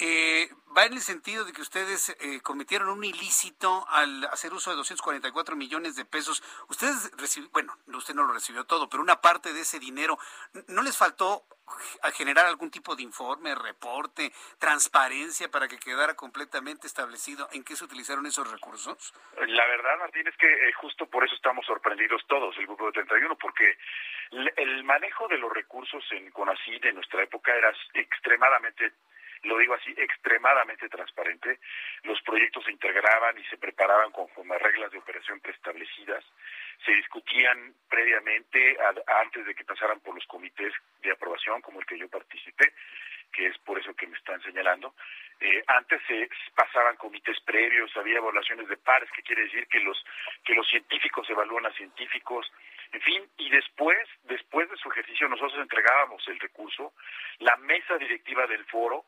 eh, 0.00 0.48
va 0.76 0.86
en 0.86 0.94
el 0.94 1.00
sentido 1.00 1.44
de 1.44 1.52
que 1.52 1.62
ustedes 1.62 2.16
eh, 2.20 2.40
cometieron 2.42 2.88
un 2.88 3.04
ilícito 3.04 3.86
al 3.88 4.24
hacer 4.24 4.52
uso 4.52 4.70
de 4.70 4.76
244 4.76 5.56
millones 5.56 5.96
de 5.96 6.04
pesos. 6.04 6.42
Ustedes 6.68 7.10
recibieron, 7.16 7.52
bueno, 7.52 7.76
usted 7.98 8.14
no 8.14 8.24
lo 8.24 8.32
recibió 8.32 8.64
todo, 8.64 8.88
pero 8.88 9.02
una 9.02 9.20
parte 9.20 9.52
de 9.52 9.60
ese 9.60 9.78
dinero, 9.78 10.18
¿no 10.68 10.82
les 10.82 10.96
faltó 10.96 11.44
generar 12.14 12.46
algún 12.46 12.70
tipo 12.70 12.96
de 12.96 13.02
informe, 13.02 13.54
reporte, 13.54 14.32
transparencia 14.58 15.48
para 15.50 15.68
que 15.68 15.78
quedara 15.78 16.14
completamente 16.14 16.86
establecido 16.86 17.48
en 17.52 17.62
qué 17.64 17.76
se 17.76 17.84
utilizaron 17.84 18.26
esos 18.26 18.50
recursos? 18.50 19.14
La 19.36 19.66
verdad, 19.66 19.98
Martín, 19.98 20.26
es 20.26 20.36
que 20.36 20.46
eh, 20.46 20.72
justo 20.74 21.06
por 21.06 21.24
eso 21.24 21.34
estamos 21.34 21.64
sorprendidos 21.66 22.22
todos, 22.26 22.56
el 22.58 22.66
Grupo 22.66 22.86
de 22.86 22.92
31, 22.92 23.36
porque 23.36 23.76
el 24.56 24.84
manejo 24.84 25.28
de 25.28 25.38
los 25.38 25.52
recursos 25.52 26.04
en 26.12 26.30
CONACYT 26.30 26.86
en 26.86 26.94
nuestra 26.96 27.22
época 27.22 27.54
era 27.54 27.72
extremadamente 27.94 28.92
lo 29.42 29.58
digo 29.58 29.74
así, 29.74 29.94
extremadamente 29.96 30.88
transparente. 30.88 31.60
Los 32.02 32.20
proyectos 32.22 32.64
se 32.64 32.72
integraban 32.72 33.38
y 33.38 33.44
se 33.44 33.56
preparaban 33.56 34.12
conforme 34.12 34.54
a 34.54 34.58
reglas 34.58 34.90
de 34.92 34.98
operación 34.98 35.40
preestablecidas. 35.40 36.24
Se 36.84 36.92
discutían 36.92 37.74
previamente, 37.88 38.76
antes 39.06 39.46
de 39.46 39.54
que 39.54 39.64
pasaran 39.64 40.00
por 40.00 40.14
los 40.14 40.26
comités 40.26 40.72
de 41.02 41.12
aprobación, 41.12 41.60
como 41.62 41.80
el 41.80 41.86
que 41.86 41.98
yo 41.98 42.08
participé, 42.08 42.72
que 43.32 43.46
es 43.46 43.58
por 43.58 43.78
eso 43.78 43.94
que 43.94 44.06
me 44.06 44.16
están 44.16 44.42
señalando. 44.42 44.94
Eh, 45.40 45.62
antes 45.68 46.02
se 46.06 46.28
pasaban 46.54 46.96
comités 46.96 47.40
previos, 47.40 47.96
había 47.96 48.18
evaluaciones 48.18 48.68
de 48.68 48.76
pares, 48.76 49.10
que 49.12 49.22
quiere 49.22 49.44
decir 49.44 49.66
que 49.68 49.80
los 49.80 50.04
que 50.44 50.54
los 50.54 50.68
científicos 50.68 51.28
evalúan 51.30 51.66
a 51.66 51.72
científicos, 51.72 52.50
en 52.92 53.00
fin, 53.00 53.22
y 53.38 53.48
después, 53.50 53.98
después 54.24 54.68
de 54.68 54.76
su 54.76 54.90
ejercicio, 54.90 55.28
nosotros 55.28 55.58
entregábamos 55.60 56.26
el 56.28 56.38
recurso, 56.40 56.92
la 57.38 57.56
mesa 57.56 57.96
directiva 57.96 58.46
del 58.46 58.64
foro 58.66 59.04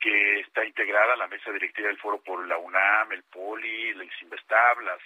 que 0.00 0.40
está 0.40 0.64
integrada 0.64 1.16
la 1.16 1.26
mesa 1.28 1.50
directiva 1.50 1.88
del 1.88 1.98
foro 1.98 2.20
por 2.20 2.46
la 2.46 2.58
UNAM, 2.58 3.12
el 3.12 3.22
POLI, 3.24 3.90
el 3.90 4.10
Investab, 4.22 4.80
las, 4.80 5.00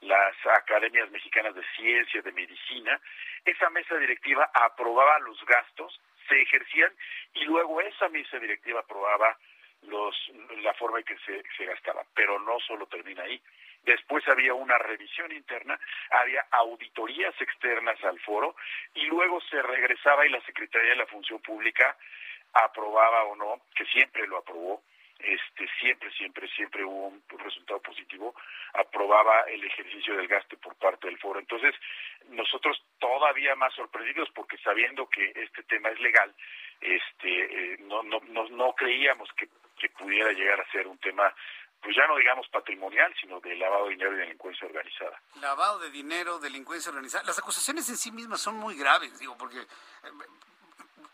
las 0.00 0.34
academias 0.58 1.10
mexicanas 1.10 1.54
de 1.54 1.62
ciencia, 1.76 2.22
de 2.22 2.32
medicina. 2.32 3.00
Esa 3.44 3.70
mesa 3.70 3.96
directiva 3.96 4.50
aprobaba 4.52 5.18
los 5.20 5.44
gastos, 5.46 6.00
se 6.28 6.40
ejercían 6.40 6.92
y 7.34 7.44
luego 7.44 7.80
esa 7.80 8.08
mesa 8.08 8.38
directiva 8.38 8.80
aprobaba 8.80 9.36
los, 9.82 10.16
la 10.62 10.74
forma 10.74 10.98
en 10.98 11.04
que 11.04 11.18
se, 11.18 11.42
se 11.56 11.64
gastaba. 11.64 12.04
Pero 12.14 12.38
no 12.38 12.58
solo 12.60 12.86
termina 12.86 13.22
ahí. 13.22 13.40
Después 13.82 14.26
había 14.28 14.54
una 14.54 14.78
revisión 14.78 15.30
interna, 15.30 15.78
había 16.10 16.46
auditorías 16.52 17.34
externas 17.38 18.02
al 18.04 18.18
foro 18.20 18.56
y 18.94 19.04
luego 19.06 19.42
se 19.42 19.60
regresaba 19.60 20.26
y 20.26 20.30
la 20.30 20.40
Secretaría 20.42 20.90
de 20.90 20.96
la 20.96 21.06
Función 21.06 21.40
Pública 21.40 21.94
aprobaba 22.54 23.24
o 23.24 23.36
no, 23.36 23.60
que 23.74 23.84
siempre 23.86 24.26
lo 24.26 24.38
aprobó, 24.38 24.82
este 25.18 25.68
siempre 25.80 26.10
siempre 26.12 26.48
siempre 26.48 26.84
hubo 26.84 27.06
un 27.08 27.22
resultado 27.38 27.80
positivo 27.80 28.34
aprobaba 28.74 29.42
el 29.42 29.64
ejercicio 29.64 30.16
del 30.16 30.28
gasto 30.28 30.56
por 30.58 30.74
parte 30.74 31.06
del 31.06 31.18
foro 31.18 31.38
entonces 31.38 31.74
nosotros 32.28 32.82
todavía 32.98 33.54
más 33.54 33.72
sorprendidos 33.74 34.28
porque 34.34 34.58
sabiendo 34.58 35.08
que 35.08 35.32
este 35.36 35.62
tema 35.64 35.90
es 35.90 36.00
legal 36.00 36.34
este 36.80 37.74
eh, 37.74 37.76
no, 37.80 38.02
no 38.02 38.20
no 38.28 38.48
no 38.48 38.74
creíamos 38.74 39.30
que, 39.34 39.48
que 39.78 39.88
pudiera 39.90 40.32
llegar 40.32 40.60
a 40.60 40.70
ser 40.72 40.86
un 40.86 40.98
tema 40.98 41.32
pues 41.80 41.94
ya 41.94 42.06
no 42.06 42.16
digamos 42.16 42.48
patrimonial, 42.48 43.14
sino 43.20 43.40
de 43.40 43.54
lavado 43.56 43.84
de 43.84 43.90
dinero 43.90 44.14
y 44.14 44.16
delincuencia 44.16 44.66
organizada. 44.66 45.20
Lavado 45.38 45.80
de 45.80 45.90
dinero, 45.90 46.38
delincuencia 46.38 46.88
organizada. 46.88 47.24
Las 47.24 47.38
acusaciones 47.38 47.86
en 47.90 47.98
sí 47.98 48.10
mismas 48.10 48.40
son 48.40 48.56
muy 48.56 48.74
graves, 48.74 49.18
digo, 49.18 49.36
porque, 49.36 49.58
eh, 49.58 50.10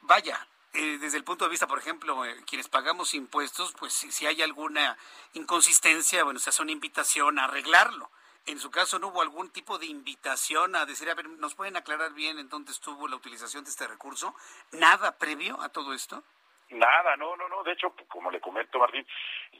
vaya, 0.02 0.46
eh, 0.72 0.98
desde 1.00 1.18
el 1.18 1.24
punto 1.24 1.44
de 1.44 1.50
vista, 1.50 1.66
por 1.66 1.78
ejemplo, 1.78 2.24
eh, 2.24 2.36
quienes 2.46 2.68
pagamos 2.68 3.14
impuestos, 3.14 3.74
pues 3.78 3.92
si, 3.92 4.26
hay 4.26 4.40
alguna 4.42 4.96
inconsistencia, 5.34 6.22
bueno, 6.22 6.38
se 6.38 6.50
hace 6.50 6.62
una 6.62 6.72
invitación 6.72 7.38
a 7.38 7.44
arreglarlo. 7.44 8.10
En 8.46 8.58
su 8.58 8.70
caso, 8.70 8.98
¿no 8.98 9.08
hubo 9.08 9.20
algún 9.20 9.50
tipo 9.50 9.78
de 9.78 9.86
invitación 9.86 10.76
a 10.76 10.86
decir, 10.86 11.10
a 11.10 11.14
ver, 11.14 11.28
¿nos 11.28 11.54
pueden 11.54 11.76
aclarar 11.76 12.12
bien 12.14 12.38
en 12.38 12.48
dónde 12.48 12.72
estuvo 12.72 13.08
la 13.08 13.16
utilización 13.16 13.64
de 13.64 13.70
este 13.70 13.86
recurso? 13.86 14.34
¿Nada 14.72 15.18
previo 15.18 15.60
a 15.60 15.68
todo 15.70 15.92
esto? 15.92 16.22
Nada, 16.70 17.16
no, 17.16 17.36
no, 17.36 17.48
no. 17.48 17.62
De 17.64 17.72
hecho, 17.72 17.94
como 18.08 18.30
le 18.30 18.40
comento, 18.40 18.78
Martín, 18.78 19.04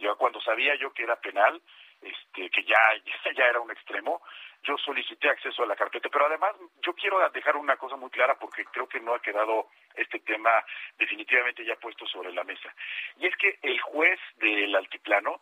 yo 0.01 0.16
cuando 0.16 0.41
sabía 0.41 0.77
yo 0.77 0.93
que 0.93 1.03
era 1.03 1.16
penal, 1.16 1.61
este, 2.02 2.51
que 2.51 2.64
ya, 2.64 2.78
ya 3.36 3.47
era 3.47 3.60
un 3.60 3.70
extremo, 3.70 4.22
yo 4.62 4.77
solicité 4.78 5.28
acceso 5.28 5.62
a 5.62 5.66
la 5.66 5.77
carpeta, 5.77 6.09
pero 6.10 6.27
además 6.27 6.52
yo 6.82 6.93
quiero 6.94 7.18
dejar 7.31 7.56
una 7.56 7.77
cosa 7.77 7.97
muy 7.97 8.10
clara 8.10 8.39
porque 8.39 8.64
creo 8.66 8.89
que 8.89 9.01
no 9.01 9.14
ha 9.14 9.22
quedado 9.22 9.68
este 9.94 10.20
tema 10.20 10.51
definitivamente 10.98 11.64
ya 11.64 11.77
puesto 11.77 12.06
sobre 12.06 12.32
la 12.32 12.44
mesa. 12.44 12.74
Y 13.18 13.27
es 13.27 13.36
que 13.36 13.59
el 13.62 13.81
juez 13.81 14.20
del 14.36 14.74
altiplano 14.77 15.40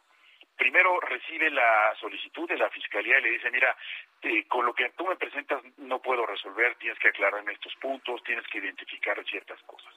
primero 0.56 1.00
recibe 1.00 1.50
la 1.50 1.94
solicitud 2.00 2.48
de 2.48 2.58
la 2.58 2.68
fiscalía 2.70 3.18
y 3.18 3.22
le 3.22 3.30
dice, 3.30 3.50
mira, 3.50 3.76
eh, 4.22 4.44
con 4.46 4.66
lo 4.66 4.74
que 4.74 4.90
tú 4.90 5.06
me 5.06 5.16
presentas 5.16 5.62
no 5.78 6.00
puedo 6.00 6.26
resolver, 6.26 6.74
tienes 6.76 6.98
que 6.98 7.08
aclararme 7.08 7.52
estos 7.52 7.74
puntos, 7.76 8.22
tienes 8.24 8.46
que 8.48 8.58
identificar 8.58 9.22
ciertas 9.24 9.60
cosas. 9.62 9.94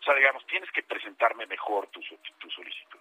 O 0.00 0.02
sea, 0.04 0.14
digamos, 0.14 0.46
tienes 0.46 0.70
que 0.70 0.82
presentarme 0.84 1.46
mejor 1.46 1.88
tu, 1.88 2.00
tu 2.38 2.50
solicitud 2.50 3.00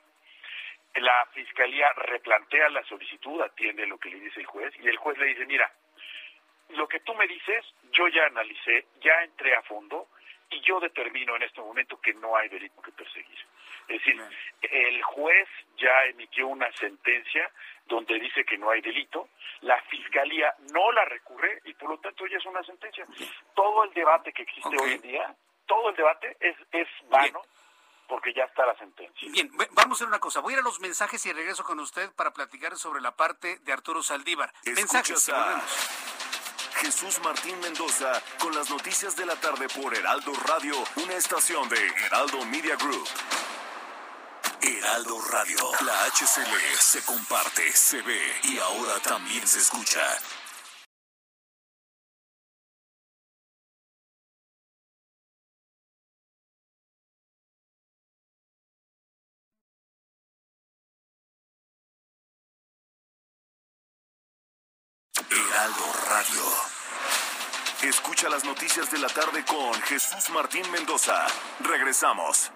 la 0.95 1.25
fiscalía 1.33 1.91
replantea 1.93 2.69
la 2.69 2.83
solicitud, 2.83 3.41
atiende 3.41 3.85
lo 3.85 3.97
que 3.97 4.09
le 4.09 4.19
dice 4.19 4.39
el 4.39 4.45
juez, 4.45 4.73
y 4.79 4.87
el 4.87 4.97
juez 4.97 5.17
le 5.17 5.27
dice, 5.27 5.45
mira, 5.45 5.71
lo 6.69 6.87
que 6.87 6.99
tú 7.01 7.13
me 7.15 7.27
dices, 7.27 7.65
yo 7.91 8.07
ya 8.07 8.25
analicé, 8.25 8.87
ya 9.01 9.23
entré 9.23 9.55
a 9.55 9.61
fondo, 9.63 10.07
y 10.49 10.61
yo 10.61 10.79
determino 10.79 11.35
en 11.35 11.43
este 11.43 11.59
momento 11.59 11.99
que 11.99 12.13
no 12.13 12.35
hay 12.35 12.49
delito 12.49 12.81
que 12.81 12.91
perseguir. 12.91 13.39
Es 13.87 13.99
decir, 13.99 14.21
el 14.61 15.03
juez 15.03 15.47
ya 15.77 16.05
emitió 16.05 16.47
una 16.47 16.71
sentencia 16.73 17.51
donde 17.87 18.19
dice 18.19 18.43
que 18.45 18.57
no 18.57 18.69
hay 18.69 18.81
delito, 18.81 19.29
la 19.61 19.79
fiscalía 19.83 20.53
no 20.71 20.91
la 20.91 21.05
recurre 21.05 21.61
y 21.65 21.73
por 21.73 21.89
lo 21.89 21.99
tanto 21.99 22.25
ya 22.27 22.37
es 22.37 22.45
una 22.45 22.63
sentencia. 22.63 23.05
Todo 23.53 23.83
el 23.83 23.93
debate 23.93 24.33
que 24.33 24.43
existe 24.43 24.75
hoy 24.81 24.93
en 24.93 25.01
día, 25.01 25.35
todo 25.67 25.89
el 25.89 25.95
debate 25.95 26.35
es, 26.39 26.55
es 26.71 26.87
vano 27.09 27.41
porque 28.07 28.33
ya 28.33 28.43
está 28.43 28.65
la 28.65 28.77
sentencia. 28.77 29.29
Bien, 29.31 29.51
vamos 29.71 29.91
a 29.91 29.93
hacer 29.95 30.07
una 30.07 30.19
cosa. 30.19 30.39
Voy 30.39 30.53
a 30.53 30.57
ir 30.57 30.59
a 30.59 30.63
los 30.63 30.79
mensajes 30.79 31.25
y 31.25 31.33
regreso 31.33 31.63
con 31.63 31.79
usted 31.79 32.11
para 32.13 32.33
platicar 32.33 32.77
sobre 32.77 33.01
la 33.01 33.15
parte 33.15 33.59
de 33.59 33.73
Arturo 33.73 34.03
Saldívar. 34.03 34.53
mensajes. 34.65 35.31
Jesús 36.75 37.19
Martín 37.23 37.57
Mendoza 37.61 38.21
con 38.37 38.53
las 38.53 38.69
noticias 38.69 39.15
de 39.15 39.25
la 39.25 39.35
tarde 39.37 39.67
por 39.69 39.95
Heraldo 39.95 40.33
Radio, 40.45 40.75
una 40.97 41.13
estación 41.13 41.67
de 41.69 41.87
Heraldo 42.05 42.45
Media 42.45 42.75
Group. 42.75 43.07
Heraldo 44.61 45.21
Radio, 45.31 45.57
la 45.85 46.05
HCL 46.05 46.77
se 46.79 47.03
comparte, 47.05 47.71
se 47.71 48.01
ve 48.01 48.19
y 48.43 48.57
ahora 48.59 48.99
también 48.99 49.47
se 49.47 49.59
escucha. 49.59 50.01
Noticias 68.55 68.89
de 68.89 68.99
la 68.99 69.09
tarde 69.09 69.43
con 69.43 69.73
Jesús 69.81 70.29
Martín 70.29 70.63
Mendoza. 70.71 71.27
Regresamos. 71.59 72.51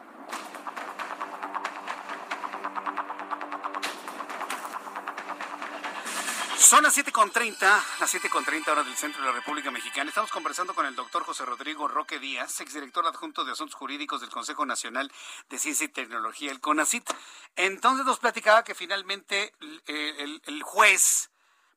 Son 6.58 6.84
las 6.84 6.98
7.30, 6.98 7.60
las 8.00 8.16
7.30 8.16 8.70
horas 8.70 8.86
del 8.86 8.96
centro 8.96 9.22
de 9.22 9.28
la 9.28 9.34
República 9.34 9.72
Mexicana. 9.72 10.08
Estamos 10.08 10.32
conversando 10.32 10.74
con 10.74 10.86
el 10.86 10.96
doctor 10.96 11.24
José 11.24 11.44
Rodrigo 11.44 11.90
Roque 11.90 12.18
Díaz, 12.18 12.62
exdirector 12.62 13.06
adjunto 13.06 13.44
de 13.44 13.52
Asuntos 13.52 13.76
Jurídicos 13.76 14.22
del 14.22 14.30
Consejo 14.30 14.66
Nacional 14.66 15.12
de 15.50 15.60
Ciencia 15.60 15.84
y 15.84 15.90
Tecnología, 15.90 16.52
el 16.52 16.62
CONACIT. 16.62 17.10
Entonces 17.58 18.06
nos 18.06 18.20
platicaba 18.20 18.64
que 18.64 18.74
finalmente 18.74 19.54
el, 19.86 20.42
el 20.46 20.64
juez 20.64 21.30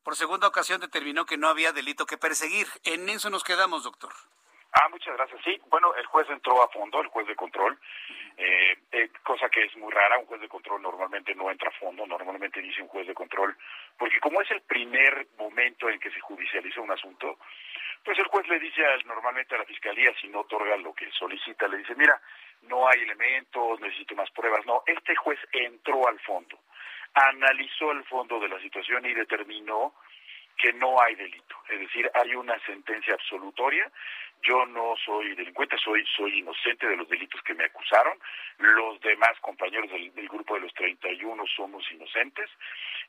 por 0.03 0.15
segunda 0.15 0.47
ocasión 0.47 0.81
determinó 0.81 1.25
que 1.25 1.37
no 1.37 1.47
había 1.47 1.71
delito 1.71 2.05
que 2.05 2.17
perseguir. 2.17 2.67
En 2.83 3.09
eso 3.09 3.29
nos 3.29 3.43
quedamos, 3.43 3.83
doctor. 3.83 4.11
Ah, 4.73 4.89
muchas 4.89 5.15
gracias. 5.15 5.39
Sí, 5.43 5.61
bueno, 5.69 5.93
el 5.95 6.05
juez 6.07 6.27
entró 6.29 6.61
a 6.63 6.67
fondo, 6.69 6.99
el 6.99 7.07
juez 7.07 7.27
de 7.27 7.35
control, 7.35 7.79
eh, 8.37 8.75
eh, 8.91 9.09
cosa 9.23 9.47
que 9.49 9.63
es 9.65 9.77
muy 9.77 9.91
rara. 9.91 10.17
Un 10.17 10.25
juez 10.25 10.41
de 10.41 10.49
control 10.49 10.81
normalmente 10.81 11.35
no 11.35 11.51
entra 11.51 11.69
a 11.69 11.79
fondo, 11.79 12.07
normalmente 12.07 12.59
dice 12.59 12.81
un 12.81 12.87
juez 12.87 13.05
de 13.05 13.13
control, 13.13 13.55
porque 13.97 14.19
como 14.19 14.41
es 14.41 14.49
el 14.49 14.61
primer 14.61 15.27
momento 15.37 15.89
en 15.89 15.99
que 15.99 16.09
se 16.09 16.19
judicializa 16.19 16.81
un 16.81 16.91
asunto, 16.91 17.37
pues 18.03 18.17
el 18.17 18.25
juez 18.25 18.47
le 18.47 18.59
dice 18.59 18.81
normalmente 19.05 19.53
a 19.53 19.59
la 19.59 19.65
fiscalía, 19.65 20.11
si 20.19 20.27
no 20.27 20.39
otorga 20.41 20.75
lo 20.77 20.93
que 20.93 21.09
solicita, 21.11 21.67
le 21.67 21.77
dice, 21.77 21.93
mira, 21.95 22.19
no 22.63 22.87
hay 22.87 23.01
elementos, 23.01 23.79
necesito 23.79 24.15
más 24.15 24.31
pruebas. 24.31 24.65
No, 24.65 24.81
este 24.87 25.15
juez 25.15 25.39
entró 25.51 26.07
al 26.07 26.19
fondo 26.21 26.57
analizó 27.13 27.91
el 27.91 28.03
fondo 28.05 28.39
de 28.39 28.49
la 28.49 28.59
situación 28.59 29.05
y 29.05 29.13
determinó 29.13 29.93
que 30.57 30.73
no 30.73 31.01
hay 31.01 31.15
delito. 31.15 31.55
Es 31.69 31.79
decir, 31.79 32.09
hay 32.13 32.35
una 32.35 32.57
sentencia 32.65 33.13
absolutoria. 33.13 33.89
Yo 34.41 34.65
no 34.65 34.95
soy 35.03 35.35
delincuente, 35.35 35.77
soy, 35.77 36.05
soy 36.15 36.39
inocente 36.39 36.87
de 36.87 36.97
los 36.97 37.07
delitos 37.07 37.41
que 37.43 37.53
me 37.53 37.65
acusaron. 37.65 38.17
Los 38.57 38.99
demás 39.01 39.31
compañeros 39.41 39.89
del, 39.89 40.27
grupo 40.27 40.55
de 40.55 40.61
los 40.61 40.73
31 40.73 41.43
somos 41.55 41.89
inocentes. 41.91 42.49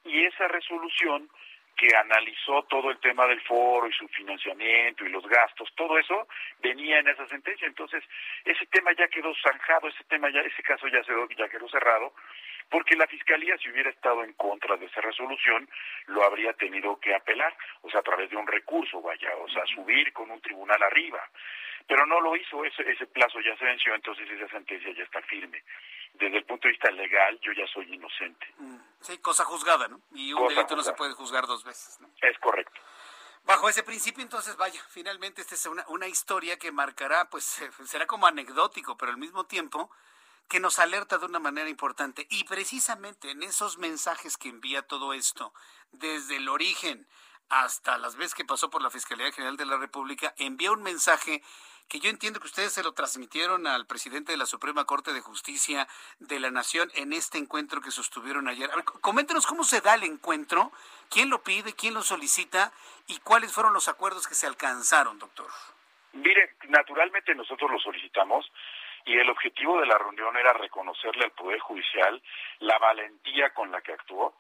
Y 0.05 0.25
esa 0.25 0.49
resolución 0.49 1.29
que 1.77 1.89
analizó 1.97 2.63
todo 2.65 2.91
el 2.91 2.99
tema 2.99 3.27
del 3.27 3.41
foro 3.43 3.89
y 3.89 3.93
su 3.93 4.07
financiamiento 4.09 5.05
y 5.05 5.09
los 5.09 5.27
gastos, 5.27 5.73
todo 5.75 5.99
eso 5.99 6.29
venía 6.61 7.01
en 7.01 7.09
esa 7.09 7.27
sentencia. 7.27 7.67
Entonces, 7.67 8.05
ese 8.45 8.65
tema 8.67 8.93
ya 8.93 9.09
quedó 9.09 9.35
zanjado, 9.43 9.89
ese 9.89 10.05
tema 10.05 10.31
ya, 10.31 10.41
ese 10.43 10.63
caso 10.63 10.87
ya, 10.87 11.03
se, 11.03 11.13
ya 11.37 11.49
quedó 11.49 11.69
cerrado, 11.69 12.15
porque 12.71 12.97
la 12.97 13.07
fiscalía, 13.07 13.57
si 13.59 13.71
hubiera 13.71 13.91
estado 13.91 14.25
en 14.25 14.33
contra 14.35 14.77
de 14.77 14.87
esa 14.87 15.01
resolución, 15.01 15.69
lo 16.07 16.25
habría 16.25 16.53
tenido 16.55 16.99
que 17.01 17.15
apelar, 17.15 17.57
o 17.83 17.91
sea, 17.91 18.01
a 18.01 18.05
través 18.05 18.31
de 18.31 18.37
un 18.37 18.47
recurso, 18.47 19.01
vaya, 19.01 19.31
o 19.37 19.49
sea, 19.49 19.65
subir 19.67 20.13
con 20.13 20.31
un 20.31 20.41
tribunal 20.41 20.83
arriba. 20.83 21.23
Pero 21.87 22.07
no 22.07 22.21
lo 22.21 22.35
hizo, 22.35 22.65
ese, 22.65 22.83
ese 22.91 23.07
plazo 23.07 23.41
ya 23.41 23.57
se 23.57 23.65
venció, 23.65 23.95
entonces 23.95 24.29
esa 24.31 24.49
sentencia 24.49 24.91
ya 24.93 25.05
está 25.05 25.21
firme 25.23 25.63
desde 26.15 26.39
el 26.39 26.45
punto 26.45 26.69
de 26.69 26.73
vista 26.73 26.91
legal, 26.91 27.39
yo 27.41 27.53
ya 27.53 27.67
soy 27.67 27.93
inocente. 27.93 28.47
Sí, 29.01 29.19
cosa 29.19 29.45
juzgada, 29.45 29.89
¿no? 29.89 30.01
Y 30.15 30.33
un 30.33 30.49
delito 30.49 30.77
no 30.77 30.83
se 30.83 30.93
puede 30.93 31.13
juzgar 31.13 31.47
dos 31.47 31.65
veces, 31.65 32.01
¿no? 32.01 32.09
Es 32.23 32.39
correcto. 32.39 32.81
Bajo 33.45 33.69
ese 33.69 33.83
principio, 33.83 34.23
entonces, 34.23 34.57
vaya, 34.57 34.81
finalmente 34.89 35.43
esta 35.43 35.55
es 35.55 35.67
una, 35.67 35.85
una 35.89 36.07
historia 36.07 36.57
que 36.57 36.73
marcará, 36.73 37.29
pues, 37.29 37.45
será 37.85 38.07
como 38.07 38.27
anecdótico, 38.27 38.97
pero 38.97 39.13
al 39.13 39.19
mismo 39.19 39.45
tiempo 39.45 39.91
que 40.49 40.61
nos 40.61 40.79
alerta 40.79 41.19
de 41.19 41.27
una 41.27 41.39
manera 41.39 41.69
importante. 41.69 42.27
Y 42.31 42.45
precisamente 42.45 43.31
en 43.31 43.43
esos 43.43 43.79
mensajes 43.79 44.37
que 44.37 44.49
envía 44.49 44.83
todo 44.83 45.13
esto, 45.13 45.53
desde 45.93 46.37
el 46.37 46.49
origen 46.49 47.07
hasta 47.49 47.99
las 47.99 48.17
veces 48.17 48.35
que 48.35 48.45
pasó 48.45 48.71
por 48.71 48.83
la 48.83 48.91
Fiscalía 48.91 49.31
General 49.33 49.57
de 49.57 49.67
la 49.67 49.77
República, 49.77 50.35
envía 50.39 50.73
un 50.73 50.83
mensaje 50.83 51.43
que 51.89 52.01
yo 52.01 52.09
entiendo 52.09 52.41
que 52.41 52.47
ustedes 52.47 52.73
se 52.73 52.83
lo 52.83 52.93
transmitieron 52.93 53.67
al 53.67 53.87
presidente 53.87 54.33
de 54.33 54.39
la 54.39 54.47
Suprema 54.47 54.85
Corte 54.85 55.13
de 55.13 55.21
Justicia 55.21 55.87
de 56.19 56.41
la 56.41 56.51
Nación 56.51 56.91
en 56.95 57.13
este 57.13 57.39
encuentro 57.39 57.81
que 57.81 57.91
sostuvieron 57.91 58.49
ayer. 58.49 58.71
A 58.71 58.83
coméntenos 58.83 59.47
cómo 59.47 59.65
se 59.65 59.81
da 59.81 59.95
el 59.95 60.05
encuentro, 60.05 60.73
quién 61.11 61.31
lo 61.31 61.43
pide, 61.43 61.75
quién 61.75 61.95
lo 61.95 62.03
solicita 62.03 62.73
y 63.07 63.19
cuáles 63.19 63.53
fueron 63.53 63.75
los 63.75 63.89
acuerdos 63.89 64.27
que 64.27 64.35
se 64.35 64.47
alcanzaron, 64.47 65.19
doctor. 65.19 65.51
Mire, 66.15 66.57
naturalmente 66.69 67.35
nosotros 67.35 67.71
lo 67.71 67.79
solicitamos 67.81 68.51
y 69.05 69.19
el 69.19 69.29
objetivo 69.31 69.81
de 69.81 69.87
la 69.87 69.99
reunión 69.99 70.37
era 70.37 70.53
reconocerle 70.53 71.25
al 71.25 71.33
Poder 71.33 71.59
Judicial 71.61 72.21
la 72.61 72.79
valentía 72.79 73.51
con 73.51 73.71
la 73.71 73.81
que 73.81 73.93
actuó, 73.93 74.35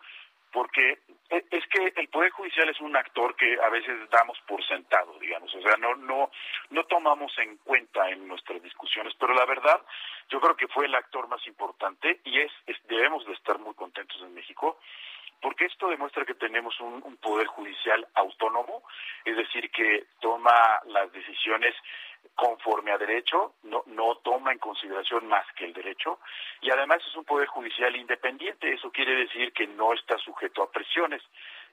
porque 0.54 0.98
e, 1.30 1.44
es 1.50 1.66
que 1.66 1.92
el 1.96 2.08
poder 2.08 2.30
judicial 2.30 2.68
es 2.68 2.80
un 2.80 2.96
actor 2.96 3.34
que 3.34 3.58
a 3.60 3.68
veces 3.70 4.08
damos 4.08 4.38
por 4.46 4.64
sentado, 4.64 5.18
digamos, 5.18 5.52
o 5.52 5.60
sea, 5.60 5.76
no 5.78 5.96
no 5.96 6.30
no 6.70 6.84
tomamos 6.84 7.36
en 7.38 7.56
cuenta 7.58 8.08
en 8.10 8.28
nuestras 8.28 8.62
discusiones, 8.62 9.12
pero 9.18 9.34
la 9.34 9.44
verdad 9.46 9.82
yo 10.28 10.40
creo 10.40 10.56
que 10.56 10.68
fue 10.68 10.86
el 10.86 10.94
actor 10.94 11.26
más 11.28 11.44
importante 11.48 12.20
y 12.24 12.40
es, 12.40 12.52
debemos 12.86 13.26
de 13.26 13.32
estar 13.32 13.58
muy 13.58 13.74
contentos 13.74 14.16
en 14.22 14.32
México 14.32 14.78
porque 15.44 15.66
esto 15.66 15.90
demuestra 15.90 16.24
que 16.24 16.32
tenemos 16.32 16.80
un, 16.80 17.02
poder 17.18 17.46
judicial 17.48 18.08
autónomo, 18.14 18.82
es 19.26 19.36
decir, 19.36 19.70
que 19.70 20.06
toma 20.18 20.80
las 20.86 21.12
decisiones 21.12 21.74
conforme 22.34 22.92
a 22.92 22.96
derecho, 22.96 23.52
no, 23.64 23.82
no 23.88 24.16
toma 24.24 24.52
en 24.52 24.58
consideración 24.58 25.26
más 25.26 25.44
que 25.54 25.66
el 25.66 25.74
derecho, 25.74 26.18
y 26.62 26.70
además 26.70 27.02
es 27.06 27.14
un 27.14 27.26
poder 27.26 27.46
judicial 27.48 27.94
independiente, 27.94 28.72
eso 28.72 28.90
quiere 28.90 29.14
decir 29.16 29.52
que 29.52 29.66
no 29.66 29.92
está 29.92 30.16
sujeto 30.16 30.62
a 30.62 30.70
presiones, 30.70 31.20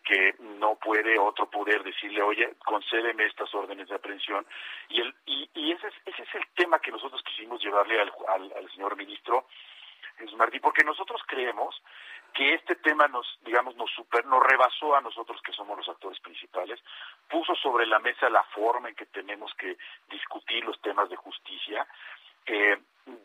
que 0.03 0.35
no 0.39 0.76
puede 0.76 1.18
otro 1.18 1.49
poder 1.49 1.81
decirle, 1.81 2.22
oye, 2.22 2.56
concédeme 2.65 3.26
estas 3.26 3.56
órdenes 3.56 3.88
de 3.88 3.95
aprehensión, 3.95 4.45
y, 4.89 4.99
el, 4.99 5.15
y, 5.26 5.49
y 5.53 5.72
ese, 5.72 5.88
es, 5.88 5.93
ese 6.07 6.23
es 6.23 6.35
el 6.35 6.45
tema 6.56 6.80
que 6.80 6.91
nosotros 6.91 7.23
quisimos 7.23 7.64
llevarle 7.64 8.02
al, 8.02 8.11
al, 8.27 8.52
al 8.52 8.69
señor 8.72 8.98
ministro 8.98 9.45
Jesús 10.22 10.39
porque 10.61 10.84
nosotros 10.84 11.22
creemos 11.27 11.81
que 12.34 12.53
este 12.53 12.76
tema 12.76 13.07
nos, 13.07 13.27
digamos, 13.43 13.76
nos 13.76 13.91
super, 13.91 14.26
nos 14.26 14.41
rebasó 14.43 14.95
a 14.95 15.02
nosotros 15.02 15.41
que 15.41 15.52
somos 15.52 15.77
los 15.77 15.89
actores 15.89 16.19
principales, 16.19 16.80
puso 17.30 17.56
sobre 17.56 17.85
la 17.85 17.99
mesa 17.99 18.30
la 18.30 18.43
forma 18.43 18.89
en 18.89 18.95
que 18.95 19.06
tenemos 19.07 19.53
que 19.56 19.77
discutir 20.10 20.64
los 20.64 20.80
temas 20.81 21.10
de 21.10 21.18
justicia. 21.18 21.85
Eh, 22.45 22.77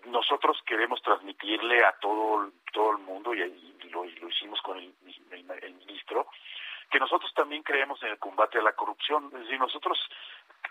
nosotros 0.07 0.61
queremos 0.67 1.01
transmitirle 1.03 1.85
a 1.85 1.93
todo, 2.01 2.51
todo 2.73 2.93
el 2.93 2.99
mundo, 2.99 3.35
y, 3.35 3.43
y, 3.43 3.89
lo, 3.91 4.05
y 4.05 4.17
lo, 4.17 4.29
hicimos 4.29 4.61
con 4.63 4.79
el, 4.79 4.93
el, 5.31 5.51
el, 5.63 5.75
ministro, 5.75 6.27
que 6.91 6.99
nosotros 6.99 7.33
también 7.35 7.63
creemos 7.63 8.03
en 8.03 8.11
el 8.11 8.19
combate 8.19 8.59
a 8.59 8.63
la 8.63 8.73
corrupción. 8.73 9.27
Es 9.35 9.41
decir, 9.41 9.59
nosotros, 9.59 9.99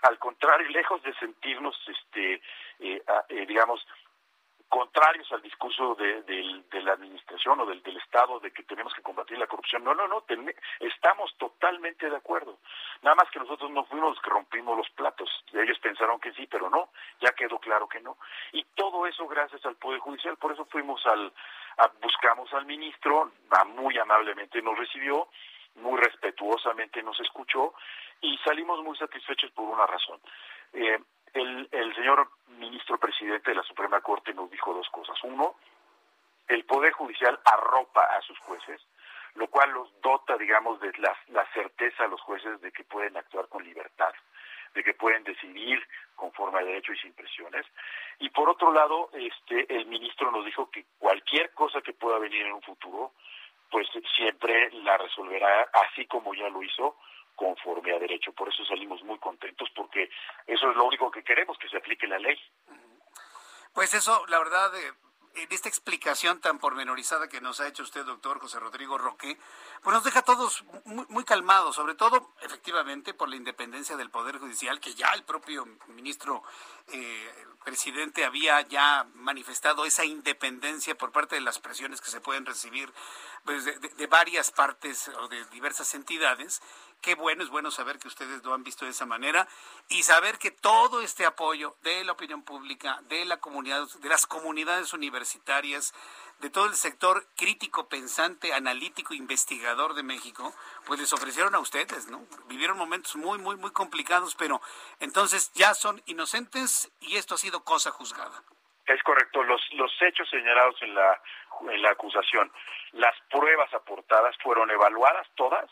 al 0.02 0.18
contrario, 0.18 0.68
lejos 0.70 1.02
de 1.02 1.14
sentirnos, 1.14 1.76
este, 1.88 2.42
eh, 2.80 3.02
eh, 3.28 3.46
digamos, 3.46 3.86
contrarios 4.68 5.30
al 5.32 5.42
discurso 5.42 5.94
de, 5.94 6.22
de, 6.22 6.82
la 6.82 6.92
administración 6.92 7.60
o 7.60 7.66
del, 7.66 7.82
Estado 7.96 8.38
de 8.40 8.50
que 8.52 8.62
tenemos 8.62 8.94
que 8.94 9.02
combatir 9.02 9.38
la 9.38 9.46
corrupción. 9.46 9.82
No, 9.84 9.94
no, 9.94 10.06
no, 10.06 10.24
estamos 10.80 11.34
totalmente 11.36 12.08
de 12.08 12.16
acuerdo. 12.16 12.58
Nada 13.02 13.16
más 13.16 13.30
que 13.30 13.38
nosotros 13.38 13.70
no 13.70 13.84
fuimos 13.84 14.10
los 14.10 14.20
que 14.20 14.30
rompimos 14.30 14.76
los 14.76 14.88
platos. 14.90 15.28
Ellos 15.52 15.78
pensaron 15.80 16.20
que 16.20 16.32
sí, 16.32 16.46
pero 16.46 16.70
no, 16.70 16.90
ya 17.20 17.32
quedó 17.32 17.58
claro 17.58 17.88
que 17.88 18.00
no. 18.00 18.16
Y 18.52 18.64
todo 18.74 19.06
eso 19.06 19.26
gracias 19.26 19.64
al 19.66 19.76
Poder 19.76 20.00
Judicial. 20.00 20.36
Por 20.36 20.52
eso 20.52 20.64
fuimos 20.66 21.04
al, 21.06 21.32
a, 21.78 21.90
buscamos 22.00 22.52
al 22.54 22.66
ministro, 22.66 23.32
muy 23.74 23.98
amablemente 23.98 24.62
nos 24.62 24.78
recibió, 24.78 25.28
muy 25.76 26.00
respetuosamente 26.00 27.02
nos 27.02 27.18
escuchó 27.20 27.74
y 28.20 28.36
salimos 28.38 28.82
muy 28.82 28.96
satisfechos 28.96 29.50
por 29.52 29.68
una 29.68 29.86
razón. 29.86 30.20
Eh, 30.72 30.98
el, 31.36 31.68
el 31.70 31.94
señor 31.94 32.30
ministro 32.58 32.98
presidente 32.98 33.50
de 33.50 33.56
la 33.56 33.62
Suprema 33.62 34.00
Corte 34.00 34.32
nos 34.34 34.50
dijo 34.50 34.72
dos 34.72 34.88
cosas. 34.90 35.16
Uno, 35.22 35.56
el 36.48 36.64
Poder 36.64 36.92
Judicial 36.92 37.38
arropa 37.44 38.02
a 38.02 38.20
sus 38.22 38.38
jueces, 38.40 38.80
lo 39.34 39.48
cual 39.48 39.70
los 39.70 40.00
dota, 40.00 40.36
digamos, 40.36 40.80
de 40.80 40.92
la, 40.98 41.14
la 41.28 41.44
certeza 41.52 42.04
a 42.04 42.08
los 42.08 42.20
jueces 42.22 42.60
de 42.60 42.72
que 42.72 42.84
pueden 42.84 43.16
actuar 43.16 43.48
con 43.48 43.62
libertad, 43.64 44.12
de 44.74 44.82
que 44.82 44.94
pueden 44.94 45.24
decidir 45.24 45.86
conforme 46.14 46.60
a 46.60 46.64
derecho 46.64 46.92
y 46.92 46.98
sin 46.98 47.12
presiones. 47.12 47.66
Y 48.18 48.30
por 48.30 48.48
otro 48.48 48.72
lado, 48.72 49.10
este, 49.12 49.66
el 49.74 49.86
ministro 49.86 50.30
nos 50.30 50.44
dijo 50.44 50.70
que 50.70 50.86
cualquier 50.98 51.52
cosa 51.52 51.82
que 51.82 51.92
pueda 51.92 52.18
venir 52.18 52.46
en 52.46 52.54
un 52.54 52.62
futuro, 52.62 53.12
pues 53.70 53.86
siempre 54.16 54.70
la 54.72 54.96
resolverá 54.96 55.68
así 55.84 56.06
como 56.06 56.32
ya 56.34 56.48
lo 56.48 56.62
hizo, 56.62 56.96
conforme 57.36 57.94
a 57.94 57.98
derecho. 57.98 58.32
Por 58.32 58.48
eso 58.48 58.64
salimos 58.64 59.02
muy 59.04 59.18
contentos, 59.18 59.68
porque 59.74 60.10
eso 60.46 60.70
es 60.70 60.76
lo 60.76 60.84
único 60.84 61.10
que 61.10 61.22
queremos, 61.22 61.56
que 61.58 61.68
se 61.68 61.76
aplique 61.76 62.06
la 62.08 62.18
ley. 62.18 62.38
Pues 63.72 63.94
eso, 63.94 64.26
la 64.26 64.38
verdad, 64.38 64.74
eh, 64.74 64.92
en 65.36 65.52
esta 65.52 65.68
explicación 65.68 66.40
tan 66.40 66.58
pormenorizada 66.58 67.28
que 67.28 67.40
nos 67.40 67.60
ha 67.60 67.68
hecho 67.68 67.82
usted, 67.82 68.04
doctor 68.04 68.38
José 68.40 68.58
Rodrigo 68.58 68.96
Roque, 68.96 69.36
pues 69.82 69.94
nos 69.94 70.04
deja 70.04 70.22
todos 70.22 70.64
muy, 70.84 71.24
calmados, 71.24 71.76
sobre 71.76 71.94
todo, 71.94 72.32
efectivamente, 72.40 73.12
por 73.12 73.28
la 73.28 73.36
independencia 73.36 73.96
del 73.96 74.10
Poder 74.10 74.38
Judicial, 74.38 74.80
que 74.80 74.94
ya 74.94 75.12
el 75.12 75.24
propio 75.24 75.66
ministro 75.88 76.42
eh, 76.88 77.34
presidente 77.64 78.24
había 78.24 78.62
ya 78.62 79.06
manifestado 79.14 79.84
esa 79.84 80.04
independencia 80.04 80.96
por 80.96 81.12
parte 81.12 81.34
de 81.34 81.40
las 81.42 81.58
presiones 81.58 82.00
que 82.00 82.10
se 82.10 82.20
pueden 82.20 82.46
recibir 82.46 82.92
pues, 83.44 83.64
de 83.64 84.06
varias 84.06 84.50
partes 84.50 85.08
o 85.08 85.28
de 85.28 85.44
diversas 85.46 85.94
entidades 85.94 86.62
qué 87.00 87.14
bueno, 87.14 87.42
es 87.42 87.50
bueno 87.50 87.70
saber 87.70 87.98
que 87.98 88.08
ustedes 88.08 88.44
lo 88.44 88.54
han 88.54 88.64
visto 88.64 88.84
de 88.84 88.90
esa 88.90 89.06
manera 89.06 89.46
y 89.88 90.02
saber 90.02 90.38
que 90.38 90.50
todo 90.50 91.00
este 91.00 91.24
apoyo 91.24 91.76
de 91.82 92.04
la 92.04 92.12
opinión 92.12 92.42
pública, 92.42 92.98
de 93.02 93.24
la 93.24 93.38
comunidad, 93.38 93.86
de 94.00 94.08
las 94.08 94.26
comunidades 94.26 94.92
universitarias, 94.92 95.94
de 96.40 96.50
todo 96.50 96.66
el 96.66 96.74
sector 96.74 97.26
crítico, 97.36 97.88
pensante, 97.88 98.52
analítico, 98.52 99.14
investigador 99.14 99.94
de 99.94 100.02
México, 100.02 100.52
pues 100.84 101.00
les 101.00 101.12
ofrecieron 101.12 101.54
a 101.54 101.60
ustedes, 101.60 102.08
¿no? 102.08 102.26
Vivieron 102.46 102.76
momentos 102.76 103.16
muy, 103.16 103.38
muy, 103.38 103.56
muy 103.56 103.70
complicados, 103.70 104.34
pero 104.34 104.60
entonces 105.00 105.52
ya 105.54 105.74
son 105.74 106.02
inocentes 106.06 106.90
y 107.00 107.16
esto 107.16 107.36
ha 107.36 107.38
sido 107.38 107.64
cosa 107.64 107.90
juzgada. 107.90 108.42
Es 108.86 109.02
correcto, 109.02 109.42
los, 109.42 109.60
los 109.72 109.90
hechos 110.00 110.28
señalados 110.30 110.76
en 110.82 110.94
la, 110.94 111.20
en 111.72 111.82
la 111.82 111.90
acusación, 111.90 112.52
las 112.92 113.14
pruebas 113.30 113.72
aportadas 113.74 114.36
fueron 114.42 114.70
evaluadas 114.70 115.26
todas 115.34 115.68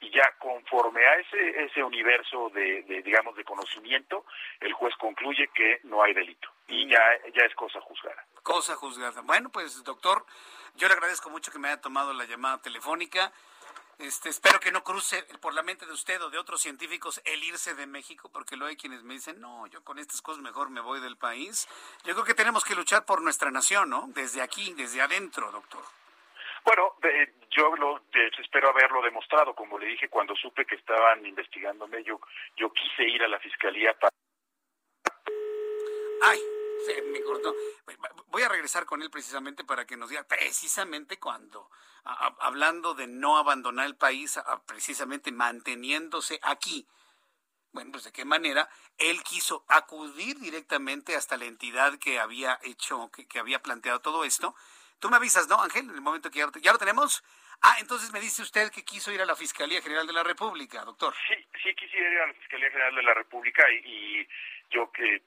y 0.00 0.10
ya 0.10 0.34
conforme 0.38 1.04
a 1.04 1.16
ese 1.16 1.64
ese 1.64 1.82
universo 1.82 2.50
de, 2.50 2.82
de, 2.82 3.02
digamos 3.02 3.34
de 3.36 3.44
conocimiento 3.44 4.24
el 4.60 4.72
juez 4.72 4.94
concluye 4.96 5.48
que 5.54 5.80
no 5.84 6.02
hay 6.02 6.14
delito 6.14 6.48
y 6.68 6.88
ya 6.88 7.02
ya 7.34 7.44
es 7.44 7.54
cosa 7.54 7.80
juzgada 7.80 8.24
cosa 8.42 8.74
juzgada 8.76 9.20
bueno 9.22 9.50
pues 9.50 9.82
doctor 9.84 10.24
yo 10.74 10.88
le 10.88 10.94
agradezco 10.94 11.30
mucho 11.30 11.50
que 11.50 11.58
me 11.58 11.68
haya 11.68 11.80
tomado 11.80 12.12
la 12.12 12.24
llamada 12.24 12.60
telefónica 12.60 13.32
este, 13.98 14.28
espero 14.28 14.60
que 14.60 14.72
no 14.72 14.84
cruce 14.84 15.22
por 15.40 15.54
la 15.54 15.62
mente 15.62 15.86
de 15.86 15.92
usted 15.92 16.20
o 16.22 16.28
de 16.28 16.36
otros 16.36 16.60
científicos 16.60 17.22
el 17.24 17.42
irse 17.42 17.74
de 17.74 17.86
México, 17.86 18.28
porque 18.30 18.54
luego 18.54 18.68
hay 18.68 18.76
quienes 18.76 19.02
me 19.02 19.14
dicen, 19.14 19.40
no, 19.40 19.66
yo 19.68 19.82
con 19.84 19.98
estas 19.98 20.20
cosas 20.20 20.42
mejor 20.42 20.68
me 20.68 20.82
voy 20.82 21.00
del 21.00 21.16
país. 21.16 21.66
Yo 22.04 22.12
creo 22.12 22.24
que 22.24 22.34
tenemos 22.34 22.62
que 22.62 22.74
luchar 22.74 23.06
por 23.06 23.22
nuestra 23.22 23.50
nación, 23.50 23.88
¿no? 23.88 24.04
Desde 24.08 24.42
aquí, 24.42 24.74
desde 24.74 25.00
adentro, 25.00 25.50
doctor. 25.50 25.82
Bueno, 26.66 26.96
de, 27.00 27.32
yo 27.50 27.76
lo, 27.76 28.02
espero 28.42 28.70
haberlo 28.70 29.00
demostrado. 29.00 29.54
Como 29.54 29.78
le 29.78 29.86
dije, 29.86 30.08
cuando 30.08 30.34
supe 30.34 30.66
que 30.66 30.74
estaban 30.74 31.24
investigándome, 31.24 32.02
yo, 32.02 32.20
yo 32.56 32.72
quise 32.72 33.04
ir 33.04 33.22
a 33.22 33.28
la 33.28 33.38
fiscalía 33.38 33.96
para... 33.96 34.10
Ay, 36.22 36.40
se 36.84 37.02
me 37.02 37.22
cortó. 37.22 37.54
Voy 38.26 38.42
a 38.42 38.48
regresar 38.48 38.84
con 38.84 39.00
él 39.00 39.10
precisamente 39.10 39.62
para 39.62 39.86
que 39.86 39.96
nos 39.96 40.10
diga 40.10 40.24
precisamente 40.24 41.20
cuando, 41.20 41.70
hablando 42.02 42.94
de 42.94 43.06
no 43.06 43.38
abandonar 43.38 43.86
el 43.86 43.96
país, 43.96 44.36
a, 44.36 44.64
precisamente 44.64 45.30
manteniéndose 45.30 46.40
aquí. 46.42 46.88
Bueno, 47.70 47.92
pues 47.92 48.04
de 48.04 48.12
qué 48.12 48.24
manera 48.24 48.68
él 48.98 49.22
quiso 49.22 49.64
acudir 49.68 50.40
directamente 50.40 51.14
hasta 51.14 51.36
la 51.36 51.44
entidad 51.44 51.96
que 51.98 52.18
había 52.18 52.58
hecho, 52.64 53.08
que 53.12 53.38
había 53.38 53.62
planteado 53.62 54.00
todo 54.00 54.24
esto. 54.24 54.56
Tú 54.98 55.10
me 55.10 55.16
avisas, 55.16 55.48
¿no, 55.48 55.60
Ángel? 55.62 55.88
En 55.88 55.94
el 55.94 56.00
momento 56.00 56.30
que 56.30 56.38
ya, 56.38 56.48
ya 56.60 56.72
lo 56.72 56.78
tenemos. 56.78 57.22
Ah, 57.62 57.76
entonces 57.80 58.12
me 58.12 58.20
dice 58.20 58.42
usted 58.42 58.70
que 58.70 58.84
quiso 58.84 59.12
ir 59.12 59.20
a 59.20 59.26
la 59.26 59.36
Fiscalía 59.36 59.82
General 59.82 60.06
de 60.06 60.12
la 60.12 60.22
República, 60.22 60.84
doctor. 60.84 61.14
Sí, 61.28 61.34
sí 61.62 61.74
quisiera 61.74 62.10
ir 62.10 62.20
a 62.20 62.26
la 62.26 62.34
Fiscalía 62.34 62.70
General 62.70 62.94
de 62.94 63.02
la 63.02 63.14
República 63.14 63.64
y, 63.70 63.76
y 63.76 64.28
yo 64.70 64.90
que 64.92 65.22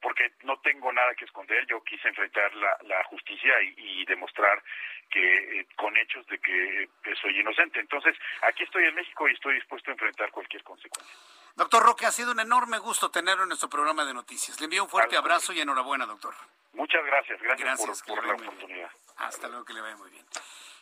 porque 0.00 0.32
no 0.42 0.58
tengo 0.60 0.92
nada 0.92 1.14
que 1.14 1.24
esconder, 1.24 1.64
yo 1.66 1.82
quise 1.84 2.08
enfrentar 2.08 2.54
la, 2.54 2.76
la 2.82 3.04
justicia 3.04 3.52
y, 3.62 4.04
demostrar 4.06 4.62
que 5.10 5.60
eh, 5.60 5.66
con 5.76 5.96
hechos 5.96 6.26
de 6.28 6.38
que 6.38 6.88
soy 7.20 7.38
inocente. 7.38 7.78
Entonces, 7.78 8.16
aquí 8.42 8.64
estoy 8.64 8.84
en 8.84 8.94
México 8.94 9.28
y 9.28 9.34
estoy 9.34 9.54
dispuesto 9.54 9.90
a 9.90 9.92
enfrentar 9.92 10.30
cualquier 10.30 10.62
consecuencia. 10.64 11.14
Doctor 11.54 11.82
Roque, 11.82 12.06
ha 12.06 12.12
sido 12.12 12.32
un 12.32 12.40
enorme 12.40 12.78
gusto 12.78 13.10
tenerlo 13.10 13.42
en 13.42 13.50
nuestro 13.50 13.68
programa 13.68 14.04
de 14.04 14.14
noticias. 14.14 14.58
Le 14.60 14.64
envío 14.64 14.84
un 14.84 14.90
fuerte 14.90 15.16
abrazo 15.16 15.52
y 15.52 15.60
enhorabuena, 15.60 16.06
doctor. 16.06 16.34
Muchas 16.72 17.04
gracias, 17.04 17.40
gracias, 17.40 18.02
por, 18.02 18.26
la 18.26 18.34
oportunidad. 18.34 18.90
Hasta 19.16 19.48
luego, 19.48 19.64
que 19.64 19.72
le 19.72 19.80
vaya 19.80 19.96
muy 19.96 20.10
bien. 20.10 20.26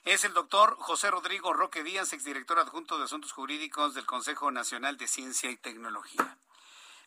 Es 0.04 0.24
el 0.24 0.34
doctor 0.34 0.76
José 0.78 1.10
Rodrigo 1.10 1.52
Roque 1.52 1.82
Díaz, 1.82 2.12
exdirector 2.12 2.58
adjunto 2.58 2.98
de 2.98 3.04
Asuntos 3.04 3.32
Jurídicos 3.32 3.94
del 3.94 4.06
Consejo 4.06 4.50
Nacional 4.50 4.96
de 4.96 5.08
Ciencia 5.08 5.50
y 5.50 5.56
Tecnología. 5.56 6.38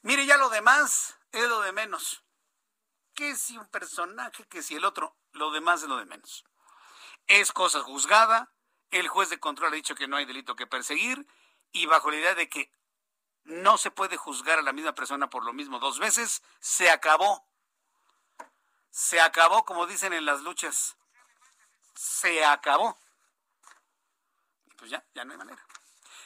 Mire, 0.01 0.25
ya 0.25 0.37
lo 0.37 0.49
demás 0.49 1.17
es 1.31 1.47
lo 1.47 1.61
de 1.61 1.71
menos. 1.71 2.23
Que 3.13 3.35
si 3.35 3.57
un 3.57 3.67
personaje, 3.67 4.45
que 4.47 4.61
si 4.63 4.75
el 4.75 4.85
otro, 4.85 5.15
lo 5.33 5.51
demás 5.51 5.83
es 5.83 5.89
lo 5.89 5.97
de 5.97 6.05
menos. 6.05 6.45
Es 7.27 7.51
cosa 7.51 7.81
juzgada, 7.81 8.51
el 8.91 9.07
juez 9.07 9.29
de 9.29 9.39
control 9.39 9.73
ha 9.73 9.75
dicho 9.75 9.95
que 9.95 10.07
no 10.07 10.17
hay 10.17 10.25
delito 10.25 10.55
que 10.55 10.67
perseguir 10.67 11.27
y 11.71 11.85
bajo 11.85 12.09
la 12.09 12.17
idea 12.17 12.35
de 12.35 12.49
que 12.49 12.71
no 13.43 13.77
se 13.77 13.91
puede 13.91 14.17
juzgar 14.17 14.59
a 14.59 14.63
la 14.63 14.73
misma 14.73 14.93
persona 14.93 15.29
por 15.29 15.45
lo 15.45 15.53
mismo 15.53 15.79
dos 15.79 15.99
veces, 15.99 16.43
se 16.59 16.89
acabó. 16.89 17.48
Se 18.89 19.19
acabó, 19.21 19.63
como 19.65 19.87
dicen 19.87 20.13
en 20.13 20.25
las 20.25 20.41
luchas. 20.41 20.97
Se 21.95 22.43
acabó. 22.45 22.97
Pues 24.77 24.91
ya, 24.91 25.03
ya 25.13 25.25
no 25.25 25.33
hay 25.33 25.37
manera. 25.37 25.65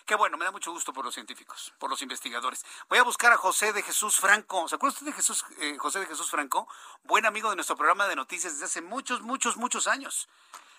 Qué 0.06 0.16
bueno, 0.16 0.38
me 0.38 0.44
da 0.44 0.52
mucho 0.52 0.72
gusto 0.72 0.92
por 0.92 1.06
los 1.06 1.14
científicos, 1.14 1.74
por 1.78 1.90
los 1.90 2.02
investigadores. 2.02 2.66
Voy 2.90 3.00
a 3.00 3.04
buscar 3.04 3.32
a 3.32 3.38
José 3.38 3.72
de 3.72 3.82
Jesús 3.82 4.18
Franco. 4.18 4.68
¿Se 4.68 4.76
acuerda 4.76 4.94
usted 4.94 5.06
de 5.06 5.14
Jesús, 5.14 5.46
eh, 5.60 5.78
José 5.78 6.00
de 6.00 6.08
Jesús 6.08 6.30
Franco? 6.30 6.68
Buen 7.04 7.26
amigo 7.26 7.50
de 7.50 7.56
nuestro 7.56 7.78
programa 7.78 8.08
de 8.08 8.16
noticias 8.18 8.54
desde 8.54 8.66
hace 8.66 8.82
muchos, 8.82 9.22
muchos, 9.22 9.56
muchos 9.56 9.88
años. 9.88 10.28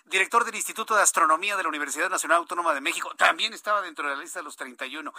Director 0.05 0.45
del 0.45 0.53
Instituto 0.53 0.95
de 0.95 1.01
Astronomía 1.01 1.57
de 1.57 1.63
la 1.63 1.69
Universidad 1.69 2.07
Nacional 2.07 2.37
Autónoma 2.37 2.75
de 2.75 2.81
México. 2.81 3.15
También 3.15 3.53
estaba 3.53 3.81
dentro 3.81 4.07
de 4.07 4.15
la 4.15 4.21
lista 4.21 4.39
de 4.39 4.43
los 4.43 4.55
31. 4.55 5.11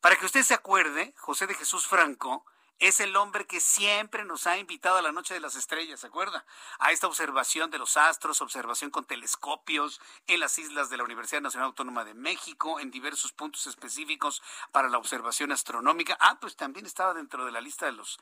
Para 0.00 0.14
que 0.14 0.26
usted 0.26 0.44
se 0.44 0.54
acuerde, 0.54 1.12
José 1.18 1.48
de 1.48 1.54
Jesús 1.54 1.88
Franco 1.88 2.44
es 2.78 3.00
el 3.00 3.16
hombre 3.16 3.46
que 3.46 3.60
siempre 3.60 4.24
nos 4.24 4.46
ha 4.46 4.56
invitado 4.56 4.98
a 4.98 5.02
la 5.02 5.12
Noche 5.12 5.34
de 5.34 5.40
las 5.40 5.56
Estrellas, 5.56 6.00
¿se 6.00 6.06
acuerda? 6.06 6.44
A 6.78 6.92
esta 6.92 7.06
observación 7.06 7.70
de 7.70 7.78
los 7.78 7.96
astros, 7.96 8.40
observación 8.40 8.90
con 8.90 9.04
telescopios 9.04 10.00
en 10.26 10.40
las 10.40 10.58
islas 10.58 10.88
de 10.88 10.96
la 10.96 11.04
Universidad 11.04 11.40
Nacional 11.40 11.68
Autónoma 11.68 12.04
de 12.04 12.14
México, 12.14 12.78
en 12.78 12.90
diversos 12.90 13.32
puntos 13.32 13.66
específicos 13.66 14.42
para 14.70 14.88
la 14.88 14.98
observación 14.98 15.50
astronómica. 15.50 16.16
Ah, 16.20 16.38
pues 16.40 16.56
también 16.56 16.86
estaba 16.86 17.14
dentro 17.14 17.44
de 17.44 17.52
la 17.52 17.60
lista 17.60 17.86
de 17.86 17.92
los 17.92 18.18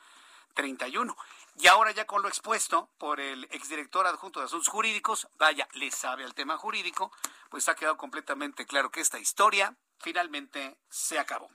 31. 0.55 1.17
Y 1.59 1.67
ahora 1.69 1.93
ya 1.93 2.07
con 2.07 2.23
lo 2.23 2.29
expuesto 2.29 2.89
por 2.99 3.21
el 3.21 3.45
exdirector 3.51 4.07
adjunto 4.07 4.41
de 4.41 4.47
Asuntos 4.47 4.69
Jurídicos, 4.69 5.29
vaya, 5.39 5.69
le 5.75 5.91
sabe 5.91 6.25
al 6.25 6.35
tema 6.35 6.57
jurídico, 6.57 7.13
pues 7.51 7.69
ha 7.69 7.75
quedado 7.75 7.97
completamente 7.97 8.67
claro 8.67 8.91
que 8.91 9.01
esta 9.01 9.19
historia 9.19 9.77
finalmente 9.99 10.77
se 10.89 11.19
acabó. 11.19 11.51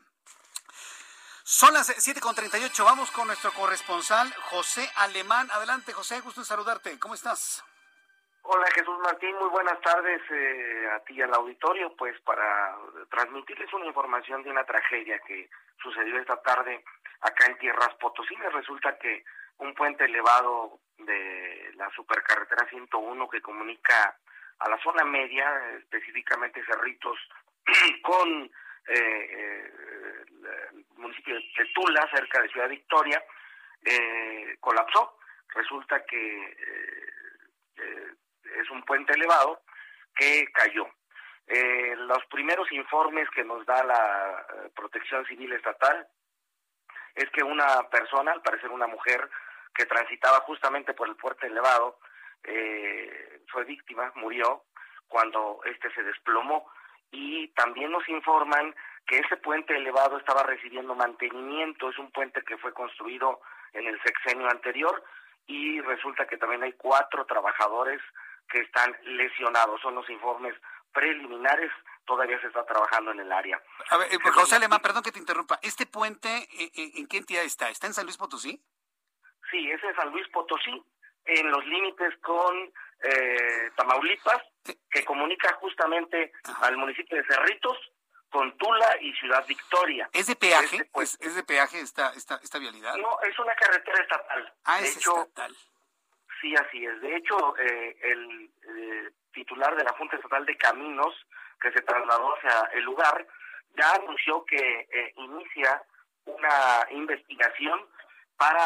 Son 1.52 1.74
las 1.74 1.90
7.38. 1.90 2.86
Vamos 2.86 3.12
con 3.12 3.28
nuestro 3.28 3.52
corresponsal 3.52 4.34
José 4.52 4.90
Alemán. 4.96 5.50
Adelante, 5.52 5.92
José, 5.92 6.22
gusto 6.22 6.40
en 6.40 6.46
saludarte. 6.46 6.98
¿Cómo 6.98 7.14
estás? 7.14 7.62
Hola 8.44 8.66
Jesús 8.74 8.98
Martín, 9.04 9.36
muy 9.36 9.50
buenas 9.50 9.80
tardes 9.82 10.22
eh, 10.32 10.90
a 10.96 11.00
ti 11.04 11.16
y 11.16 11.22
al 11.22 11.34
auditorio, 11.34 11.94
pues 11.98 12.18
para 12.22 12.78
transmitirles 13.10 13.72
una 13.74 13.86
información 13.86 14.42
de 14.44 14.50
una 14.50 14.64
tragedia 14.64 15.20
que 15.28 15.50
sucedió 15.84 16.18
esta 16.20 16.42
tarde 16.42 16.86
acá 17.20 17.48
en 17.48 17.58
Tierras 17.58 17.96
Potosí. 18.00 18.34
Resulta 18.54 18.98
que 18.98 19.26
un 19.58 19.74
puente 19.74 20.06
elevado 20.06 20.80
de 21.00 21.74
la 21.76 21.90
supercarretera 21.94 22.66
101 22.70 23.30
que 23.30 23.42
comunica 23.42 24.18
a 24.60 24.70
la 24.70 24.82
zona 24.82 25.04
media, 25.04 25.52
específicamente 25.80 26.64
Cerritos, 26.66 27.20
con 28.04 28.50
eh, 28.94 29.30
eh, 29.32 29.72
el 30.74 30.86
municipio 30.98 31.36
de 31.36 31.66
Tula, 31.74 32.10
cerca 32.14 32.42
de 32.42 32.50
Ciudad 32.50 32.68
Victoria, 32.68 33.24
eh, 33.86 34.58
colapsó. 34.60 35.18
Resulta 35.54 36.04
que 36.06 36.56
es 38.60 38.70
un 38.70 38.84
puente 38.84 39.14
elevado 39.14 39.64
que 40.16 40.46
cayó. 40.54 40.88
los 41.48 42.26
primeros 42.28 42.72
informes 42.72 43.30
que 43.32 43.44
nos 43.44 43.66
da 43.66 43.84
la 43.84 44.46
Protección 44.76 45.26
Civil 45.26 45.52
Estatal 45.54 46.08
es 47.16 47.30
que 47.32 47.44
una 47.44 47.90
persona, 47.90 48.32
al 48.32 48.42
parecer 48.42 48.70
una 48.70 48.88
mujer, 48.88 49.30
que 49.74 49.86
transitaba 49.86 50.40
justamente 50.42 50.94
por 50.94 51.10
el 51.10 51.16
puente 51.16 51.48
elevado, 51.48 52.00
fue 53.52 53.64
víctima, 53.66 54.12
murió 54.16 54.64
cuando 55.08 55.62
este 55.66 55.94
se 55.94 56.04
desplomó 56.04 56.72
y 57.12 57.50
también 57.50 57.92
nos 57.92 58.08
informan 58.10 58.74
que 59.06 59.18
ese 59.18 59.38
puente 59.38 59.76
elevado 59.76 60.18
estaba 60.18 60.44
recibiendo 60.44 60.96
mantenimiento, 60.96 61.90
es 61.90 61.98
un 61.98 62.12
puente 62.12 62.42
que 62.44 62.58
fue 62.58 62.74
construido 62.74 63.42
en 63.74 63.88
el 63.88 64.02
sexenio 64.02 64.50
anterior 64.50 65.04
y 65.48 65.82
resulta 65.82 66.26
que 66.28 66.38
también 66.38 66.64
hay 66.64 66.74
cuatro 66.74 67.26
trabajadores 67.26 68.02
que 68.48 68.60
están 68.60 68.96
lesionados, 69.04 69.82
son 69.82 69.96
los 69.96 70.10
informes 70.10 70.56
preliminares, 70.94 71.72
todavía 72.06 72.40
se 72.42 72.48
está 72.48 72.66
trabajando 72.66 73.12
en 73.12 73.22
el 73.22 73.32
área. 73.32 73.62
A 73.90 73.98
ver, 73.98 74.14
eh, 74.14 74.18
José 74.34 74.56
Alemán, 74.56 74.82
perdón 74.82 75.04
que 75.04 75.12
te 75.12 75.20
interrumpa, 75.20 75.60
¿este 75.62 75.86
puente 75.86 76.30
eh, 76.30 76.72
eh, 76.76 76.92
en 76.96 77.08
qué 77.08 77.18
entidad 77.18 77.44
está? 77.44 77.70
¿Está 77.70 77.88
en 77.88 77.94
San 77.94 78.06
Luis 78.06 78.18
Potosí? 78.18 78.62
Sí, 79.50 79.72
es 79.72 79.84
en 79.84 79.96
San 79.96 80.12
Luis 80.12 80.28
Potosí, 80.30 80.84
en 81.26 81.52
los 81.52 81.66
límites 81.66 82.18
con 82.22 82.72
eh, 83.04 83.72
Tamaulipas, 83.76 84.42
que 84.64 85.06
comunica 85.06 85.54
justamente 85.56 86.32
al 86.62 86.78
municipio 86.78 87.18
de 87.18 87.26
Cerritos 87.26 87.78
con 88.32 88.58
Tula 88.58 88.98
y 89.02 89.14
Ciudad 89.14 89.46
Victoria. 89.46 90.10
¿Es 90.14 90.28
de 90.28 90.36
peaje? 90.36 90.78
Este, 90.78 90.90
pues, 90.92 91.18
¿Es, 91.20 91.36
de 91.36 91.44
peaje 91.44 91.80
esta, 91.82 92.12
esta, 92.14 92.40
esta 92.42 92.60
vialidad? 92.60 92.96
No, 92.96 93.20
es 93.22 93.38
una 93.38 93.54
carretera 93.56 94.02
estatal. 94.02 94.54
Ah, 94.64 94.80
es 94.80 94.98
estatal. 94.98 95.54
Sí, 96.40 96.56
así 96.56 96.86
es. 96.86 97.00
De 97.02 97.16
hecho, 97.16 97.58
eh, 97.58 97.98
el 98.02 98.50
eh, 98.64 99.12
titular 99.34 99.76
de 99.76 99.84
la 99.84 99.94
Junta 99.94 100.16
Estatal 100.16 100.46
de 100.46 100.58
Caminos, 100.58 101.14
que 101.62 101.72
se 101.72 101.82
trasladó 101.82 102.36
hacia 102.36 102.72
el 102.74 102.84
lugar, 102.84 103.28
ya 103.78 103.94
anunció 103.94 104.44
que 104.46 104.88
eh, 104.92 105.14
inicia 105.18 105.84
una 106.26 106.88
investigación 106.92 107.80
para 108.38 108.64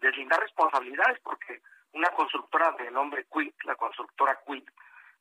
deslindar 0.00 0.40
responsabilidades, 0.40 1.18
porque 1.20 1.62
una 1.98 2.10
constructora 2.10 2.70
de 2.78 2.90
nombre 2.90 3.26
Quit, 3.32 3.54
la 3.64 3.74
constructora 3.74 4.38
Quit, 4.46 4.68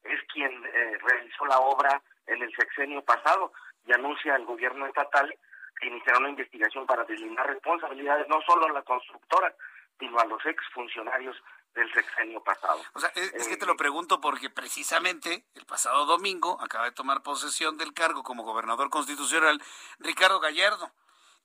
es 0.04 0.20
quien 0.32 0.52
eh, 0.66 0.98
realizó 1.02 1.46
la 1.46 1.60
obra 1.60 2.02
en 2.28 2.42
el 2.42 2.56
sexenio 2.56 3.04
pasado 3.04 3.52
y 3.86 3.94
anuncia 3.94 4.36
al 4.36 4.46
gobierno 4.46 4.86
estatal 4.86 5.34
que 5.80 5.88
iniciará 5.88 6.20
una 6.20 6.30
investigación 6.30 6.86
para 6.86 7.04
deslindar 7.04 7.48
responsabilidades 7.48 8.28
no 8.28 8.42
solo 8.42 8.68
a 8.68 8.72
la 8.72 8.84
constructora, 8.84 9.54
sino 10.00 10.20
a 10.20 10.26
los 10.26 10.44
exfuncionarios 10.46 11.36
del 11.74 11.92
sexenio 11.94 12.44
pasado. 12.44 12.82
O 12.94 13.00
sea, 13.00 13.10
es, 13.16 13.48
que 13.48 13.58
te 13.58 13.66
lo 13.66 13.74
eh, 13.74 13.78
pregunto 13.78 14.22
porque 14.22 14.50
precisamente 14.50 15.46
el 15.56 15.66
pasado 15.66 16.06
domingo 16.06 16.60
acaba 16.62 16.86
de 16.86 16.92
tomar 16.92 17.22
posesión 17.22 17.78
del 17.78 17.94
cargo 17.94 18.24
como 18.24 18.44
gobernador 18.44 18.90
constitucional 18.90 19.62
Ricardo 20.00 20.40
Gallardo. 20.40 20.92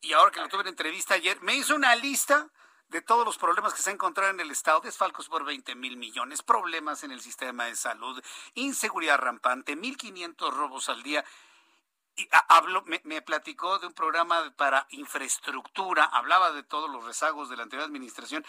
Y 0.01 0.15
ahora 0.15 0.31
que 0.31 0.41
lo 0.41 0.49
tuve 0.49 0.63
en 0.63 0.69
entrevista 0.69 1.15
ayer, 1.15 1.41
me 1.43 1.55
hizo 1.55 1.75
una 1.75 1.95
lista 1.95 2.49
de 2.93 3.01
todos 3.01 3.25
los 3.25 3.39
problemas 3.39 3.73
que 3.73 3.81
se 3.81 3.89
han 3.89 3.95
encontrado 3.95 4.31
en 4.31 4.41
el 4.41 4.51
Estado, 4.51 4.81
desfalcos 4.81 5.27
por 5.29 5.45
20 5.45 5.75
mil 5.75 5.97
millones, 5.97 6.43
problemas 6.43 7.03
en 7.03 7.11
el 7.11 7.23
sistema 7.23 7.65
de 7.65 7.75
salud, 7.75 8.23
inseguridad 8.55 9.19
rampante, 9.19 9.77
1.500 9.77 10.53
robos 10.53 10.91
al 10.91 11.03
día. 11.03 11.25
Y 12.17 12.29
hablo, 12.49 12.83
me, 12.85 13.01
me, 13.05 13.23
platicó 13.23 13.79
de 13.79 13.87
un 13.87 13.95
programa 13.95 14.53
para 14.57 14.87
infraestructura, 14.91 16.05
hablaba 16.05 16.53
de 16.53 16.63
todos 16.63 16.91
los 16.91 17.07
rezagos 17.07 17.49
de 17.49 17.57
la 17.57 17.63
anterior 17.63 17.89
administración 17.89 18.45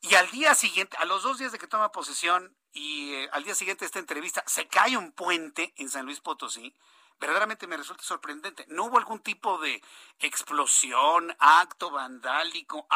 Y 0.00 0.16
al 0.16 0.28
día 0.32 0.56
siguiente, 0.56 0.96
a 0.96 1.04
los 1.04 1.22
dos 1.22 1.38
días 1.38 1.52
de 1.52 1.58
que 1.58 1.68
toma 1.68 1.92
posesión 1.92 2.56
y 2.72 3.14
eh, 3.14 3.28
al 3.32 3.44
día 3.44 3.54
siguiente 3.54 3.84
de 3.84 3.86
esta 3.86 4.00
entrevista, 4.00 4.42
se 4.46 4.66
cae 4.66 4.96
un 4.96 5.12
puente 5.12 5.72
en 5.76 5.88
San 5.88 6.04
Luis 6.04 6.20
Potosí. 6.20 6.74
Verdaderamente 7.18 7.66
me 7.66 7.76
resulta 7.76 8.02
sorprendente. 8.02 8.66
¿No 8.68 8.84
hubo 8.84 8.98
algún 8.98 9.20
tipo 9.20 9.58
de 9.58 9.82
explosión, 10.20 11.34
acto 11.38 11.90
vandálico, 11.90 12.86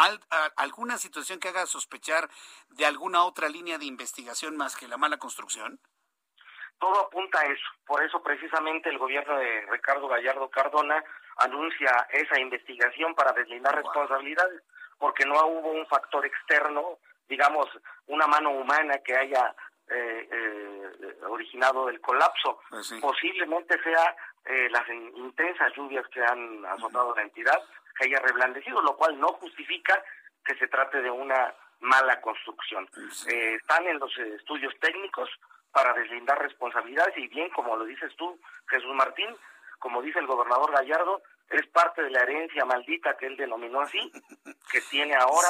alguna 0.57 0.99
situación 0.99 1.41
que 1.41 1.49
haga 1.49 1.67
sospechar 1.67 2.29
de 2.69 2.85
alguna 2.85 3.25
otra 3.25 3.49
línea 3.49 3.79
de 3.79 3.87
investigación 3.87 4.57
más 4.57 4.77
que 4.77 4.89
la 4.89 4.99
mala 4.99 5.17
construcción? 5.17 5.81
Todo 6.79 7.01
apunta 7.01 7.41
a 7.41 7.45
eso. 7.45 7.67
Por 7.87 8.03
eso 8.03 8.23
precisamente 8.23 8.89
el 8.89 8.99
gobierno 8.99 9.39
de 9.39 9.67
Ricardo 9.71 10.09
Gallardo 10.09 10.49
Cardona 10.51 11.03
anuncia 11.37 12.07
esa 12.11 12.39
investigación 12.41 13.15
para 13.15 13.33
deslindar 13.33 13.75
responsabilidades, 13.75 14.63
porque 14.99 15.25
no 15.25 15.35
hubo 15.47 15.73
un 15.73 15.87
factor 15.87 16.27
externo, 16.27 16.99
digamos, 17.29 17.67
una 18.07 18.27
mano 18.27 18.51
humana 18.51 18.99
que 18.99 19.17
haya 19.17 19.55
eh, 19.91 20.29
eh, 20.31 21.17
originado 21.29 21.89
el 21.89 22.01
colapso. 22.01 22.61
Pues 22.71 22.95
Posiblemente 23.01 23.81
sea 23.83 24.17
eh, 24.45 24.69
las 24.71 24.89
intensas 24.89 25.73
lluvias 25.77 26.07
que 26.09 26.23
han 26.23 26.65
azotado 26.67 27.15
la 27.15 27.23
entidad 27.23 27.61
que 27.99 28.07
haya 28.07 28.21
reblandecido, 28.21 28.81
lo 28.83 28.97
cual 28.97 29.19
no 29.19 29.29
justifica 29.29 30.03
que 30.45 30.55
se 30.57 30.69
trate 30.69 31.03
de 31.03 31.11
una 31.11 31.55
mala 31.81 32.21
construcción. 32.21 32.89
Eh, 33.29 33.55
están 33.55 33.87
en 33.87 33.99
los 33.99 34.17
estudios 34.19 34.73
técnicos 34.81 35.29
para 35.73 35.93
deslindar 35.95 36.39
responsabilidades 36.41 37.17
y 37.17 37.29
bien, 37.29 37.51
como 37.51 37.77
lo 37.77 37.85
dices 37.85 38.15
tú, 38.17 38.39
Jesús 38.69 38.95
Martín, 38.95 39.35
como 39.79 40.03
dice 40.03 40.19
el 40.19 40.27
gobernador 40.27 40.73
Gallardo, 40.73 41.23
es 41.49 41.67
parte 41.69 42.03
de 42.03 42.11
la 42.11 42.23
herencia 42.23 42.65
maldita 42.65 43.17
que 43.17 43.27
él 43.27 43.37
denominó 43.37 43.81
así, 43.81 44.12
que 44.71 44.81
tiene 44.91 45.15
ahora 45.17 45.49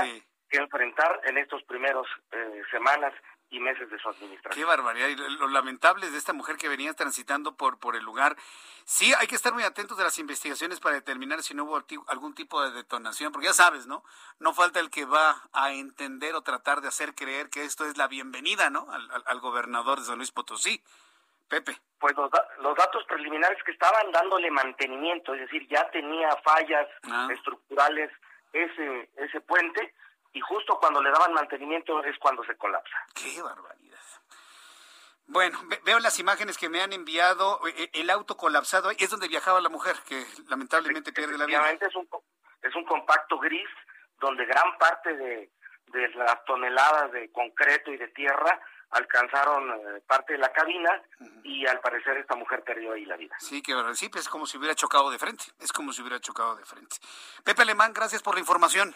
que 0.48 0.58
enfrentar 0.58 1.20
en 1.24 1.38
estos 1.38 1.62
primeros 1.64 2.06
eh, 2.32 2.62
semanas 2.70 3.12
y 3.50 3.58
meses 3.58 3.90
de 3.90 3.98
su 3.98 4.08
administración. 4.08 4.54
Qué 4.54 4.64
barbaridad. 4.64 5.08
Y 5.08 5.16
lo 5.16 5.48
lamentable 5.48 6.10
de 6.10 6.16
esta 6.16 6.32
mujer 6.32 6.56
que 6.56 6.68
venía 6.68 6.94
transitando 6.94 7.56
por, 7.56 7.78
por 7.78 7.96
el 7.96 8.04
lugar. 8.04 8.36
Sí, 8.84 9.12
hay 9.18 9.26
que 9.26 9.34
estar 9.34 9.52
muy 9.52 9.64
atentos 9.64 9.98
de 9.98 10.04
las 10.04 10.18
investigaciones 10.18 10.80
para 10.80 10.94
determinar 10.94 11.42
si 11.42 11.54
no 11.54 11.64
hubo 11.64 11.82
algún 12.06 12.34
tipo 12.34 12.62
de 12.62 12.70
detonación, 12.70 13.32
porque 13.32 13.48
ya 13.48 13.52
sabes, 13.52 13.86
¿no? 13.86 14.04
No 14.38 14.54
falta 14.54 14.80
el 14.80 14.90
que 14.90 15.04
va 15.04 15.42
a 15.52 15.72
entender 15.72 16.34
o 16.34 16.42
tratar 16.42 16.80
de 16.80 16.88
hacer 16.88 17.14
creer 17.14 17.50
que 17.50 17.64
esto 17.64 17.84
es 17.84 17.96
la 17.96 18.06
bienvenida, 18.06 18.70
¿no? 18.70 18.86
Al, 18.90 19.40
gobernador 19.40 19.98
de 19.98 20.04
San 20.04 20.18
Luis 20.18 20.30
Potosí. 20.30 20.82
Pepe. 21.48 21.76
Pues 21.98 22.16
los, 22.16 22.30
los, 22.60 22.76
datos 22.76 23.04
preliminares 23.06 23.60
que 23.64 23.72
estaban 23.72 24.12
dándole 24.12 24.50
mantenimiento, 24.52 25.34
es 25.34 25.40
decir, 25.40 25.66
ya 25.68 25.90
tenía 25.90 26.28
fallas 26.44 26.86
ah. 27.10 27.28
estructurales 27.32 28.10
ese, 28.52 29.10
ese 29.16 29.40
puente, 29.40 29.92
y 30.32 30.40
justo 30.40 30.78
cuando 30.78 31.02
le 31.02 31.10
daban 31.10 31.32
mantenimiento 31.32 32.02
es 32.04 32.18
cuando 32.18 32.44
se 32.44 32.56
colapsa. 32.56 32.96
¡Qué 33.14 33.40
barbaridad! 33.42 33.98
Bueno, 35.26 35.60
veo 35.84 36.00
las 36.00 36.18
imágenes 36.18 36.58
que 36.58 36.68
me 36.68 36.82
han 36.82 36.92
enviado, 36.92 37.60
e, 37.68 37.84
e, 37.84 38.00
el 38.00 38.10
auto 38.10 38.36
colapsado, 38.36 38.90
es 38.90 39.10
donde 39.10 39.28
viajaba 39.28 39.60
la 39.60 39.68
mujer, 39.68 39.96
que 40.08 40.26
lamentablemente 40.48 41.12
pierde 41.12 41.38
la 41.38 41.46
vida. 41.46 41.70
Es 41.70 41.94
un, 41.94 42.08
es 42.62 42.74
un 42.74 42.84
compacto 42.84 43.38
gris 43.38 43.68
donde 44.18 44.44
gran 44.44 44.76
parte 44.78 45.16
de, 45.16 45.50
de 45.86 46.08
las 46.10 46.44
toneladas 46.44 47.12
de 47.12 47.30
concreto 47.30 47.92
y 47.92 47.96
de 47.96 48.08
tierra 48.08 48.60
alcanzaron 48.90 49.70
eh, 49.70 50.02
parte 50.06 50.32
de 50.32 50.40
la 50.40 50.52
cabina 50.52 51.00
y 51.44 51.66
al 51.66 51.80
parecer 51.80 52.16
esta 52.16 52.34
mujer 52.34 52.62
perdió 52.64 52.92
ahí 52.92 53.04
la 53.04 53.16
vida. 53.16 53.36
Sí, 53.38 53.62
que 53.62 53.72
sí, 53.94 54.08
pues 54.08 54.24
es 54.24 54.28
como 54.28 54.46
si 54.46 54.58
hubiera 54.58 54.74
chocado 54.74 55.10
de 55.10 55.18
frente, 55.18 55.44
es 55.60 55.72
como 55.72 55.92
si 55.92 56.02
hubiera 56.02 56.20
chocado 56.20 56.56
de 56.56 56.64
frente. 56.64 56.96
Pepe 57.44 57.62
Alemán, 57.62 57.92
gracias 57.92 58.22
por 58.22 58.34
la 58.34 58.40
información. 58.40 58.94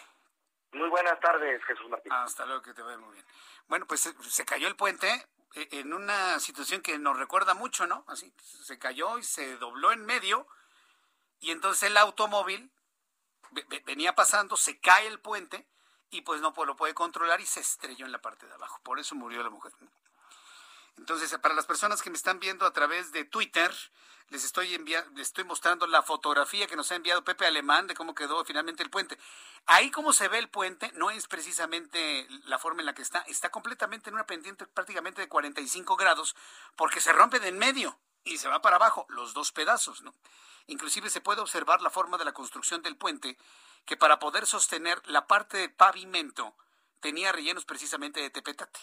Muy 0.75 0.89
buenas 0.89 1.19
tardes, 1.21 1.63
Jesús 1.63 1.89
Martín. 1.89 2.11
Hasta 2.11 2.45
luego, 2.45 2.61
que 2.61 2.73
te 2.73 2.81
vaya 2.81 2.97
muy 2.97 3.13
bien. 3.13 3.25
Bueno, 3.67 3.85
pues 3.87 4.13
se 4.19 4.45
cayó 4.45 4.67
el 4.67 4.75
puente 4.75 5.07
eh, 5.55 5.69
en 5.71 5.93
una 5.93 6.37
situación 6.39 6.81
que 6.81 6.99
nos 6.99 7.17
recuerda 7.17 7.53
mucho, 7.53 7.87
¿no? 7.87 8.03
Así, 8.07 8.33
se 8.41 8.77
cayó 8.77 9.17
y 9.17 9.23
se 9.23 9.55
dobló 9.55 9.93
en 9.93 10.05
medio 10.05 10.47
y 11.39 11.51
entonces 11.51 11.83
el 11.83 11.97
automóvil 11.97 12.69
venía 13.85 14.15
pasando, 14.15 14.57
se 14.57 14.79
cae 14.79 15.07
el 15.07 15.19
puente 15.19 15.65
y 16.09 16.21
pues 16.21 16.41
no 16.41 16.53
lo 16.65 16.75
puede 16.75 16.93
controlar 16.93 17.39
y 17.39 17.45
se 17.45 17.61
estrelló 17.61 18.05
en 18.05 18.11
la 18.11 18.19
parte 18.19 18.45
de 18.45 18.53
abajo. 18.53 18.81
Por 18.83 18.99
eso 18.99 19.15
murió 19.15 19.43
la 19.43 19.49
mujer. 19.49 19.71
Entonces, 20.97 21.37
para 21.39 21.55
las 21.55 21.65
personas 21.65 22.01
que 22.01 22.09
me 22.09 22.15
están 22.15 22.39
viendo 22.39 22.65
a 22.65 22.73
través 22.73 23.11
de 23.11 23.25
Twitter, 23.25 23.71
les 24.29 24.43
estoy 24.43 24.73
enviando, 24.73 25.11
les 25.11 25.27
estoy 25.27 25.43
mostrando 25.43 25.85
la 25.87 26.01
fotografía 26.01 26.67
que 26.67 26.75
nos 26.75 26.91
ha 26.91 26.95
enviado 26.95 27.23
Pepe 27.23 27.45
Alemán 27.45 27.87
de 27.87 27.93
cómo 27.93 28.15
quedó 28.15 28.43
finalmente 28.43 28.81
el 28.81 28.89
puente. 28.89 29.17
Ahí 29.65 29.91
como 29.91 30.13
se 30.13 30.27
ve 30.27 30.39
el 30.39 30.49
puente, 30.49 30.91
no 30.95 31.11
es 31.11 31.27
precisamente 31.27 32.27
la 32.45 32.57
forma 32.57 32.81
en 32.81 32.87
la 32.87 32.93
que 32.93 33.01
está, 33.01 33.19
está 33.27 33.51
completamente 33.51 34.09
en 34.09 34.15
una 34.15 34.25
pendiente 34.25 34.65
prácticamente 34.65 35.21
de 35.21 35.29
45 35.29 35.95
grados, 35.95 36.35
porque 36.75 37.01
se 37.01 37.13
rompe 37.13 37.39
de 37.39 37.49
en 37.49 37.59
medio 37.59 37.99
y 38.23 38.37
se 38.37 38.47
va 38.47 38.61
para 38.61 38.77
abajo, 38.77 39.05
los 39.09 39.33
dos 39.33 39.51
pedazos, 39.51 40.01
¿no? 40.01 40.15
Inclusive 40.67 41.11
se 41.11 41.21
puede 41.21 41.41
observar 41.41 41.81
la 41.81 41.91
forma 41.91 42.17
de 42.17 42.25
la 42.25 42.33
construcción 42.33 42.81
del 42.81 42.97
puente, 42.97 43.37
que 43.85 43.97
para 43.97 44.17
poder 44.17 44.47
sostener 44.47 44.99
la 45.05 45.27
parte 45.27 45.57
de 45.57 45.69
pavimento 45.69 46.55
tenía 47.01 47.31
rellenos 47.31 47.65
precisamente 47.65 48.19
de 48.19 48.31
tepetate 48.31 48.79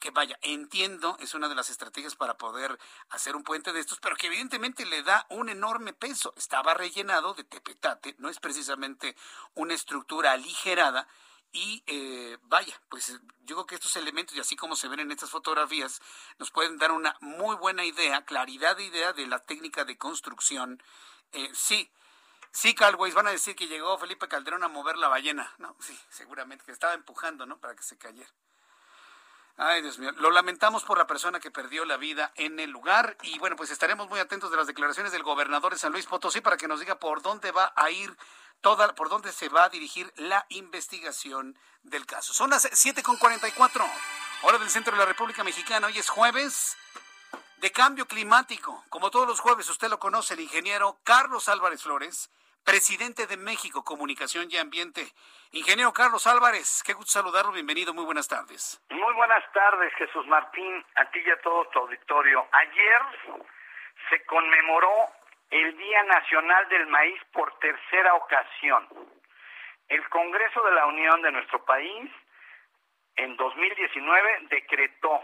que 0.00 0.10
vaya, 0.10 0.38
entiendo, 0.42 1.16
es 1.20 1.34
una 1.34 1.48
de 1.48 1.54
las 1.54 1.70
estrategias 1.70 2.16
para 2.16 2.36
poder 2.36 2.78
hacer 3.10 3.36
un 3.36 3.44
puente 3.44 3.72
de 3.72 3.80
estos, 3.80 4.00
pero 4.00 4.16
que 4.16 4.26
evidentemente 4.26 4.84
le 4.86 5.02
da 5.02 5.26
un 5.30 5.48
enorme 5.48 5.92
peso. 5.92 6.34
Estaba 6.36 6.74
rellenado 6.74 7.34
de 7.34 7.44
tepetate, 7.44 8.16
no 8.18 8.28
es 8.28 8.40
precisamente 8.40 9.16
una 9.54 9.74
estructura 9.74 10.32
aligerada. 10.32 11.06
Y 11.52 11.82
eh, 11.86 12.38
vaya, 12.42 12.80
pues 12.88 13.20
yo 13.40 13.56
creo 13.56 13.66
que 13.66 13.74
estos 13.74 13.96
elementos, 13.96 14.36
y 14.36 14.40
así 14.40 14.56
como 14.56 14.76
se 14.76 14.88
ven 14.88 15.00
en 15.00 15.10
estas 15.10 15.30
fotografías, 15.30 16.00
nos 16.38 16.50
pueden 16.50 16.78
dar 16.78 16.92
una 16.92 17.16
muy 17.20 17.56
buena 17.56 17.84
idea, 17.84 18.24
claridad 18.24 18.76
de 18.76 18.84
idea 18.84 19.12
de 19.12 19.26
la 19.26 19.40
técnica 19.40 19.84
de 19.84 19.98
construcción. 19.98 20.82
Eh, 21.32 21.50
sí, 21.52 21.90
Sí, 22.52 22.74
Calways, 22.74 23.14
van 23.14 23.28
a 23.28 23.30
decir 23.30 23.54
que 23.54 23.68
llegó 23.68 23.96
Felipe 23.96 24.26
Calderón 24.26 24.64
a 24.64 24.68
mover 24.68 24.96
la 24.96 25.06
ballena, 25.06 25.54
¿no? 25.58 25.76
Sí, 25.78 25.96
seguramente 26.08 26.64
que 26.64 26.72
estaba 26.72 26.94
empujando, 26.94 27.46
¿no? 27.46 27.60
Para 27.60 27.76
que 27.76 27.84
se 27.84 27.96
cayera. 27.96 28.28
Ay, 29.62 29.82
Dios 29.82 29.98
mío. 29.98 30.10
Lo 30.12 30.30
lamentamos 30.30 30.84
por 30.84 30.96
la 30.96 31.06
persona 31.06 31.38
que 31.38 31.50
perdió 31.50 31.84
la 31.84 31.98
vida 31.98 32.32
en 32.36 32.58
el 32.60 32.70
lugar 32.70 33.18
y 33.20 33.38
bueno, 33.38 33.56
pues 33.56 33.70
estaremos 33.70 34.08
muy 34.08 34.18
atentos 34.18 34.50
de 34.50 34.56
las 34.56 34.66
declaraciones 34.66 35.12
del 35.12 35.22
gobernador 35.22 35.74
de 35.74 35.78
San 35.78 35.92
Luis 35.92 36.06
Potosí 36.06 36.40
para 36.40 36.56
que 36.56 36.66
nos 36.66 36.80
diga 36.80 36.98
por 36.98 37.20
dónde 37.20 37.52
va 37.52 37.70
a 37.76 37.90
ir 37.90 38.16
toda, 38.62 38.94
por 38.94 39.10
dónde 39.10 39.32
se 39.32 39.50
va 39.50 39.64
a 39.64 39.68
dirigir 39.68 40.10
la 40.16 40.46
investigación 40.48 41.58
del 41.82 42.06
caso. 42.06 42.32
Son 42.32 42.48
las 42.48 42.64
7.44, 42.70 43.86
hora 44.44 44.56
del 44.56 44.70
centro 44.70 44.94
de 44.94 44.98
la 44.98 45.04
República 45.04 45.44
Mexicana. 45.44 45.88
Hoy 45.88 45.98
es 45.98 46.08
jueves 46.08 46.78
de 47.58 47.70
cambio 47.70 48.06
climático. 48.08 48.82
Como 48.88 49.10
todos 49.10 49.28
los 49.28 49.40
jueves, 49.40 49.68
usted 49.68 49.90
lo 49.90 49.98
conoce, 49.98 50.32
el 50.32 50.40
ingeniero 50.40 51.00
Carlos 51.04 51.50
Álvarez 51.50 51.82
Flores 51.82 52.30
presidente 52.64 53.26
de 53.26 53.36
México 53.36 53.84
Comunicación 53.84 54.48
y 54.50 54.56
Ambiente. 54.56 55.02
Ingeniero 55.52 55.92
Carlos 55.92 56.26
Álvarez, 56.26 56.82
qué 56.84 56.92
gusto 56.92 57.12
saludarlo, 57.12 57.52
bienvenido, 57.52 57.92
muy 57.92 58.04
buenas 58.04 58.28
tardes. 58.28 58.80
Muy 58.90 59.14
buenas 59.14 59.44
tardes, 59.52 59.92
Jesús 59.94 60.26
Martín, 60.26 60.84
a 60.96 61.04
ti 61.10 61.20
y 61.24 61.30
a 61.30 61.40
todo 61.40 61.64
tu 61.66 61.80
auditorio. 61.80 62.46
Ayer 62.52 63.02
se 64.08 64.24
conmemoró 64.26 65.08
el 65.50 65.76
Día 65.76 66.02
Nacional 66.04 66.68
del 66.68 66.86
Maíz 66.86 67.20
por 67.32 67.58
tercera 67.58 68.14
ocasión. 68.14 68.86
El 69.88 70.08
Congreso 70.08 70.62
de 70.62 70.72
la 70.72 70.86
Unión 70.86 71.20
de 71.22 71.32
nuestro 71.32 71.64
país 71.64 72.10
en 73.16 73.36
2019 73.36 74.46
decretó 74.48 75.20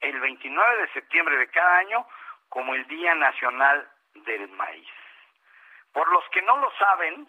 el 0.00 0.20
29 0.20 0.82
de 0.82 0.92
septiembre 0.92 1.36
de 1.36 1.48
cada 1.48 1.78
año 1.78 2.06
como 2.48 2.74
el 2.74 2.86
Día 2.86 3.14
Nacional 3.14 3.88
del 4.14 4.48
Maíz. 4.50 4.88
Por 5.96 6.12
los 6.12 6.28
que 6.28 6.42
no 6.42 6.58
lo 6.58 6.70
saben, 6.72 7.26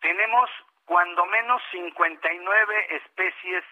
tenemos 0.00 0.48
cuando 0.84 1.26
menos 1.26 1.60
59 1.72 2.86
especies, 2.94 3.64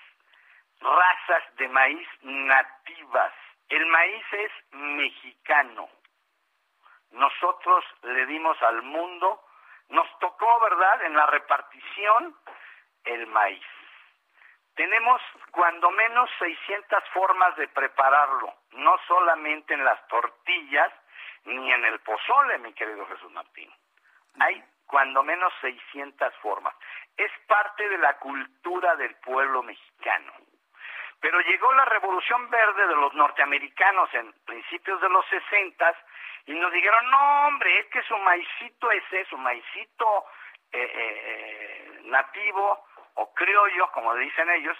razas 0.80 1.44
de 1.58 1.68
maíz 1.68 2.08
nativas. 2.22 3.32
El 3.68 3.86
maíz 3.86 4.24
es 4.32 4.50
mexicano. 4.72 5.88
Nosotros 7.12 7.84
le 8.02 8.26
dimos 8.26 8.60
al 8.64 8.82
mundo, 8.82 9.44
nos 9.90 10.18
tocó, 10.18 10.58
¿verdad?, 10.58 11.04
en 11.04 11.14
la 11.14 11.26
repartición 11.26 12.36
el 13.04 13.28
maíz. 13.28 13.66
Tenemos 14.74 15.22
cuando 15.52 15.88
menos 15.92 16.28
600 16.40 17.04
formas 17.10 17.54
de 17.54 17.68
prepararlo, 17.68 18.54
no 18.72 18.98
solamente 19.06 19.74
en 19.74 19.84
las 19.84 20.04
tortillas, 20.08 20.92
ni 21.44 21.72
en 21.72 21.84
el 21.84 22.00
pozole, 22.00 22.58
mi 22.58 22.72
querido 22.72 23.06
Jesús 23.06 23.30
Martín. 23.32 23.70
Hay 24.40 24.62
cuando 24.88 25.22
menos 25.22 25.52
600 25.60 26.34
formas. 26.36 26.74
Es 27.16 27.30
parte 27.46 27.88
de 27.88 27.98
la 27.98 28.18
cultura 28.18 28.96
del 28.96 29.14
pueblo 29.16 29.62
mexicano. 29.62 30.32
Pero 31.20 31.40
llegó 31.40 31.72
la 31.74 31.84
revolución 31.84 32.48
verde 32.48 32.86
de 32.86 32.96
los 32.96 33.12
norteamericanos 33.14 34.08
en 34.14 34.32
principios 34.46 35.00
de 35.00 35.08
los 35.08 35.26
60 35.26 35.94
y 36.46 36.52
nos 36.54 36.72
dijeron, 36.72 37.10
no 37.10 37.46
hombre, 37.46 37.80
es 37.80 37.86
que 37.86 38.02
su 38.02 38.16
maicito 38.18 38.90
es 38.90 39.04
eso, 39.12 39.36
maicito 39.36 40.24
eh, 40.72 40.80
eh, 40.80 40.90
eh, 40.94 42.00
nativo 42.04 42.84
o 43.14 43.34
criollo, 43.34 43.90
como 43.92 44.14
dicen 44.14 44.48
ellos, 44.50 44.78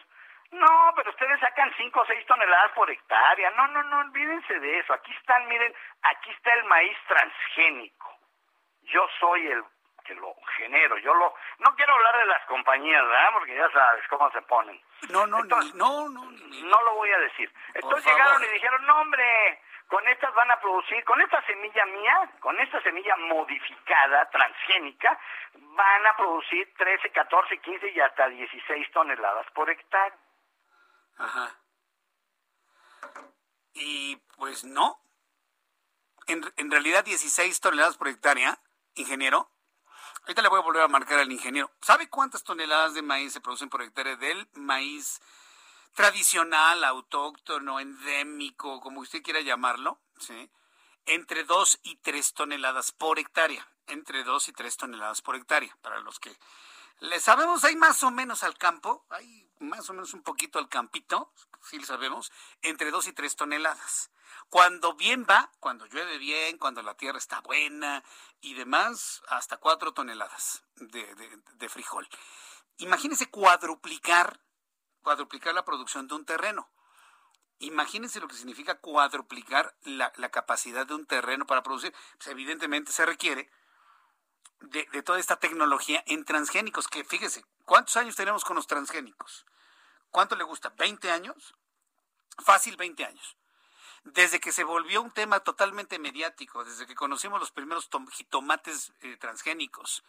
no, 0.51 0.93
pero 0.97 1.11
ustedes 1.11 1.39
sacan 1.41 1.73
5 1.77 2.01
o 2.01 2.07
6 2.07 2.27
toneladas 2.27 2.73
por 2.73 2.91
hectárea. 2.91 3.51
No, 3.51 3.67
no, 3.69 3.83
no, 3.83 3.99
olvídense 4.01 4.59
de 4.59 4.79
eso. 4.79 4.93
Aquí 4.95 5.13
están, 5.13 5.47
miren, 5.49 5.75
aquí 6.03 6.31
está 6.31 6.55
el 6.55 6.65
maíz 6.65 6.97
transgénico. 7.07 8.17
Yo 8.83 9.07
soy 9.21 9.47
el 9.47 9.63
que 10.05 10.15
lo 10.15 10.35
genero. 10.57 10.97
Yo 10.99 11.13
lo 11.15 11.35
no 11.59 11.75
quiero 11.77 11.93
hablar 11.95 12.17
de 12.19 12.27
las 12.27 12.45
compañías, 12.47 13.03
¿verdad? 13.07 13.31
Porque 13.35 13.55
ya 13.55 13.71
sabes 13.71 14.09
cómo 14.09 14.31
se 14.31 14.41
ponen. 14.43 14.81
No, 15.11 15.27
no, 15.27 15.45
no, 15.45 15.61
no, 15.75 16.09
no 16.09 16.83
lo 16.83 16.95
voy 16.95 17.11
a 17.11 17.19
decir. 17.19 17.53
Entonces 17.75 18.07
llegaron 18.07 18.43
y 18.43 18.49
dijeron, 18.49 18.87
"No, 18.87 19.01
hombre, 19.03 19.61
con 19.89 20.07
estas 20.09 20.33
van 20.35 20.51
a 20.51 20.61
producir, 20.61 21.05
con 21.05 21.21
esta 21.21 21.43
semilla 21.43 21.85
mía, 21.87 22.31
con 22.41 22.59
esta 22.59 22.81
semilla 22.83 23.17
modificada, 23.17 24.29
transgénica, 24.31 25.19
van 25.55 26.07
a 26.07 26.17
producir 26.17 26.73
13, 26.77 27.11
14, 27.11 27.59
15 27.59 27.91
y 27.91 28.01
hasta 28.01 28.29
16 28.29 28.91
toneladas 28.93 29.47
por 29.53 29.69
hectárea. 29.69 30.17
Ajá. 31.19 31.61
Y 33.75 34.17
pues 34.37 34.65
no. 34.65 35.01
En, 36.27 36.51
en 36.57 36.71
realidad 36.71 37.05
16 37.05 37.61
toneladas 37.61 37.97
por 37.97 38.09
hectárea, 38.09 38.61
ingeniero. 38.95 39.51
Ahorita 40.23 40.43
le 40.43 40.49
voy 40.49 40.59
a 40.59 40.63
volver 40.63 40.83
a 40.83 40.89
marcar 40.89 41.19
al 41.19 41.33
ingeniero. 41.33 41.71
¿Sabe 41.81 42.09
cuántas 42.09 42.45
toneladas 42.45 42.95
de 42.95 43.03
maíz 43.03 43.33
se 43.33 43.41
producen 43.41 43.69
por 43.69 43.83
hectárea 43.83 44.17
del 44.17 44.49
maíz 44.55 45.21
tradicional, 45.95 46.85
autóctono, 46.85 47.81
endémico, 47.81 48.81
como 48.81 49.01
usted 49.01 49.23
quiera 49.23 49.41
llamarlo? 49.41 50.01
¿sí? 50.19 50.51
Entre 51.07 51.45
2 51.45 51.81
y 51.83 51.97
3 51.97 52.35
toneladas 52.35 52.93
por 52.93 53.19
hectárea. 53.19 53.67
Entre 53.87 54.23
2 54.23 54.49
y 54.49 54.53
3 54.53 54.77
toneladas 54.77 55.23
por 55.23 55.35
hectárea. 55.35 55.75
Para 55.81 56.01
los 56.01 56.21
que 56.21 56.37
le 57.01 57.19
sabemos, 57.21 57.65
hay 57.65 57.77
más 57.77 58.03
o 58.03 58.11
menos 58.11 58.43
al 58.43 58.59
campo, 58.59 59.07
hay 59.09 59.48
más 59.61 59.89
o 59.91 59.93
menos 59.93 60.15
un 60.15 60.23
poquito 60.23 60.59
al 60.59 60.69
campito, 60.69 61.33
sí 61.63 61.79
lo 61.79 61.87
sabemos, 61.87 62.33
entre 62.63 62.91
2 62.91 63.09
y 63.09 63.13
3 63.13 63.37
toneladas. 63.37 64.11
Cuando 64.49 64.95
bien 64.95 65.27
va, 65.29 65.51
cuando 65.61 65.87
llueve 65.87 66.19
bien, 66.19 66.59
cuando 66.59 66.83
la 66.83 66.95
tierra 66.95 67.19
está 67.19 67.41
buena 67.41 68.03
y 68.41 68.55
demás, 68.55 69.23
hasta 69.29 69.59
4 69.59 69.93
toneladas 69.93 70.65
de, 70.77 71.69
frijol. 71.69 72.09
Imagínese 72.79 73.31
cuadruplicar, 73.31 74.41
cuadruplicar 75.03 75.55
la 75.55 75.65
producción 75.65 76.09
de 76.09 76.15
un 76.15 76.25
terreno. 76.25 76.69
Imagínense 77.59 78.21
lo 78.21 78.29
que 78.29 78.37
significa 78.37 78.79
cuadruplicar 78.79 79.77
la, 79.83 80.13
la 80.17 80.31
capacidad 80.31 80.87
de 80.87 80.95
un 80.95 81.07
terreno 81.07 81.47
para 81.47 81.63
producir. 81.63 81.93
Pues 82.17 82.29
evidentemente 82.29 82.93
se 82.93 83.05
requiere 83.05 83.51
de, 84.61 84.85
toda 85.03 85.19
esta 85.19 85.37
tecnología 85.37 86.03
en 86.07 86.25
transgénicos, 86.25 86.89
que 86.89 87.05
fíjese, 87.05 87.45
¿cuántos 87.65 87.97
años 87.97 88.17
tenemos 88.17 88.45
con 88.45 88.57
los 88.57 88.67
transgénicos? 88.67 89.47
¿Cuánto 90.11 90.37
le 90.37 90.45
gusta? 90.45 90.75
¿20 90.75 91.11
años? 91.11 91.55
Fácil 92.39 92.77
20 92.77 93.05
años. 93.05 93.37
Desde 94.05 94.41
que 94.41 94.53
se 94.53 94.65
volvió 94.65 95.03
un 95.03 95.11
tema 95.11 95.41
totalmente 95.41 95.99
mediático, 95.99 96.65
desde 96.65 96.87
que 96.87 96.95
conocimos 96.95 97.41
los 97.41 97.51
primeros 97.51 97.89
jitomates 98.13 98.93
eh, 99.01 99.17
transgénicos, 99.19 100.03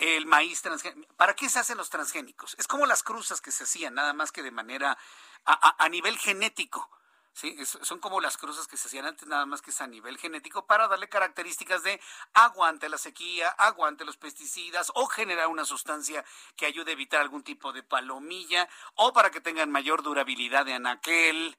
el 0.00 0.26
maíz 0.26 0.62
transgénico. 0.62 1.14
¿Para 1.14 1.34
qué 1.34 1.48
se 1.48 1.58
hacen 1.58 1.76
los 1.76 1.90
transgénicos? 1.90 2.56
Es 2.58 2.66
como 2.66 2.86
las 2.86 3.02
cruzas 3.02 3.40
que 3.40 3.52
se 3.52 3.64
hacían, 3.64 3.94
nada 3.94 4.14
más 4.14 4.32
que 4.32 4.42
de 4.42 4.50
manera 4.50 4.96
a, 5.44 5.88
nivel 5.88 6.18
genético. 6.18 6.90
¿Sí? 7.32 7.64
son 7.64 7.98
como 7.98 8.20
las 8.20 8.36
cruzas 8.36 8.66
que 8.66 8.76
se 8.76 8.88
hacían 8.88 9.06
antes, 9.06 9.26
nada 9.28 9.46
más 9.46 9.62
que 9.62 9.70
es 9.70 9.80
a 9.80 9.86
nivel 9.86 10.18
genético, 10.18 10.66
para 10.66 10.88
darle 10.88 11.08
características 11.08 11.82
de 11.82 12.00
aguante 12.34 12.88
la 12.88 12.98
sequía, 12.98 13.50
aguante 13.50 14.04
los 14.04 14.16
pesticidas, 14.16 14.90
o 14.94 15.06
generar 15.06 15.48
una 15.48 15.64
sustancia 15.64 16.24
que 16.56 16.66
ayude 16.66 16.90
a 16.90 16.94
evitar 16.94 17.20
algún 17.20 17.42
tipo 17.42 17.72
de 17.72 17.82
palomilla, 17.82 18.68
o 18.94 19.12
para 19.12 19.30
que 19.30 19.40
tengan 19.40 19.70
mayor 19.70 20.02
durabilidad 20.02 20.64
de 20.64 20.74
anaquel. 20.74 21.56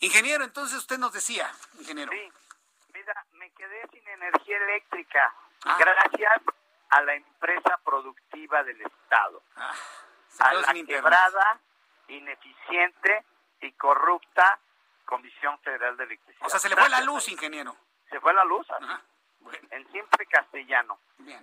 Ingeniero, 0.00 0.44
entonces 0.44 0.78
usted 0.78 0.98
nos 0.98 1.12
decía, 1.12 1.52
ingeniero. 1.78 2.10
Sí, 2.12 2.32
mira, 2.92 3.26
me 3.32 3.50
quedé 3.52 3.88
sin 3.92 4.06
energía 4.08 4.56
eléctrica. 4.58 5.34
Ah. 5.64 5.76
Gracias 5.78 6.42
a 6.90 7.02
la 7.02 7.14
empresa 7.14 7.78
productiva 7.84 8.64
del 8.64 8.80
Estado. 8.82 9.42
Ah, 9.56 9.74
a 10.40 10.54
la 10.54 10.74
quebrada, 10.84 11.60
ineficiente 12.08 13.24
y 13.62 13.72
corrupta 13.72 14.58
Comisión 15.04 15.58
Federal 15.60 15.96
de 15.96 16.04
Electricidad. 16.04 16.46
O 16.46 16.50
sea, 16.50 16.58
se 16.58 16.68
le 16.68 16.76
fue 16.76 16.88
la 16.88 17.00
luz, 17.00 17.28
ingeniero. 17.28 17.76
Se 18.10 18.20
fue 18.20 18.32
la 18.34 18.44
luz, 18.44 18.66
en 19.70 19.90
siempre 19.90 20.26
castellano. 20.26 20.98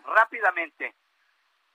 Rápidamente. 0.05 0.95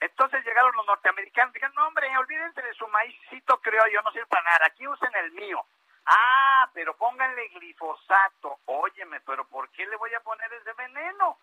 Entonces 0.00 0.44
llegaron 0.44 0.74
los 0.76 0.86
norteamericanos 0.86 1.54
dijeron, 1.54 1.74
no 1.76 1.86
hombre, 1.86 2.16
olvídense 2.18 2.60
de 2.60 2.74
su 2.74 2.86
maízito 2.88 3.58
creo 3.60 3.86
yo, 3.86 4.02
no 4.02 4.12
sirve 4.12 4.26
para 4.26 4.42
nada, 4.42 4.66
aquí 4.66 4.86
usen 4.86 5.10
el 5.16 5.32
mío. 5.32 5.64
Ah, 6.06 6.68
pero 6.74 6.94
pónganle 6.96 7.48
glifosato. 7.48 8.58
Óyeme, 8.66 9.20
pero 9.22 9.46
¿por 9.46 9.70
qué 9.70 9.86
le 9.86 9.96
voy 9.96 10.12
a 10.12 10.20
poner 10.20 10.52
ese 10.52 10.72
veneno? 10.74 11.38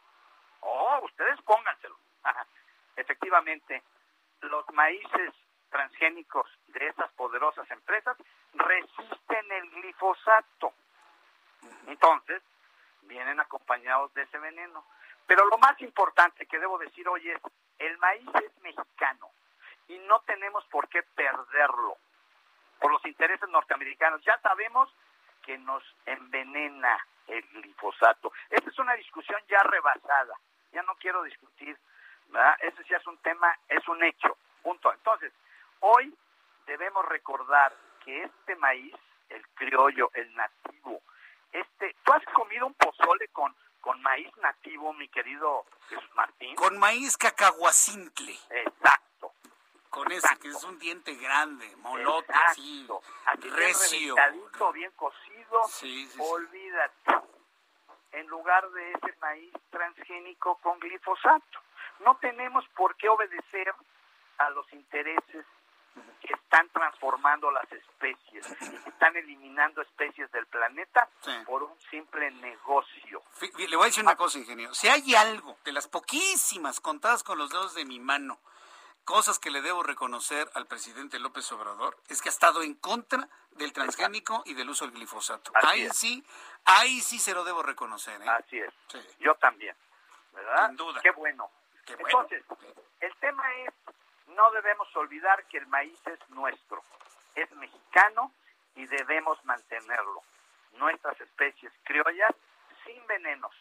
Oh, 0.60 1.00
ustedes 1.04 1.42
pónganselo. 1.42 1.98
Efectivamente, 2.96 3.82
los 4.42 4.70
maíces 4.74 5.34
transgénicos 5.72 6.48
de 6.68 6.88
estas 6.88 7.12
poderosas 7.14 7.70
empresas 7.72 8.16
resisten 8.54 9.52
el 9.52 9.70
glifosato. 9.72 10.74
Entonces, 11.88 12.44
vienen 13.04 13.40
acompañados 13.40 14.14
de 14.14 14.24
ese 14.24 14.38
veneno. 14.38 14.86
Pero 15.26 15.46
lo 15.46 15.58
más 15.58 15.80
importante 15.82 16.46
que 16.46 16.60
debo 16.60 16.78
decir 16.78 17.08
hoy 17.08 17.30
es, 17.30 17.42
el 17.80 17.98
maíz 17.98 18.30
es 18.36 18.62
mexicano 18.62 19.32
y 19.88 19.98
no 20.00 20.20
tenemos 20.22 20.64
por 20.66 20.88
qué 20.90 21.02
perderlo 21.04 21.98
por 22.80 22.92
los 22.92 23.06
intereses 23.06 23.48
norteamericanos. 23.50 24.22
Ya 24.24 24.38
sabemos 24.40 24.90
que 25.44 25.58
nos 25.58 25.84
envenena 26.06 27.06
el 27.28 27.42
glifosato. 27.50 28.32
Esta 28.50 28.70
es 28.70 28.80
una 28.80 28.94
discusión 28.94 29.40
ya 29.48 29.60
rebasada. 29.64 30.36
Ya 30.72 30.82
no 30.84 30.96
quiero 30.96 31.24
discutir, 31.24 31.78
¿verdad? 32.28 32.56
Ese 32.62 32.84
sí 32.84 32.94
es 32.94 33.06
un 33.08 33.18
tema, 33.20 33.58
es 33.68 33.88
un 33.88 34.04
hecho. 34.04 34.38
Punto. 34.64 34.92
Entonces, 34.94 35.34
hoy 35.82 36.16
debemos 36.66 37.06
recordar 37.06 37.76
que 38.04 38.24
este 38.24 38.56
maíz, 38.56 38.96
el 39.30 39.46
criollo, 39.50 40.10
el 40.14 40.34
nativo, 40.36 41.02
este, 41.52 41.96
¿tú 42.04 42.14
has 42.14 42.24
comido 42.34 42.66
un 42.66 42.74
pozole 42.74 43.28
con, 43.30 43.56
con 43.82 44.02
maíz 44.02 44.30
nativo, 44.38 44.94
mi 44.94 45.08
querido 45.10 45.66
Jesús 45.90 46.10
Martín? 46.16 46.56
Con 46.56 46.78
maíz 46.80 47.18
cacahuacintle. 47.18 48.38
Exacto. 48.50 49.34
Con 49.90 50.10
ese 50.12 50.38
que 50.40 50.48
es 50.48 50.64
un 50.64 50.80
diente 50.80 51.14
grande, 51.16 51.76
molote, 51.78 52.34
así, 52.34 52.88
recio. 53.42 54.16
Bien, 54.16 54.72
bien 54.74 54.92
cocido, 54.96 55.64
sí, 55.68 56.08
sí, 56.08 56.20
olvídate. 56.22 57.28
En 58.14 58.28
lugar 58.28 58.70
de 58.72 58.92
ese 58.94 59.14
maíz 59.20 59.54
transgénico 59.70 60.56
con 60.62 60.80
glifosato. 60.80 61.60
No 62.00 62.16
tenemos 62.18 62.66
por 62.70 62.96
qué 62.96 63.10
obedecer 63.10 63.74
a 64.38 64.50
los 64.52 64.72
intereses 64.72 65.46
que 66.22 66.34
están 66.34 66.70
transformando 66.70 67.52
las 67.52 67.72
especies, 67.72 68.46
están 68.86 69.16
eliminando 69.16 69.82
especies 69.82 70.32
del 70.32 70.46
planeta 70.48 71.10
por 71.46 71.64
un 71.64 71.80
simple 71.90 72.30
negocio. 72.32 73.24
Le 73.58 73.76
voy 73.76 73.84
a 73.84 73.88
decir 73.88 74.04
una 74.04 74.16
cosa, 74.16 74.38
ingeniero. 74.38 74.74
Si 74.74 74.88
hay 74.88 75.16
algo 75.16 75.58
de 75.64 75.72
las 75.72 75.88
poquísimas 75.88 76.80
contadas 76.80 77.24
con 77.24 77.38
los 77.38 77.50
dedos 77.50 77.74
de 77.74 77.86
mi 77.86 78.00
mano, 78.00 78.40
cosas 79.04 79.40
que 79.40 79.52
le 79.52 79.62
debo 79.62 79.84
reconocer 79.84 80.50
al 80.54 80.68
presidente 80.68 81.20
López 81.20 81.52
Obrador, 81.52 81.98
es 82.08 82.22
que 82.22 82.30
ha 82.30 82.32
estado 82.32 82.62
en 82.62 82.76
contra 82.76 83.28
del 83.52 83.74
transgénico 83.74 84.44
y 84.46 84.54
del 84.54 84.70
uso 84.70 84.86
del 84.86 84.94
glifosato. 84.94 85.52
ahí 85.64 85.90
sí, 85.90 86.24
ahí 86.66 87.02
sí 87.02 87.20
se 87.20 87.34
lo 87.34 87.44
debo 87.44 87.64
reconocer. 87.64 88.22
¿eh? 88.22 88.30
Así 88.30 88.60
es. 88.60 88.74
Yo 89.20 89.36
también. 89.36 89.76
¿Verdad? 90.34 90.68
Sin 90.68 90.78
duda. 90.78 91.02
Qué 91.02 91.12
bueno. 91.12 91.50
Entonces, 91.88 92.44
el 93.02 93.16
tema 93.16 93.44
es 93.66 93.74
no 94.36 94.52
debemos 94.52 94.94
olvidar 94.96 95.46
que 95.46 95.58
el 95.58 95.68
maíz 95.68 96.00
es 96.08 96.20
nuestro, 96.30 96.84
es 97.36 97.52
mexicano 97.54 98.32
y 98.76 98.86
debemos 98.88 99.44
mantenerlo. 99.46 100.22
Nuestras 100.74 101.20
especies 101.20 101.72
criollas 101.84 102.32
sin 102.86 103.06
venenos. 103.08 103.54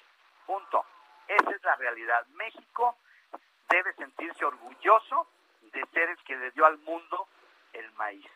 Punto. 0.46 0.84
Esa 1.26 1.50
es 1.50 1.62
la 1.62 1.76
realidad. 1.76 2.26
México 2.34 2.96
debe 3.68 3.92
sentirse 3.94 4.44
orgulloso 4.44 5.28
de 5.72 5.84
ser 5.92 6.08
el 6.10 6.18
que 6.24 6.36
le 6.36 6.50
dio 6.50 6.66
al 6.66 6.78
mundo 6.78 7.28
el 7.72 7.90
maíz. 7.92 8.30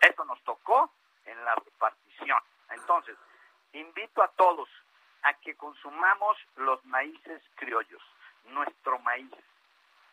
Eso 0.00 0.24
nos 0.24 0.42
tocó 0.44 0.90
en 1.24 1.42
la 1.44 1.54
repartición. 1.54 2.38
Entonces, 2.70 3.16
invito 3.72 4.22
a 4.22 4.28
todos 4.28 4.68
a 5.22 5.32
que 5.34 5.56
consumamos 5.56 6.36
los 6.56 6.84
maíces 6.84 7.42
criollos, 7.56 8.02
nuestro 8.44 8.98
maíz. 8.98 9.32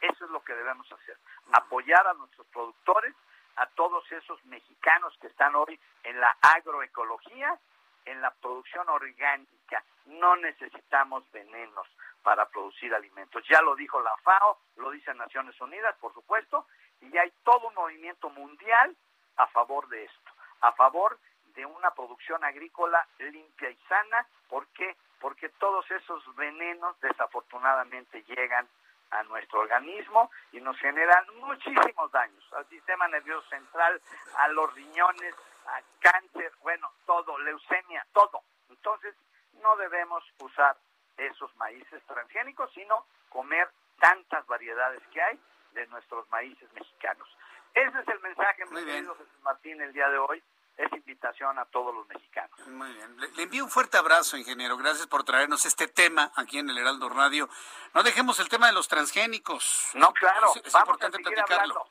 Eso 0.01 0.25
es 0.25 0.31
lo 0.31 0.43
que 0.43 0.53
debemos 0.53 0.91
hacer. 0.91 1.17
Apoyar 1.53 2.05
a 2.07 2.13
nuestros 2.13 2.47
productores, 2.47 3.15
a 3.55 3.67
todos 3.67 4.09
esos 4.11 4.43
mexicanos 4.45 5.15
que 5.21 5.27
están 5.27 5.55
hoy 5.55 5.79
en 6.03 6.19
la 6.19 6.35
agroecología, 6.41 7.59
en 8.05 8.21
la 8.21 8.31
producción 8.31 8.89
orgánica. 8.89 9.83
No 10.05 10.35
necesitamos 10.37 11.29
venenos 11.31 11.87
para 12.23 12.47
producir 12.49 12.93
alimentos. 12.93 13.43
Ya 13.47 13.61
lo 13.61 13.75
dijo 13.75 14.01
la 14.01 14.15
FAO, 14.17 14.59
lo 14.77 14.91
dicen 14.91 15.17
Naciones 15.17 15.59
Unidas, 15.61 15.95
por 15.99 16.13
supuesto, 16.13 16.65
Y 17.01 17.17
hay 17.17 17.31
todo 17.43 17.67
un 17.69 17.73
movimiento 17.73 18.29
mundial 18.29 18.95
a 19.37 19.47
favor 19.47 19.87
de 19.89 20.03
esto, 20.03 20.31
a 20.61 20.71
favor 20.73 21.17
de 21.55 21.65
una 21.65 21.91
producción 21.91 22.43
agrícola 22.43 23.05
limpia 23.17 23.71
y 23.71 23.75
sana. 23.89 24.27
¿Por 24.47 24.67
qué? 24.67 24.95
Porque 25.19 25.49
todos 25.49 25.89
esos 25.89 26.23
venenos 26.35 26.99
desafortunadamente 27.01 28.23
llegan 28.23 28.67
a 29.11 29.23
nuestro 29.23 29.59
organismo 29.59 30.31
y 30.51 30.61
nos 30.61 30.77
generan 30.79 31.25
muchísimos 31.39 32.11
daños 32.11 32.43
al 32.53 32.67
sistema 32.69 33.07
nervioso 33.07 33.47
central, 33.49 34.01
a 34.37 34.47
los 34.49 34.73
riñones, 34.73 35.35
a 35.67 35.81
cáncer, 35.99 36.51
bueno, 36.61 36.91
todo, 37.05 37.37
leucemia, 37.39 38.05
todo. 38.13 38.41
Entonces, 38.69 39.15
no 39.61 39.75
debemos 39.75 40.23
usar 40.39 40.75
esos 41.17 41.55
maíces 41.57 42.01
transgénicos, 42.07 42.71
sino 42.73 43.05
comer 43.29 43.69
tantas 43.99 44.45
variedades 44.47 45.01
que 45.07 45.21
hay 45.21 45.39
de 45.73 45.85
nuestros 45.87 46.29
maíces 46.29 46.71
mexicanos. 46.73 47.27
Ese 47.73 47.99
es 47.99 48.07
el 48.07 48.19
mensaje, 48.21 48.65
mi 48.65 48.83
querido 48.83 49.15
Jesús 49.15 49.41
Martín, 49.43 49.81
el 49.81 49.93
día 49.93 50.09
de 50.09 50.17
hoy. 50.17 50.43
Es 50.81 50.91
invitación 50.93 51.59
a 51.59 51.65
todos 51.65 51.93
los 51.93 52.07
mexicanos. 52.07 52.57
Muy 52.67 52.91
bien. 52.93 53.19
Le, 53.19 53.27
le, 53.29 53.43
envío 53.43 53.63
un 53.63 53.69
fuerte 53.69 53.97
abrazo, 53.97 54.35
ingeniero. 54.35 54.77
Gracias 54.77 55.05
por 55.05 55.23
traernos 55.23 55.65
este 55.65 55.87
tema 55.87 56.31
aquí 56.35 56.57
en 56.57 56.69
el 56.69 56.77
Heraldo 56.77 57.07
Radio. 57.09 57.47
No 57.93 58.01
dejemos 58.01 58.39
el 58.39 58.49
tema 58.49 58.65
de 58.65 58.73
los 58.73 58.87
transgénicos. 58.87 59.89
No, 59.93 60.11
claro. 60.13 60.51
Es, 60.55 60.65
es 60.65 60.73
importante 60.73 61.19
platicarlo. 61.19 61.55
Hablando. 61.55 61.87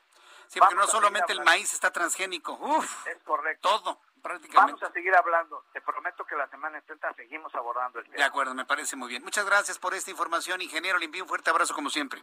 Sí, 0.47 0.59
porque 0.59 0.75
no 0.75 0.85
solamente 0.87 1.31
el 1.31 1.41
maíz 1.43 1.73
está 1.73 1.91
transgénico. 1.91 2.57
Uf. 2.59 3.07
Es 3.07 3.23
correcto. 3.23 3.69
Todo. 3.69 4.01
Prácticamente. 4.21 4.73
Vamos 4.73 4.83
a 4.83 4.93
seguir 4.93 5.15
hablando. 5.15 5.63
Te 5.71 5.79
prometo 5.79 6.25
que 6.25 6.35
la 6.35 6.49
semana 6.49 6.77
entrante 6.77 7.13
seguimos 7.15 7.55
abordando 7.55 7.99
el 7.99 8.05
tema. 8.05 8.17
De 8.17 8.23
acuerdo, 8.23 8.53
me 8.53 8.65
parece 8.65 8.97
muy 8.97 9.07
bien. 9.07 9.23
Muchas 9.23 9.45
gracias 9.45 9.79
por 9.79 9.93
esta 9.93 10.11
información, 10.11 10.61
ingeniero. 10.61 10.97
Le 10.97 11.05
envío 11.05 11.23
un 11.23 11.29
fuerte 11.29 11.49
abrazo 11.49 11.73
como 11.73 11.89
siempre. 11.89 12.21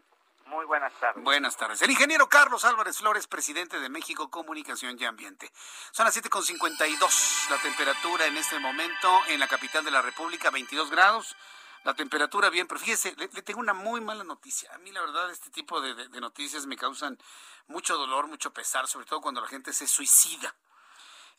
Muy 0.49 0.65
buenas 0.65 0.93
tardes. 0.99 1.23
Buenas 1.23 1.57
tardes. 1.57 1.83
El 1.83 1.91
ingeniero 1.91 2.29
Carlos 2.29 2.65
Álvarez 2.65 2.99
Flores, 2.99 3.27
presidente 3.27 3.81
de 3.81 3.89
México 3.91 4.31
Comunicación 4.31 4.97
y 4.99 5.05
Ambiente. 5.05 5.53
Son 5.93 6.07
las 6.07 6.17
7.52. 6.17 7.51
La 7.51 7.59
temperatura 7.59 8.27
en 8.27 8.37
este 8.37 8.59
momento 8.59 9.09
en 9.29 9.41
la 9.41 9.49
capital 9.49 9.85
de 9.85 9.91
la 9.91 10.01
República, 10.01 10.51
22 10.51 10.91
grados. 10.91 11.37
La 11.85 11.95
temperatura 11.95 12.49
bien, 12.49 12.67
pero 12.67 12.81
fíjese, 12.81 13.15
le, 13.17 13.29
tengo 13.29 13.61
una 13.61 13.75
muy 13.75 14.01
mala 14.01 14.25
noticia. 14.25 14.75
A 14.75 14.79
mí 14.79 14.91
la 14.91 15.03
verdad 15.03 15.31
este 15.31 15.51
tipo 15.51 15.81
de 15.81 16.21
noticias 16.21 16.67
me 16.67 16.77
causan 16.77 17.19
mucho 17.67 17.97
dolor, 17.97 18.27
mucho 18.27 18.53
pesar, 18.53 18.89
sobre 18.89 19.07
todo 19.07 19.21
cuando 19.21 19.41
la 19.43 19.49
gente 19.49 19.73
se 19.73 19.87
suicida. 19.87 20.55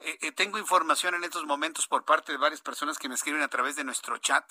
Eh, 0.02 0.18
eh, 0.22 0.32
tengo 0.32 0.58
información 0.58 1.14
en 1.16 1.26
estos 1.26 1.46
momentos 1.46 1.86
por 1.88 2.06
parte 2.06 2.32
de 2.32 2.38
varias 2.38 2.62
personas 2.62 2.98
que 2.98 3.10
me 3.10 3.16
escriben 3.16 3.42
a 3.42 3.50
través 3.50 3.76
de 3.76 3.84
nuestro 3.84 4.18
chat 4.18 4.50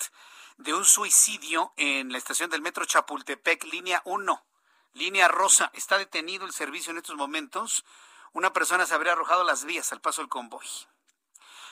de 0.57 0.75
un 0.75 0.85
suicidio 0.85 1.73
en 1.75 2.11
la 2.11 2.19
estación 2.19 2.51
del 2.51 2.61
metro 2.61 2.85
Chapultepec, 2.85 3.63
línea 3.63 4.01
1, 4.05 4.45
línea 4.93 5.27
rosa. 5.27 5.71
Está 5.73 5.97
detenido 5.97 6.45
el 6.45 6.53
servicio 6.53 6.91
en 6.91 6.97
estos 6.97 7.15
momentos. 7.15 7.85
Una 8.33 8.53
persona 8.53 8.85
se 8.85 8.93
habría 8.93 9.13
arrojado 9.13 9.43
las 9.43 9.65
vías 9.65 9.91
al 9.91 10.01
paso 10.01 10.21
del 10.21 10.29
convoy. 10.29 10.65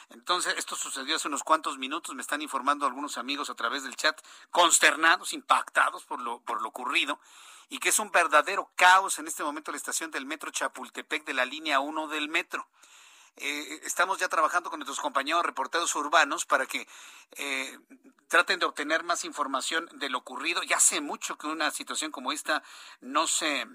Entonces, 0.10 0.56
esto 0.57 0.76
sucedió 0.76 1.18
hace 1.18 1.27
unos 1.27 1.44
cuantos 1.44 1.77
minutos, 1.77 2.15
me 2.15 2.22
están 2.22 2.41
informando 2.41 2.85
algunos 2.85 3.18
amigos 3.18 3.49
a 3.49 3.56
través 3.56 3.84
del 3.84 3.98
chat, 3.98 4.19
consternados, 4.52 5.34
impactados 5.34 6.06
por 6.06 6.22
lo, 6.22 6.39
por 6.41 6.61
lo 6.61 6.69
ocurrido, 6.69 7.19
y 7.68 7.80
que 7.80 7.89
es 7.89 7.99
un 7.99 8.10
verdadero 8.11 8.72
caos 8.76 9.19
en 9.19 9.27
este 9.27 9.44
momento 9.44 9.72
la 9.72 9.77
estación 9.77 10.10
del 10.10 10.26
metro 10.26 10.49
Chapultepec 10.49 11.26
de 11.26 11.34
la 11.34 11.44
línea 11.44 11.81
1 11.81 12.07
del 12.07 12.30
metro. 12.30 12.69
Eh, 13.38 13.82
estamos 13.84 14.18
ya 14.18 14.28
trabajando 14.30 14.70
con 14.70 14.80
nuestros 14.80 15.00
compañeros 15.00 15.44
reporteros 15.44 15.94
urbanos 15.96 16.46
para 16.46 16.66
que 16.66 16.88
eh, 17.38 17.80
traten 18.28 18.60
de 18.60 18.66
obtener 18.66 19.04
más 19.04 19.24
información 19.26 19.88
de 19.94 20.10
lo 20.10 20.18
ocurrido. 20.20 20.64
Ya 20.64 20.78
hace 20.78 21.02
mucho 21.02 21.38
que 21.38 21.48
una 21.48 21.70
situación 21.72 22.12
como 22.12 22.32
esta 22.32 22.64
no 23.00 23.28
se 23.28 23.68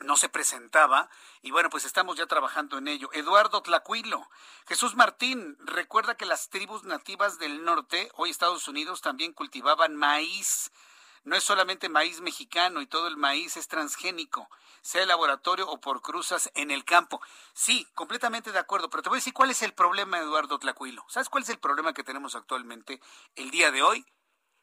no 0.00 0.16
se 0.16 0.30
presentaba 0.30 1.10
y 1.42 1.50
bueno, 1.50 1.68
pues 1.68 1.84
estamos 1.84 2.16
ya 2.16 2.26
trabajando 2.26 2.78
en 2.78 2.88
ello. 2.88 3.10
Eduardo 3.12 3.62
Tlacuilo, 3.62 4.28
Jesús 4.66 4.96
Martín, 4.96 5.58
recuerda 5.60 6.16
que 6.16 6.24
las 6.24 6.48
tribus 6.48 6.84
nativas 6.84 7.38
del 7.38 7.64
norte, 7.64 8.10
hoy 8.14 8.30
Estados 8.30 8.66
Unidos, 8.66 9.02
también 9.02 9.34
cultivaban 9.34 9.96
maíz. 9.96 10.72
No 11.22 11.36
es 11.36 11.44
solamente 11.44 11.88
maíz 11.88 12.20
mexicano 12.20 12.80
y 12.80 12.86
todo 12.86 13.06
el 13.06 13.16
maíz 13.16 13.56
es 13.56 13.68
transgénico, 13.68 14.48
sea 14.80 15.02
el 15.02 15.08
laboratorio 15.08 15.68
o 15.68 15.80
por 15.80 16.00
cruzas 16.00 16.50
en 16.54 16.70
el 16.70 16.84
campo. 16.84 17.20
Sí, 17.52 17.86
completamente 17.94 18.52
de 18.52 18.58
acuerdo, 18.58 18.88
pero 18.88 19.02
te 19.02 19.10
voy 19.10 19.16
a 19.16 19.20
decir 19.20 19.34
cuál 19.34 19.50
es 19.50 19.62
el 19.62 19.74
problema, 19.74 20.18
Eduardo 20.18 20.58
Tlacuilo. 20.58 21.04
¿Sabes 21.08 21.28
cuál 21.28 21.42
es 21.42 21.50
el 21.50 21.58
problema 21.58 21.92
que 21.92 22.04
tenemos 22.04 22.34
actualmente 22.34 23.00
el 23.34 23.50
día 23.50 23.70
de 23.70 23.82
hoy? 23.82 24.06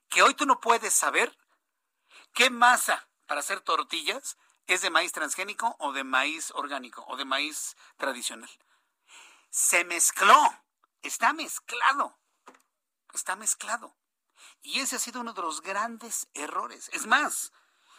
Que 0.10 0.24
hoy 0.24 0.34
tú 0.34 0.46
no 0.46 0.60
puedes 0.60 0.94
saber 0.94 1.38
qué 2.34 2.50
masa 2.50 3.08
para 3.28 3.42
hacer 3.42 3.62
tortillas 3.62 4.38
es 4.66 4.82
de 4.82 4.90
maíz 4.90 5.12
transgénico 5.12 5.76
o 5.80 5.94
de 5.94 6.04
maíz 6.04 6.52
orgánico 6.52 7.06
o 7.08 7.18
de 7.18 7.26
maíz 7.26 7.76
tradicional. 7.98 8.50
Se 9.50 9.86
mezcló, 9.86 10.42
está 11.02 11.34
mezclado, 11.34 12.18
está 13.14 13.36
mezclado. 13.36 13.96
Y 14.68 14.82
ese 14.82 14.98
ha 14.98 15.00
sido 15.00 15.22
uno 15.22 15.32
de 15.32 15.42
los 15.42 15.62
grandes 15.62 16.28
errores. 16.34 16.90
Es 16.92 17.08
más, 17.08 17.54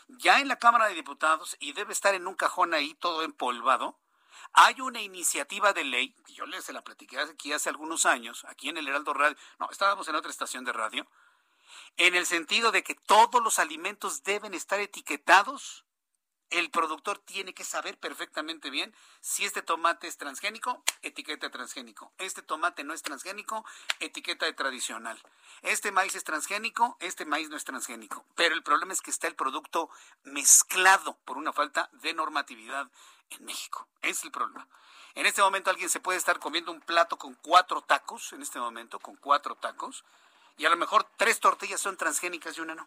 ya 0.06 0.38
en 0.38 0.48
la 0.48 0.58
Cámara 0.58 0.86
de 0.86 0.94
Diputados, 0.94 1.56
y 1.60 1.72
debe 1.72 1.94
estar 1.94 2.14
en 2.14 2.26
un 2.26 2.34
cajón 2.34 2.74
ahí 2.74 2.92
todo 2.92 3.22
empolvado, 3.22 3.98
hay 4.52 4.82
una 4.82 5.00
iniciativa 5.00 5.72
de 5.72 5.84
ley, 5.84 6.14
que 6.26 6.34
yo 6.34 6.44
les 6.44 6.66
se 6.66 6.74
la 6.74 6.84
platiqué 6.84 7.18
aquí 7.20 7.54
hace 7.54 7.70
algunos 7.70 8.04
años, 8.04 8.44
aquí 8.44 8.68
en 8.68 8.76
el 8.76 8.86
Heraldo 8.86 9.14
Radio, 9.14 9.34
no, 9.58 9.70
estábamos 9.70 10.08
en 10.08 10.16
otra 10.16 10.30
estación 10.30 10.66
de 10.66 10.74
radio, 10.74 11.06
en 11.96 12.14
el 12.14 12.26
sentido 12.26 12.70
de 12.70 12.82
que 12.82 12.94
todos 12.94 13.42
los 13.42 13.58
alimentos 13.58 14.22
deben 14.22 14.52
estar 14.52 14.78
etiquetados 14.78 15.86
el 16.50 16.70
productor 16.70 17.18
tiene 17.18 17.52
que 17.52 17.64
saber 17.64 17.98
perfectamente 17.98 18.70
bien 18.70 18.94
si 19.20 19.44
este 19.44 19.62
tomate 19.62 20.06
es 20.06 20.16
transgénico, 20.16 20.82
etiqueta 21.02 21.50
transgénico. 21.50 22.12
Este 22.18 22.42
tomate 22.42 22.84
no 22.84 22.94
es 22.94 23.02
transgénico, 23.02 23.64
etiqueta 24.00 24.46
de 24.46 24.54
tradicional. 24.54 25.20
Este 25.62 25.92
maíz 25.92 26.14
es 26.14 26.24
transgénico, 26.24 26.96
este 27.00 27.24
maíz 27.24 27.50
no 27.50 27.56
es 27.56 27.64
transgénico. 27.64 28.24
Pero 28.34 28.54
el 28.54 28.62
problema 28.62 28.92
es 28.92 29.02
que 29.02 29.10
está 29.10 29.26
el 29.26 29.34
producto 29.34 29.90
mezclado 30.24 31.16
por 31.24 31.36
una 31.36 31.52
falta 31.52 31.90
de 31.92 32.14
normatividad 32.14 32.90
en 33.30 33.44
México. 33.44 33.86
Es 34.02 34.24
el 34.24 34.30
problema. 34.30 34.66
En 35.14 35.26
este 35.26 35.42
momento 35.42 35.70
alguien 35.70 35.90
se 35.90 36.00
puede 36.00 36.18
estar 36.18 36.38
comiendo 36.38 36.72
un 36.72 36.80
plato 36.80 37.18
con 37.18 37.34
cuatro 37.34 37.82
tacos, 37.82 38.32
en 38.32 38.42
este 38.42 38.60
momento, 38.60 39.00
con 39.00 39.16
cuatro 39.16 39.54
tacos, 39.56 40.04
y 40.56 40.64
a 40.64 40.70
lo 40.70 40.76
mejor 40.76 41.06
tres 41.16 41.40
tortillas 41.40 41.80
son 41.80 41.96
transgénicas 41.96 42.56
y 42.56 42.60
una 42.60 42.74
no. 42.74 42.86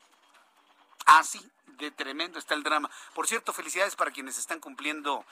Así 1.05 1.41
de 1.65 1.91
tremendo 1.91 2.39
está 2.39 2.53
el 2.53 2.63
drama. 2.63 2.89
Por 3.13 3.27
cierto, 3.27 3.53
felicidades 3.53 3.95
para 3.95 4.11
quienes 4.11 4.37
están 4.37 4.59
cumpliendo 4.59 5.25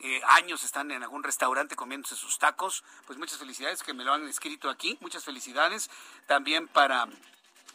eh, 0.00 0.20
años, 0.28 0.64
están 0.64 0.90
en 0.90 1.02
algún 1.02 1.22
restaurante 1.22 1.76
comiéndose 1.76 2.16
sus 2.16 2.38
tacos. 2.38 2.84
Pues 3.06 3.18
muchas 3.18 3.38
felicidades 3.38 3.82
que 3.82 3.92
me 3.92 4.04
lo 4.04 4.12
han 4.12 4.26
escrito 4.28 4.70
aquí. 4.70 4.98
Muchas 5.00 5.24
felicidades 5.24 5.90
también 6.26 6.68
para 6.68 7.08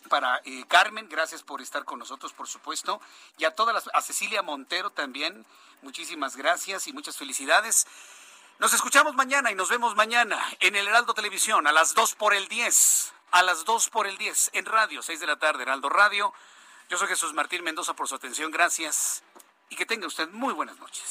para 0.09 0.39
eh, 0.45 0.65
Carmen, 0.67 1.07
gracias 1.09 1.43
por 1.43 1.61
estar 1.61 1.83
con 1.83 1.99
nosotros, 1.99 2.33
por 2.33 2.47
supuesto, 2.47 3.01
y 3.37 3.45
a 3.45 3.51
todas 3.51 3.73
las, 3.73 3.89
a 3.93 4.01
Cecilia 4.01 4.41
Montero 4.41 4.91
también, 4.91 5.45
muchísimas 5.81 6.35
gracias 6.35 6.87
y 6.87 6.93
muchas 6.93 7.17
felicidades. 7.17 7.87
Nos 8.59 8.73
escuchamos 8.73 9.15
mañana 9.15 9.51
y 9.51 9.55
nos 9.55 9.69
vemos 9.69 9.95
mañana 9.95 10.41
en 10.59 10.75
el 10.75 10.87
Heraldo 10.87 11.13
Televisión 11.13 11.67
a 11.67 11.71
las 11.71 11.93
2 11.93 12.15
por 12.15 12.33
el 12.33 12.47
10, 12.47 13.13
a 13.31 13.43
las 13.43 13.65
2 13.65 13.89
por 13.89 14.07
el 14.07 14.17
10 14.17 14.51
en 14.53 14.65
radio, 14.65 15.01
6 15.01 15.19
de 15.19 15.27
la 15.27 15.37
tarde, 15.37 15.63
Heraldo 15.63 15.89
Radio. 15.89 16.33
Yo 16.87 16.97
soy 16.97 17.07
Jesús 17.07 17.33
Martín 17.33 17.63
Mendoza 17.63 17.95
por 17.95 18.07
su 18.07 18.13
atención, 18.13 18.51
gracias 18.51 19.23
y 19.69 19.75
que 19.75 19.87
tenga 19.87 20.05
usted 20.05 20.29
muy 20.29 20.53
buenas 20.53 20.77
noches. 20.77 21.03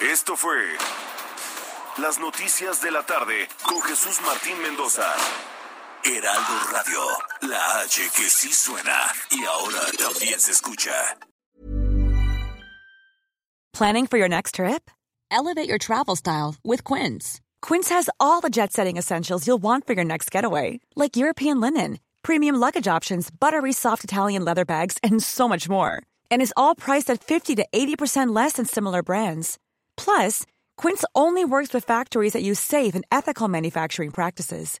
Esto 0.00 0.36
fue 0.36 0.76
Las 1.98 2.18
Noticias 2.18 2.80
de 2.80 2.90
la 2.90 3.04
Tarde 3.04 3.48
con 3.62 3.80
Jesús 3.82 4.20
Martín 4.22 4.60
Mendoza. 4.60 5.14
Heraldo 6.04 6.72
Radio, 6.72 7.00
la 7.42 7.82
H 7.82 8.00
que 8.16 8.28
sí 8.28 8.52
suena 8.52 9.12
y 9.30 9.44
ahora 9.44 9.80
también 9.98 10.38
se 10.40 10.52
escucha. 10.52 10.90
Planning 13.72 14.06
for 14.06 14.18
your 14.18 14.28
next 14.28 14.54
trip? 14.56 14.90
Elevate 15.30 15.68
your 15.68 15.78
travel 15.78 16.16
style 16.16 16.56
with 16.64 16.84
Quince. 16.84 17.40
Quince 17.62 17.90
has 17.90 18.08
all 18.18 18.40
the 18.40 18.50
jet 18.50 18.72
setting 18.72 18.96
essentials 18.96 19.46
you'll 19.46 19.62
want 19.62 19.86
for 19.86 19.92
your 19.92 20.04
next 20.04 20.30
getaway, 20.30 20.80
like 20.96 21.16
European 21.16 21.60
linen, 21.60 21.98
premium 22.22 22.56
luggage 22.56 22.88
options, 22.88 23.30
buttery 23.30 23.72
soft 23.72 24.02
Italian 24.02 24.44
leather 24.44 24.64
bags, 24.64 24.96
and 25.02 25.22
so 25.22 25.48
much 25.48 25.68
more. 25.68 26.02
And 26.30 26.42
is 26.42 26.54
all 26.56 26.74
priced 26.74 27.10
at 27.10 27.22
50 27.22 27.56
to 27.56 27.66
80% 27.72 28.34
less 28.34 28.54
than 28.54 28.64
similar 28.64 29.02
brands. 29.02 29.58
Plus, 29.96 30.44
Quince 30.76 31.04
only 31.14 31.44
works 31.44 31.72
with 31.74 31.84
factories 31.84 32.32
that 32.32 32.42
use 32.42 32.58
safe 32.58 32.94
and 32.94 33.04
ethical 33.12 33.48
manufacturing 33.48 34.10
practices. 34.10 34.80